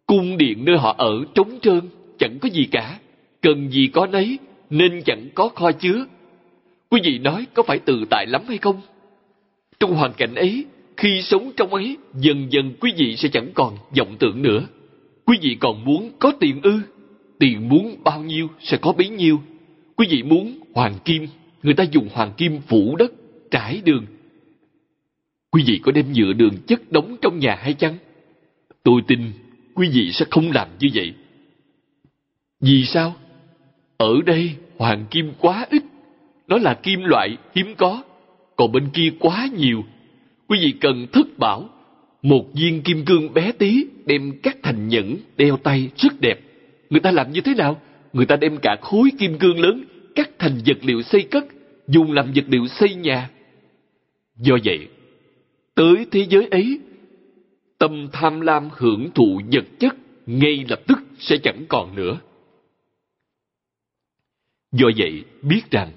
Cung 0.06 0.38
điện 0.38 0.66
nơi 0.66 0.78
họ 0.78 0.96
ở 0.98 1.26
trống 1.36 1.60
trơn, 1.62 1.82
chẳng 2.20 2.40
có 2.40 2.50
gì 2.50 2.68
cả, 2.72 3.00
cần 3.42 3.70
gì 3.70 3.88
có 3.88 4.08
nấy, 4.08 4.40
nên 4.70 5.02
chẳng 5.06 5.30
có 5.36 5.50
kho 5.50 5.72
chứa. 5.72 6.06
Quý 6.90 7.02
vị 7.04 7.20
nói 7.20 7.48
có 7.54 7.64
phải 7.64 7.80
tự 7.80 8.06
tại 8.10 8.26
lắm 8.28 8.42
hay 8.48 8.58
không? 8.58 8.82
Trong 9.80 9.96
hoàn 9.96 10.14
cảnh 10.14 10.36
ấy, 10.36 10.66
khi 10.98 11.22
sống 11.22 11.52
trong 11.58 11.74
ấy, 11.74 11.98
dần 12.14 12.48
dần 12.50 12.74
quý 12.80 12.92
vị 12.98 13.16
sẽ 13.16 13.30
chẳng 13.30 13.52
còn 13.54 13.78
vọng 13.98 14.16
tưởng 14.20 14.42
nữa. 14.42 14.68
Quý 15.26 15.38
vị 15.42 15.58
còn 15.60 15.86
muốn 15.86 16.12
có 16.20 16.32
tiền 16.40 16.62
ư? 16.64 16.80
Tiền 17.40 17.70
muốn 17.70 17.96
bao 18.04 18.24
nhiêu 18.24 18.48
sẽ 18.60 18.78
có 18.78 18.94
bấy 18.94 19.10
nhiêu. 19.10 19.42
Quý 19.96 20.08
vị 20.10 20.24
muốn 20.24 20.60
hoàng 20.74 20.96
kim, 21.06 21.28
người 21.64 21.74
ta 21.74 21.84
dùng 21.84 22.10
hoàng 22.14 22.32
kim 22.38 22.62
phủ 22.68 22.96
đất, 22.96 23.12
trải 23.52 23.82
đường. 23.86 24.06
Quý 25.52 25.64
vị 25.68 25.80
có 25.84 25.92
đem 25.92 26.14
nhựa 26.14 26.34
đường 26.34 26.54
chất 26.68 26.92
đóng 26.92 27.18
trong 27.22 27.40
nhà 27.40 27.56
hay 27.56 27.74
chăng? 27.74 27.98
Tôi 28.84 29.02
tin 29.08 29.20
quý 29.74 29.90
vị 29.94 30.12
sẽ 30.14 30.26
không 30.30 30.52
làm 30.52 30.68
như 30.80 30.88
vậy. 30.94 31.14
Vì 32.62 32.86
sao? 32.86 33.16
Ở 33.98 34.22
đây 34.26 34.52
hoàng 34.78 35.06
kim 35.12 35.32
quá 35.40 35.66
ít. 35.70 35.84
Nó 36.48 36.58
là 36.58 36.74
kim 36.74 37.04
loại 37.04 37.38
hiếm 37.56 37.76
có. 37.78 38.04
Còn 38.56 38.72
bên 38.72 38.90
kia 38.94 39.10
quá 39.20 39.48
nhiều. 39.58 39.84
Quý 40.48 40.60
vị 40.62 40.74
cần 40.82 41.08
thất 41.14 41.28
bảo. 41.38 41.70
Một 42.22 42.46
viên 42.54 42.82
kim 42.82 43.06
cương 43.06 43.34
bé 43.34 43.52
tí 43.52 43.86
đem 44.06 44.32
cắt 44.44 44.58
thành 44.64 44.88
nhẫn 44.88 45.18
đeo 45.38 45.58
tay 45.58 45.90
rất 45.96 46.22
đẹp. 46.22 46.40
Người 46.90 47.00
ta 47.00 47.12
làm 47.12 47.32
như 47.32 47.42
thế 47.42 47.54
nào? 47.54 47.82
Người 48.14 48.26
ta 48.26 48.36
đem 48.36 48.58
cả 48.58 48.78
khối 48.82 49.10
kim 49.20 49.38
cương 49.38 49.60
lớn 49.60 49.84
cắt 50.16 50.30
thành 50.40 50.60
vật 50.66 50.78
liệu 50.82 51.02
xây 51.02 51.22
cất, 51.22 51.46
dùng 51.88 52.12
làm 52.12 52.32
vật 52.36 52.46
liệu 52.48 52.68
xây 52.68 52.96
nhà. 52.96 53.30
Do 54.38 54.58
vậy, 54.64 54.88
tới 55.76 56.06
thế 56.12 56.26
giới 56.30 56.48
ấy, 56.52 56.80
tâm 57.78 58.08
tham 58.12 58.42
lam 58.42 58.70
hưởng 58.78 59.10
thụ 59.16 59.42
vật 59.52 59.66
chất 59.80 59.96
ngay 60.26 60.66
lập 60.70 60.80
tức 60.88 61.00
sẽ 61.20 61.38
chẳng 61.38 61.66
còn 61.68 61.96
nữa. 61.96 62.20
Do 64.78 64.88
vậy, 64.98 65.24
biết 65.42 65.62
rằng, 65.72 65.92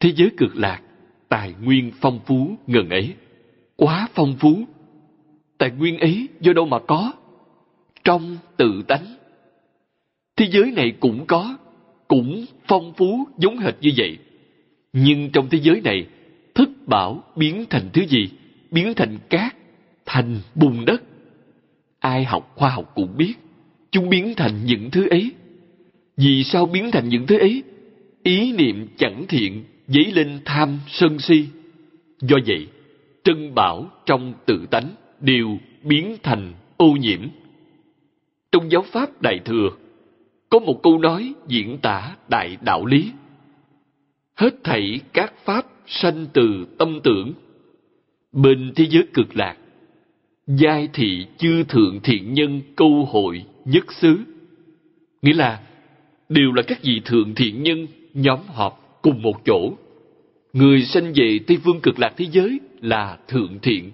thế 0.00 0.12
giới 0.16 0.30
cực 0.36 0.56
lạc, 0.56 0.80
tài 1.28 1.54
nguyên 1.62 1.90
phong 2.00 2.20
phú 2.26 2.56
ngần 2.66 2.90
ấy, 2.90 3.14
quá 3.76 4.08
phong 4.14 4.36
phú. 4.40 4.64
Tài 5.58 5.70
nguyên 5.70 5.98
ấy 5.98 6.28
do 6.40 6.52
đâu 6.52 6.66
mà 6.66 6.78
có? 6.78 7.12
Trong 8.04 8.36
tự 8.56 8.82
tánh. 8.88 9.16
Thế 10.36 10.46
giới 10.50 10.70
này 10.70 10.92
cũng 11.00 11.26
có, 11.26 11.58
cũng 12.08 12.44
phong 12.68 12.92
phú 12.96 13.24
giống 13.38 13.58
hệt 13.58 13.74
như 13.80 13.90
vậy. 13.96 14.18
Nhưng 14.92 15.30
trong 15.32 15.48
thế 15.50 15.58
giới 15.62 15.80
này, 15.80 16.06
thức 16.54 16.70
bảo 16.86 17.22
biến 17.36 17.64
thành 17.70 17.90
thứ 17.92 18.06
gì? 18.06 18.30
Biến 18.70 18.94
thành 18.94 19.18
cát, 19.28 19.56
thành 20.06 20.40
bùn 20.54 20.84
đất. 20.84 21.02
Ai 21.98 22.24
học 22.24 22.52
khoa 22.54 22.70
học 22.70 22.92
cũng 22.94 23.16
biết, 23.16 23.34
chúng 23.90 24.08
biến 24.08 24.34
thành 24.36 24.64
những 24.64 24.90
thứ 24.90 25.08
ấy. 25.08 25.32
Vì 26.20 26.44
sao 26.44 26.66
biến 26.66 26.90
thành 26.90 27.08
những 27.08 27.26
thứ 27.26 27.38
ấy? 27.38 27.62
Ý 28.22 28.52
niệm 28.52 28.86
chẳng 28.96 29.24
thiện 29.28 29.64
dấy 29.86 30.12
lên 30.12 30.38
tham 30.44 30.78
sân 30.88 31.18
si. 31.18 31.46
Do 32.20 32.36
vậy, 32.46 32.66
trân 33.24 33.54
bảo 33.54 33.90
trong 34.06 34.34
tự 34.46 34.66
tánh 34.70 34.88
đều 35.20 35.58
biến 35.82 36.16
thành 36.22 36.52
ô 36.76 36.92
nhiễm. 36.92 37.20
Trong 38.52 38.70
giáo 38.70 38.82
pháp 38.82 39.22
Đại 39.22 39.40
Thừa, 39.44 39.70
có 40.50 40.58
một 40.58 40.82
câu 40.82 40.98
nói 40.98 41.34
diễn 41.48 41.78
tả 41.82 42.16
đại 42.28 42.56
đạo 42.64 42.86
lý. 42.86 43.10
Hết 44.36 44.64
thảy 44.64 45.00
các 45.12 45.34
pháp 45.44 45.66
sanh 45.86 46.26
từ 46.32 46.66
tâm 46.78 47.00
tưởng. 47.04 47.32
Bên 48.32 48.72
thế 48.76 48.86
giới 48.90 49.02
cực 49.14 49.36
lạc, 49.36 49.56
giai 50.46 50.88
thị 50.92 51.26
chư 51.38 51.64
thượng 51.64 52.00
thiện 52.02 52.32
nhân 52.32 52.60
câu 52.76 53.08
hội 53.12 53.44
nhất 53.64 53.92
xứ. 53.92 54.18
Nghĩa 55.22 55.34
là 55.34 55.60
đều 56.30 56.52
là 56.52 56.62
các 56.62 56.82
vị 56.82 57.00
thượng 57.04 57.34
thiện 57.34 57.62
nhân 57.62 57.86
nhóm 58.14 58.38
họp 58.46 58.98
cùng 59.02 59.22
một 59.22 59.44
chỗ. 59.44 59.72
Người 60.52 60.82
sanh 60.82 61.12
về 61.14 61.38
Tây 61.46 61.58
Phương 61.64 61.80
cực 61.80 61.98
lạc 61.98 62.12
thế 62.16 62.26
giới 62.32 62.60
là 62.80 63.18
thượng 63.28 63.58
thiện. 63.62 63.92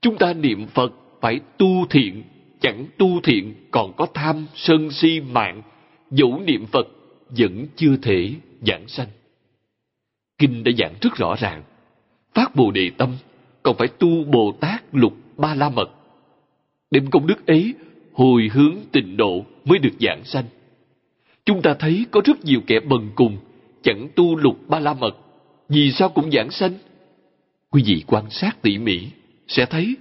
Chúng 0.00 0.16
ta 0.16 0.32
niệm 0.32 0.66
Phật 0.66 0.92
phải 1.20 1.40
tu 1.58 1.86
thiện, 1.90 2.22
chẳng 2.60 2.86
tu 2.98 3.20
thiện 3.20 3.54
còn 3.70 3.92
có 3.96 4.06
tham, 4.14 4.46
sân 4.54 4.90
si, 4.90 5.20
mạng, 5.20 5.62
dẫu 6.10 6.42
niệm 6.46 6.66
Phật 6.66 6.88
vẫn 7.30 7.66
chưa 7.76 7.96
thể 8.02 8.32
giảng 8.66 8.88
sanh. 8.88 9.08
Kinh 10.38 10.64
đã 10.64 10.72
giảng 10.78 10.94
rất 11.00 11.16
rõ 11.16 11.34
ràng, 11.38 11.62
phát 12.34 12.56
bồ 12.56 12.70
đề 12.70 12.90
tâm 12.98 13.16
còn 13.62 13.76
phải 13.76 13.88
tu 13.88 14.24
Bồ 14.24 14.52
Tát 14.60 14.82
lục 14.92 15.14
ba 15.36 15.54
la 15.54 15.68
mật. 15.68 15.90
Đem 16.90 17.10
công 17.10 17.26
đức 17.26 17.46
ấy 17.46 17.74
hồi 18.12 18.50
hướng 18.52 18.76
tịnh 18.92 19.16
độ 19.16 19.44
mới 19.64 19.78
được 19.78 19.94
giảng 20.00 20.24
sanh. 20.24 20.44
Chúng 21.44 21.62
ta 21.62 21.74
thấy 21.74 22.06
có 22.10 22.20
rất 22.24 22.44
nhiều 22.44 22.60
kẻ 22.66 22.80
bần 22.80 23.10
cùng 23.14 23.36
chẳng 23.82 24.08
tu 24.16 24.36
lục 24.36 24.68
ba 24.68 24.78
la 24.78 24.94
mật, 24.94 25.16
vì 25.68 25.92
sao 25.92 26.08
cũng 26.08 26.30
giảng 26.30 26.50
sanh? 26.50 26.72
Quý 27.70 27.82
vị 27.86 28.04
quan 28.06 28.30
sát 28.30 28.62
tỉ 28.62 28.78
mỉ 28.78 29.00
sẽ 29.48 29.66
thấy, 29.66 29.96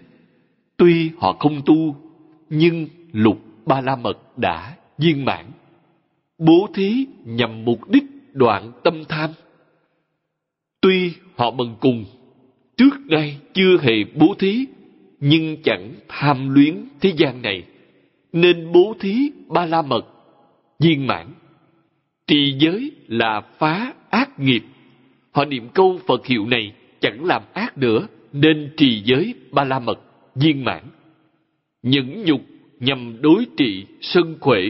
tuy 0.77 1.11
họ 1.17 1.33
không 1.39 1.61
tu, 1.65 1.95
nhưng 2.49 2.87
lục 3.11 3.37
ba 3.65 3.81
la 3.81 3.95
mật 3.95 4.37
đã 4.37 4.75
viên 4.97 5.25
mãn 5.25 5.45
bố 6.37 6.67
thí 6.73 7.05
nhằm 7.25 7.65
mục 7.65 7.89
đích 7.89 8.03
đoạn 8.33 8.71
tâm 8.83 9.03
tham. 9.09 9.29
Tuy 10.81 11.13
họ 11.35 11.51
bần 11.51 11.75
cùng, 11.79 12.05
trước 12.77 12.99
nay 13.07 13.37
chưa 13.53 13.77
hề 13.81 13.93
bố 14.15 14.35
thí, 14.39 14.65
nhưng 15.19 15.63
chẳng 15.63 15.93
tham 16.07 16.49
luyến 16.49 16.85
thế 17.01 17.13
gian 17.17 17.41
này, 17.41 17.63
nên 18.33 18.71
bố 18.71 18.95
thí 18.99 19.31
ba 19.47 19.65
la 19.65 19.81
mật, 19.81 20.05
viên 20.84 21.07
mãn. 21.07 21.27
Trì 22.27 22.55
giới 22.59 22.91
là 23.07 23.41
phá 23.41 23.93
ác 24.09 24.39
nghiệp. 24.39 24.63
Họ 25.31 25.45
niệm 25.45 25.69
câu 25.73 25.99
Phật 26.07 26.25
hiệu 26.25 26.45
này 26.45 26.73
chẳng 26.99 27.25
làm 27.25 27.41
ác 27.53 27.77
nữa, 27.77 28.07
nên 28.34 28.73
trì 28.77 29.01
giới 29.05 29.36
ba 29.51 29.63
la 29.63 29.79
mật, 29.79 29.99
viên 30.36 30.63
mãn. 30.63 30.84
Nhẫn 31.84 32.23
nhục 32.23 32.41
nhằm 32.79 33.21
đối 33.21 33.45
trị 33.57 33.86
sân 34.01 34.38
khỏe 34.39 34.61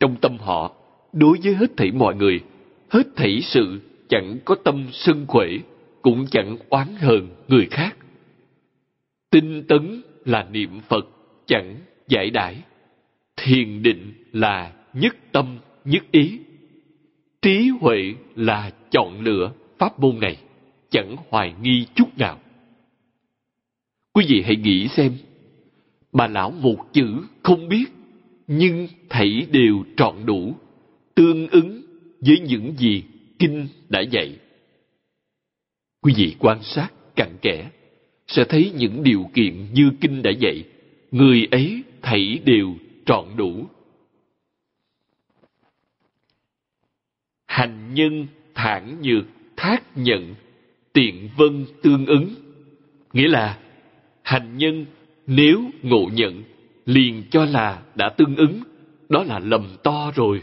trong 0.00 0.16
tâm 0.16 0.36
họ 0.38 0.72
đối 1.12 1.38
với 1.42 1.54
hết 1.54 1.76
thảy 1.76 1.90
mọi 1.90 2.14
người 2.14 2.40
hết 2.90 3.06
thảy 3.16 3.40
sự 3.42 3.80
chẳng 4.08 4.38
có 4.44 4.54
tâm 4.54 4.86
sân 4.92 5.24
khỏe 5.28 5.48
cũng 6.02 6.26
chẳng 6.30 6.56
oán 6.68 6.86
hờn 6.98 7.28
người 7.48 7.66
khác. 7.70 7.96
Tinh 9.30 9.62
tấn 9.68 10.02
là 10.24 10.46
niệm 10.52 10.80
Phật 10.88 11.06
chẳng 11.46 11.76
giải 12.08 12.30
đãi. 12.30 12.56
Thiền 13.36 13.82
định 13.82 14.12
là 14.32 14.72
nhất 14.92 15.16
tâm 15.32 15.58
nhất 15.84 16.04
ý. 16.10 16.38
Trí 17.42 17.68
huệ 17.80 18.14
là 18.36 18.72
chọn 18.90 19.20
lựa 19.20 19.52
pháp 19.78 20.00
môn 20.00 20.20
này, 20.20 20.36
chẳng 20.90 21.16
hoài 21.28 21.54
nghi 21.62 21.86
chút 21.94 22.18
nào. 22.18 22.38
Quý 24.12 24.24
vị 24.28 24.42
hãy 24.42 24.56
nghĩ 24.56 24.88
xem, 24.88 25.12
bà 26.12 26.26
lão 26.26 26.50
một 26.50 26.92
chữ 26.92 27.06
không 27.42 27.68
biết, 27.68 27.84
nhưng 28.46 28.88
thảy 29.08 29.46
đều 29.50 29.84
trọn 29.96 30.14
đủ, 30.26 30.54
tương 31.14 31.48
ứng 31.48 31.82
với 32.20 32.40
những 32.40 32.74
gì 32.76 33.02
Kinh 33.38 33.68
đã 33.88 34.00
dạy. 34.00 34.36
Quý 36.02 36.14
vị 36.16 36.36
quan 36.38 36.62
sát 36.62 36.88
cặn 37.16 37.28
kẽ, 37.42 37.70
sẽ 38.26 38.44
thấy 38.44 38.72
những 38.76 39.02
điều 39.02 39.30
kiện 39.34 39.66
như 39.72 39.90
Kinh 40.00 40.22
đã 40.22 40.30
dạy, 40.30 40.64
người 41.10 41.48
ấy 41.50 41.82
thảy 42.02 42.40
đều 42.44 42.74
trọn 43.06 43.24
đủ. 43.36 43.66
Hành 47.60 47.94
nhân 47.94 48.26
thản 48.54 48.96
nhược, 49.02 49.24
thác 49.56 49.82
nhận, 49.96 50.34
tiện 50.92 51.28
vân 51.36 51.66
tương 51.82 52.06
ứng. 52.06 52.28
Nghĩa 53.12 53.28
là, 53.28 53.58
hành 54.22 54.58
nhân 54.58 54.86
nếu 55.26 55.60
ngộ 55.82 56.10
nhận, 56.12 56.42
liền 56.86 57.22
cho 57.30 57.44
là 57.44 57.82
đã 57.94 58.08
tương 58.08 58.36
ứng, 58.36 58.60
đó 59.08 59.24
là 59.24 59.38
lầm 59.38 59.68
to 59.82 60.12
rồi. 60.14 60.42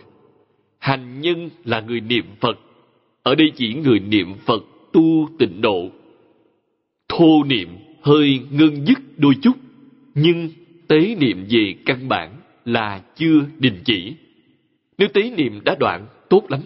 Hành 0.80 1.22
nhân 1.22 1.49
là 1.65 1.82
người 1.82 2.01
niệm 2.01 2.26
phật, 2.39 2.59
ở 3.24 3.36
đây 3.36 3.51
chỉ 3.55 3.74
người 3.74 3.99
niệm 3.99 4.36
phật 4.45 4.63
tu 4.93 5.30
tịnh 5.39 5.61
độ. 5.61 5.89
Thô 7.09 7.43
niệm 7.43 7.70
hơi 8.01 8.39
ngưng 8.51 8.86
dứt 8.86 8.97
đôi 9.18 9.34
chút, 9.41 9.57
nhưng 10.15 10.49
tế 10.88 11.15
niệm 11.15 11.45
về 11.49 11.76
căn 11.86 12.07
bản 12.07 12.32
là 12.65 13.01
chưa 13.15 13.45
đình 13.59 13.82
chỉ. 13.86 14.13
Nếu 14.97 15.07
tế 15.13 15.32
niệm 15.38 15.59
đã 15.65 15.76
đoạn, 15.80 16.07
tốt 16.30 16.45
lắm 16.49 16.61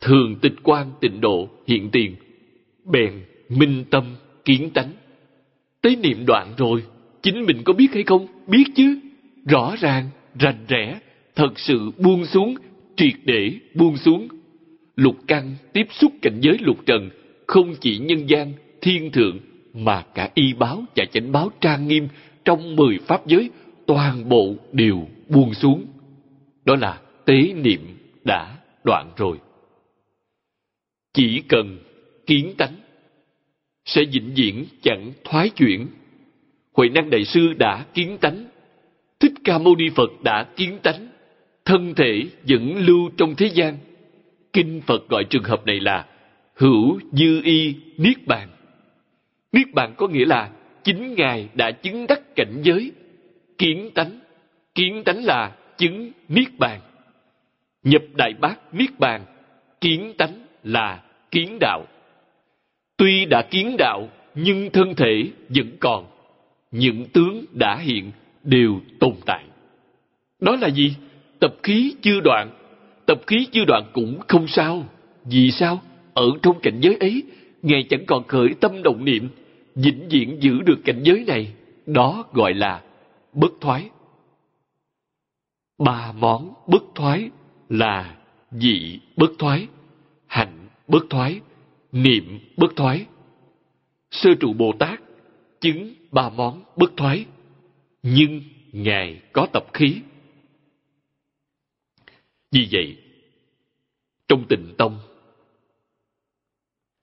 thường 0.00 0.36
tịch 0.40 0.54
quan 0.62 0.92
tịnh 1.00 1.20
độ, 1.20 1.48
hiện 1.66 1.90
tiền. 1.90 2.16
Bèn 2.84 3.12
minh 3.48 3.84
tâm, 3.90 4.04
kiến 4.44 4.70
tánh. 4.70 4.92
Tế 5.82 5.96
niệm 5.96 6.26
đoạn 6.26 6.54
rồi, 6.56 6.82
chính 7.22 7.46
mình 7.46 7.62
có 7.64 7.72
biết 7.72 7.88
hay 7.94 8.02
không? 8.02 8.26
Biết 8.46 8.64
chứ. 8.74 9.00
Rõ 9.46 9.76
ràng, 9.80 10.10
rành 10.38 10.64
rẽ, 10.68 11.00
thật 11.34 11.58
sự 11.58 11.90
buông 11.98 12.26
xuống, 12.26 12.54
triệt 12.96 13.14
để 13.24 13.52
buông 13.74 13.96
xuống. 13.96 14.28
Lục 14.96 15.16
căn 15.26 15.54
tiếp 15.72 15.86
xúc 15.90 16.12
cảnh 16.22 16.38
giới 16.40 16.58
lục 16.60 16.76
trần, 16.86 17.10
không 17.46 17.74
chỉ 17.80 17.98
nhân 17.98 18.26
gian, 18.26 18.52
thiên 18.80 19.10
thượng, 19.10 19.38
mà 19.74 20.02
cả 20.14 20.30
y 20.34 20.52
báo 20.52 20.84
và 20.96 21.04
chánh 21.04 21.32
báo 21.32 21.50
trang 21.60 21.88
nghiêm 21.88 22.08
trong 22.44 22.76
mười 22.76 22.98
pháp 23.06 23.26
giới, 23.26 23.50
toàn 23.86 24.28
bộ 24.28 24.54
đều 24.72 25.08
buông 25.28 25.54
xuống. 25.54 25.86
Đó 26.64 26.76
là 26.76 27.00
tế 27.24 27.52
niệm 27.52 27.80
đã 28.24 28.56
đoạn 28.84 29.10
rồi 29.16 29.38
chỉ 31.12 31.42
cần 31.48 31.78
kiến 32.26 32.54
tánh, 32.58 32.74
sẽ 33.84 34.04
vĩnh 34.04 34.32
viễn 34.34 34.66
chẳng 34.82 35.12
thoái 35.24 35.48
chuyển. 35.48 35.86
Huệ 36.72 36.88
năng 36.88 37.10
đại 37.10 37.24
sư 37.24 37.52
đã 37.52 37.84
kiến 37.94 38.18
tánh, 38.20 38.44
thích 39.20 39.32
ca 39.44 39.58
mâu 39.58 39.76
ni 39.76 39.88
phật 39.94 40.10
đã 40.22 40.44
kiến 40.56 40.78
tánh, 40.82 41.08
thân 41.64 41.94
thể 41.94 42.22
vẫn 42.48 42.76
lưu 42.76 43.10
trong 43.16 43.34
thế 43.36 43.46
gian. 43.46 43.78
Kinh 44.52 44.80
phật 44.86 45.08
gọi 45.08 45.24
trường 45.24 45.44
hợp 45.44 45.66
này 45.66 45.80
là 45.80 46.06
hữu 46.54 47.00
dư 47.12 47.42
y 47.42 47.74
niết 47.96 48.26
bàn. 48.26 48.48
Niết 49.52 49.66
bàn 49.74 49.94
có 49.96 50.08
nghĩa 50.08 50.24
là 50.24 50.50
chính 50.84 51.14
ngài 51.14 51.48
đã 51.54 51.70
chứng 51.70 52.06
đắc 52.06 52.36
cảnh 52.36 52.60
giới. 52.62 52.92
Kiến 53.58 53.90
tánh 53.94 54.20
kiến 54.74 55.02
tánh 55.04 55.24
là 55.24 55.56
chứng 55.78 56.12
niết 56.28 56.58
bàn. 56.58 56.80
Nhập 57.82 58.02
đại 58.14 58.34
bát 58.40 58.74
niết 58.74 58.98
bàn, 58.98 59.24
kiến 59.80 60.14
tánh 60.18 60.46
là 60.64 61.02
kiến 61.30 61.58
đạo. 61.60 61.84
Tuy 62.96 63.24
đã 63.24 63.42
kiến 63.42 63.76
đạo, 63.78 64.08
nhưng 64.34 64.70
thân 64.70 64.94
thể 64.94 65.30
vẫn 65.48 65.70
còn. 65.80 66.06
Những 66.70 67.04
tướng 67.12 67.44
đã 67.52 67.76
hiện 67.76 68.12
đều 68.42 68.80
tồn 69.00 69.14
tại. 69.26 69.44
Đó 70.40 70.56
là 70.56 70.70
gì? 70.70 70.94
Tập 71.38 71.54
khí 71.62 71.94
chưa 72.02 72.20
đoạn. 72.20 72.50
Tập 73.06 73.20
khí 73.26 73.46
chưa 73.52 73.64
đoạn 73.64 73.84
cũng 73.92 74.18
không 74.28 74.48
sao. 74.48 74.84
Vì 75.24 75.50
sao? 75.50 75.82
Ở 76.14 76.26
trong 76.42 76.60
cảnh 76.60 76.80
giới 76.80 76.96
ấy, 77.00 77.22
Ngài 77.62 77.86
chẳng 77.90 78.06
còn 78.06 78.26
khởi 78.26 78.48
tâm 78.60 78.82
động 78.82 79.04
niệm, 79.04 79.28
vĩnh 79.74 80.08
viễn 80.08 80.42
giữ 80.42 80.60
được 80.62 80.78
cảnh 80.84 81.00
giới 81.02 81.24
này. 81.26 81.52
Đó 81.86 82.24
gọi 82.32 82.54
là 82.54 82.82
bất 83.32 83.52
thoái. 83.60 83.90
Ba 85.78 86.12
món 86.12 86.54
bất 86.66 86.82
thoái 86.94 87.30
là 87.68 88.16
dị 88.50 89.00
bất 89.16 89.30
thoái, 89.38 89.66
bất 90.90 91.10
thoái, 91.10 91.40
niệm 91.92 92.38
bất 92.56 92.76
thoái. 92.76 93.06
Sơ 94.10 94.30
trụ 94.40 94.52
Bồ 94.52 94.72
Tát 94.78 95.00
chứng 95.60 95.94
ba 96.12 96.30
món 96.30 96.64
bất 96.76 96.96
thoái, 96.96 97.24
nhưng 98.02 98.42
Ngài 98.72 99.20
có 99.32 99.46
tập 99.52 99.64
khí. 99.74 100.00
Vì 102.50 102.68
vậy, 102.72 102.96
trong 104.28 104.44
tịnh 104.48 104.74
tông, 104.78 104.98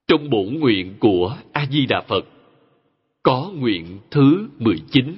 trong 0.07 0.29
bổn 0.29 0.53
nguyện 0.59 0.95
của 0.99 1.37
A-di-đà 1.53 2.01
Phật, 2.01 2.25
có 3.23 3.51
nguyện 3.55 3.99
thứ 4.11 4.49
19, 4.57 5.15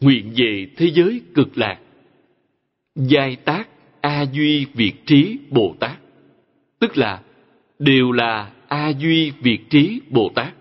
nguyện 0.00 0.32
về 0.36 0.66
thế 0.76 0.90
giới 0.94 1.20
cực 1.34 1.58
lạc, 1.58 1.80
giai 2.94 3.36
tác 3.36 3.68
A 4.00 4.26
Duy 4.32 4.64
Việt 4.64 4.94
Trí 5.06 5.38
Bồ 5.50 5.76
Tát, 5.80 5.98
tức 6.78 6.96
là 6.96 7.22
đều 7.80 8.12
là 8.12 8.52
A 8.68 8.88
Duy 8.88 9.30
Việt 9.30 9.70
Trí 9.70 10.00
Bồ 10.10 10.30
Tát. 10.34 10.54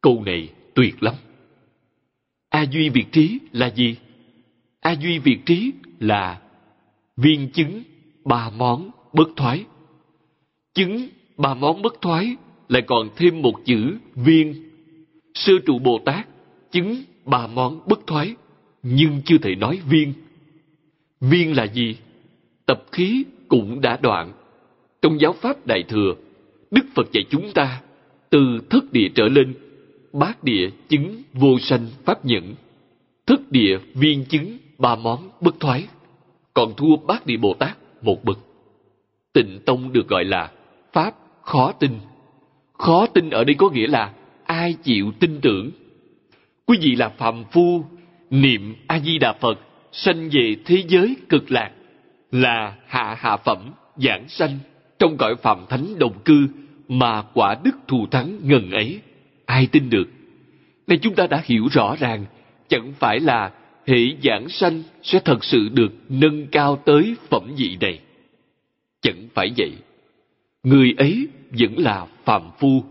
Câu 0.00 0.22
này 0.26 0.48
tuyệt 0.74 1.02
lắm. 1.02 1.14
A 2.48 2.62
Duy 2.62 2.88
Việt 2.88 3.12
Trí 3.12 3.38
là 3.52 3.70
gì? 3.70 3.96
A 4.80 4.90
Duy 4.92 5.18
Việt 5.18 5.46
Trí 5.46 5.72
là 6.00 6.40
viên 7.16 7.50
chứng 7.50 7.82
ba 8.24 8.50
món 8.50 8.90
bất 9.12 9.28
thoái. 9.36 9.64
Chứng 10.74 11.08
ba 11.36 11.54
món 11.54 11.82
bất 11.82 12.00
thoái 12.00 12.36
lại 12.68 12.82
còn 12.82 13.08
thêm 13.16 13.42
một 13.42 13.54
chữ 13.64 13.98
viên. 14.14 14.70
Sơ 15.34 15.52
trụ 15.66 15.78
Bồ 15.78 15.98
Tát, 16.04 16.28
chứng 16.70 17.02
ba 17.24 17.46
món 17.46 17.80
bất 17.88 18.06
thoái, 18.06 18.34
nhưng 18.82 19.22
chưa 19.24 19.38
thể 19.38 19.54
nói 19.54 19.80
viên. 19.88 20.12
Viên 21.20 21.56
là 21.56 21.64
gì? 21.66 21.96
Tập 22.66 22.82
khí 22.92 23.24
cũng 23.48 23.80
đã 23.80 23.98
đoạn 24.02 24.32
trong 25.02 25.20
giáo 25.20 25.32
pháp 25.32 25.66
Đại 25.66 25.82
Thừa, 25.82 26.14
Đức 26.70 26.86
Phật 26.94 27.12
dạy 27.12 27.24
chúng 27.30 27.52
ta 27.54 27.80
từ 28.30 28.60
thất 28.70 28.92
địa 28.92 29.08
trở 29.14 29.28
lên, 29.28 29.54
bát 30.12 30.44
địa 30.44 30.70
chứng 30.88 31.22
vô 31.32 31.58
sanh 31.58 31.86
pháp 32.04 32.24
nhẫn, 32.24 32.54
thất 33.26 33.52
địa 33.52 33.78
viên 33.94 34.24
chứng 34.24 34.58
ba 34.78 34.96
món 34.96 35.30
bất 35.40 35.60
thoái, 35.60 35.86
còn 36.54 36.74
thua 36.76 36.96
bát 36.96 37.26
địa 37.26 37.36
Bồ 37.36 37.54
Tát 37.54 37.76
một 38.02 38.24
bậc. 38.24 38.38
Tịnh 39.32 39.60
tông 39.64 39.92
được 39.92 40.08
gọi 40.08 40.24
là 40.24 40.50
pháp 40.92 41.14
khó 41.42 41.72
tin. 41.72 41.90
Khó 42.78 43.06
tin 43.06 43.30
ở 43.30 43.44
đây 43.44 43.54
có 43.54 43.70
nghĩa 43.70 43.86
là 43.86 44.12
ai 44.44 44.74
chịu 44.82 45.12
tin 45.20 45.40
tưởng. 45.40 45.70
Quý 46.66 46.78
vị 46.80 46.96
là 46.96 47.08
phàm 47.08 47.44
phu, 47.52 47.84
niệm 48.30 48.74
A 48.86 49.00
Di 49.00 49.18
Đà 49.18 49.32
Phật 49.32 49.58
sanh 49.92 50.28
về 50.32 50.56
thế 50.64 50.82
giới 50.88 51.16
cực 51.28 51.50
lạc 51.50 51.70
là 52.32 52.76
hạ 52.86 53.16
hạ 53.18 53.36
phẩm 53.36 53.72
giảng 53.96 54.28
sanh 54.28 54.58
trong 55.02 55.16
cõi 55.16 55.34
phạm 55.36 55.66
thánh 55.68 55.98
đồng 55.98 56.18
cư 56.24 56.48
mà 56.88 57.22
quả 57.22 57.56
đức 57.64 57.76
thù 57.88 58.06
thắng 58.06 58.38
ngần 58.42 58.70
ấy, 58.70 59.00
ai 59.46 59.66
tin 59.66 59.90
được? 59.90 60.08
Nay 60.86 60.98
chúng 61.02 61.14
ta 61.14 61.26
đã 61.26 61.42
hiểu 61.44 61.68
rõ 61.72 61.96
ràng, 61.98 62.24
chẳng 62.68 62.92
phải 62.98 63.20
là 63.20 63.52
hệ 63.86 63.98
giảng 64.24 64.48
sanh 64.48 64.82
sẽ 65.02 65.20
thật 65.24 65.44
sự 65.44 65.68
được 65.72 65.92
nâng 66.08 66.46
cao 66.46 66.82
tới 66.84 67.16
phẩm 67.30 67.42
vị 67.56 67.76
này. 67.80 67.98
Chẳng 69.00 69.28
phải 69.34 69.52
vậy. 69.56 69.72
Người 70.62 70.94
ấy 70.96 71.28
vẫn 71.50 71.78
là 71.78 72.06
phàm 72.24 72.42
phu, 72.58 72.84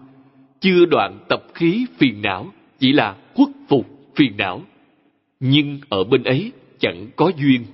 chưa 0.60 0.86
đoạn 0.86 1.20
tập 1.30 1.44
khí 1.54 1.86
phiền 1.98 2.22
não, 2.22 2.52
chỉ 2.80 2.94
là 2.94 3.16
khuất 3.34 3.50
phục 3.68 3.88
phiền 4.16 4.38
não. 4.38 4.62
Nhưng 5.40 5.80
ở 5.90 6.04
bên 6.04 6.24
ấy 6.24 6.52
chẳng 6.80 7.08
có 7.16 7.32
duyên, 7.38 7.66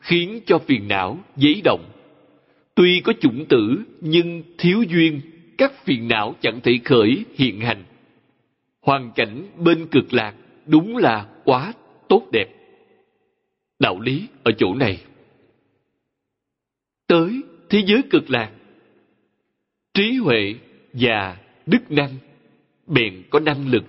khiến 0.00 0.40
cho 0.46 0.58
phiền 0.58 0.88
não 0.88 1.18
giấy 1.36 1.60
động. 1.64 1.93
Tuy 2.74 3.00
có 3.00 3.12
chủng 3.20 3.46
tử 3.46 3.82
nhưng 4.00 4.42
thiếu 4.58 4.82
duyên, 4.82 5.20
các 5.58 5.84
phiền 5.84 6.08
não 6.08 6.34
chẳng 6.40 6.60
thể 6.60 6.78
khởi 6.84 7.24
hiện 7.34 7.60
hành. 7.60 7.84
Hoàn 8.80 9.10
cảnh 9.14 9.48
bên 9.56 9.86
cực 9.86 10.12
lạc 10.12 10.34
đúng 10.66 10.96
là 10.96 11.26
quá 11.44 11.72
tốt 12.08 12.28
đẹp. 12.32 12.46
Đạo 13.78 14.00
lý 14.00 14.26
ở 14.42 14.52
chỗ 14.58 14.74
này. 14.74 15.00
Tới 17.06 17.40
thế 17.70 17.82
giới 17.86 18.02
cực 18.10 18.30
lạc, 18.30 18.52
trí 19.94 20.16
huệ 20.16 20.54
và 20.92 21.36
đức 21.66 21.90
năng, 21.90 22.10
bèn 22.86 23.22
có 23.30 23.40
năng 23.40 23.68
lực 23.68 23.84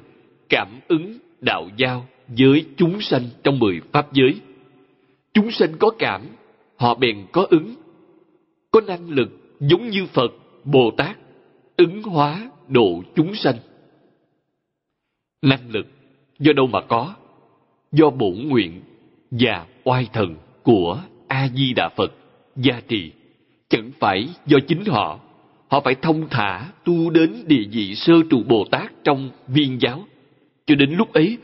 cảm 0.49 0.79
ứng 0.87 1.17
đạo 1.41 1.69
giao 1.77 2.07
với 2.27 2.65
chúng 2.77 3.01
sanh 3.01 3.23
trong 3.43 3.59
mười 3.59 3.81
pháp 3.91 4.13
giới. 4.13 4.39
Chúng 5.33 5.51
sanh 5.51 5.77
có 5.79 5.89
cảm, 5.99 6.21
họ 6.75 6.95
bèn 6.95 7.25
có 7.31 7.47
ứng. 7.49 7.75
Có 8.75 8.81
năng 8.81 9.09
lực 9.09 9.29
giống 9.59 9.89
như 9.89 10.05
Phật, 10.05 10.31
Bồ 10.63 10.91
Tát, 10.97 11.17
ứng 11.77 12.03
hóa 12.03 12.49
độ 12.67 13.03
chúng 13.15 13.35
sanh. 13.35 13.55
Năng 15.41 15.71
lực 15.71 15.87
do 16.39 16.53
đâu 16.53 16.67
mà 16.67 16.81
có? 16.81 17.15
Do 17.91 18.09
bổn 18.09 18.33
nguyện 18.47 18.81
và 19.31 19.65
oai 19.83 20.07
thần 20.13 20.35
của 20.63 21.01
A-di-đà 21.27 21.89
Phật 21.89 22.13
gia 22.55 22.81
trì, 22.87 23.11
chẳng 23.69 23.91
phải 23.99 24.29
do 24.45 24.57
chính 24.67 24.85
họ. 24.85 25.19
Họ 25.67 25.81
phải 25.81 25.95
thông 25.95 26.29
thả 26.29 26.71
tu 26.85 27.09
đến 27.09 27.33
địa 27.47 27.63
vị 27.71 27.95
sơ 27.95 28.13
trụ 28.29 28.43
Bồ 28.47 28.65
Tát 28.71 29.03
trong 29.03 29.29
viên 29.47 29.81
giáo. 29.81 30.05
Cho 30.65 30.75
đến 30.75 30.91
lúc 30.91 31.13
ấy, 31.13 31.37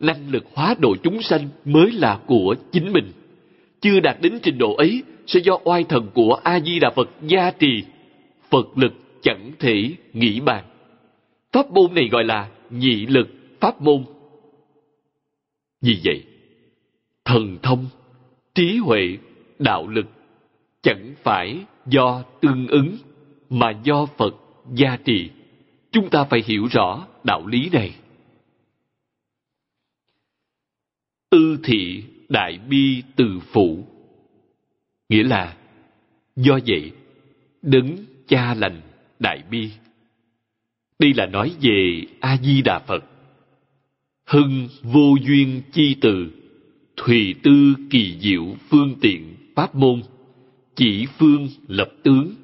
năng 0.00 0.30
lực 0.30 0.44
hóa 0.54 0.74
độ 0.78 0.96
chúng 1.02 1.22
sanh 1.22 1.48
mới 1.64 1.92
là 1.92 2.20
của 2.26 2.54
chính 2.72 2.92
mình. 2.92 3.12
Chưa 3.80 4.00
đạt 4.00 4.16
đến 4.20 4.38
trình 4.42 4.58
độ 4.58 4.74
ấy 4.74 5.02
sẽ 5.26 5.40
do 5.40 5.58
oai 5.64 5.84
thần 5.84 6.10
của 6.14 6.40
A-di-đà 6.44 6.90
Phật 6.90 7.08
gia 7.22 7.50
trì. 7.50 7.84
Phật 8.50 8.78
lực 8.78 8.92
chẳng 9.22 9.52
thể 9.58 9.90
nghĩ 10.12 10.40
bàn. 10.40 10.64
Pháp 11.52 11.70
môn 11.70 11.94
này 11.94 12.08
gọi 12.08 12.24
là 12.24 12.50
nhị 12.70 13.06
lực 13.06 13.28
pháp 13.60 13.80
môn. 13.80 14.04
Vì 15.80 16.00
vậy, 16.04 16.24
thần 17.24 17.58
thông, 17.62 17.86
trí 18.54 18.76
huệ, 18.76 19.18
đạo 19.58 19.88
lực 19.88 20.06
chẳng 20.82 21.14
phải 21.22 21.58
do 21.86 22.22
tương 22.40 22.66
ứng 22.68 22.96
mà 23.50 23.70
do 23.84 24.06
Phật 24.06 24.34
gia 24.74 24.96
trì. 24.96 25.30
Chúng 25.92 26.10
ta 26.10 26.24
phải 26.24 26.42
hiểu 26.46 26.66
rõ 26.70 27.06
đạo 27.24 27.46
lý 27.46 27.70
này. 27.72 27.94
Ư 31.30 31.58
thị 31.64 32.02
đại 32.28 32.58
bi 32.68 33.02
từ 33.16 33.40
phụ 33.52 33.84
Nghĩa 35.08 35.22
là, 35.22 35.56
Do 36.36 36.58
vậy, 36.66 36.92
Đấng 37.62 37.96
cha 38.28 38.54
lành 38.54 38.80
đại 39.18 39.42
bi. 39.50 39.70
Đây 40.98 41.12
là 41.16 41.26
nói 41.26 41.52
về 41.60 42.02
A-di-đà 42.20 42.78
Phật. 42.78 43.04
Hưng 44.26 44.68
vô 44.82 45.16
duyên 45.26 45.62
chi 45.72 45.96
từ, 46.00 46.30
Thùy 46.96 47.34
tư 47.42 47.74
kỳ 47.90 48.18
diệu 48.20 48.56
phương 48.70 48.94
tiện 49.00 49.34
pháp 49.54 49.74
môn, 49.74 50.02
Chỉ 50.76 51.06
phương 51.18 51.48
lập 51.68 51.88
tướng, 52.02 52.34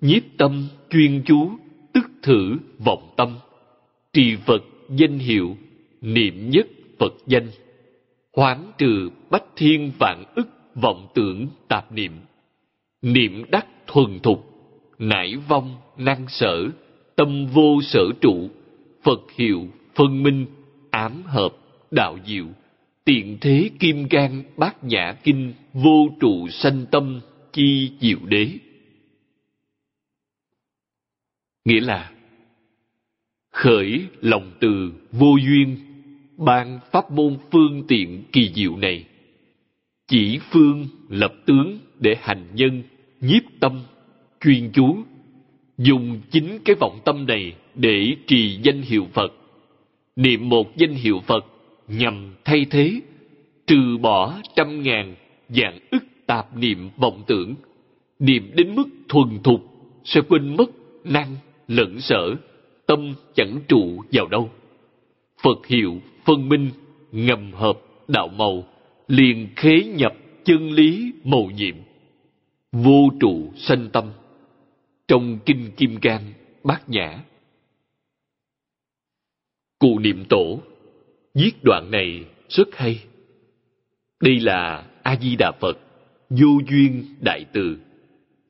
Nhiếp 0.00 0.22
tâm 0.36 0.68
chuyên 0.90 1.22
chú, 1.26 1.50
Tức 1.92 2.10
thử 2.22 2.56
vọng 2.78 3.14
tâm. 3.16 3.36
Trì 4.12 4.36
Phật 4.36 4.62
danh 4.90 5.18
hiệu, 5.18 5.56
Niệm 6.00 6.50
nhất 6.50 6.66
Phật 6.98 7.14
danh, 7.26 7.48
hoán 8.32 8.58
trừ 8.78 9.10
bách 9.30 9.44
thiên 9.56 9.92
vạn 9.98 10.24
ức 10.34 10.48
vọng 10.74 11.08
tưởng 11.14 11.48
tạp 11.68 11.92
niệm. 11.92 12.12
Niệm 13.02 13.44
đắc 13.50 13.66
thuần 13.86 14.20
thục, 14.20 14.54
nải 14.98 15.36
vong 15.48 15.76
năng 15.96 16.28
sở, 16.28 16.68
tâm 17.16 17.46
vô 17.46 17.82
sở 17.82 18.04
trụ, 18.20 18.48
phật 19.02 19.20
hiệu 19.36 19.68
phân 19.94 20.22
minh, 20.22 20.46
ám 20.90 21.22
hợp, 21.22 21.56
đạo 21.90 22.18
diệu. 22.26 22.46
Tiện 23.04 23.38
thế 23.40 23.70
kim 23.78 24.06
gan 24.10 24.42
bát 24.56 24.84
nhã 24.84 25.12
kinh 25.24 25.54
vô 25.72 26.08
trụ 26.20 26.48
sanh 26.48 26.86
tâm 26.90 27.20
chi 27.52 27.92
diệu 28.00 28.18
đế. 28.28 28.48
Nghĩa 31.64 31.80
là, 31.80 32.12
khởi 33.50 34.06
lòng 34.20 34.52
từ 34.60 34.92
vô 35.12 35.36
duyên, 35.46 35.76
ban 36.36 36.80
pháp 36.92 37.10
môn 37.10 37.38
phương 37.52 37.84
tiện 37.88 38.24
kỳ 38.32 38.52
diệu 38.54 38.76
này 38.76 39.04
chỉ 40.08 40.38
phương 40.50 40.86
lập 41.08 41.34
tướng 41.46 41.78
để 42.00 42.16
hành 42.20 42.46
nhân, 42.54 42.82
nhiếp 43.20 43.42
tâm, 43.60 43.80
chuyên 44.40 44.70
chú. 44.72 44.96
Dùng 45.78 46.20
chính 46.30 46.58
cái 46.64 46.76
vọng 46.80 46.98
tâm 47.04 47.26
này 47.26 47.54
để 47.74 48.16
trì 48.26 48.58
danh 48.62 48.82
hiệu 48.82 49.06
phật. 49.12 49.32
Niệm 50.16 50.48
một 50.48 50.76
danh 50.76 50.94
hiệu 50.94 51.20
phật 51.26 51.46
nhằm 51.88 52.34
thay 52.44 52.66
thế, 52.70 53.00
trừ 53.66 53.98
bỏ 54.00 54.40
trăm 54.56 54.82
ngàn 54.82 55.14
dạng 55.48 55.78
ức 55.90 56.04
tạp 56.26 56.56
niệm 56.56 56.90
vọng 56.96 57.22
tưởng. 57.26 57.54
Niệm 58.18 58.50
đến 58.54 58.74
mức 58.74 58.88
thuần 59.08 59.42
thục, 59.44 59.60
sẽ 60.04 60.20
quên 60.28 60.56
mất 60.56 60.70
năng 61.04 61.36
lẫn 61.68 62.00
sở, 62.00 62.34
tâm 62.86 63.14
chẳng 63.34 63.60
trụ 63.68 64.02
vào 64.12 64.26
đâu. 64.26 64.50
Phật 65.42 65.66
hiệu 65.66 66.00
phân 66.24 66.48
minh, 66.48 66.70
ngầm 67.12 67.52
hợp, 67.52 67.78
đạo 68.08 68.28
màu 68.28 68.64
liền 69.08 69.48
khế 69.56 69.84
nhập 69.84 70.14
chân 70.44 70.72
lý 70.72 71.12
mầu 71.24 71.50
nhiệm, 71.50 71.74
vô 72.72 73.08
trụ 73.20 73.52
sanh 73.56 73.88
tâm, 73.92 74.10
trong 75.08 75.38
kinh 75.46 75.70
kim 75.76 75.96
cang 76.00 76.32
bát 76.64 76.88
nhã. 76.88 77.24
Cụ 79.78 79.98
niệm 79.98 80.24
tổ, 80.28 80.60
viết 81.34 81.52
đoạn 81.62 81.90
này 81.90 82.24
rất 82.48 82.68
hay. 82.76 83.02
Đây 84.20 84.40
là 84.40 84.86
a 85.02 85.16
di 85.16 85.36
đà 85.36 85.52
phật, 85.60 85.78
vô 86.30 86.60
duyên 86.68 87.04
đại 87.20 87.44
từ, 87.52 87.76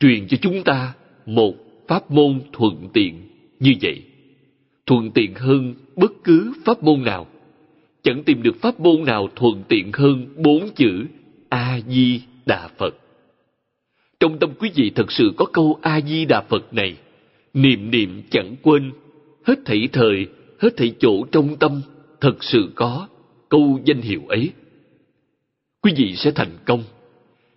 truyền 0.01 0.29
cho 0.29 0.37
chúng 0.43 0.65
ta 0.65 0.95
một 1.27 1.55
pháp 1.89 2.11
môn 2.11 2.41
thuận 2.53 2.89
tiện 2.93 3.29
như 3.61 3.73
vậy. 3.83 4.03
Thuận 4.87 5.11
tiện 5.11 5.35
hơn 5.35 5.75
bất 5.97 6.13
cứ 6.25 6.53
pháp 6.65 6.83
môn 6.83 7.05
nào 7.05 7.27
chẳng 8.05 8.23
tìm 8.25 8.43
được 8.43 8.57
pháp 8.61 8.81
môn 8.81 9.05
nào 9.05 9.29
thuận 9.37 9.63
tiện 9.69 9.91
hơn 9.93 10.27
bốn 10.37 10.71
chữ 10.75 11.05
a 11.49 11.81
di 11.89 12.21
đà 12.47 12.69
phật. 12.79 12.95
Trong 14.21 14.39
tâm 14.39 14.51
quý 14.59 14.71
vị 14.75 14.93
thật 14.95 15.13
sự 15.13 15.33
có 15.37 15.47
câu 15.47 15.79
a 15.83 16.01
di 16.01 16.25
đà 16.25 16.41
phật 16.41 16.75
này, 16.75 16.97
niệm 17.55 17.91
niệm 17.91 18.23
chẳng 18.31 18.57
quên, 18.63 18.93
hết 19.47 19.55
thảy 19.65 19.89
thời, 19.93 20.27
hết 20.59 20.77
thảy 20.77 20.95
chỗ 20.99 21.25
trong 21.33 21.57
tâm 21.57 21.83
thật 22.21 22.45
sự 22.45 22.73
có 22.75 23.09
câu 23.49 23.81
danh 23.85 24.01
hiệu 24.01 24.23
ấy. 24.29 24.51
Quý 25.83 25.93
vị 25.97 26.15
sẽ 26.17 26.31
thành 26.31 26.57
công. 26.65 26.85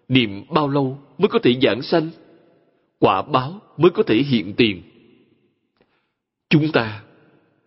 Niệm 0.08 0.44
bao 0.50 0.70
lâu 0.70 1.00
mới 1.18 1.28
có 1.28 1.40
thể 1.44 1.56
giảng 1.62 1.82
sanh? 1.82 2.10
Quả 3.00 3.22
báo 3.22 3.62
mới 3.78 3.92
có 3.92 4.04
thể 4.04 4.16
hiện 4.16 4.54
tiền. 4.54 4.82
Chúng 6.50 6.72
ta 6.72 7.04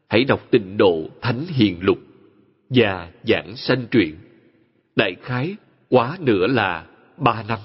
hãy 0.09 0.25
đọc 0.25 0.51
tịnh 0.51 0.77
độ 0.77 1.05
thánh 1.21 1.45
hiền 1.47 1.77
lục 1.81 1.99
và 2.71 3.11
giảng 3.23 3.57
sanh 3.57 3.87
truyện. 3.91 4.15
Đại 4.97 5.17
khái 5.23 5.57
quá 5.89 6.17
nữa 6.21 6.47
là 6.47 6.87
ba 7.17 7.43
năm. 7.49 7.59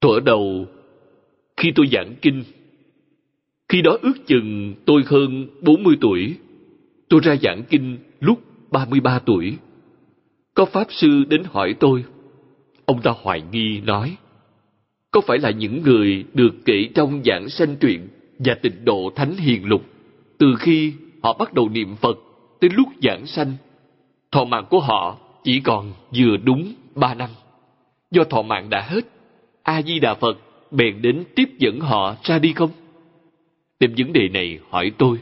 Thuở 0.00 0.20
đầu, 0.20 0.66
khi 1.56 1.72
tôi 1.74 1.86
giảng 1.92 2.14
kinh, 2.22 2.44
khi 3.68 3.82
đó 3.82 3.96
ước 4.02 4.26
chừng 4.26 4.74
tôi 4.86 5.02
hơn 5.06 5.46
40 5.60 5.96
tuổi, 6.00 6.36
tôi 7.08 7.20
ra 7.24 7.36
giảng 7.42 7.62
kinh 7.70 7.98
lúc 8.20 8.40
33 8.70 9.18
tuổi. 9.18 9.56
Có 10.54 10.64
Pháp 10.64 10.86
Sư 10.90 11.24
đến 11.28 11.42
hỏi 11.44 11.74
tôi. 11.80 12.04
Ông 12.84 13.02
ta 13.02 13.14
hoài 13.22 13.42
nghi 13.52 13.80
nói, 13.80 14.16
có 15.10 15.20
phải 15.20 15.38
là 15.38 15.50
những 15.50 15.82
người 15.82 16.24
được 16.34 16.54
kể 16.64 16.88
trong 16.94 17.22
giảng 17.24 17.48
sanh 17.48 17.76
truyện 17.76 18.08
và 18.38 18.54
tịnh 18.54 18.84
độ 18.84 19.12
thánh 19.16 19.36
hiền 19.36 19.64
lục 19.64 19.84
từ 20.38 20.46
khi 20.58 20.92
họ 21.22 21.36
bắt 21.38 21.54
đầu 21.54 21.68
niệm 21.68 21.96
Phật 21.96 22.18
tới 22.60 22.70
lúc 22.70 22.88
giảng 23.02 23.26
sanh, 23.26 23.52
thọ 24.32 24.44
mạng 24.44 24.66
của 24.70 24.80
họ 24.80 25.18
chỉ 25.44 25.60
còn 25.60 25.92
vừa 26.16 26.36
đúng 26.36 26.74
ba 26.94 27.14
năm. 27.14 27.30
Do 28.10 28.24
thọ 28.24 28.42
mạng 28.42 28.70
đã 28.70 28.80
hết, 28.80 29.00
A-di-đà 29.62 30.14
Phật 30.14 30.38
bèn 30.70 31.02
đến 31.02 31.24
tiếp 31.36 31.48
dẫn 31.58 31.80
họ 31.80 32.16
ra 32.22 32.38
đi 32.38 32.52
không? 32.52 32.70
Tìm 33.78 33.94
vấn 33.98 34.12
đề 34.12 34.28
này 34.28 34.58
hỏi 34.70 34.92
tôi. 34.98 35.18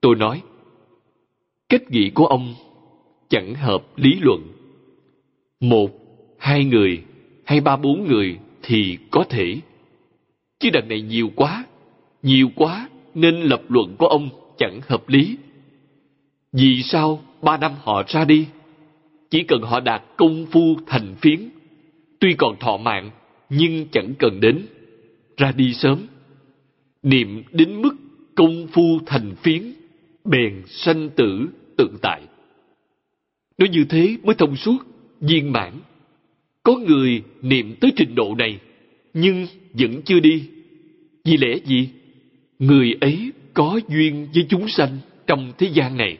Tôi 0.00 0.16
nói, 0.16 0.42
cách 1.68 1.90
nghĩ 1.90 2.10
của 2.10 2.26
ông 2.26 2.54
chẳng 3.28 3.54
hợp 3.54 3.82
lý 3.96 4.18
luận. 4.20 4.40
Một, 5.60 5.90
hai 6.38 6.64
người, 6.64 7.02
hay 7.44 7.60
ba 7.60 7.76
bốn 7.76 8.06
người 8.08 8.38
thì 8.62 8.98
có 9.10 9.24
thể. 9.24 9.56
Chứ 10.60 10.70
đằng 10.72 10.88
này 10.88 11.00
nhiều 11.00 11.30
quá, 11.36 11.64
nhiều 12.22 12.50
quá 12.56 12.88
nên 13.14 13.34
lập 13.34 13.62
luận 13.68 13.96
của 13.98 14.06
ông 14.06 14.28
chẳng 14.58 14.80
hợp 14.88 15.08
lý. 15.08 15.36
Vì 16.56 16.82
sao 16.82 17.22
ba 17.42 17.56
năm 17.56 17.72
họ 17.82 18.02
ra 18.06 18.24
đi? 18.24 18.46
Chỉ 19.30 19.42
cần 19.42 19.62
họ 19.62 19.80
đạt 19.80 20.02
công 20.16 20.46
phu 20.46 20.76
thành 20.86 21.14
phiến, 21.20 21.48
tuy 22.18 22.34
còn 22.34 22.56
thọ 22.60 22.76
mạng, 22.76 23.10
nhưng 23.50 23.86
chẳng 23.92 24.14
cần 24.18 24.40
đến, 24.40 24.66
ra 25.36 25.52
đi 25.52 25.74
sớm. 25.74 26.06
Niệm 27.02 27.42
đến 27.52 27.82
mức 27.82 27.94
công 28.34 28.66
phu 28.72 28.98
thành 29.06 29.34
phiến, 29.42 29.72
bèn 30.24 30.62
sanh 30.66 31.10
tử 31.10 31.48
tự 31.76 31.88
tại. 32.02 32.22
Nói 33.58 33.68
như 33.68 33.84
thế 33.84 34.16
mới 34.22 34.34
thông 34.34 34.56
suốt, 34.56 34.78
viên 35.20 35.52
mãn. 35.52 35.72
Có 36.62 36.76
người 36.76 37.22
niệm 37.42 37.74
tới 37.80 37.92
trình 37.96 38.14
độ 38.14 38.34
này, 38.38 38.58
nhưng 39.14 39.46
vẫn 39.72 40.02
chưa 40.02 40.20
đi. 40.20 40.48
Vì 41.24 41.36
lẽ 41.36 41.56
gì? 41.64 41.88
người 42.58 42.94
ấy 43.00 43.32
có 43.54 43.80
duyên 43.88 44.28
với 44.34 44.46
chúng 44.48 44.68
sanh 44.68 44.98
trong 45.26 45.52
thế 45.58 45.70
gian 45.72 45.96
này. 45.96 46.18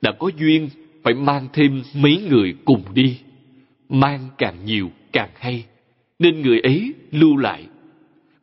Đã 0.00 0.12
có 0.12 0.30
duyên 0.38 0.68
phải 1.02 1.14
mang 1.14 1.48
thêm 1.52 1.82
mấy 1.94 2.22
người 2.30 2.54
cùng 2.64 2.82
đi. 2.94 3.18
Mang 3.88 4.28
càng 4.38 4.64
nhiều 4.64 4.90
càng 5.12 5.30
hay. 5.34 5.64
Nên 6.18 6.42
người 6.42 6.60
ấy 6.60 6.94
lưu 7.10 7.36
lại. 7.36 7.66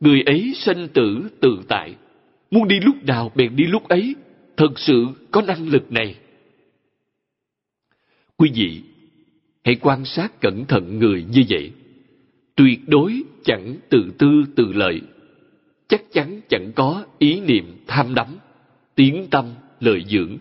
Người 0.00 0.22
ấy 0.22 0.52
sanh 0.56 0.88
tử 0.88 1.28
tự 1.40 1.58
tại. 1.68 1.94
Muốn 2.50 2.68
đi 2.68 2.80
lúc 2.80 3.04
nào 3.04 3.32
bèn 3.34 3.56
đi 3.56 3.64
lúc 3.64 3.88
ấy. 3.88 4.14
Thật 4.56 4.78
sự 4.78 5.06
có 5.30 5.42
năng 5.42 5.68
lực 5.68 5.92
này. 5.92 6.14
Quý 8.36 8.50
vị, 8.54 8.82
hãy 9.64 9.74
quan 9.74 10.04
sát 10.04 10.40
cẩn 10.40 10.64
thận 10.64 10.98
người 10.98 11.24
như 11.30 11.44
vậy. 11.48 11.70
Tuyệt 12.54 12.80
đối 12.86 13.22
chẳng 13.44 13.76
tự 13.88 14.12
tư 14.18 14.44
tự 14.56 14.72
lợi. 14.72 15.00
Chắc 15.88 16.02
chắn 16.12 16.40
chẳng 16.48 16.72
có 16.74 17.06
ý 17.18 17.40
niệm 17.40 17.76
tham 17.86 18.14
đắm, 18.14 18.26
tiếng 18.94 19.26
tâm, 19.30 19.44
lợi 19.80 20.04
dưỡng. 20.08 20.38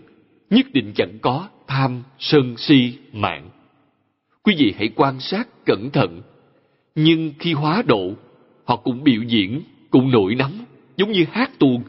Nhất 0.49 0.65
định 0.73 0.91
chẳng 0.95 1.19
có 1.21 1.49
tham, 1.67 2.03
sân 2.19 2.57
si, 2.57 2.93
mạng. 3.13 3.49
Quý 4.43 4.55
vị 4.57 4.73
hãy 4.77 4.89
quan 4.95 5.19
sát 5.19 5.65
cẩn 5.65 5.89
thận. 5.91 6.21
Nhưng 6.95 7.33
khi 7.39 7.53
hóa 7.53 7.83
độ, 7.87 8.13
họ 8.63 8.75
cũng 8.75 9.03
biểu 9.03 9.21
diễn, 9.21 9.61
cũng 9.89 10.11
nổi 10.11 10.35
nóng, 10.35 10.65
giống 10.97 11.11
như 11.11 11.25
hát 11.31 11.59
tuồng. 11.59 11.83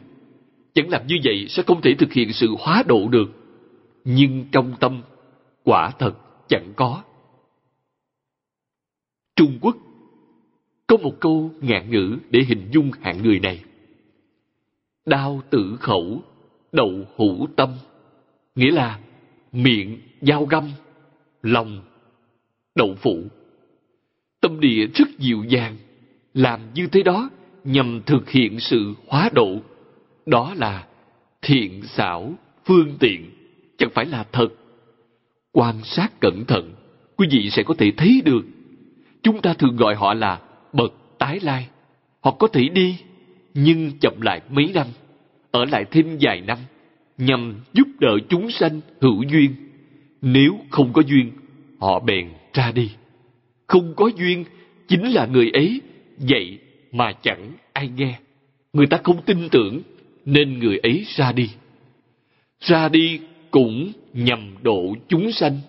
Chẳng 0.73 0.89
làm 0.89 1.07
như 1.07 1.15
vậy 1.23 1.45
sẽ 1.49 1.63
không 1.63 1.81
thể 1.81 1.93
thực 1.99 2.13
hiện 2.13 2.33
sự 2.33 2.55
hóa 2.59 2.83
độ 2.87 3.07
được. 3.07 3.31
Nhưng 4.03 4.45
trong 4.51 4.73
tâm, 4.79 5.01
quả 5.63 5.91
thật 5.99 6.13
chẳng 6.47 6.73
có. 6.75 7.03
Trung 9.35 9.57
Quốc 9.61 9.77
có 10.87 10.97
một 10.97 11.13
câu 11.19 11.51
ngạn 11.61 11.91
ngữ 11.91 12.17
để 12.29 12.43
hình 12.47 12.67
dung 12.71 12.91
hạng 13.01 13.23
người 13.23 13.39
này. 13.39 13.63
Đao 15.05 15.41
tử 15.49 15.77
khẩu, 15.79 16.21
đậu 16.71 16.91
hữu 17.17 17.47
tâm. 17.55 17.69
Nghĩa 18.57 18.71
là 18.71 18.99
miệng 19.51 19.97
dao 20.21 20.45
găm, 20.45 20.69
lòng 21.41 21.81
đậu 22.75 22.95
phụ. 22.95 23.23
Tâm 24.41 24.59
địa 24.59 24.85
rất 24.93 25.07
dịu 25.19 25.43
dàng, 25.43 25.75
làm 26.33 26.59
như 26.73 26.87
thế 26.87 27.03
đó 27.03 27.29
nhằm 27.63 28.01
thực 28.05 28.29
hiện 28.29 28.59
sự 28.59 28.93
hóa 29.07 29.29
độ. 29.33 29.57
Đó 30.25 30.53
là 30.55 30.87
thiện 31.41 31.83
xảo, 31.83 32.33
phương 32.65 32.97
tiện, 32.99 33.31
chẳng 33.77 33.89
phải 33.93 34.05
là 34.05 34.25
thật. 34.31 34.49
Quan 35.51 35.75
sát 35.83 36.19
cẩn 36.19 36.45
thận, 36.45 36.73
quý 37.15 37.27
vị 37.31 37.49
sẽ 37.49 37.63
có 37.63 37.73
thể 37.77 37.91
thấy 37.97 38.21
được. 38.25 38.45
Chúng 39.23 39.41
ta 39.41 39.53
thường 39.53 39.75
gọi 39.75 39.95
họ 39.95 40.13
là 40.13 40.41
bậc 40.73 40.93
tái 41.17 41.39
lai. 41.41 41.67
Họ 42.21 42.31
có 42.31 42.47
thể 42.47 42.69
đi, 42.69 42.97
nhưng 43.53 43.91
chậm 43.99 44.21
lại 44.21 44.41
mấy 44.49 44.71
năm, 44.73 44.87
ở 45.51 45.65
lại 45.65 45.85
thêm 45.91 46.17
vài 46.21 46.41
năm, 46.41 46.57
nhằm 47.17 47.55
giúp 47.73 47.87
đỡ 47.99 48.17
chúng 48.29 48.51
sanh 48.51 48.81
hữu 49.01 49.23
duyên. 49.23 49.55
Nếu 50.21 50.59
không 50.69 50.93
có 50.93 51.01
duyên, 51.01 51.31
họ 51.79 51.99
bèn 51.99 52.29
ra 52.53 52.71
đi. 52.71 52.91
Không 53.67 53.93
có 53.95 54.09
duyên, 54.17 54.45
chính 54.87 55.13
là 55.13 55.25
người 55.25 55.49
ấy 55.53 55.81
dạy 56.17 56.57
mà 56.91 57.11
chẳng 57.21 57.51
ai 57.73 57.89
nghe. 57.95 58.19
Người 58.73 58.87
ta 58.87 58.99
không 59.03 59.21
tin 59.25 59.49
tưởng, 59.49 59.81
nên 60.25 60.59
người 60.59 60.77
ấy 60.77 61.05
ra 61.15 61.31
đi. 61.31 61.49
Ra 62.59 62.89
đi 62.89 63.19
cũng 63.51 63.91
nhằm 64.13 64.55
độ 64.61 64.95
chúng 65.07 65.31
sanh. 65.31 65.59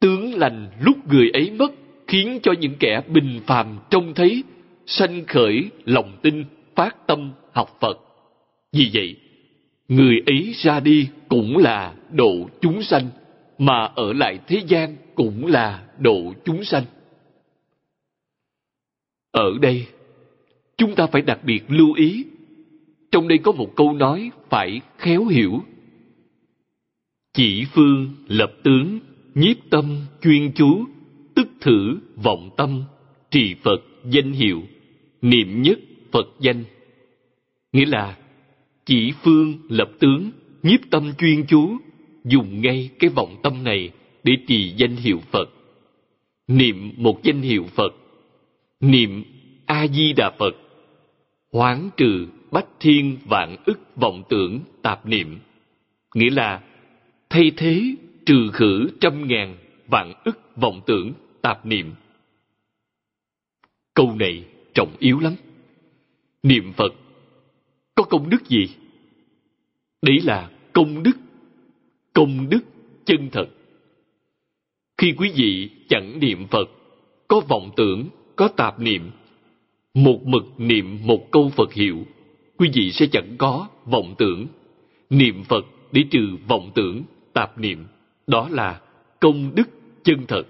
Tướng 0.00 0.34
lành 0.34 0.70
lúc 0.80 0.96
người 1.08 1.30
ấy 1.30 1.50
mất 1.50 1.72
khiến 2.06 2.38
cho 2.42 2.52
những 2.60 2.74
kẻ 2.78 3.00
bình 3.08 3.40
phàm 3.46 3.78
trông 3.90 4.14
thấy 4.14 4.44
sanh 4.86 5.24
khởi 5.26 5.70
lòng 5.84 6.18
tin 6.22 6.44
phát 6.74 7.06
tâm 7.06 7.32
học 7.52 7.76
Phật. 7.80 7.98
Vì 8.72 8.90
vậy, 8.94 9.16
người 9.88 10.22
ấy 10.26 10.54
ra 10.56 10.80
đi 10.80 11.08
cũng 11.28 11.56
là 11.56 11.94
độ 12.12 12.48
chúng 12.60 12.82
sanh, 12.82 13.10
mà 13.58 13.84
ở 13.84 14.12
lại 14.12 14.38
thế 14.46 14.62
gian 14.66 14.96
cũng 15.14 15.46
là 15.46 15.86
độ 15.98 16.34
chúng 16.44 16.64
sanh. 16.64 16.84
Ở 19.30 19.58
đây, 19.60 19.86
chúng 20.76 20.94
ta 20.94 21.06
phải 21.06 21.22
đặc 21.22 21.40
biệt 21.44 21.62
lưu 21.68 21.92
ý. 21.94 22.24
Trong 23.10 23.28
đây 23.28 23.38
có 23.38 23.52
một 23.52 23.76
câu 23.76 23.92
nói 23.92 24.30
phải 24.50 24.80
khéo 24.98 25.26
hiểu. 25.26 25.60
Chỉ 27.32 27.64
phương 27.74 28.14
lập 28.28 28.52
tướng, 28.62 29.00
nhiếp 29.34 29.56
tâm 29.70 30.00
chuyên 30.22 30.52
chú, 30.52 30.84
tức 31.34 31.48
thử 31.60 31.98
vọng 32.16 32.50
tâm, 32.56 32.84
trì 33.30 33.54
Phật 33.54 33.80
danh 34.04 34.32
hiệu, 34.32 34.62
niệm 35.22 35.62
nhất 35.62 35.78
Phật 36.12 36.26
danh. 36.40 36.64
Nghĩa 37.72 37.86
là 37.86 38.16
chỉ 38.88 39.12
phương 39.22 39.58
lập 39.68 39.90
tướng, 39.98 40.30
nhiếp 40.62 40.80
tâm 40.90 41.12
chuyên 41.18 41.46
chú, 41.48 41.76
dùng 42.24 42.60
ngay 42.60 42.90
cái 42.98 43.10
vọng 43.10 43.36
tâm 43.42 43.64
này 43.64 43.90
để 44.24 44.32
trì 44.46 44.72
danh 44.76 44.96
hiệu 44.96 45.20
Phật. 45.30 45.50
Niệm 46.46 46.92
một 46.96 47.22
danh 47.22 47.40
hiệu 47.40 47.64
Phật, 47.74 47.94
niệm 48.80 49.24
A-di-đà 49.66 50.30
Phật, 50.38 50.56
hoán 51.52 51.90
trừ 51.96 52.28
bách 52.50 52.66
thiên 52.80 53.18
vạn 53.24 53.56
ức 53.66 53.80
vọng 53.96 54.22
tưởng 54.28 54.60
tạp 54.82 55.06
niệm. 55.06 55.38
Nghĩa 56.14 56.30
là 56.30 56.62
thay 57.30 57.52
thế 57.56 57.94
trừ 58.26 58.50
khử 58.52 58.88
trăm 59.00 59.28
ngàn 59.28 59.56
vạn 59.86 60.12
ức 60.24 60.38
vọng 60.56 60.80
tưởng 60.86 61.12
tạp 61.42 61.66
niệm. 61.66 61.94
Câu 63.94 64.16
này 64.18 64.44
trọng 64.74 64.96
yếu 64.98 65.20
lắm. 65.20 65.34
Niệm 66.42 66.72
Phật 66.72 66.94
có 67.98 68.04
công 68.04 68.30
đức 68.30 68.48
gì? 68.48 68.68
Đấy 70.02 70.20
là 70.24 70.50
công 70.72 71.02
đức, 71.02 71.16
công 72.12 72.48
đức 72.48 72.60
chân 73.04 73.28
thật. 73.32 73.46
Khi 74.98 75.14
quý 75.16 75.32
vị 75.34 75.70
chẳng 75.88 76.20
niệm 76.20 76.46
Phật, 76.46 76.70
có 77.28 77.40
vọng 77.48 77.70
tưởng, 77.76 78.08
có 78.36 78.48
tạp 78.48 78.80
niệm, 78.80 79.10
một 79.94 80.20
mực 80.24 80.44
niệm 80.58 80.98
một 81.06 81.30
câu 81.30 81.50
Phật 81.56 81.72
hiệu, 81.72 82.06
quý 82.56 82.70
vị 82.74 82.92
sẽ 82.92 83.06
chẳng 83.12 83.34
có 83.38 83.68
vọng 83.84 84.14
tưởng. 84.18 84.46
Niệm 85.10 85.44
Phật 85.44 85.66
để 85.92 86.02
trừ 86.10 86.36
vọng 86.48 86.70
tưởng, 86.74 87.02
tạp 87.32 87.58
niệm, 87.58 87.86
đó 88.26 88.48
là 88.48 88.80
công 89.20 89.54
đức 89.54 89.68
chân 90.02 90.26
thật. 90.28 90.42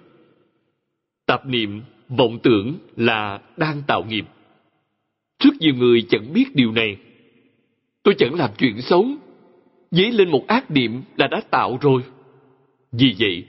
Tạp 1.27 1.47
niệm, 1.47 1.83
vọng 2.09 2.39
tưởng 2.43 2.75
là 2.97 3.41
đang 3.57 3.83
tạo 3.87 4.05
nghiệp. 4.05 4.25
Rất 5.45 5.55
nhiều 5.61 5.75
người 5.75 6.07
chẳng 6.09 6.33
biết 6.33 6.55
điều 6.55 6.73
này. 6.73 6.97
Tôi 8.09 8.14
chẳng 8.18 8.35
làm 8.35 8.51
chuyện 8.59 8.80
xấu, 8.80 9.06
dấy 9.90 10.12
lên 10.12 10.30
một 10.30 10.47
ác 10.47 10.70
niệm 10.70 11.02
là 11.16 11.26
đã 11.26 11.40
tạo 11.51 11.78
rồi. 11.80 12.02
Vì 12.93 13.14
vậy, 13.18 13.44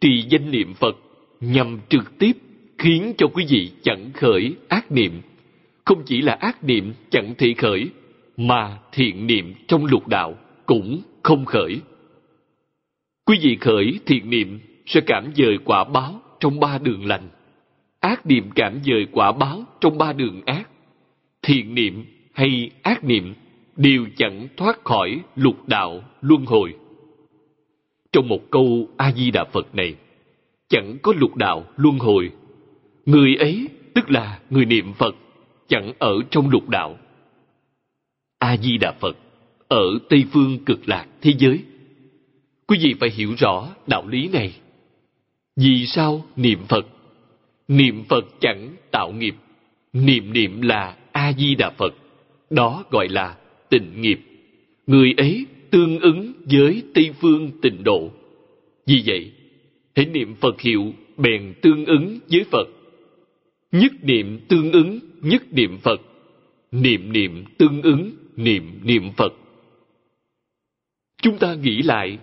trì 0.00 0.24
danh 0.28 0.50
niệm 0.50 0.74
Phật 0.74 0.96
nhằm 1.40 1.78
trực 1.88 2.18
tiếp 2.18 2.32
khiến 2.78 3.12
cho 3.18 3.26
quý 3.26 3.44
vị 3.48 3.70
chẳng 3.82 4.10
khởi 4.14 4.54
ác 4.68 4.92
niệm. 4.92 5.12
Không 5.84 6.02
chỉ 6.06 6.22
là 6.22 6.32
ác 6.32 6.64
niệm 6.64 6.92
chẳng 7.10 7.34
thể 7.38 7.54
khởi, 7.58 7.90
mà 8.36 8.78
thiện 8.92 9.26
niệm 9.26 9.54
trong 9.68 9.84
lục 9.84 10.08
đạo 10.08 10.38
cũng 10.66 11.02
không 11.22 11.44
khởi. 11.44 11.80
Quý 13.26 13.38
vị 13.42 13.56
khởi 13.60 13.98
thiện 14.06 14.30
niệm 14.30 14.60
sẽ 14.86 15.00
cảm 15.00 15.32
dời 15.34 15.58
quả 15.64 15.84
báo 15.84 16.20
trong 16.40 16.60
ba 16.60 16.78
đường 16.78 17.06
lành. 17.06 17.28
Ác 18.00 18.26
niệm 18.26 18.50
cảm 18.54 18.80
dời 18.84 19.06
quả 19.12 19.32
báo 19.32 19.64
trong 19.80 19.98
ba 19.98 20.12
đường 20.12 20.40
ác. 20.46 20.68
Thiện 21.42 21.74
niệm 21.74 22.04
hay 22.32 22.70
ác 22.82 23.04
niệm 23.04 23.34
đều 23.76 24.06
chẳng 24.16 24.48
thoát 24.56 24.84
khỏi 24.84 25.20
lục 25.36 25.68
đạo 25.68 26.02
luân 26.20 26.44
hồi. 26.44 26.74
Trong 28.12 28.28
một 28.28 28.40
câu 28.50 28.88
A-di-đà 28.96 29.44
Phật 29.44 29.74
này, 29.74 29.94
chẳng 30.68 30.96
có 31.02 31.12
lục 31.16 31.36
đạo 31.36 31.64
luân 31.76 31.98
hồi. 31.98 32.30
Người 33.06 33.36
ấy, 33.36 33.68
tức 33.94 34.10
là 34.10 34.40
người 34.50 34.64
niệm 34.64 34.92
Phật, 34.92 35.14
chẳng 35.68 35.92
ở 35.98 36.20
trong 36.30 36.50
lục 36.50 36.68
đạo. 36.68 36.98
A-di-đà 38.38 38.92
Phật, 38.92 39.16
ở 39.68 39.98
Tây 40.08 40.24
Phương 40.32 40.58
cực 40.64 40.88
lạc 40.88 41.06
thế 41.20 41.32
giới. 41.38 41.64
Quý 42.66 42.78
vị 42.82 42.94
phải 43.00 43.10
hiểu 43.10 43.34
rõ 43.38 43.68
đạo 43.86 44.08
lý 44.08 44.28
này. 44.28 44.52
Vì 45.56 45.86
sao 45.86 46.24
niệm 46.36 46.58
Phật? 46.68 46.86
Niệm 47.68 48.04
Phật 48.08 48.24
chẳng 48.40 48.76
tạo 48.90 49.12
nghiệp. 49.12 49.34
Niệm 49.92 50.32
niệm 50.32 50.62
là 50.62 50.96
A-di-đà 51.12 51.70
Phật. 51.70 51.94
Đó 52.50 52.84
gọi 52.90 53.08
là 53.08 53.36
tịnh 53.72 54.00
nghiệp. 54.00 54.20
Người 54.86 55.14
ấy 55.16 55.46
tương 55.70 56.00
ứng 56.00 56.32
với 56.44 56.82
Tây 56.94 57.10
Phương 57.20 57.50
tịnh 57.62 57.84
độ. 57.84 58.10
Vì 58.86 59.02
vậy, 59.06 59.32
hãy 59.96 60.06
niệm 60.06 60.34
Phật 60.34 60.60
hiệu 60.60 60.92
bèn 61.16 61.54
tương 61.62 61.84
ứng 61.84 62.18
với 62.30 62.44
Phật. 62.50 62.68
Nhất 63.72 63.92
niệm 64.02 64.40
tương 64.48 64.72
ứng 64.72 64.98
nhất 65.22 65.42
niệm 65.50 65.78
Phật. 65.78 66.00
Niệm 66.72 67.12
niệm 67.12 67.44
tương 67.58 67.82
ứng 67.82 68.10
niệm 68.36 68.80
niệm 68.84 69.10
Phật. 69.16 69.32
Chúng 71.22 71.38
ta 71.38 71.54
nghĩ 71.54 71.82
lại, 71.82 72.18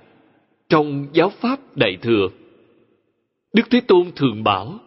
trong 0.69 1.07
giáo 1.13 1.29
pháp 1.29 1.77
Đại 1.77 1.97
Thừa, 2.01 2.27
Đức 3.53 3.63
Thế 3.69 3.81
Tôn 3.87 4.11
thường 4.15 4.43
bảo, 4.43 4.79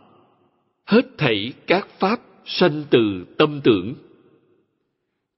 hết 0.87 1.19
thảy 1.19 1.53
các 1.67 1.89
pháp 1.99 2.21
sanh 2.45 2.85
từ 2.91 3.25
tâm 3.39 3.61
tưởng 3.65 3.95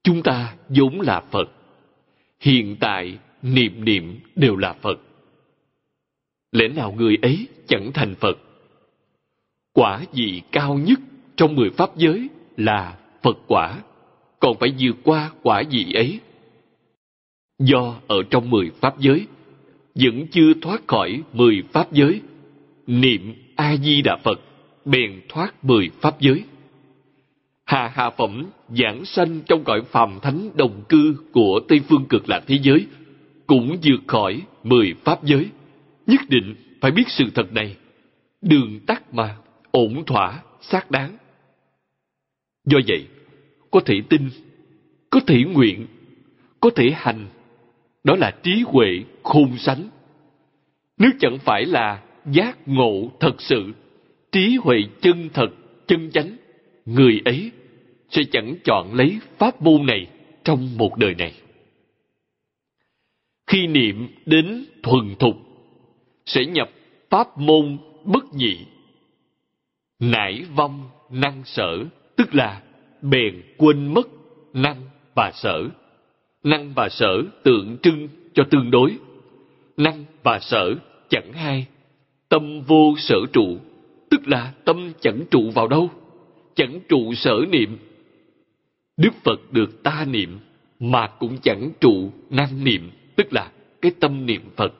chúng 0.05 0.23
ta 0.23 0.55
vốn 0.69 1.01
là 1.01 1.21
Phật. 1.31 1.51
Hiện 2.39 2.75
tại, 2.79 3.17
niệm 3.41 3.85
niệm 3.85 4.19
đều 4.35 4.55
là 4.55 4.73
Phật. 4.73 4.99
Lẽ 6.51 6.67
nào 6.67 6.91
người 6.91 7.17
ấy 7.21 7.47
chẳng 7.67 7.91
thành 7.93 8.15
Phật? 8.15 8.37
Quả 9.73 10.01
gì 10.13 10.41
cao 10.51 10.77
nhất 10.77 10.99
trong 11.35 11.55
mười 11.55 11.69
pháp 11.69 11.97
giới 11.97 12.29
là 12.57 12.97
Phật 13.23 13.37
quả, 13.47 13.81
còn 14.39 14.57
phải 14.59 14.73
vượt 14.79 14.95
qua 15.03 15.31
quả 15.41 15.61
gì 15.61 15.93
ấy. 15.93 16.19
Do 17.59 17.95
ở 18.07 18.23
trong 18.29 18.49
mười 18.49 18.71
pháp 18.81 18.99
giới, 18.99 19.27
vẫn 19.95 20.27
chưa 20.31 20.53
thoát 20.61 20.87
khỏi 20.87 21.21
mười 21.33 21.63
pháp 21.73 21.91
giới, 21.91 22.21
niệm 22.87 23.33
A-di-đà 23.55 24.17
Phật, 24.23 24.39
bèn 24.85 25.21
thoát 25.29 25.65
mười 25.65 25.89
pháp 26.01 26.21
giới. 26.21 26.43
Hà 27.65 27.87
hạ 27.87 28.09
phẩm 28.09 28.45
giảng 28.69 29.05
sanh 29.05 29.41
trong 29.45 29.63
cõi 29.63 29.81
phàm 29.81 30.19
thánh 30.21 30.49
đồng 30.55 30.83
cư 30.89 31.15
của 31.31 31.59
Tây 31.67 31.79
Phương 31.89 32.05
cực 32.09 32.29
lạc 32.29 32.43
thế 32.47 32.59
giới, 32.63 32.87
cũng 33.47 33.77
vượt 33.83 33.99
khỏi 34.07 34.41
mười 34.63 34.93
pháp 35.03 35.23
giới. 35.23 35.49
Nhất 36.07 36.21
định 36.29 36.55
phải 36.81 36.91
biết 36.91 37.03
sự 37.07 37.25
thật 37.35 37.53
này. 37.53 37.75
Đường 38.41 38.79
tắt 38.87 39.13
mà, 39.13 39.35
ổn 39.71 40.05
thỏa, 40.05 40.41
xác 40.61 40.91
đáng. 40.91 41.17
Do 42.65 42.79
vậy, 42.87 43.07
có 43.71 43.79
thể 43.85 44.01
tin, 44.09 44.29
có 45.09 45.19
thể 45.27 45.43
nguyện, 45.43 45.87
có 46.59 46.69
thể 46.75 46.91
hành. 46.95 47.27
Đó 48.03 48.15
là 48.15 48.31
trí 48.43 48.63
huệ 48.65 49.03
khôn 49.23 49.57
sánh. 49.57 49.89
Nếu 50.97 51.11
chẳng 51.19 51.37
phải 51.37 51.65
là 51.65 52.01
giác 52.31 52.57
ngộ 52.65 53.11
thật 53.19 53.41
sự, 53.41 53.73
trí 54.31 54.57
huệ 54.61 54.77
chân 55.01 55.29
thật, 55.33 55.47
chân 55.87 56.11
chánh, 56.11 56.37
người 56.85 57.21
ấy 57.25 57.51
sẽ 58.09 58.21
chẳng 58.31 58.55
chọn 58.63 58.93
lấy 58.93 59.19
pháp 59.37 59.61
môn 59.61 59.85
này 59.85 60.07
trong 60.43 60.77
một 60.77 60.97
đời 60.97 61.15
này. 61.15 61.33
Khi 63.47 63.67
niệm 63.67 64.07
đến 64.25 64.65
thuần 64.83 65.15
thục, 65.19 65.35
sẽ 66.25 66.45
nhập 66.45 66.69
pháp 67.09 67.37
môn 67.37 67.77
bất 68.03 68.33
nhị. 68.33 68.57
Nải 69.99 70.45
vong 70.55 70.89
năng 71.09 71.43
sở, 71.45 71.85
tức 72.15 72.35
là 72.35 72.61
bèn 73.01 73.41
quên 73.57 73.93
mất 73.93 74.07
năng 74.53 74.81
và 75.15 75.31
sở. 75.33 75.69
Năng 76.43 76.73
và 76.73 76.89
sở 76.89 77.23
tượng 77.43 77.77
trưng 77.83 78.07
cho 78.33 78.43
tương 78.49 78.71
đối. 78.71 78.97
Năng 79.77 80.05
và 80.23 80.39
sở 80.39 80.75
chẳng 81.09 81.33
hai. 81.33 81.67
Tâm 82.29 82.61
vô 82.61 82.95
sở 82.97 83.17
trụ, 83.33 83.57
tức 84.09 84.27
là 84.27 84.53
tâm 84.65 84.91
chẳng 85.01 85.23
trụ 85.31 85.51
vào 85.51 85.67
đâu, 85.67 85.89
chẳng 86.55 86.79
trụ 86.89 87.13
sở 87.13 87.35
niệm. 87.49 87.77
Đức 88.97 89.13
Phật 89.23 89.53
được 89.53 89.83
ta 89.83 90.05
niệm 90.09 90.39
mà 90.79 91.07
cũng 91.07 91.37
chẳng 91.43 91.71
trụ 91.79 92.11
năng 92.29 92.63
niệm, 92.63 92.91
tức 93.15 93.33
là 93.33 93.51
cái 93.81 93.91
tâm 93.99 94.25
niệm 94.25 94.41
Phật. 94.55 94.73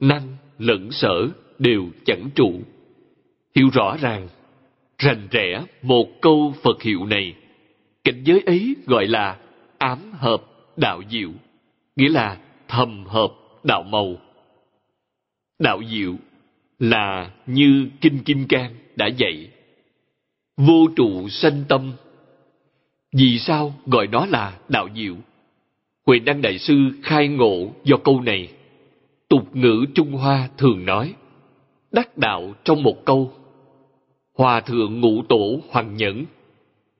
Năng 0.00 0.36
lẫn 0.58 0.90
sở 0.92 1.28
đều 1.58 1.86
chẳng 2.04 2.30
trụ. 2.34 2.60
Hiểu 3.54 3.68
rõ 3.72 3.96
ràng, 4.00 4.28
rành 4.98 5.28
rẽ 5.30 5.64
một 5.82 6.20
câu 6.20 6.54
Phật 6.62 6.82
hiệu 6.82 7.06
này, 7.06 7.34
cảnh 8.04 8.22
giới 8.24 8.40
ấy 8.46 8.76
gọi 8.86 9.06
là 9.06 9.38
ám 9.78 9.98
hợp 10.12 10.42
đạo 10.76 11.02
diệu, 11.10 11.30
nghĩa 11.96 12.08
là 12.08 12.38
thầm 12.68 13.04
hợp 13.06 13.32
đạo 13.64 13.82
màu. 13.82 14.16
Đạo 15.58 15.80
diệu 15.90 16.14
là 16.78 17.30
như 17.46 17.88
Kinh 18.00 18.18
Kim 18.18 18.46
Cang 18.48 18.74
đã 18.96 19.06
dạy. 19.06 19.50
Vô 20.56 20.88
trụ 20.96 21.28
sanh 21.28 21.64
tâm. 21.68 21.92
Vì 23.16 23.38
sao 23.38 23.74
gọi 23.86 24.06
nó 24.06 24.26
là 24.26 24.58
đạo 24.68 24.88
diệu? 24.96 25.14
Huệ 26.06 26.18
Đăng 26.18 26.42
Đại 26.42 26.58
Sư 26.58 26.74
khai 27.02 27.28
ngộ 27.28 27.72
do 27.84 27.96
câu 27.96 28.20
này. 28.20 28.48
Tục 29.28 29.56
ngữ 29.56 29.84
Trung 29.94 30.12
Hoa 30.12 30.48
thường 30.58 30.84
nói, 30.84 31.14
đắc 31.92 32.18
đạo 32.18 32.54
trong 32.64 32.82
một 32.82 33.04
câu. 33.04 33.32
Hòa 34.38 34.60
thượng 34.60 35.00
ngũ 35.00 35.22
tổ 35.22 35.60
hoàng 35.70 35.96
nhẫn, 35.96 36.24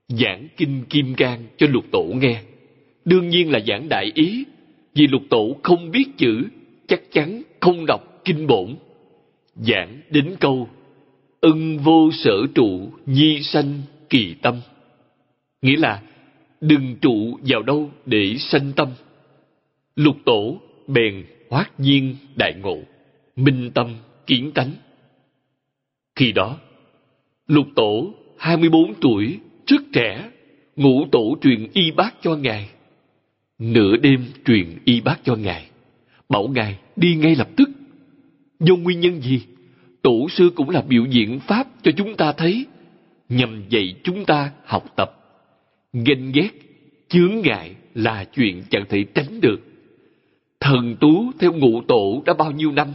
giảng 0.09 0.48
kinh 0.56 0.85
kim 0.90 1.14
cang 1.14 1.44
cho 1.56 1.66
lục 1.70 1.85
tổ 1.93 2.02
nghe. 2.02 2.43
Đương 3.05 3.28
nhiên 3.28 3.51
là 3.51 3.60
giảng 3.66 3.89
đại 3.89 4.12
ý, 4.14 4.44
vì 4.94 5.06
lục 5.06 5.22
tổ 5.31 5.56
không 5.62 5.90
biết 5.90 6.05
chữ, 6.16 6.44
chắc 6.89 7.01
chắn 7.12 7.43
không 7.60 7.86
đọc 7.86 8.01
kinh 8.24 8.47
bổn. 8.47 8.76
Giảng 9.55 10.01
đến 10.10 10.35
câu, 10.40 10.68
ưng 11.45 11.79
vô 11.79 12.11
sở 12.12 12.47
trụ 12.55 12.93
nhi 13.07 13.43
sanh 13.43 13.83
kỳ 14.11 14.35
tâm. 14.43 14.61
Nghĩa 15.62 15.77
là, 15.77 16.03
đừng 16.61 16.97
trụ 17.01 17.39
vào 17.43 17.62
đâu 17.62 17.91
để 18.07 18.37
sanh 18.39 18.73
tâm. 18.77 18.89
Lục 19.97 20.16
tổ 20.25 20.61
bèn 20.87 21.25
hoát 21.51 21.81
nhiên 21.81 22.16
đại 22.37 22.55
ngộ, 22.62 22.79
minh 23.37 23.71
tâm 23.75 23.95
kiến 24.27 24.53
tánh. 24.55 24.71
Khi 26.16 26.33
đó, 26.33 26.59
lục 27.47 27.66
tổ 27.77 28.15
24 28.39 28.95
tuổi, 29.01 29.39
rất 29.66 29.83
trẻ, 29.93 30.31
ngũ 30.77 31.07
tổ 31.12 31.37
truyền 31.43 31.69
y 31.73 31.91
bác 31.91 32.15
cho 32.23 32.37
ngài. 32.37 32.69
Nửa 33.59 33.97
đêm 33.97 34.27
truyền 34.45 34.79
y 34.85 35.01
bác 35.01 35.16
cho 35.25 35.37
ngài, 35.37 35.71
bảo 36.29 36.49
ngài 36.49 36.79
đi 36.97 37.15
ngay 37.15 37.37
lập 37.37 37.49
tức. 37.57 37.71
Do 38.61 38.77
nguyên 38.77 39.01
nhân 39.01 39.21
gì? 39.21 39.41
Tổ 40.05 40.28
sư 40.31 40.51
cũng 40.55 40.70
là 40.70 40.82
biểu 40.89 41.05
diễn 41.05 41.40
pháp 41.40 41.66
cho 41.82 41.90
chúng 41.97 42.16
ta 42.16 42.32
thấy, 42.32 42.66
nhằm 43.28 43.62
dạy 43.68 43.94
chúng 44.02 44.24
ta 44.24 44.51
học 44.64 44.85
tập. 44.97 45.10
Ganh 45.93 46.32
ghét, 46.32 46.51
chướng 47.09 47.40
ngại 47.44 47.74
là 47.94 48.24
chuyện 48.24 48.62
chẳng 48.70 48.85
thể 48.89 49.05
tránh 49.14 49.40
được. 49.40 49.60
Thần 50.60 50.97
Tú 51.01 51.32
theo 51.39 51.52
ngũ 51.52 51.82
tổ 51.89 52.22
đã 52.26 52.35
bao 52.35 52.51
nhiêu 52.51 52.72
năm, 52.72 52.89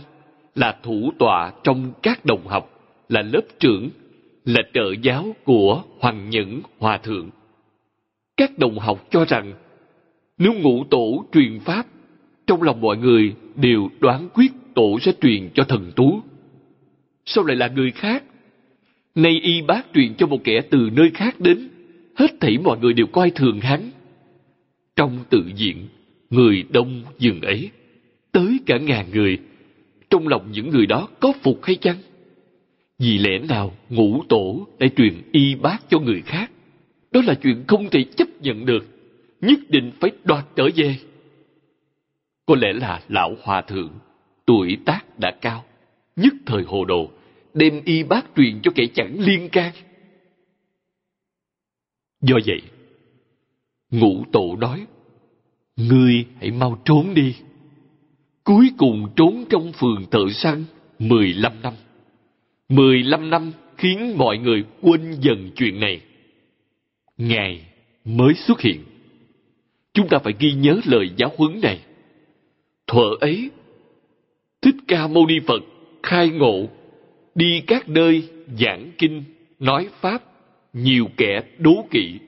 là 0.56 0.78
thủ 0.84 1.12
tọa 1.20 1.52
trong 1.64 1.92
các 2.04 2.26
đồng 2.26 2.48
học, 2.48 2.80
là 3.10 3.22
lớp 3.22 3.42
trưởng, 3.60 3.90
là 4.46 4.62
trợ 4.74 4.94
giáo 5.02 5.36
của 5.44 5.84
Hoàng 6.00 6.30
Nhẫn 6.30 6.62
Hòa 6.80 6.98
Thượng. 6.98 7.30
Các 8.38 8.60
đồng 8.60 8.80
học 8.80 9.08
cho 9.12 9.26
rằng, 9.26 9.54
nếu 10.38 10.54
ngũ 10.54 10.84
tổ 10.84 11.26
truyền 11.34 11.60
Pháp, 11.60 11.86
trong 12.48 12.64
lòng 12.64 12.82
mọi 12.82 12.98
người 12.98 13.34
đều 13.56 13.90
đoán 14.00 14.30
quyết 14.34 14.52
tổ 14.76 15.00
sẽ 15.00 15.12
truyền 15.22 15.50
cho 15.54 15.64
thần 15.64 15.92
Tú. 15.96 16.22
Sao 17.32 17.44
lại 17.44 17.56
là 17.56 17.68
người 17.68 17.92
khác? 17.92 18.24
Nay 19.16 19.40
y 19.44 19.62
bác 19.62 19.86
truyền 19.94 20.16
cho 20.16 20.28
một 20.28 20.44
kẻ 20.44 20.62
từ 20.70 20.90
nơi 20.94 21.12
khác 21.14 21.40
đến, 21.40 21.70
hết 22.16 22.28
thảy 22.40 22.58
mọi 22.58 22.80
người 22.80 22.94
đều 22.94 23.08
coi 23.08 23.32
thường 23.32 23.60
hắn. 23.60 23.92
Trong 24.96 25.20
tự 25.30 25.44
diện, 25.56 25.88
người 26.30 26.64
đông 26.70 27.04
dừng 27.18 27.42
ấy, 27.42 27.70
tới 28.32 28.60
cả 28.66 28.78
ngàn 28.78 29.06
người. 29.14 29.38
Trong 30.10 30.28
lòng 30.28 30.52
những 30.52 30.70
người 30.70 30.86
đó 30.86 31.08
có 31.20 31.34
phục 31.42 31.64
hay 31.64 31.76
chăng? 31.76 31.98
Vì 33.00 33.18
lẽ 33.18 33.40
nào 33.50 33.74
ngũ 33.90 34.24
tổ 34.30 34.68
lại 34.80 34.90
truyền 34.98 35.14
y 35.32 35.56
bác 35.56 35.78
cho 35.90 36.00
người 36.00 36.22
khác? 36.26 36.52
Đó 37.12 37.22
là 37.28 37.34
chuyện 37.34 37.64
không 37.68 37.90
thể 37.90 38.04
chấp 38.04 38.28
nhận 38.42 38.66
được, 38.66 38.86
nhất 39.42 39.60
định 39.70 39.92
phải 40.00 40.12
đoạt 40.24 40.46
trở 40.56 40.70
về. 40.76 40.96
Có 42.46 42.56
lẽ 42.56 42.74
là 42.74 43.02
lão 43.10 43.36
hòa 43.42 43.62
thượng, 43.62 43.92
tuổi 44.46 44.78
tác 44.86 45.20
đã 45.20 45.32
cao, 45.42 45.66
nhất 46.16 46.34
thời 46.46 46.64
hồ 46.64 46.86
đồ, 46.86 47.12
đem 47.54 47.82
y 47.86 48.04
bác 48.04 48.26
truyền 48.36 48.60
cho 48.64 48.72
kẻ 48.76 48.84
chẳng 48.94 49.20
liên 49.20 49.50
can. 49.50 49.74
Do 52.22 52.36
vậy, 52.46 52.62
ngũ 53.92 54.24
tổ 54.32 54.56
nói, 54.56 54.86
Ngươi 55.88 56.26
hãy 56.40 56.52
mau 56.52 56.82
trốn 56.86 57.14
đi. 57.14 57.36
Cuối 58.44 58.72
cùng 58.78 59.10
trốn 59.16 59.46
trong 59.50 59.72
phường 59.74 60.06
thợ 60.12 60.20
săn 60.34 60.66
15 61.00 61.62
năm. 61.62 61.74
15 62.70 63.30
năm 63.30 63.52
khiến 63.78 64.18
mọi 64.18 64.38
người 64.38 64.64
quên 64.82 65.12
dần 65.22 65.52
chuyện 65.56 65.80
này. 65.80 66.02
Ngài 67.18 67.66
mới 68.06 68.34
xuất 68.34 68.62
hiện. 68.62 68.84
Chúng 69.94 70.08
ta 70.08 70.18
phải 70.20 70.34
ghi 70.40 70.54
nhớ 70.54 70.80
lời 70.86 71.10
giáo 71.18 71.32
huấn 71.38 71.62
này. 71.62 71.80
Thuở 72.88 73.16
ấy, 73.20 73.50
Thích 74.62 74.76
Ca 74.88 75.08
Mâu 75.08 75.28
Ni 75.28 75.40
Phật 75.48 75.64
khai 76.04 76.30
ngộ, 76.30 76.70
đi 77.36 77.62
các 77.68 77.90
nơi 77.90 78.30
giảng 78.60 78.92
kinh, 78.98 79.24
nói 79.60 79.88
Pháp, 80.02 80.24
nhiều 80.74 81.08
kẻ 81.18 81.42
đố 81.58 81.86
kỵ, 81.92 82.20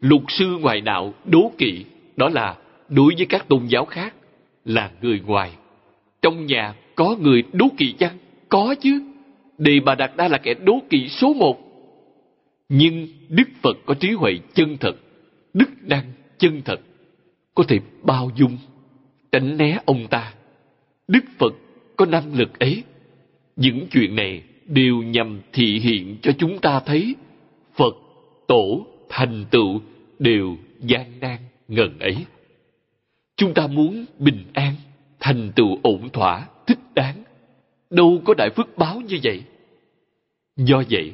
lục 0.00 0.22
sư 0.28 0.58
ngoại 0.60 0.80
đạo 0.80 1.14
đố 1.24 1.52
kỵ, 1.58 1.84
đó 2.16 2.28
là 2.28 2.56
đối 2.88 3.14
với 3.16 3.26
các 3.26 3.48
tôn 3.48 3.66
giáo 3.66 3.84
khác 3.84 4.14
là 4.64 4.90
người 5.02 5.20
ngoài. 5.26 5.52
Trong 6.22 6.46
nhà 6.46 6.74
có 6.94 7.16
người 7.20 7.42
đố 7.52 7.66
kỵ 7.76 7.92
chăng? 7.92 8.18
Có 8.48 8.74
chứ. 8.80 9.02
Đề 9.58 9.80
Bà 9.80 9.94
Đạt 9.94 10.16
Đa 10.16 10.28
là 10.28 10.38
kẻ 10.38 10.54
đố 10.54 10.78
kỵ 10.90 11.08
số 11.08 11.34
một. 11.34 11.58
Nhưng 12.68 13.08
Đức 13.28 13.48
Phật 13.62 13.78
có 13.86 13.94
trí 13.94 14.10
huệ 14.10 14.32
chân 14.54 14.76
thật, 14.80 14.96
đức 15.54 15.70
năng 15.82 16.04
chân 16.38 16.62
thật, 16.64 16.80
có 17.54 17.64
thể 17.68 17.78
bao 18.02 18.30
dung, 18.36 18.58
tránh 19.32 19.56
né 19.56 19.78
ông 19.84 20.06
ta. 20.10 20.34
Đức 21.08 21.24
Phật 21.38 21.54
có 21.96 22.06
năng 22.06 22.34
lực 22.34 22.58
ấy. 22.58 22.82
Những 23.56 23.86
chuyện 23.90 24.16
này 24.16 24.42
đều 24.70 24.96
nhằm 24.96 25.40
thị 25.52 25.78
hiện 25.78 26.16
cho 26.22 26.32
chúng 26.38 26.58
ta 26.58 26.80
thấy 26.80 27.14
Phật, 27.74 27.94
Tổ, 28.48 28.86
thành 29.08 29.44
tựu 29.50 29.80
đều 30.18 30.56
gian 30.80 31.20
nan 31.20 31.38
ngần 31.68 31.98
ấy. 31.98 32.16
Chúng 33.36 33.54
ta 33.54 33.66
muốn 33.66 34.04
bình 34.18 34.44
an, 34.52 34.74
thành 35.20 35.52
tựu 35.56 35.78
ổn 35.82 36.08
thỏa, 36.12 36.46
thích 36.66 36.78
đáng. 36.94 37.22
Đâu 37.90 38.22
có 38.24 38.34
đại 38.34 38.50
phước 38.50 38.78
báo 38.78 39.00
như 39.00 39.18
vậy. 39.22 39.42
Do 40.56 40.82
vậy, 40.90 41.12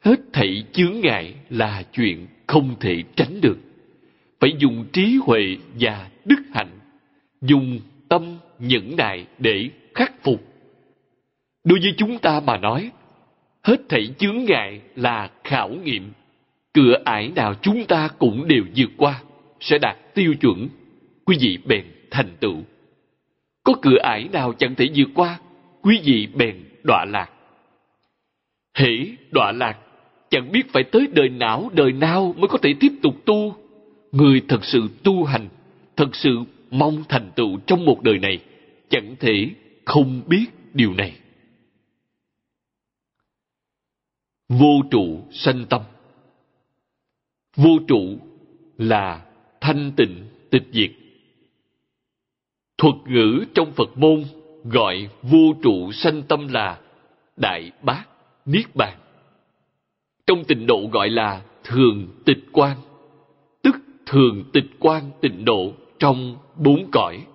hết 0.00 0.20
thảy 0.32 0.64
chướng 0.72 1.00
ngại 1.00 1.34
là 1.50 1.82
chuyện 1.92 2.26
không 2.46 2.74
thể 2.80 3.02
tránh 3.16 3.40
được. 3.40 3.58
Phải 4.40 4.50
dùng 4.58 4.84
trí 4.92 5.18
huệ 5.22 5.56
và 5.80 6.10
đức 6.24 6.42
hạnh, 6.54 6.78
dùng 7.42 7.80
tâm 8.08 8.36
nhẫn 8.58 8.96
nại 8.96 9.26
để 9.38 9.70
khắc 9.94 10.22
phục. 10.22 10.49
Đối 11.64 11.78
với 11.80 11.94
chúng 11.96 12.18
ta 12.18 12.40
mà 12.40 12.56
nói, 12.56 12.90
hết 13.62 13.76
thảy 13.88 14.14
chướng 14.18 14.44
ngại 14.44 14.80
là 14.96 15.30
khảo 15.44 15.68
nghiệm. 15.68 16.12
Cửa 16.74 16.94
ải 17.04 17.32
nào 17.36 17.54
chúng 17.62 17.84
ta 17.84 18.08
cũng 18.18 18.48
đều 18.48 18.64
vượt 18.76 18.90
qua, 18.96 19.22
sẽ 19.60 19.78
đạt 19.78 20.14
tiêu 20.14 20.34
chuẩn. 20.40 20.68
Quý 21.24 21.36
vị 21.40 21.58
bèn 21.64 21.84
thành 22.10 22.28
tựu. 22.40 22.56
Có 23.64 23.74
cửa 23.82 23.98
ải 24.02 24.28
nào 24.32 24.52
chẳng 24.52 24.74
thể 24.74 24.88
vượt 24.94 25.08
qua, 25.14 25.38
quý 25.82 26.00
vị 26.04 26.28
bèn 26.34 26.56
đọa 26.82 27.04
lạc. 27.04 27.30
Hễ 28.74 29.06
đọa 29.30 29.52
lạc, 29.52 29.78
chẳng 30.30 30.52
biết 30.52 30.72
phải 30.72 30.84
tới 30.84 31.08
đời 31.12 31.28
nào 31.28 31.70
đời 31.72 31.92
nào 31.92 32.34
mới 32.38 32.48
có 32.48 32.58
thể 32.58 32.74
tiếp 32.80 32.92
tục 33.02 33.14
tu. 33.24 33.56
Người 34.12 34.42
thật 34.48 34.64
sự 34.64 34.88
tu 35.02 35.24
hành, 35.24 35.48
thật 35.96 36.16
sự 36.16 36.38
mong 36.70 37.04
thành 37.08 37.30
tựu 37.36 37.58
trong 37.66 37.84
một 37.84 38.02
đời 38.02 38.18
này, 38.18 38.38
chẳng 38.90 39.16
thể 39.20 39.50
không 39.84 40.20
biết 40.26 40.46
điều 40.74 40.94
này. 40.94 41.12
Vô 44.50 44.82
trụ 44.90 45.20
sanh 45.30 45.64
tâm 45.68 45.82
Vô 47.56 47.78
trụ 47.88 48.18
là 48.78 49.26
thanh 49.60 49.92
tịnh 49.96 50.24
tịch 50.50 50.66
diệt. 50.72 50.90
Thuật 52.78 52.94
ngữ 53.06 53.44
trong 53.54 53.72
Phật 53.72 53.98
môn 53.98 54.24
gọi 54.64 55.08
vô 55.22 55.54
trụ 55.62 55.92
sanh 55.92 56.22
tâm 56.22 56.48
là 56.48 56.80
Đại 57.36 57.70
Bát 57.82 58.04
Niết 58.46 58.76
Bàn. 58.76 58.98
Trong 60.26 60.44
tịnh 60.44 60.66
độ 60.66 60.88
gọi 60.92 61.10
là 61.10 61.42
thường 61.64 62.08
tịch 62.24 62.44
quan, 62.52 62.76
tức 63.62 63.76
thường 64.06 64.44
tịch 64.52 64.66
quan 64.78 65.10
tịnh 65.20 65.44
độ 65.44 65.72
trong 65.98 66.36
bốn 66.56 66.90
cõi. 66.90 67.26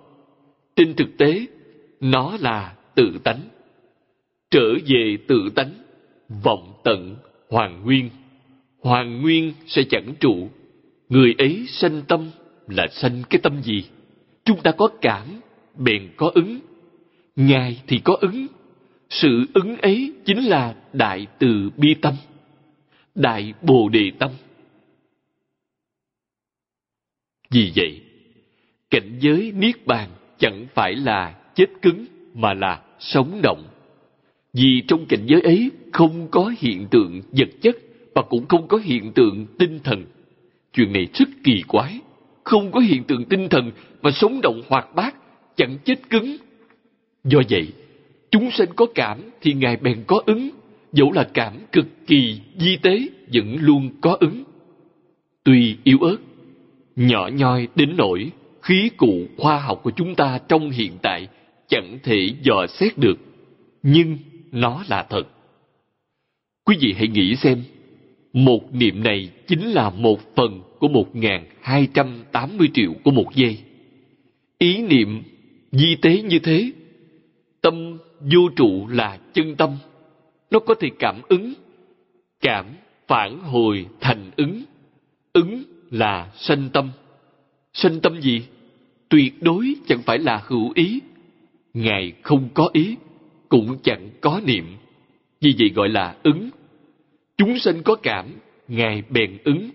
Trên 0.76 0.94
thực 0.94 1.08
tế, 1.18 1.46
nó 2.00 2.36
là 2.40 2.74
tự 2.94 3.18
tánh. 3.24 3.40
Trở 4.50 4.74
về 4.86 5.18
tự 5.28 5.50
tánh, 5.54 5.70
vọng 6.28 6.72
tận, 6.84 7.16
hoàn 7.48 7.84
nguyên. 7.84 8.10
Hoàn 8.80 9.22
nguyên 9.22 9.52
sẽ 9.66 9.82
chẳng 9.90 10.14
trụ. 10.20 10.48
Người 11.08 11.34
ấy 11.38 11.66
sanh 11.68 12.02
tâm 12.08 12.30
là 12.68 12.86
sanh 12.92 13.22
cái 13.30 13.40
tâm 13.42 13.62
gì? 13.62 13.84
Chúng 14.44 14.62
ta 14.62 14.72
có 14.72 14.88
cảm, 15.00 15.40
bèn 15.78 16.08
có 16.16 16.30
ứng. 16.34 16.58
Ngài 17.36 17.82
thì 17.86 18.00
có 18.04 18.16
ứng. 18.20 18.46
Sự 19.10 19.46
ứng 19.54 19.76
ấy 19.76 20.12
chính 20.24 20.48
là 20.48 20.74
đại 20.92 21.26
từ 21.38 21.70
bi 21.76 21.94
tâm, 21.94 22.14
đại 23.14 23.54
bồ 23.62 23.88
đề 23.88 24.10
tâm. 24.18 24.30
Vì 27.50 27.72
vậy, 27.76 28.00
cảnh 28.90 29.18
giới 29.20 29.52
niết 29.52 29.86
bàn 29.86 30.10
chẳng 30.38 30.66
phải 30.74 30.94
là 30.94 31.40
chết 31.54 31.66
cứng 31.82 32.06
mà 32.34 32.54
là 32.54 32.82
sống 32.98 33.40
động. 33.42 33.64
Vì 34.52 34.82
trong 34.88 35.06
cảnh 35.06 35.26
giới 35.26 35.40
ấy 35.40 35.70
không 35.96 36.28
có 36.30 36.52
hiện 36.58 36.86
tượng 36.90 37.20
vật 37.32 37.48
chất 37.62 37.76
và 38.14 38.22
cũng 38.22 38.46
không 38.48 38.68
có 38.68 38.78
hiện 38.78 39.12
tượng 39.12 39.46
tinh 39.58 39.78
thần. 39.84 40.04
Chuyện 40.72 40.92
này 40.92 41.06
rất 41.14 41.28
kỳ 41.44 41.62
quái. 41.68 42.00
Không 42.44 42.72
có 42.72 42.80
hiện 42.80 43.04
tượng 43.04 43.24
tinh 43.24 43.48
thần 43.48 43.70
mà 44.02 44.10
sống 44.10 44.40
động 44.42 44.62
hoạt 44.68 44.94
bát, 44.94 45.14
chẳng 45.56 45.78
chết 45.84 46.10
cứng. 46.10 46.36
Do 47.24 47.40
vậy, 47.50 47.68
chúng 48.30 48.50
sinh 48.50 48.70
có 48.76 48.86
cảm 48.94 49.18
thì 49.40 49.52
Ngài 49.52 49.76
bèn 49.76 50.04
có 50.06 50.22
ứng, 50.26 50.50
dẫu 50.92 51.12
là 51.12 51.28
cảm 51.34 51.52
cực 51.72 51.86
kỳ 52.06 52.40
di 52.58 52.76
tế 52.76 53.08
vẫn 53.32 53.56
luôn 53.60 53.90
có 54.00 54.16
ứng. 54.20 54.44
Tuy 55.44 55.76
yếu 55.84 55.98
ớt, 55.98 56.16
nhỏ 56.96 57.30
nhoi 57.32 57.68
đến 57.76 57.94
nỗi 57.96 58.30
khí 58.62 58.90
cụ 58.96 59.26
khoa 59.38 59.58
học 59.58 59.80
của 59.82 59.90
chúng 59.90 60.14
ta 60.14 60.38
trong 60.48 60.70
hiện 60.70 60.92
tại 61.02 61.28
chẳng 61.68 61.98
thể 62.02 62.28
dò 62.42 62.66
xét 62.66 62.98
được, 62.98 63.18
nhưng 63.82 64.18
nó 64.52 64.84
là 64.88 65.06
thật. 65.10 65.22
Quý 66.66 66.76
vị 66.80 66.94
hãy 66.98 67.08
nghĩ 67.08 67.36
xem, 67.36 67.62
một 68.32 68.74
niệm 68.74 69.02
này 69.02 69.30
chính 69.46 69.66
là 69.66 69.90
một 69.90 70.36
phần 70.36 70.62
của 70.78 70.88
một 70.88 71.16
ngàn 71.16 71.44
hai 71.60 71.88
trăm 71.94 72.06
tám 72.32 72.56
mươi 72.56 72.68
triệu 72.74 72.92
của 73.04 73.10
một 73.10 73.34
giây. 73.34 73.58
Ý 74.58 74.82
niệm 74.82 75.22
di 75.72 75.96
tế 75.96 76.22
như 76.22 76.38
thế, 76.38 76.70
tâm 77.60 77.98
vô 78.20 78.48
trụ 78.56 78.86
là 78.88 79.18
chân 79.32 79.56
tâm. 79.56 79.70
Nó 80.50 80.58
có 80.58 80.74
thể 80.74 80.88
cảm 80.98 81.20
ứng, 81.28 81.54
cảm 82.40 82.66
phản 83.08 83.38
hồi 83.38 83.86
thành 84.00 84.30
ứng. 84.36 84.62
Ứng 85.32 85.62
là 85.90 86.32
sanh 86.34 86.68
tâm. 86.72 86.90
Sanh 87.72 88.00
tâm 88.00 88.20
gì? 88.20 88.42
Tuyệt 89.08 89.42
đối 89.42 89.74
chẳng 89.86 90.02
phải 90.02 90.18
là 90.18 90.42
hữu 90.46 90.72
ý. 90.74 91.00
Ngài 91.74 92.12
không 92.22 92.48
có 92.54 92.70
ý, 92.72 92.96
cũng 93.48 93.78
chẳng 93.82 94.10
có 94.20 94.40
niệm. 94.44 94.64
Vì 95.40 95.54
vậy 95.58 95.68
gọi 95.68 95.88
là 95.88 96.16
ứng. 96.22 96.50
Chúng 97.36 97.58
sanh 97.58 97.82
có 97.82 97.94
cảm, 97.94 98.26
Ngài 98.68 99.02
bèn 99.10 99.38
ứng. 99.44 99.70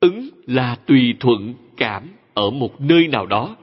Ứng 0.00 0.28
là 0.46 0.74
tùy 0.86 1.14
thuận 1.20 1.54
cảm 1.76 2.08
ở 2.34 2.50
một 2.50 2.80
nơi 2.80 3.08
nào 3.08 3.26
đó. 3.26 3.56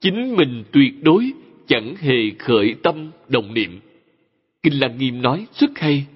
Chính 0.00 0.36
mình 0.36 0.64
tuyệt 0.72 1.02
đối 1.02 1.32
chẳng 1.66 1.94
hề 1.96 2.30
khởi 2.38 2.74
tâm 2.82 3.10
đồng 3.28 3.54
niệm. 3.54 3.80
Kinh 4.62 4.80
Lăng 4.80 4.98
Nghiêm 4.98 5.22
nói 5.22 5.46
rất 5.54 5.78
hay. 5.78 6.06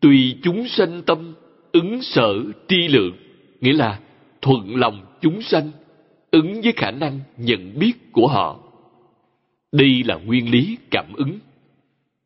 Tùy 0.00 0.36
chúng 0.42 0.68
sanh 0.68 1.02
tâm, 1.02 1.34
ứng 1.72 2.02
sở 2.02 2.34
tri 2.68 2.88
lượng. 2.88 3.16
Nghĩa 3.60 3.72
là 3.72 4.00
thuận 4.42 4.76
lòng 4.76 5.06
chúng 5.20 5.42
sanh, 5.42 5.70
ứng 6.30 6.60
với 6.60 6.72
khả 6.76 6.90
năng 6.90 7.20
nhận 7.36 7.78
biết 7.78 7.92
của 8.12 8.28
họ. 8.28 8.60
Đây 9.72 10.02
là 10.04 10.14
nguyên 10.14 10.50
lý 10.50 10.78
cảm 10.90 11.12
ứng. 11.14 11.38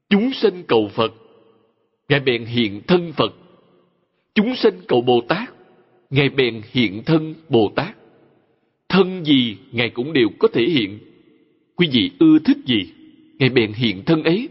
Chúng 0.08 0.32
sanh 0.32 0.62
cầu 0.62 0.90
Phật, 0.94 1.14
Ngài 2.08 2.20
bèn 2.20 2.44
hiện 2.44 2.80
thân 2.86 3.12
Phật. 3.12 3.34
Chúng 4.34 4.56
sinh 4.56 4.74
cầu 4.88 5.00
Bồ 5.00 5.20
Tát, 5.28 5.48
Ngài 6.10 6.28
bèn 6.28 6.62
hiện 6.72 7.02
thân 7.06 7.34
Bồ 7.48 7.72
Tát. 7.76 7.96
Thân 8.88 9.24
gì 9.24 9.56
Ngài 9.72 9.90
cũng 9.90 10.12
đều 10.12 10.28
có 10.38 10.48
thể 10.52 10.62
hiện. 10.62 10.98
Quý 11.76 11.88
vị 11.92 12.10
ưa 12.18 12.38
thích 12.38 12.58
gì, 12.66 12.92
Ngài 13.38 13.48
bèn 13.48 13.72
hiện 13.72 14.04
thân 14.04 14.22
ấy. 14.22 14.48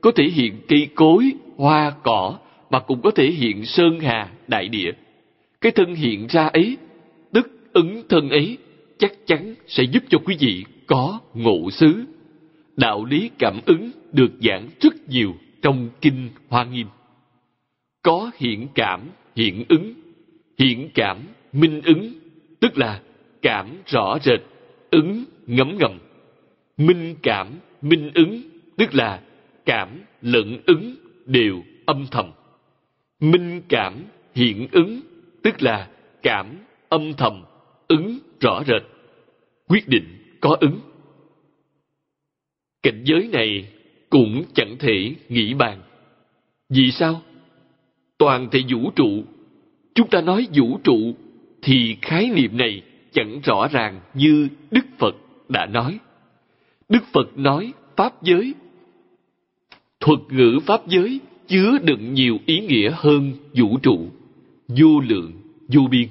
Có 0.00 0.10
thể 0.16 0.24
hiện 0.24 0.54
cây 0.68 0.88
cối, 0.94 1.32
hoa, 1.56 1.92
cỏ, 2.02 2.38
mà 2.70 2.80
cũng 2.80 3.02
có 3.02 3.10
thể 3.10 3.30
hiện 3.30 3.64
sơn 3.64 4.00
hà, 4.00 4.32
đại 4.48 4.68
địa. 4.68 4.92
Cái 5.60 5.72
thân 5.72 5.94
hiện 5.94 6.26
ra 6.26 6.46
ấy, 6.46 6.76
tức 7.32 7.72
ứng 7.72 8.02
thân 8.08 8.30
ấy, 8.30 8.58
chắc 8.98 9.26
chắn 9.26 9.54
sẽ 9.66 9.82
giúp 9.82 10.02
cho 10.08 10.18
quý 10.24 10.36
vị 10.40 10.64
có 10.86 11.20
ngộ 11.34 11.70
xứ. 11.70 12.04
Đạo 12.76 13.04
lý 13.04 13.30
cảm 13.38 13.60
ứng 13.66 13.90
được 14.12 14.32
giảng 14.40 14.68
rất 14.80 15.08
nhiều 15.08 15.34
trong 15.62 15.88
Kinh 16.00 16.28
Hoa 16.48 16.64
Nghiêm. 16.64 16.86
Có 18.02 18.30
hiện 18.36 18.68
cảm, 18.74 19.00
hiện 19.36 19.64
ứng, 19.68 19.94
hiện 20.58 20.90
cảm, 20.94 21.18
minh 21.52 21.80
ứng, 21.84 22.12
tức 22.60 22.78
là 22.78 23.02
cảm 23.42 23.78
rõ 23.86 24.18
rệt, 24.24 24.40
ứng 24.90 25.24
ngấm 25.46 25.78
ngầm. 25.78 25.98
Minh 26.76 27.14
cảm, 27.22 27.48
minh 27.82 28.10
ứng, 28.14 28.42
tức 28.76 28.94
là 28.94 29.22
cảm 29.64 29.88
lẫn 30.22 30.58
ứng 30.66 30.94
đều 31.26 31.62
âm 31.86 32.06
thầm. 32.10 32.32
Minh 33.20 33.62
cảm, 33.68 34.04
hiện 34.34 34.68
ứng, 34.72 35.00
tức 35.42 35.62
là 35.62 35.88
cảm 36.22 36.46
âm 36.88 37.12
thầm, 37.14 37.44
ứng 37.88 38.18
rõ 38.40 38.62
rệt. 38.66 38.82
Quyết 39.68 39.88
định 39.88 40.04
có 40.40 40.56
ứng. 40.60 40.80
Cảnh 42.82 43.02
giới 43.04 43.28
này 43.32 43.68
cũng 44.10 44.44
chẳng 44.54 44.76
thể 44.78 45.14
nghĩ 45.28 45.54
bàn. 45.54 45.82
Vì 46.68 46.90
sao? 46.90 47.22
Toàn 48.22 48.48
thể 48.50 48.60
vũ 48.68 48.90
trụ, 48.90 49.22
chúng 49.94 50.08
ta 50.08 50.20
nói 50.20 50.46
vũ 50.54 50.78
trụ 50.84 51.14
thì 51.62 51.96
khái 52.02 52.30
niệm 52.30 52.56
này 52.56 52.82
chẳng 53.12 53.40
rõ 53.40 53.68
ràng 53.68 54.00
như 54.14 54.48
Đức 54.70 54.84
Phật 54.98 55.16
đã 55.48 55.66
nói. 55.66 55.98
Đức 56.88 57.04
Phật 57.12 57.38
nói 57.38 57.72
Pháp 57.96 58.22
giới. 58.22 58.54
Thuật 60.00 60.18
ngữ 60.30 60.58
Pháp 60.66 60.88
giới 60.88 61.20
chứa 61.48 61.78
đựng 61.82 62.14
nhiều 62.14 62.38
ý 62.46 62.60
nghĩa 62.60 62.90
hơn 62.94 63.32
vũ 63.54 63.78
trụ, 63.82 64.06
vô 64.68 65.00
lượng, 65.08 65.32
vô 65.68 65.82
biên. 65.90 66.08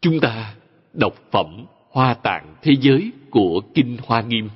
Chúng 0.00 0.20
ta 0.20 0.54
đọc 0.94 1.14
phẩm 1.30 1.64
Hoa 1.90 2.14
Tạng 2.14 2.54
Thế 2.62 2.72
Giới 2.80 3.10
của 3.30 3.60
Kinh 3.74 3.96
Hoa 4.02 4.20
Nghiêm 4.20 4.48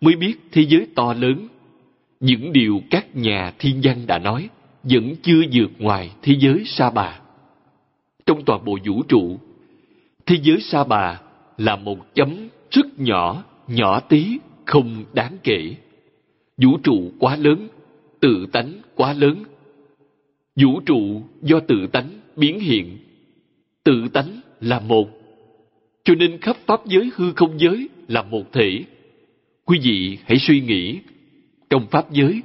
mới 0.00 0.16
biết 0.16 0.34
thế 0.52 0.62
giới 0.62 0.86
to 0.94 1.14
lớn. 1.14 1.48
Những 2.20 2.52
điều 2.52 2.82
các 2.90 3.16
nhà 3.16 3.52
thiên 3.58 3.80
văn 3.82 4.06
đã 4.06 4.18
nói 4.18 4.48
vẫn 4.82 5.14
chưa 5.22 5.42
vượt 5.52 5.70
ngoài 5.78 6.10
thế 6.22 6.34
giới 6.38 6.62
sa 6.66 6.90
bà. 6.90 7.20
Trong 8.26 8.44
toàn 8.44 8.64
bộ 8.64 8.78
vũ 8.84 9.02
trụ, 9.02 9.38
Thế 10.26 10.36
giới 10.42 10.60
sa 10.60 10.84
bà 10.84 11.20
là 11.58 11.76
một 11.76 12.14
chấm 12.14 12.48
rất 12.70 12.86
nhỏ, 12.98 13.44
nhỏ 13.68 14.00
tí, 14.00 14.38
không 14.64 15.04
đáng 15.12 15.36
kể. 15.42 15.74
Vũ 16.56 16.78
trụ 16.82 17.12
quá 17.18 17.36
lớn, 17.36 17.68
tự 18.20 18.46
tánh 18.52 18.72
quá 18.94 19.12
lớn. 19.12 19.44
Vũ 20.56 20.80
trụ 20.86 21.22
do 21.42 21.60
tự 21.60 21.86
tánh 21.86 22.08
biến 22.36 22.60
hiện. 22.60 22.98
Tự 23.84 24.08
tánh 24.12 24.40
là 24.60 24.80
một. 24.80 25.08
Cho 26.04 26.14
nên 26.14 26.38
khắp 26.40 26.56
pháp 26.66 26.86
giới 26.86 27.10
hư 27.16 27.32
không 27.32 27.60
giới 27.60 27.88
là 28.08 28.22
một 28.22 28.52
thể. 28.52 28.84
Quý 29.64 29.78
vị 29.82 30.18
hãy 30.24 30.38
suy 30.38 30.60
nghĩ, 30.60 30.98
trong 31.70 31.86
pháp 31.90 32.12
giới, 32.12 32.42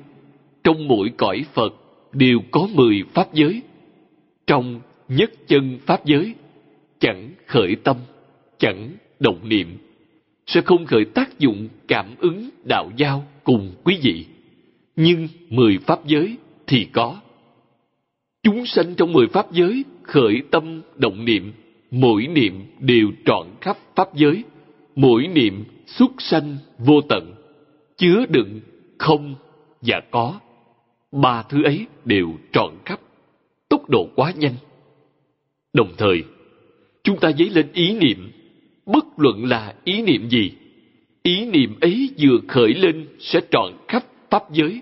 trong 0.64 0.88
mỗi 0.88 1.12
cõi 1.18 1.46
Phật 1.54 1.74
đều 2.14 2.40
có 2.52 2.68
mười 2.74 3.04
pháp 3.14 3.34
giới. 3.34 3.62
Trong 4.48 4.82
nhất 5.08 5.32
chân 5.48 5.80
pháp 5.86 6.06
giới, 6.06 6.34
chẳng 7.00 7.30
khởi 7.46 7.76
tâm, 7.84 7.98
chẳng 8.58 8.90
động 9.20 9.50
niệm, 9.50 9.78
sẽ 10.46 10.62
không 10.62 10.86
khởi 10.86 11.06
tác 11.06 11.40
dụng 11.40 11.68
cảm 11.88 12.16
ứng 12.20 12.50
đạo 12.64 12.92
giao 12.98 13.26
cùng 13.44 13.72
quý 13.84 14.00
vị. 14.02 14.26
Nhưng 14.96 15.28
mười 15.50 15.78
pháp 15.78 16.06
giới 16.06 16.36
thì 16.68 16.88
có. 16.94 17.20
Chúng 18.44 18.66
sanh 18.66 18.96
trong 18.96 19.14
mười 19.14 19.28
pháp 19.28 19.52
giới 19.52 19.84
khởi 20.04 20.42
tâm 20.52 20.82
động 20.96 21.26
niệm, 21.26 21.54
mỗi 21.92 22.28
niệm 22.28 22.64
đều 22.80 23.12
trọn 23.26 23.48
khắp 23.62 23.78
pháp 23.96 24.16
giới, 24.16 24.44
mỗi 24.96 25.28
niệm 25.28 25.64
xuất 25.86 26.12
sanh 26.18 26.58
vô 26.78 27.02
tận, 27.10 27.36
chứa 27.98 28.26
đựng 28.30 28.60
không 28.98 29.36
và 29.82 30.02
có. 30.12 30.40
Ba 31.12 31.44
thứ 31.50 31.64
ấy 31.64 31.86
đều 32.06 32.28
trọn 32.52 32.74
khắp, 32.86 33.00
tốc 33.70 33.90
độ 33.90 34.10
quá 34.16 34.34
nhanh. 34.38 34.56
Đồng 35.74 35.94
thời, 35.98 36.24
chúng 37.04 37.20
ta 37.20 37.32
dấy 37.32 37.50
lên 37.50 37.68
ý 37.74 37.94
niệm, 37.94 38.32
bất 38.86 39.06
luận 39.18 39.46
là 39.46 39.76
ý 39.84 40.02
niệm 40.02 40.30
gì, 40.30 40.52
ý 41.24 41.46
niệm 41.46 41.80
ấy 41.82 42.10
vừa 42.20 42.38
khởi 42.48 42.74
lên 42.74 43.08
sẽ 43.20 43.40
trọn 43.52 43.74
khắp 43.88 44.06
pháp 44.30 44.44
giới, 44.54 44.82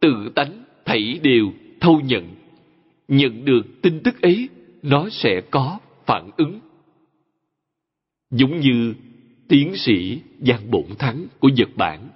tự 0.00 0.28
tánh 0.34 0.64
thảy 0.84 1.20
đều 1.22 1.52
thâu 1.80 2.00
nhận. 2.00 2.28
Nhận 3.08 3.44
được 3.44 3.82
tin 3.82 4.00
tức 4.00 4.22
ấy, 4.22 4.48
nó 4.82 5.08
sẽ 5.10 5.40
có 5.50 5.78
phản 6.06 6.30
ứng. 6.36 6.60
Giống 8.30 8.60
như 8.60 8.94
tiến 9.48 9.76
sĩ 9.76 10.20
Giang 10.40 10.70
Bổn 10.70 10.84
Thắng 10.98 11.26
của 11.38 11.48
Nhật 11.48 11.68
Bản 11.76 12.08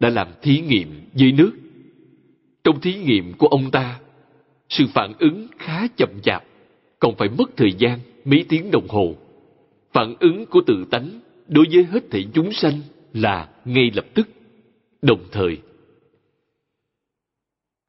đã 0.00 0.08
làm 0.10 0.28
thí 0.42 0.60
nghiệm 0.60 0.88
với 1.12 1.32
nước. 1.32 1.52
Trong 2.68 2.80
thí 2.80 2.94
nghiệm 2.94 3.32
của 3.32 3.46
ông 3.46 3.70
ta, 3.70 4.00
sự 4.68 4.86
phản 4.94 5.12
ứng 5.18 5.46
khá 5.58 5.86
chậm 5.96 6.08
chạp, 6.22 6.44
còn 6.98 7.14
phải 7.16 7.28
mất 7.38 7.50
thời 7.56 7.72
gian 7.78 7.98
mấy 8.24 8.44
tiếng 8.48 8.70
đồng 8.70 8.88
hồ. 8.88 9.14
Phản 9.92 10.14
ứng 10.20 10.46
của 10.46 10.60
tự 10.66 10.84
tánh 10.90 11.20
đối 11.48 11.66
với 11.72 11.84
hết 11.84 12.10
thể 12.10 12.24
chúng 12.34 12.52
sanh 12.52 12.80
là 13.12 13.48
ngay 13.64 13.90
lập 13.94 14.06
tức, 14.14 14.28
đồng 15.02 15.20
thời. 15.32 15.58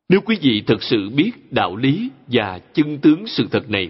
Nếu 0.10 0.22
quý 0.22 0.38
vị 0.42 0.64
thật 0.68 0.84
sự 0.84 1.10
biết 1.10 1.32
đạo 1.52 1.76
lý 1.76 2.10
và 2.28 2.60
chân 2.74 2.98
tướng 2.98 3.28
sự 3.28 3.48
thật 3.52 3.70
này, 3.70 3.90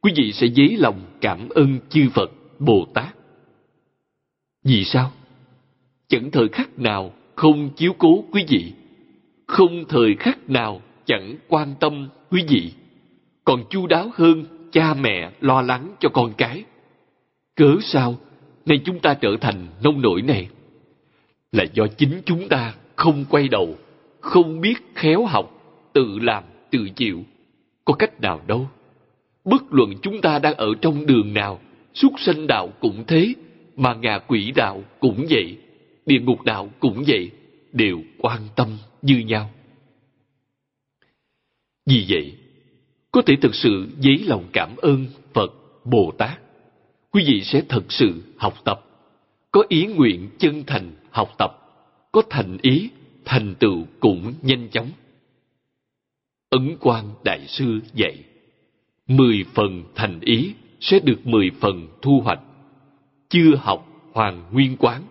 quý 0.00 0.12
vị 0.16 0.32
sẽ 0.32 0.46
dấy 0.56 0.76
lòng 0.76 1.00
cảm 1.20 1.48
ơn 1.48 1.78
chư 1.88 2.08
Phật, 2.14 2.30
Bồ 2.58 2.86
Tát. 2.94 3.16
Vì 4.64 4.84
sao? 4.84 5.12
Chẳng 6.08 6.30
thời 6.30 6.48
khắc 6.48 6.78
nào 6.78 7.12
không 7.34 7.70
chiếu 7.76 7.92
cố 7.98 8.24
quý 8.32 8.44
vị, 8.48 8.72
không 9.48 9.84
thời 9.88 10.14
khắc 10.14 10.50
nào 10.50 10.82
chẳng 11.04 11.34
quan 11.48 11.74
tâm 11.80 12.08
quý 12.30 12.44
vị, 12.48 12.72
còn 13.44 13.64
chu 13.70 13.86
đáo 13.86 14.10
hơn 14.14 14.44
cha 14.72 14.94
mẹ 14.94 15.30
lo 15.40 15.62
lắng 15.62 15.94
cho 16.00 16.08
con 16.08 16.32
cái. 16.38 16.64
Cớ 17.56 17.76
sao 17.82 18.18
nay 18.66 18.80
chúng 18.84 18.98
ta 18.98 19.14
trở 19.14 19.36
thành 19.40 19.66
nông 19.82 20.02
nổi 20.02 20.22
này? 20.22 20.48
Là 21.52 21.64
do 21.72 21.86
chính 21.86 22.22
chúng 22.24 22.48
ta 22.48 22.74
không 22.96 23.24
quay 23.30 23.48
đầu, 23.48 23.74
không 24.20 24.60
biết 24.60 24.74
khéo 24.94 25.24
học, 25.24 25.50
tự 25.92 26.18
làm, 26.22 26.44
tự 26.70 26.88
chịu. 26.96 27.22
Có 27.84 27.94
cách 27.94 28.20
nào 28.20 28.40
đâu. 28.46 28.68
Bất 29.44 29.62
luận 29.70 29.90
chúng 30.02 30.20
ta 30.20 30.38
đang 30.38 30.54
ở 30.54 30.68
trong 30.80 31.06
đường 31.06 31.34
nào, 31.34 31.60
xuất 31.94 32.12
sanh 32.18 32.46
đạo 32.46 32.68
cũng 32.80 33.04
thế, 33.06 33.34
mà 33.76 33.94
ngạ 33.94 34.18
quỷ 34.18 34.52
đạo 34.56 34.82
cũng 35.00 35.26
vậy, 35.30 35.56
địa 36.06 36.20
ngục 36.20 36.42
đạo 36.42 36.68
cũng 36.80 37.04
vậy, 37.06 37.30
đều 37.72 37.98
quan 38.18 38.40
tâm 38.56 38.68
như 39.02 39.18
nhau. 39.18 39.50
Vì 41.86 42.06
vậy, 42.08 42.34
có 43.12 43.22
thể 43.26 43.36
thực 43.42 43.54
sự 43.54 43.88
dấy 44.00 44.18
lòng 44.26 44.44
cảm 44.52 44.76
ơn 44.76 45.06
Phật, 45.32 45.52
Bồ 45.84 46.12
Tát. 46.18 46.38
Quý 47.10 47.24
vị 47.26 47.42
sẽ 47.44 47.62
thật 47.68 47.84
sự 47.88 48.22
học 48.36 48.54
tập, 48.64 48.84
có 49.50 49.64
ý 49.68 49.86
nguyện 49.86 50.30
chân 50.38 50.64
thành 50.66 50.90
học 51.10 51.34
tập, 51.38 51.50
có 52.12 52.22
thành 52.30 52.58
ý, 52.62 52.90
thành 53.24 53.54
tựu 53.58 53.86
cũng 54.00 54.34
nhanh 54.42 54.68
chóng. 54.68 54.90
Ấn 56.50 56.76
quan 56.80 57.04
Đại 57.24 57.46
Sư 57.46 57.80
dạy, 57.94 58.24
mười 59.06 59.44
phần 59.54 59.84
thành 59.94 60.20
ý 60.20 60.52
sẽ 60.80 60.98
được 60.98 61.26
mười 61.26 61.50
phần 61.60 61.88
thu 62.02 62.20
hoạch. 62.24 62.40
Chưa 63.28 63.54
học 63.56 64.10
Hoàng 64.12 64.44
Nguyên 64.52 64.76
Quán, 64.76 65.02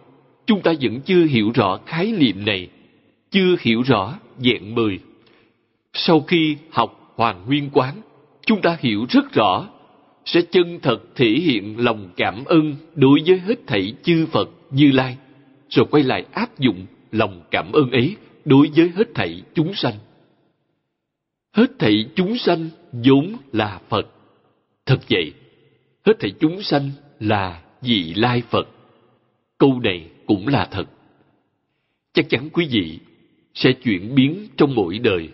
chúng 0.45 0.61
ta 0.61 0.73
vẫn 0.81 1.01
chưa 1.01 1.25
hiểu 1.25 1.51
rõ 1.55 1.79
khái 1.85 2.11
niệm 2.11 2.45
này, 2.45 2.69
chưa 3.37 3.55
hiểu 3.59 3.81
rõ 3.81 4.19
dạng 4.37 4.75
mười. 4.75 4.99
Sau 5.93 6.21
khi 6.21 6.57
học 6.71 7.13
Hoàng 7.15 7.43
Nguyên 7.47 7.69
Quán, 7.73 8.01
chúng 8.45 8.61
ta 8.61 8.77
hiểu 8.79 9.05
rất 9.09 9.33
rõ, 9.33 9.69
sẽ 10.25 10.41
chân 10.51 10.79
thật 10.81 10.99
thể 11.15 11.29
hiện 11.29 11.75
lòng 11.79 12.09
cảm 12.15 12.45
ơn 12.45 12.75
đối 12.95 13.19
với 13.25 13.39
hết 13.39 13.67
thảy 13.67 13.93
chư 14.03 14.25
Phật 14.31 14.49
Như 14.71 14.91
Lai, 14.91 15.17
rồi 15.69 15.85
quay 15.91 16.03
lại 16.03 16.25
áp 16.31 16.59
dụng 16.59 16.85
lòng 17.11 17.41
cảm 17.51 17.71
ơn 17.71 17.91
ấy 17.91 18.15
đối 18.45 18.69
với 18.75 18.91
hết 18.95 19.07
thảy 19.15 19.41
chúng 19.53 19.73
sanh. 19.73 19.93
Hết 21.53 21.79
thảy 21.79 22.09
chúng 22.15 22.37
sanh 22.37 22.69
vốn 22.91 23.37
là 23.53 23.79
Phật. 23.89 24.07
Thật 24.85 24.99
vậy, 25.09 25.33
hết 26.05 26.13
thảy 26.19 26.31
chúng 26.39 26.63
sanh 26.63 26.91
là 27.19 27.61
vị 27.81 28.13
lai 28.15 28.41
Phật. 28.49 28.67
Câu 29.57 29.79
này 29.79 30.07
cũng 30.25 30.47
là 30.47 30.67
thật. 30.71 30.85
Chắc 32.13 32.29
chắn 32.29 32.49
quý 32.53 32.67
vị 32.71 32.99
sẽ 33.57 33.71
chuyển 33.73 34.15
biến 34.15 34.47
trong 34.57 34.75
mỗi 34.75 34.99
đời. 34.99 35.29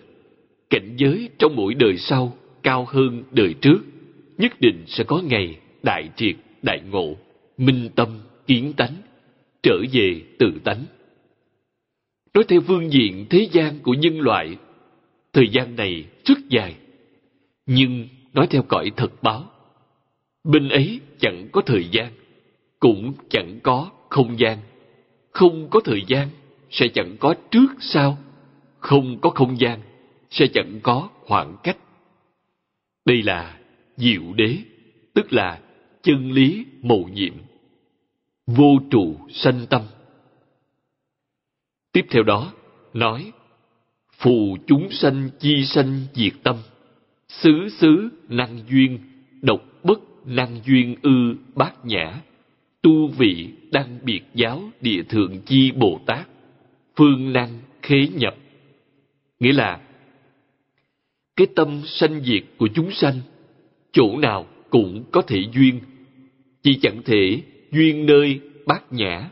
Cảnh 0.69 0.95
giới 0.97 1.29
trong 1.37 1.55
mỗi 1.55 1.73
đời 1.73 1.97
sau 1.97 2.37
cao 2.63 2.85
hơn 2.89 3.23
đời 3.31 3.53
trước. 3.53 3.79
Nhất 4.37 4.53
định 4.59 4.83
sẽ 4.87 5.03
có 5.03 5.21
ngày 5.21 5.57
đại 5.83 6.09
triệt, 6.15 6.35
đại 6.61 6.81
ngộ, 6.91 7.15
minh 7.57 7.89
tâm, 7.95 8.19
kiến 8.47 8.73
tánh, 8.77 8.95
trở 9.63 9.77
về 9.91 10.21
tự 10.39 10.51
tánh. 10.63 10.85
Nói 12.33 12.43
theo 12.47 12.61
phương 12.61 12.91
diện 12.91 13.25
thế 13.29 13.47
gian 13.51 13.79
của 13.79 13.93
nhân 13.93 14.19
loại, 14.19 14.57
thời 15.33 15.49
gian 15.49 15.75
này 15.75 16.05
rất 16.25 16.37
dài. 16.49 16.75
Nhưng 17.65 18.07
nói 18.33 18.47
theo 18.49 18.63
cõi 18.67 18.91
thật 18.97 19.23
báo, 19.23 19.51
bên 20.43 20.69
ấy 20.69 20.99
chẳng 21.19 21.47
có 21.51 21.61
thời 21.61 21.85
gian, 21.91 22.11
cũng 22.79 23.13
chẳng 23.29 23.59
có 23.63 23.89
không 24.09 24.39
gian. 24.39 24.57
Không 25.31 25.67
có 25.69 25.79
thời 25.79 26.03
gian, 26.07 26.27
sẽ 26.73 26.87
chẳng 26.93 27.17
có 27.19 27.35
trước 27.51 27.67
sau. 27.79 28.17
Không 28.79 29.19
có 29.21 29.29
không 29.29 29.59
gian, 29.59 29.79
sẽ 30.29 30.47
chẳng 30.53 30.79
có 30.83 31.09
khoảng 31.21 31.57
cách. 31.63 31.77
Đây 33.05 33.23
là 33.23 33.59
diệu 33.97 34.33
đế, 34.35 34.57
tức 35.13 35.33
là 35.33 35.59
chân 36.01 36.31
lý 36.31 36.65
mầu 36.81 37.09
nhiệm. 37.13 37.33
Vô 38.47 38.79
trụ 38.91 39.15
sanh 39.29 39.65
tâm. 39.69 39.81
Tiếp 41.91 42.05
theo 42.09 42.23
đó, 42.23 42.53
nói 42.93 43.31
Phù 44.17 44.57
chúng 44.67 44.91
sanh 44.91 45.29
chi 45.39 45.65
sanh 45.65 46.01
diệt 46.13 46.33
tâm, 46.43 46.55
xứ 47.27 47.69
xứ 47.69 48.09
năng 48.29 48.59
duyên, 48.69 48.99
độc 49.41 49.61
bất 49.83 49.99
năng 50.25 50.59
duyên 50.65 50.95
ư 51.01 51.35
bát 51.55 51.85
nhã, 51.85 52.21
tu 52.81 53.07
vị 53.07 53.49
đăng 53.71 53.99
biệt 54.03 54.21
giáo 54.33 54.63
địa 54.81 55.03
thượng 55.03 55.41
chi 55.41 55.71
Bồ 55.71 55.99
Tát, 56.05 56.27
phương 56.95 57.33
năng 57.33 57.59
khế 57.81 58.07
nhập. 58.07 58.35
Nghĩa 59.39 59.53
là, 59.53 59.81
cái 61.35 61.47
tâm 61.55 61.81
sanh 61.85 62.21
diệt 62.23 62.43
của 62.57 62.67
chúng 62.75 62.91
sanh, 62.91 63.19
chỗ 63.91 64.17
nào 64.17 64.47
cũng 64.69 65.03
có 65.11 65.21
thể 65.21 65.43
duyên, 65.53 65.79
chỉ 66.63 66.79
chẳng 66.81 67.01
thể 67.05 67.41
duyên 67.71 68.05
nơi 68.05 68.39
bát 68.65 68.93
nhã. 68.93 69.29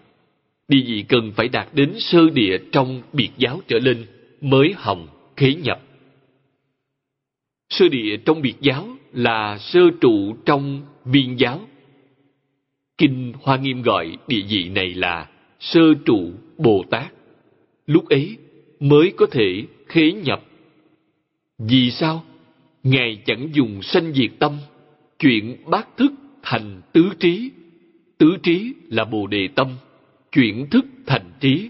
Địa 0.68 0.84
vị 0.86 1.06
cần 1.10 1.32
phải 1.36 1.48
đạt 1.48 1.68
đến 1.74 1.94
sơ 2.00 2.30
địa 2.34 2.58
trong 2.72 3.02
biệt 3.14 3.30
giáo 3.38 3.62
trở 3.68 3.80
lên 3.80 4.06
mới 4.42 4.74
hồng 4.78 5.08
khế 5.38 5.54
nhập. 5.54 5.82
Sơ 7.70 7.90
địa 7.90 8.18
trong 8.26 8.42
biệt 8.42 8.56
giáo 8.62 8.88
là 9.14 9.58
sơ 9.58 9.80
trụ 10.02 10.36
trong 10.46 10.82
viên 11.06 11.40
giáo 11.40 11.60
Kinh 13.02 13.34
Hoa 13.42 13.58
Nghiêm 13.58 13.82
gọi 13.82 14.18
địa 14.28 14.42
vị 14.50 14.70
này 14.70 14.94
là 14.94 15.30
sơ 15.60 15.82
trụ 16.06 16.32
Bồ 16.58 16.84
Tát. 16.90 17.14
Lúc 17.92 18.10
ấy 18.10 18.38
mới 18.80 19.14
có 19.18 19.26
thể 19.32 19.64
khế 19.88 20.12
nhập. 20.12 20.44
Vì 21.58 21.92
sao? 21.92 22.24
Ngài 22.84 23.22
chẳng 23.26 23.50
dùng 23.54 23.82
sanh 23.82 24.14
diệt 24.14 24.32
tâm, 24.40 24.58
chuyện 25.20 25.58
bát 25.66 25.98
thức 25.98 26.12
thành 26.44 26.82
tứ 26.94 27.10
trí. 27.20 27.52
Tứ 28.18 28.38
trí 28.44 28.74
là 28.88 29.06
bồ 29.06 29.28
đề 29.28 29.48
tâm, 29.56 29.68
chuyển 30.32 30.70
thức 30.70 30.86
thành 31.06 31.32
trí. 31.40 31.70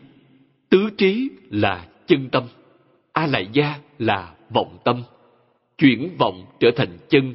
Tứ 0.69 0.89
trí 0.97 1.29
là 1.49 1.87
chân 2.07 2.29
tâm, 2.31 2.43
a 3.13 3.27
lại 3.27 3.47
gia 3.53 3.79
là 3.99 4.35
vọng 4.49 4.77
tâm, 4.85 5.03
chuyển 5.77 6.09
vọng 6.17 6.45
trở 6.59 6.71
thành 6.75 6.97
chân. 7.09 7.33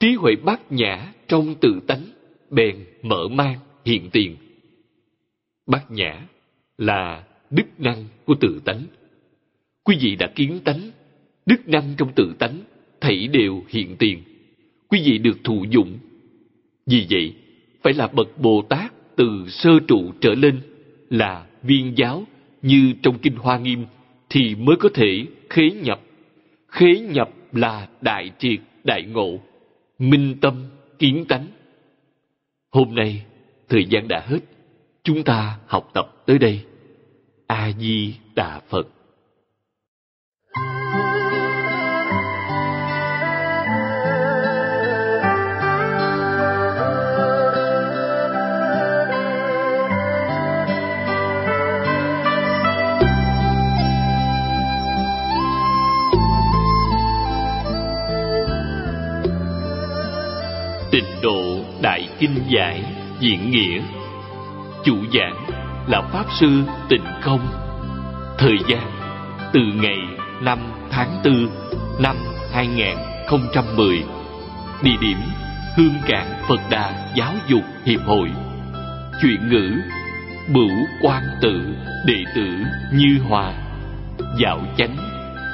Trí 0.00 0.14
huệ 0.14 0.32
bát 0.44 0.72
nhã 0.72 1.12
trong 1.28 1.54
tự 1.60 1.80
tánh, 1.86 2.04
bèn 2.50 2.84
mở 3.02 3.28
mang 3.28 3.58
hiện 3.84 4.10
tiền. 4.12 4.36
Bát 5.66 5.90
nhã 5.90 6.20
là 6.78 7.24
đức 7.50 7.66
năng 7.78 8.04
của 8.24 8.34
tự 8.40 8.60
tánh. 8.64 8.82
Quý 9.84 9.96
vị 10.00 10.16
đã 10.16 10.26
kiến 10.34 10.60
tánh, 10.64 10.90
đức 11.46 11.68
năng 11.68 11.94
trong 11.96 12.12
tự 12.16 12.34
tánh, 12.38 12.58
thảy 13.00 13.28
đều 13.28 13.62
hiện 13.68 13.96
tiền. 13.98 14.22
Quý 14.88 15.02
vị 15.04 15.18
được 15.18 15.44
thụ 15.44 15.64
dụng. 15.70 15.98
Vì 16.86 17.06
vậy, 17.10 17.34
phải 17.82 17.94
là 17.94 18.06
bậc 18.06 18.38
Bồ 18.38 18.62
Tát 18.68 18.92
từ 19.16 19.44
sơ 19.48 19.70
trụ 19.88 20.12
trở 20.20 20.34
lên, 20.34 20.60
là 21.10 21.46
viên 21.62 21.98
giáo 21.98 22.24
như 22.62 22.92
trong 23.02 23.18
Kinh 23.18 23.36
Hoa 23.36 23.58
Nghiêm, 23.58 23.84
thì 24.30 24.54
mới 24.54 24.76
có 24.76 24.88
thể 24.94 25.26
khế 25.50 25.70
nhập. 25.70 26.00
Khế 26.68 26.98
nhập 26.98 27.30
là 27.52 27.88
đại 28.00 28.30
triệt, 28.38 28.60
đại 28.84 29.02
ngộ, 29.02 29.38
minh 29.98 30.36
tâm, 30.40 30.64
kiến 30.98 31.24
tánh. 31.28 31.46
Hôm 32.70 32.94
nay, 32.94 33.22
thời 33.68 33.84
gian 33.84 34.08
đã 34.08 34.24
hết. 34.26 34.38
Chúng 35.02 35.22
ta 35.22 35.58
học 35.66 35.90
tập 35.94 36.22
tới 36.26 36.38
đây. 36.38 36.60
A 37.50 37.72
Di 37.78 38.14
Đà 38.34 38.60
Phật. 38.68 38.86
Tịnh 60.90 61.04
độ 61.22 61.64
Đại 61.82 62.08
Kinh 62.18 62.30
Giải 62.48 62.84
Diễn 63.20 63.50
Nghĩa 63.50 63.80
Chủ 64.84 64.96
giảng 65.14 65.47
là 65.88 66.02
Pháp 66.12 66.26
Sư 66.40 66.62
Tịnh 66.88 67.04
Không 67.20 67.48
Thời 68.38 68.58
gian, 68.68 68.90
từ 69.52 69.60
ngày 69.74 69.98
5 70.40 70.58
tháng 70.90 71.20
4 71.24 71.48
năm 72.02 72.16
2010 72.52 74.04
Địa 74.82 74.96
điểm 75.00 75.18
Hương 75.76 75.94
Cảng 76.06 76.42
Phật 76.48 76.60
Đà 76.70 77.12
Giáo 77.14 77.32
dục 77.46 77.62
Hiệp 77.84 78.00
hội. 78.06 78.30
Chuyện 79.22 79.48
ngữ, 79.48 79.70
Bửu 80.54 80.70
Quan 81.02 81.22
Tự, 81.42 81.60
Đệ 82.06 82.24
tử 82.34 82.46
Như 82.92 83.18
Hòa, 83.28 83.52
Dạo 84.38 84.60
Chánh, 84.76 84.96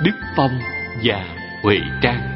Đức 0.05 0.17
Phong 0.37 0.59
và 1.05 1.25
Huệ 1.63 1.79
Trang. 2.03 2.34